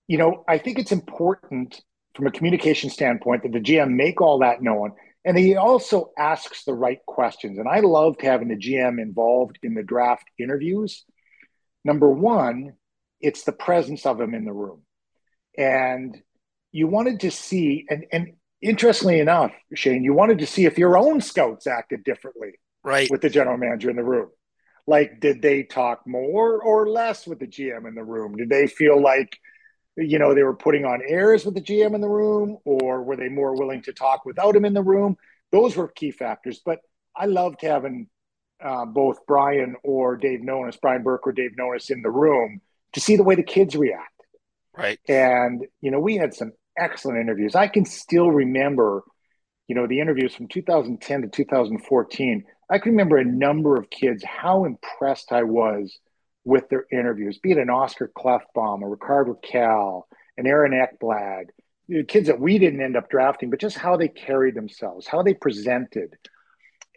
you 0.07 0.18
know, 0.18 0.43
I 0.48 0.57
think 0.57 0.80
it's 0.80 0.91
important 0.91 1.80
from 2.15 2.27
a 2.27 2.31
communication 2.31 2.89
standpoint 2.89 3.43
that 3.43 3.52
the 3.52 3.60
GM 3.60 3.91
make 3.91 4.19
all 4.19 4.39
that 4.39 4.61
known 4.61 4.93
and 5.23 5.38
he 5.38 5.56
also 5.56 6.11
asks 6.18 6.64
the 6.64 6.73
right 6.73 6.99
questions. 7.06 7.60
And 7.60 7.68
I 7.68 7.80
loved 7.81 8.22
having 8.22 8.48
the 8.48 8.56
GM 8.56 8.99
involved 8.99 9.60
in 9.61 9.76
the 9.76 9.84
draft 9.84 10.23
interviews. 10.39 11.06
Number 11.84 12.10
one, 12.10 12.74
it's 13.20 13.44
the 13.44 13.52
presence 13.52 14.06
of 14.06 14.20
him 14.20 14.34
in 14.34 14.45
the 14.45 14.53
room. 14.53 14.82
And 15.58 16.22
you 16.72 16.88
wanted 16.88 17.22
to 17.22 17.32
see, 17.32 17.86
and, 17.90 18.06
and 18.12 18.34
interestingly 18.62 19.20
enough, 19.20 19.52
Shane, 19.74 20.03
you 20.03 20.14
wanted 20.14 20.40
to 20.40 20.48
see 20.48 20.66
if 20.66 20.78
your 20.78 20.98
own 20.98 21.22
scouts 21.22 21.68
acted 21.68 22.03
differently 22.03 22.53
right. 22.84 23.10
with 23.10 23.22
the 23.22 23.30
general 23.30 23.58
manager 23.58 23.90
in 23.90 23.95
the 23.95 24.03
room. 24.03 24.30
Like, 24.88 25.20
did 25.20 25.41
they 25.41 25.64
talk 25.64 26.08
more 26.08 26.62
or 26.62 26.90
less 26.90 27.28
with 27.28 27.40
the 27.40 27.48
GM 27.48 27.88
in 27.88 27.95
the 27.95 28.03
room? 28.03 28.36
Did 28.36 28.49
they 28.49 28.68
feel 28.68 29.02
like 29.02 29.38
you 29.98 30.18
know 30.18 30.34
they 30.34 30.44
were 30.44 30.56
putting 30.56 30.86
on 30.86 31.02
airs 31.06 31.45
with 31.45 31.53
the 31.53 31.62
GM 31.62 31.94
in 31.94 32.02
the 32.02 32.10
room, 32.10 32.58
or 32.66 33.03
were 33.03 33.16
they 33.16 33.30
more 33.30 33.56
willing 33.56 33.84
to 33.84 33.94
talk 33.94 34.26
without 34.26 34.56
him 34.56 34.66
in 34.66 34.74
the 34.74 34.82
room? 34.82 35.18
Those 35.52 35.76
were 35.76 35.88
key 35.88 36.12
factors. 36.12 36.62
But 36.66 36.80
I 37.16 37.26
loved 37.26 37.62
having 37.62 38.08
uh, 38.63 38.85
both 38.85 39.25
Brian 39.27 39.75
or 39.83 40.17
Dave 40.17 40.41
Nonis, 40.41 40.79
Brian 40.79 41.03
Burke 41.03 41.27
or 41.27 41.31
Dave 41.31 41.51
Nonis 41.59 41.89
in 41.89 42.01
the 42.01 42.09
room 42.09 42.61
to 42.93 42.99
see 42.99 43.15
the 43.15 43.23
way 43.23 43.35
the 43.35 43.43
kids 43.43 43.75
react. 43.75 44.07
Right. 44.77 44.99
And 45.07 45.65
you 45.81 45.91
know 45.91 45.99
we 45.99 46.17
had 46.17 46.33
some 46.33 46.53
excellent 46.77 47.19
interviews. 47.19 47.55
I 47.55 47.67
can 47.67 47.85
still 47.85 48.31
remember, 48.31 49.03
you 49.67 49.75
know, 49.75 49.88
the 49.88 49.99
interviews 49.99 50.35
from 50.35 50.47
2010 50.47 51.23
to 51.23 51.27
2014. 51.27 52.43
I 52.69 52.79
can 52.79 52.91
remember 52.93 53.17
a 53.17 53.25
number 53.25 53.77
of 53.77 53.89
kids 53.89 54.23
how 54.23 54.65
impressed 54.65 55.31
I 55.31 55.43
was 55.43 55.97
with 56.43 56.69
their 56.69 56.85
interviews, 56.91 57.38
be 57.38 57.51
it 57.51 57.57
an 57.57 57.69
Oscar 57.69 58.11
Klefbom, 58.17 58.83
a 58.83 58.88
Rickard 58.88 59.27
Rakell, 59.27 60.03
an 60.38 60.47
Aaron 60.47 60.71
Ekblad, 60.71 61.45
kids 62.07 62.27
that 62.27 62.39
we 62.39 62.57
didn't 62.57 62.81
end 62.81 62.95
up 62.95 63.09
drafting, 63.09 63.49
but 63.49 63.59
just 63.59 63.77
how 63.77 63.97
they 63.97 64.07
carried 64.07 64.55
themselves, 64.55 65.07
how 65.07 65.21
they 65.21 65.33
presented. 65.33 66.17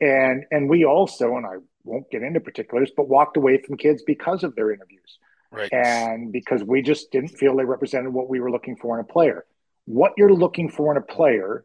And 0.05 0.45
and 0.51 0.69
we 0.69 0.85
also, 0.85 1.37
and 1.37 1.47
I 1.47 1.57
won't 1.83 2.11
get 2.11 2.23
into 2.23 2.39
particulars, 2.39 2.91
but 2.95 3.09
walked 3.09 3.39
away 3.39 3.59
from 3.63 3.79
kids 3.79 4.03
because 4.07 4.45
of 4.45 4.55
their 4.55 4.71
interviews. 4.71 5.19
Right. 5.51 5.73
And 5.73 6.31
because 6.31 6.63
we 6.63 6.83
just 6.83 7.11
didn't 7.11 7.29
feel 7.29 7.57
they 7.57 7.65
represented 7.65 8.13
what 8.13 8.29
we 8.29 8.41
were 8.41 8.51
looking 8.51 8.77
for 8.77 8.99
in 8.99 9.05
a 9.05 9.09
player. 9.09 9.47
What 9.87 10.13
you're 10.19 10.33
looking 10.33 10.69
for 10.69 10.93
in 10.93 10.99
a 10.99 11.03
player, 11.03 11.65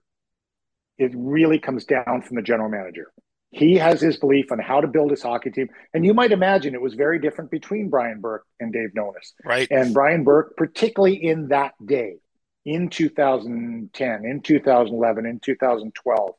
it 0.97 1.11
really 1.15 1.59
comes 1.59 1.83
down 1.83 2.21
from 2.21 2.37
the 2.37 2.41
general 2.41 2.69
manager. 2.69 3.11
He 3.51 3.75
has 3.75 3.99
his 3.99 4.17
belief 4.17 4.51
on 4.51 4.59
how 4.59 4.79
to 4.79 4.87
build 4.87 5.11
his 5.11 5.23
hockey 5.23 5.49
team. 5.49 5.69
And 5.93 6.05
you 6.05 6.13
might 6.13 6.31
imagine 6.31 6.75
it 6.75 6.81
was 6.81 6.93
very 6.93 7.19
different 7.19 7.51
between 7.51 7.89
Brian 7.89 8.21
Burke 8.21 8.45
and 8.59 8.71
Dave 8.71 8.91
Nonis. 8.95 9.33
Right. 9.43 9.67
And 9.71 9.93
Brian 9.93 10.23
Burke, 10.23 10.55
particularly 10.55 11.15
in 11.15 11.47
that 11.47 11.73
day, 11.83 12.17
in 12.63 12.89
2010, 12.89 14.25
in 14.25 14.41
2011, 14.41 15.25
in 15.25 15.39
2012, 15.39 16.35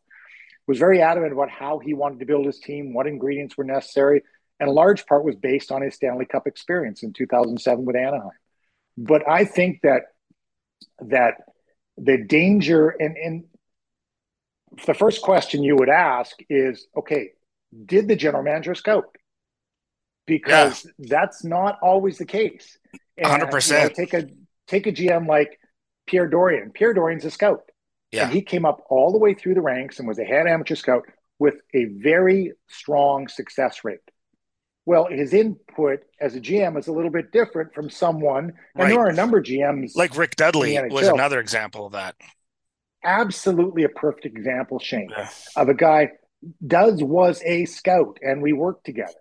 was 0.71 0.79
very 0.79 1.03
adamant 1.03 1.33
about 1.33 1.51
how 1.51 1.81
he 1.81 1.95
wanted 1.95 2.21
to 2.21 2.27
build 2.27 2.47
his 2.47 2.61
team, 2.61 2.95
what 2.95 3.09
ingredients 3.09 3.57
were 3.57 3.65
necessary. 3.65 4.23
And 4.61 4.69
a 4.69 4.73
large 4.73 5.05
part 5.05 5.25
was 5.25 5.35
based 5.35 5.73
on 5.73 5.83
his 5.83 5.97
Stanley 5.97 6.27
Cup 6.27 6.47
experience 6.47 7.03
in 7.03 7.13
2007 7.13 7.85
with 7.85 7.97
Anaheim. 7.97 8.31
But 8.97 9.29
I 9.29 9.47
think 9.47 9.81
that 9.83 10.03
that 11.01 11.35
the 11.99 12.19
danger 12.19 12.89
and, 12.89 13.17
and 13.17 13.45
the 14.87 14.95
first 14.95 15.23
question 15.23 15.65
you 15.65 15.75
would 15.75 15.89
ask 15.89 16.39
is 16.49 16.87
okay, 16.97 17.31
did 17.85 18.07
the 18.07 18.15
general 18.15 18.45
manager 18.45 18.77
scout? 18.77 19.17
Because 20.25 20.85
yeah. 20.85 21.07
that's 21.09 21.43
not 21.43 21.81
always 21.83 22.19
the 22.19 22.27
case. 22.27 22.79
Hundred 23.21 23.51
percent. 23.51 23.97
You 23.97 24.05
know, 24.05 24.07
take 24.07 24.15
a 24.15 24.29
take 24.69 24.87
a 24.87 24.93
GM 24.93 25.27
like 25.27 25.59
Pierre 26.07 26.31
Dorion. 26.31 26.73
Pierre 26.73 26.95
Dorion's 26.95 27.25
a 27.25 27.31
scout. 27.33 27.70
Yeah. 28.13 28.25
And 28.25 28.33
he 28.33 28.43
came 28.43 28.65
up 28.65 28.85
all 28.89 29.13
the 29.13 29.19
way 29.19 29.35
through 29.35 29.55
the 29.55 29.61
ranks 29.61 29.99
and 29.99 30.09
was 30.09 30.19
a 30.19 30.25
head 30.25 30.47
amateur 30.47 30.75
scout 30.75 31.05
with 31.39 31.55
a 31.75 31.85
very 31.85 32.53
strong 32.69 33.29
success 33.29 33.85
rate. 33.85 34.01
Well, 34.87 35.07
his 35.09 35.33
input 35.33 36.01
as 36.21 36.35
a 36.35 36.41
GM 36.41 36.79
is 36.79 36.89
a 36.89 36.93
little 36.93 37.11
bit 37.11 37.31
different 37.31 37.75
from 37.75 37.91
someone, 37.91 38.45
and 38.45 38.55
right. 38.75 38.89
there 38.89 39.01
are 39.01 39.09
a 39.09 39.15
number 39.15 39.39
of 39.39 39.45
GMs 39.45 39.95
like 39.95 40.17
Rick 40.17 40.37
Dudley 40.37 40.79
was 40.91 41.07
another 41.07 41.39
example 41.39 41.87
of 41.87 41.93
that 41.93 42.17
absolutely 43.05 43.85
a 43.85 43.89
perfect 43.89 44.27
example, 44.27 44.79
Shane, 44.79 45.09
yeah. 45.11 45.29
of 45.57 45.69
a 45.69 45.75
guy 45.75 46.11
does 46.67 47.03
was 47.03 47.43
a 47.45 47.65
scout 47.67 48.19
and 48.23 48.43
we 48.43 48.53
worked 48.53 48.85
together. 48.85 49.13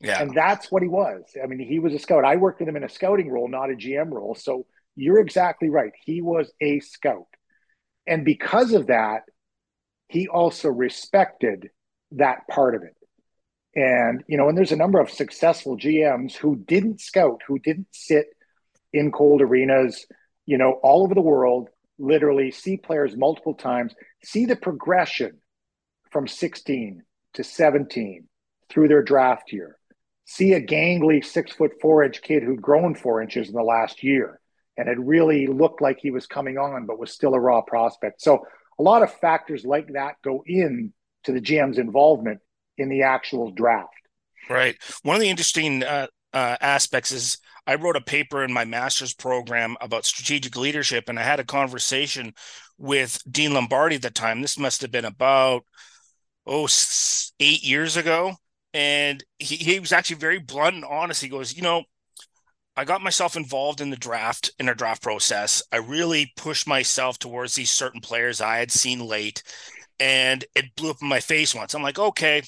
Yeah. 0.00 0.22
And 0.22 0.32
that's 0.32 0.70
what 0.70 0.82
he 0.82 0.88
was. 0.88 1.24
I 1.42 1.46
mean, 1.46 1.58
he 1.58 1.80
was 1.80 1.92
a 1.92 1.98
scout. 1.98 2.24
I 2.24 2.36
worked 2.36 2.60
with 2.60 2.68
him 2.68 2.76
in 2.76 2.84
a 2.84 2.88
scouting 2.88 3.30
role, 3.30 3.48
not 3.48 3.70
a 3.70 3.74
GM 3.74 4.12
role. 4.12 4.36
So 4.36 4.66
you're 4.94 5.18
exactly 5.18 5.68
right. 5.68 5.92
He 6.04 6.22
was 6.22 6.52
a 6.60 6.78
scout. 6.80 7.26
And 8.08 8.24
because 8.24 8.72
of 8.72 8.86
that, 8.86 9.24
he 10.08 10.28
also 10.28 10.68
respected 10.68 11.68
that 12.12 12.48
part 12.48 12.74
of 12.74 12.82
it. 12.82 12.96
And, 13.74 14.24
you 14.26 14.38
know, 14.38 14.48
and 14.48 14.56
there's 14.56 14.72
a 14.72 14.76
number 14.76 14.98
of 14.98 15.10
successful 15.10 15.76
GMs 15.76 16.34
who 16.34 16.56
didn't 16.56 17.02
scout, 17.02 17.42
who 17.46 17.58
didn't 17.58 17.88
sit 17.92 18.26
in 18.94 19.12
cold 19.12 19.42
arenas, 19.42 20.06
you 20.46 20.56
know, 20.56 20.80
all 20.82 21.04
over 21.04 21.14
the 21.14 21.20
world 21.20 21.68
literally 21.98 22.50
see 22.50 22.78
players 22.78 23.14
multiple 23.16 23.54
times, 23.54 23.94
see 24.24 24.46
the 24.46 24.56
progression 24.56 25.38
from 26.10 26.26
16 26.26 27.02
to 27.34 27.44
17 27.44 28.26
through 28.70 28.88
their 28.88 29.02
draft 29.02 29.52
year, 29.52 29.76
see 30.24 30.54
a 30.54 30.64
gangly 30.64 31.22
six 31.22 31.52
foot 31.52 31.72
four 31.82 32.02
inch 32.02 32.22
kid 32.22 32.42
who'd 32.42 32.62
grown 32.62 32.94
four 32.94 33.20
inches 33.20 33.48
in 33.48 33.54
the 33.54 33.62
last 33.62 34.02
year 34.02 34.37
and 34.78 34.88
had 34.88 35.06
really 35.06 35.48
looked 35.48 35.82
like 35.82 35.98
he 36.00 36.12
was 36.12 36.26
coming 36.26 36.56
on, 36.56 36.86
but 36.86 36.98
was 36.98 37.12
still 37.12 37.34
a 37.34 37.40
raw 37.40 37.60
prospect. 37.60 38.22
So 38.22 38.46
a 38.78 38.82
lot 38.82 39.02
of 39.02 39.12
factors 39.12 39.64
like 39.64 39.92
that 39.92 40.14
go 40.22 40.44
in 40.46 40.92
to 41.24 41.32
the 41.32 41.40
GM's 41.40 41.78
involvement 41.78 42.40
in 42.78 42.88
the 42.88 43.02
actual 43.02 43.50
draft. 43.50 43.90
Right. 44.48 44.76
One 45.02 45.16
of 45.16 45.20
the 45.20 45.28
interesting 45.28 45.82
uh, 45.82 46.06
uh, 46.32 46.56
aspects 46.60 47.10
is 47.10 47.38
I 47.66 47.74
wrote 47.74 47.96
a 47.96 48.00
paper 48.00 48.44
in 48.44 48.52
my 48.52 48.64
master's 48.64 49.12
program 49.12 49.76
about 49.80 50.06
strategic 50.06 50.56
leadership, 50.56 51.08
and 51.08 51.18
I 51.18 51.22
had 51.22 51.40
a 51.40 51.44
conversation 51.44 52.32
with 52.78 53.20
Dean 53.30 53.52
Lombardi 53.52 53.96
at 53.96 54.02
the 54.02 54.10
time. 54.10 54.40
This 54.40 54.58
must 54.58 54.80
have 54.82 54.92
been 54.92 55.04
about 55.04 55.64
oh 56.46 56.68
eight 57.40 57.64
years 57.64 57.96
ago, 57.96 58.36
and 58.72 59.22
he, 59.38 59.56
he 59.56 59.80
was 59.80 59.92
actually 59.92 60.16
very 60.16 60.38
blunt 60.38 60.76
and 60.76 60.84
honest. 60.84 61.20
He 61.20 61.28
goes, 61.28 61.54
you 61.54 61.62
know, 61.62 61.82
I 62.78 62.84
got 62.84 63.02
myself 63.02 63.36
involved 63.36 63.80
in 63.80 63.90
the 63.90 63.96
draft 63.96 64.52
in 64.60 64.68
our 64.68 64.74
draft 64.74 65.02
process. 65.02 65.64
I 65.72 65.78
really 65.78 66.32
pushed 66.36 66.68
myself 66.68 67.18
towards 67.18 67.56
these 67.56 67.72
certain 67.72 68.00
players 68.00 68.40
I 68.40 68.58
had 68.58 68.70
seen 68.70 69.00
late, 69.00 69.42
and 69.98 70.44
it 70.54 70.76
blew 70.76 70.90
up 70.90 71.02
in 71.02 71.08
my 71.08 71.18
face 71.18 71.56
once. 71.56 71.74
I'm 71.74 71.82
like, 71.82 71.98
okay, 71.98 72.40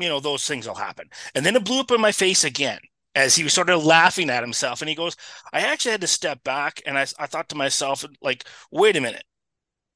you 0.00 0.08
know, 0.08 0.18
those 0.18 0.44
things 0.44 0.66
will 0.66 0.74
happen, 0.74 1.08
and 1.36 1.46
then 1.46 1.54
it 1.54 1.64
blew 1.64 1.78
up 1.78 1.92
in 1.92 2.00
my 2.00 2.10
face 2.10 2.42
again 2.42 2.80
as 3.14 3.36
he 3.36 3.44
was 3.44 3.52
sort 3.52 3.70
of 3.70 3.86
laughing 3.86 4.28
at 4.28 4.42
himself. 4.42 4.82
And 4.82 4.88
he 4.88 4.96
goes, 4.96 5.14
I 5.52 5.60
actually 5.60 5.92
had 5.92 6.00
to 6.00 6.08
step 6.08 6.42
back 6.42 6.82
and 6.84 6.98
I, 6.98 7.06
I 7.20 7.26
thought 7.26 7.48
to 7.50 7.54
myself, 7.54 8.04
like, 8.20 8.44
wait 8.72 8.96
a 8.96 9.00
minute, 9.00 9.24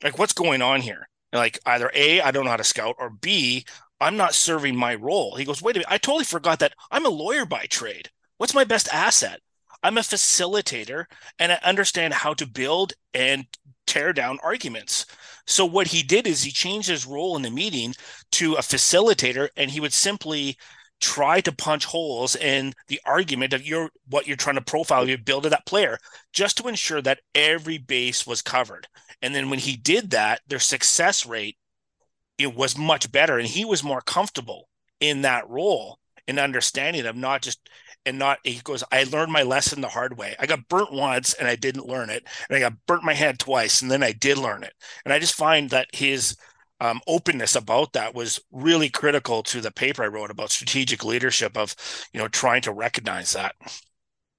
like, 0.05 0.19
what's 0.19 0.33
going 0.33 0.63
on 0.63 0.83
here? 0.83 1.09
like, 1.33 1.59
either 1.67 1.91
A, 1.95 2.21
I 2.21 2.31
don't 2.31 2.45
know 2.45 2.51
how 2.51 2.57
to 2.57 2.65
scout, 2.65 2.95
or 2.99 3.11
B, 3.11 3.65
I'm 4.01 4.17
not 4.17 4.35
serving 4.35 4.77
my 4.77 4.95
role. 4.95 5.35
He 5.35 5.45
goes, 5.45 5.61
wait 5.61 5.75
a 5.75 5.81
minute, 5.81 5.93
I 5.93 5.99
totally 5.99 6.25
forgot 6.25 6.61
that 6.61 6.75
I'm 6.93 7.07
a 7.07 7.11
lawyer 7.11 7.45
by 7.45 7.67
trade. 7.67 8.11
What's 8.39 8.55
my 8.55 8.65
best 8.65 8.89
asset? 8.95 9.41
I'm 9.83 9.99
a 9.99 10.03
facilitator 10.03 11.07
and 11.39 11.53
I 11.53 11.59
understand 11.63 12.15
how 12.15 12.35
to 12.35 12.47
build 12.47 12.93
and 13.15 13.47
tear 13.87 14.13
down 14.13 14.39
arguments. 14.43 15.07
So 15.47 15.65
what 15.65 15.89
he 15.89 16.03
did 16.03 16.27
is 16.27 16.43
he 16.43 16.51
changed 16.51 16.89
his 16.89 17.07
role 17.07 17.37
in 17.37 17.43
the 17.43 17.51
meeting 17.51 17.95
to 18.33 18.55
a 18.55 18.59
facilitator 18.59 19.49
and 19.57 19.71
he 19.71 19.81
would 19.81 19.93
simply 19.93 20.57
try 21.01 21.41
to 21.41 21.53
punch 21.53 21.87
holes 21.87 22.37
in 22.37 22.75
the 22.89 23.01
argument 23.07 23.53
of 23.55 23.67
your 23.67 23.91
what 24.09 24.27
you're 24.27 24.37
trying 24.37 24.57
to 24.57 24.61
profile 24.61 25.09
you 25.09 25.17
build 25.17 25.47
of 25.47 25.51
that 25.51 25.65
player 25.65 25.99
just 26.33 26.59
to 26.59 26.69
ensure 26.69 27.01
that 27.01 27.21
every 27.35 27.79
base 27.79 28.27
was 28.27 28.43
covered 28.43 28.87
and 29.23 29.35
then 29.35 29.49
when 29.49 29.59
he 29.59 29.77
did 29.77 30.11
that 30.11 30.43
their 30.47 30.59
success 30.59 31.25
rate 31.25 31.57
it 32.37 32.55
was 32.55 32.77
much 32.77 33.11
better 33.11 33.39
and 33.39 33.49
he 33.49 33.65
was 33.65 33.83
more 33.83 34.03
comfortable 34.03 34.69
in 35.01 35.23
that 35.23 35.49
role 35.49 35.99
and 36.29 36.39
understanding 36.39 37.07
of 37.07 37.17
not 37.17 37.41
just 37.43 37.69
and 38.07 38.19
not 38.19 38.39
he 38.45 38.61
goes 38.65 38.83
i 38.93 39.03
learned 39.05 39.33
my 39.33 39.43
lesson 39.43 39.81
the 39.81 39.89
hard 39.89 40.17
way 40.17 40.35
i 40.39 40.47
got 40.47 40.69
burnt 40.69 40.93
once 40.93 41.35
and 41.35 41.47
i 41.47 41.55
didn't 41.55 41.87
learn 41.87 42.11
it 42.11 42.27
and 42.49 42.57
i 42.57 42.61
got 42.61 42.75
burnt 42.87 43.05
my 43.05 43.15
head 43.15 43.39
twice 43.39 43.83
and 43.83 43.91
then 43.91 44.03
i 44.03 44.13
did 44.13 44.39
learn 44.39 44.63
it 44.63 44.73
and 45.05 45.13
i 45.13 45.19
just 45.19 45.35
find 45.35 45.71
that 45.71 45.87
his 45.93 46.37
um, 46.81 47.01
openness 47.07 47.55
about 47.57 47.93
that 47.93 48.15
was 48.15 48.41
really 48.51 48.89
critical 48.89 49.43
to 49.45 49.61
the 49.61 49.71
paper 49.71 50.03
I 50.03 50.09
wrote 50.09 50.31
about 50.31 50.51
strategic 50.51 51.05
leadership 51.05 51.57
of, 51.57 51.77
you 52.13 52.19
know, 52.19 52.29
trying 52.29 52.63
to 52.63 52.73
recognize 52.73 53.35
that. 53.35 53.55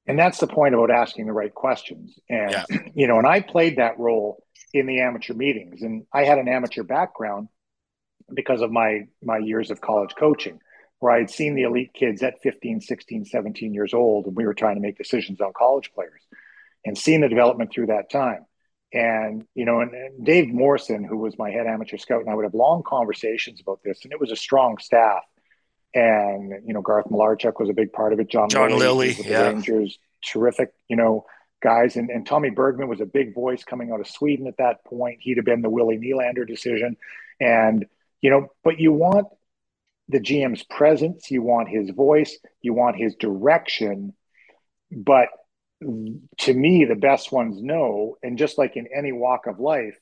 And 0.08 0.18
that's 0.18 0.40
the 0.40 0.48
point 0.48 0.74
about 0.74 0.90
asking 0.90 1.28
the 1.28 1.34
right 1.34 1.54
questions. 1.54 2.18
And, 2.30 2.52
yeah. 2.52 2.66
you 2.96 3.08
know, 3.08 3.18
and 3.18 3.28
I 3.28 3.42
played 3.42 3.78
that 3.78 4.00
role 4.00 4.44
in 4.74 4.88
the 4.88 5.02
amateur 5.02 5.34
meetings 5.34 5.84
and 5.84 6.06
I 6.12 6.24
had 6.24 6.40
an 6.40 6.48
amateur 6.48 6.84
background 6.84 7.48
because 8.34 8.62
of 8.62 8.72
my, 8.72 9.08
my 9.22 9.38
years 9.38 9.70
of 9.70 9.82
college 9.82 10.16
coaching 10.18 10.60
where 11.02 11.12
I 11.12 11.18
had 11.18 11.32
seen 11.32 11.56
the 11.56 11.64
elite 11.64 11.94
kids 11.96 12.22
at 12.22 12.42
15, 12.44 12.80
16, 12.80 13.26
17 13.26 13.74
years 13.74 13.92
old, 13.92 14.28
and 14.28 14.36
we 14.36 14.46
were 14.46 14.54
trying 14.54 14.76
to 14.76 14.82
make 14.82 15.00
decisions 15.00 15.42
on 15.42 15.52
college 15.52 15.92
players 15.96 16.22
and 16.86 16.96
seeing 16.96 17.22
the 17.22 17.28
development 17.28 17.72
through 17.74 17.88
that 17.88 18.12
time. 18.12 18.46
And, 18.94 19.46
you 19.56 19.66
know, 19.66 19.82
and, 19.82 19.96
and, 19.96 20.24
Dave 20.24 20.50
Morrison, 20.50 21.04
who 21.04 21.18
was 21.18 21.40
my 21.40 21.50
head 21.50 21.66
amateur 21.66 21.98
scout, 21.98 22.22
and 22.22 22.30
I 22.30 22.36
would 22.36 22.46
have 22.46 22.54
long 22.54 22.84
conversations 22.84 23.60
about 23.60 23.80
this. 23.84 24.02
And 24.04 24.14
it 24.14 24.20
was 24.20 24.32
a 24.32 24.36
strong 24.36 24.78
staff. 24.78 25.24
And, 25.96 26.54
you 26.68 26.74
know, 26.74 26.82
Garth 26.82 27.08
Malarchuk 27.08 27.60
was 27.60 27.70
a 27.70 27.74
big 27.74 27.92
part 27.94 28.14
of 28.14 28.20
it. 28.20 28.30
John, 28.30 28.50
John 28.50 28.78
Lilley, 28.78 29.16
yeah. 29.26 29.48
Rangers, 29.48 29.98
terrific, 30.24 30.72
you 30.88 30.98
know, 30.98 31.26
guys. 31.64 31.96
And, 31.96 32.12
and 32.12 32.28
Thommie 32.28 32.52
Bergman 32.52 32.88
was 32.88 33.02
a 33.02 33.06
big 33.06 33.34
voice 33.34 33.64
coming 33.64 33.92
out 33.92 34.02
of 34.02 34.08
Sweden 34.08 34.46
at 34.46 34.58
that 34.58 34.86
point. 34.86 35.18
He'd 35.22 35.38
have 35.38 35.46
been 35.46 35.64
the 35.64 35.70
Willie 35.70 35.98
Nylander 35.98 36.48
decision. 36.48 36.96
And, 37.40 37.88
you 38.22 38.30
know, 38.30 38.50
but 38.64 38.80
you 38.80 38.94
want 38.94 39.28
the 40.12 40.20
GM's 40.20 40.64
presence, 40.64 41.32
you 41.32 41.42
want 41.42 41.70
his 41.70 41.90
voice, 41.90 42.38
you 42.62 42.74
want 42.74 42.98
his 42.98 43.16
direction. 43.16 44.14
But 44.92 45.30
to 45.82 46.54
me, 46.54 46.86
the 46.86 46.96
best 46.96 47.32
ones 47.32 47.62
know, 47.62 48.18
and 48.22 48.38
just 48.38 48.58
like 48.58 48.76
in 48.76 48.88
any 48.96 49.12
walk 49.12 49.48
of 49.48 49.60
life, 49.60 49.98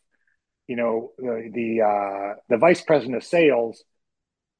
you 0.67 0.75
know, 0.75 1.11
the 1.17 1.49
the, 1.53 1.81
uh, 1.81 2.35
the 2.49 2.57
vice 2.57 2.81
president 2.81 3.17
of 3.17 3.23
sales 3.23 3.83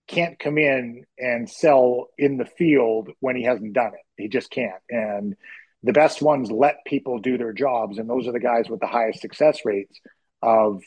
can't 0.07 0.39
come 0.39 0.57
in 0.57 1.05
and 1.17 1.49
sell 1.49 2.07
in 2.17 2.37
the 2.37 2.45
field 2.45 3.09
when 3.19 3.35
he 3.35 3.43
hasn't 3.43 3.73
done 3.73 3.91
it. 3.93 4.21
He 4.21 4.27
just 4.27 4.49
can't. 4.49 4.81
And 4.89 5.35
the 5.83 5.93
best 5.93 6.21
ones 6.21 6.51
let 6.51 6.85
people 6.85 7.19
do 7.19 7.37
their 7.37 7.53
jobs, 7.53 7.97
and 7.97 8.09
those 8.09 8.27
are 8.27 8.31
the 8.31 8.39
guys 8.39 8.69
with 8.69 8.79
the 8.79 8.87
highest 8.87 9.21
success 9.21 9.59
rates 9.65 9.99
of, 10.41 10.81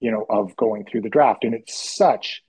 you 0.00 0.10
know, 0.10 0.24
of 0.28 0.56
going 0.56 0.84
through 0.84 1.02
the 1.02 1.08
draft. 1.08 1.44
And 1.44 1.54
it's 1.54 1.96
such 1.96 2.42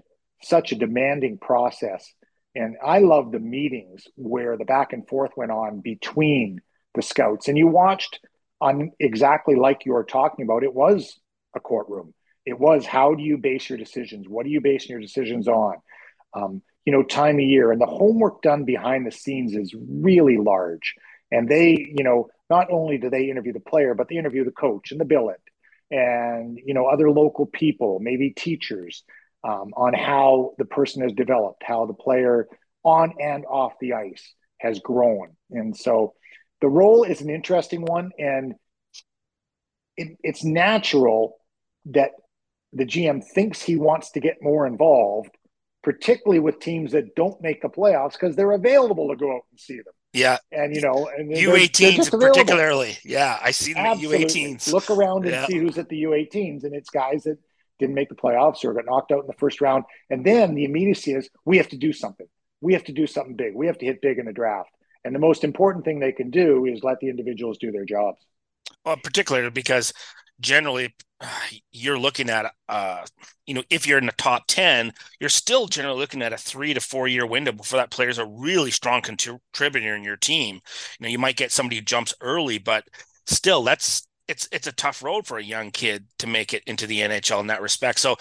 such 0.43 0.71
a 0.71 0.75
demanding 0.75 1.37
process. 1.37 2.11
And 2.55 2.75
I 2.85 2.99
love 2.99 3.31
the 3.31 3.39
meetings 3.39 4.03
where 4.15 4.57
the 4.57 4.65
back 4.65 4.93
and 4.93 5.07
forth 5.07 5.31
went 5.35 5.51
on 5.51 5.81
between 5.81 6.61
the 6.93 7.01
scouts. 7.01 7.47
And 7.47 7.57
you 7.57 7.67
watched 7.67 8.19
on 8.61 8.91
exactly 8.99 9.55
like 9.55 9.85
you 9.85 9.93
were 9.93 10.03
talking 10.03 10.45
about, 10.45 10.63
it 10.63 10.73
was 10.73 11.19
a 11.55 11.59
courtroom. 11.59 12.13
It 12.45 12.59
was 12.59 12.85
how 12.85 13.15
do 13.15 13.23
you 13.23 13.37
base 13.37 13.69
your 13.69 13.77
decisions? 13.77 14.27
What 14.27 14.45
are 14.45 14.49
you 14.49 14.61
basing 14.61 14.91
your 14.91 15.01
decisions 15.01 15.47
on? 15.47 15.75
Um, 16.33 16.61
you 16.85 16.91
know, 16.91 17.03
time 17.03 17.35
of 17.35 17.41
year 17.41 17.71
and 17.71 17.81
the 17.81 17.85
homework 17.85 18.41
done 18.41 18.65
behind 18.65 19.07
the 19.07 19.11
scenes 19.11 19.55
is 19.55 19.73
really 19.75 20.37
large. 20.37 20.95
And 21.31 21.49
they, 21.49 21.71
you 21.95 22.03
know, 22.03 22.29
not 22.49 22.67
only 22.69 22.97
do 22.97 23.09
they 23.09 23.29
interview 23.29 23.53
the 23.53 23.59
player, 23.59 23.95
but 23.95 24.09
they 24.09 24.17
interview 24.17 24.43
the 24.43 24.51
coach 24.51 24.91
and 24.91 24.99
the 24.99 25.05
billet 25.05 25.41
and, 25.89 26.59
you 26.63 26.73
know, 26.73 26.87
other 26.87 27.09
local 27.09 27.45
people, 27.45 27.99
maybe 27.99 28.31
teachers 28.31 29.03
um, 29.43 29.73
on 29.75 29.93
how 29.93 30.53
the 30.57 30.65
person 30.65 31.01
has 31.03 31.13
developed, 31.13 31.63
how 31.65 31.85
the 31.85 31.93
player 31.93 32.47
on 32.83 33.13
and 33.19 33.45
off 33.45 33.73
the 33.79 33.93
ice 33.93 34.33
has 34.57 34.79
grown. 34.79 35.35
And 35.51 35.75
so 35.75 36.13
the 36.61 36.67
role 36.69 37.03
is 37.03 37.21
an 37.21 37.29
interesting 37.29 37.81
one, 37.81 38.11
and 38.17 38.55
it, 39.97 40.17
it's 40.23 40.43
natural 40.43 41.37
that 41.85 42.11
the 42.71 42.85
GM 42.85 43.23
thinks 43.23 43.61
he 43.61 43.75
wants 43.75 44.11
to 44.11 44.19
get 44.19 44.37
more 44.41 44.65
involved, 44.65 45.31
particularly 45.83 46.39
with 46.39 46.59
teams 46.59 46.93
that 46.93 47.15
don't 47.15 47.41
make 47.41 47.61
the 47.61 47.69
playoffs 47.69 48.13
because 48.13 48.35
they're 48.35 48.53
available 48.53 49.09
to 49.09 49.15
go 49.15 49.35
out 49.35 49.41
and 49.51 49.59
see 49.59 49.75
them. 49.75 49.93
Yeah, 50.13 50.37
and 50.51 50.75
you 50.75 50.81
know, 50.81 51.09
and 51.15 51.31
U18s 51.31 52.11
particularly. 52.11 52.97
Yeah, 53.03 53.37
I 53.41 53.51
see 53.51 53.73
at 53.73 53.97
U18s. 53.97 54.71
Look 54.71 54.89
around 54.91 55.25
and 55.25 55.33
yeah. 55.33 55.47
see 55.47 55.57
who's 55.57 55.77
at 55.77 55.89
the 55.89 56.03
U18s, 56.03 56.63
and 56.63 56.73
it's 56.75 56.89
guys 56.89 57.23
that 57.23 57.37
didn't 57.79 57.95
make 57.95 58.09
the 58.09 58.15
playoffs 58.15 58.63
or 58.63 58.73
got 58.73 58.85
knocked 58.85 59.11
out 59.11 59.21
in 59.21 59.27
the 59.27 59.33
first 59.33 59.61
round. 59.61 59.85
And 60.09 60.25
then 60.25 60.55
the 60.55 60.65
immediacy 60.65 61.13
is 61.13 61.29
we 61.45 61.57
have 61.57 61.69
to 61.69 61.77
do 61.77 61.93
something. 61.93 62.27
We 62.61 62.73
have 62.73 62.83
to 62.85 62.93
do 62.93 63.07
something 63.07 63.35
big. 63.35 63.53
We 63.55 63.67
have 63.67 63.77
to 63.79 63.85
hit 63.85 64.01
big 64.01 64.19
in 64.19 64.25
the 64.25 64.33
draft. 64.33 64.69
And 65.03 65.13
the 65.13 65.19
most 65.19 65.43
important 65.43 65.83
thing 65.83 65.99
they 65.99 66.13
can 66.13 66.29
do 66.29 66.65
is 66.65 66.83
let 66.83 66.99
the 66.99 67.09
individuals 67.09 67.57
do 67.57 67.71
their 67.71 67.85
jobs. 67.85 68.25
Well, 68.85 68.97
particularly 69.03 69.49
because 69.49 69.93
generally 70.39 70.95
you're 71.71 71.99
looking 71.99 72.29
at, 72.29 72.53
uh, 72.69 73.05
you 73.45 73.53
know, 73.53 73.63
if 73.69 73.85
you're 73.85 73.97
in 73.97 74.05
the 74.05 74.13
top 74.13 74.43
10, 74.47 74.93
you're 75.19 75.29
still 75.29 75.67
generally 75.67 75.99
looking 75.99 76.21
at 76.21 76.33
a 76.33 76.37
three 76.37 76.73
to 76.73 76.79
four 76.79 77.07
year 77.07 77.25
window 77.25 77.51
before 77.51 77.77
that 77.77 77.91
player 77.91 78.09
is 78.09 78.17
a 78.17 78.25
really 78.25 78.71
strong 78.71 79.01
contributor 79.01 79.95
in 79.95 80.03
your 80.03 80.17
team. 80.17 80.61
You 80.99 81.03
know, 81.03 81.09
you 81.09 81.19
might 81.19 81.37
get 81.37 81.51
somebody 81.51 81.77
who 81.77 81.81
jumps 81.81 82.13
early, 82.21 82.59
but 82.59 82.85
still 83.25 83.63
that's, 83.63 84.07
it's 84.27 84.47
it's 84.51 84.67
a 84.67 84.71
tough 84.71 85.03
road 85.03 85.27
for 85.27 85.37
a 85.37 85.43
young 85.43 85.71
kid 85.71 86.05
to 86.19 86.27
make 86.27 86.53
it 86.53 86.63
into 86.65 86.87
the 86.87 87.01
NHL 87.01 87.41
in 87.41 87.47
that 87.47 87.61
respect. 87.61 87.99
So 87.99 88.15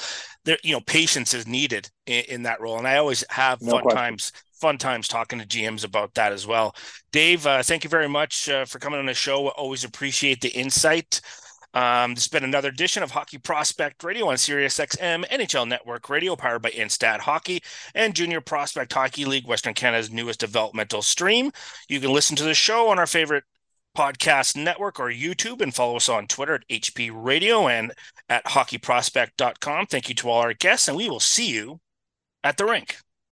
there, 0.44 0.58
you 0.62 0.72
know, 0.72 0.80
patience 0.80 1.34
is 1.34 1.46
needed 1.46 1.88
in, 2.06 2.24
in 2.28 2.42
that 2.44 2.60
role. 2.60 2.78
And 2.78 2.88
I 2.88 2.96
always 2.96 3.24
have 3.30 3.62
no 3.62 3.72
fun 3.72 3.82
question. 3.82 3.98
times 3.98 4.32
fun 4.60 4.78
times 4.78 5.08
talking 5.08 5.40
to 5.40 5.46
GMs 5.46 5.84
about 5.84 6.14
that 6.14 6.32
as 6.32 6.46
well. 6.46 6.74
Dave, 7.10 7.46
uh, 7.46 7.62
thank 7.62 7.82
you 7.84 7.90
very 7.90 8.08
much 8.08 8.48
uh, 8.48 8.64
for 8.64 8.78
coming 8.78 9.00
on 9.00 9.06
the 9.06 9.14
show. 9.14 9.48
Always 9.48 9.84
appreciate 9.84 10.40
the 10.40 10.50
insight. 10.50 11.20
Um, 11.74 12.14
this 12.14 12.24
has 12.24 12.28
been 12.28 12.44
another 12.44 12.68
edition 12.68 13.02
of 13.02 13.10
Hockey 13.10 13.38
Prospect 13.38 14.04
Radio 14.04 14.28
on 14.28 14.36
Sirius 14.36 14.78
XM 14.78 15.26
NHL 15.28 15.66
Network 15.66 16.10
Radio, 16.10 16.36
powered 16.36 16.62
by 16.62 16.70
Instat 16.70 17.20
Hockey 17.20 17.62
and 17.94 18.14
Junior 18.14 18.42
Prospect 18.42 18.92
Hockey 18.92 19.24
League, 19.24 19.46
Western 19.46 19.72
Canada's 19.72 20.10
newest 20.10 20.40
developmental 20.40 21.00
stream. 21.00 21.50
You 21.88 21.98
can 21.98 22.12
listen 22.12 22.36
to 22.36 22.44
the 22.44 22.54
show 22.54 22.90
on 22.90 22.98
our 22.98 23.06
favorite 23.06 23.44
podcast 23.96 24.56
network 24.56 24.98
or 24.98 25.10
YouTube 25.10 25.60
and 25.60 25.74
follow 25.74 25.96
us 25.96 26.08
on 26.08 26.26
Twitter 26.26 26.54
at 26.54 26.68
HP 26.68 27.10
Radio 27.12 27.68
and 27.68 27.92
at 28.28 28.44
hockeyprospect.com. 28.44 29.86
Thank 29.86 30.08
you 30.08 30.14
to 30.16 30.28
all 30.28 30.40
our 30.40 30.54
guests, 30.54 30.88
and 30.88 30.96
we 30.96 31.08
will 31.08 31.20
see 31.20 31.50
you 31.50 31.80
at 32.42 32.56
the 32.56 32.64
rink. 32.64 32.96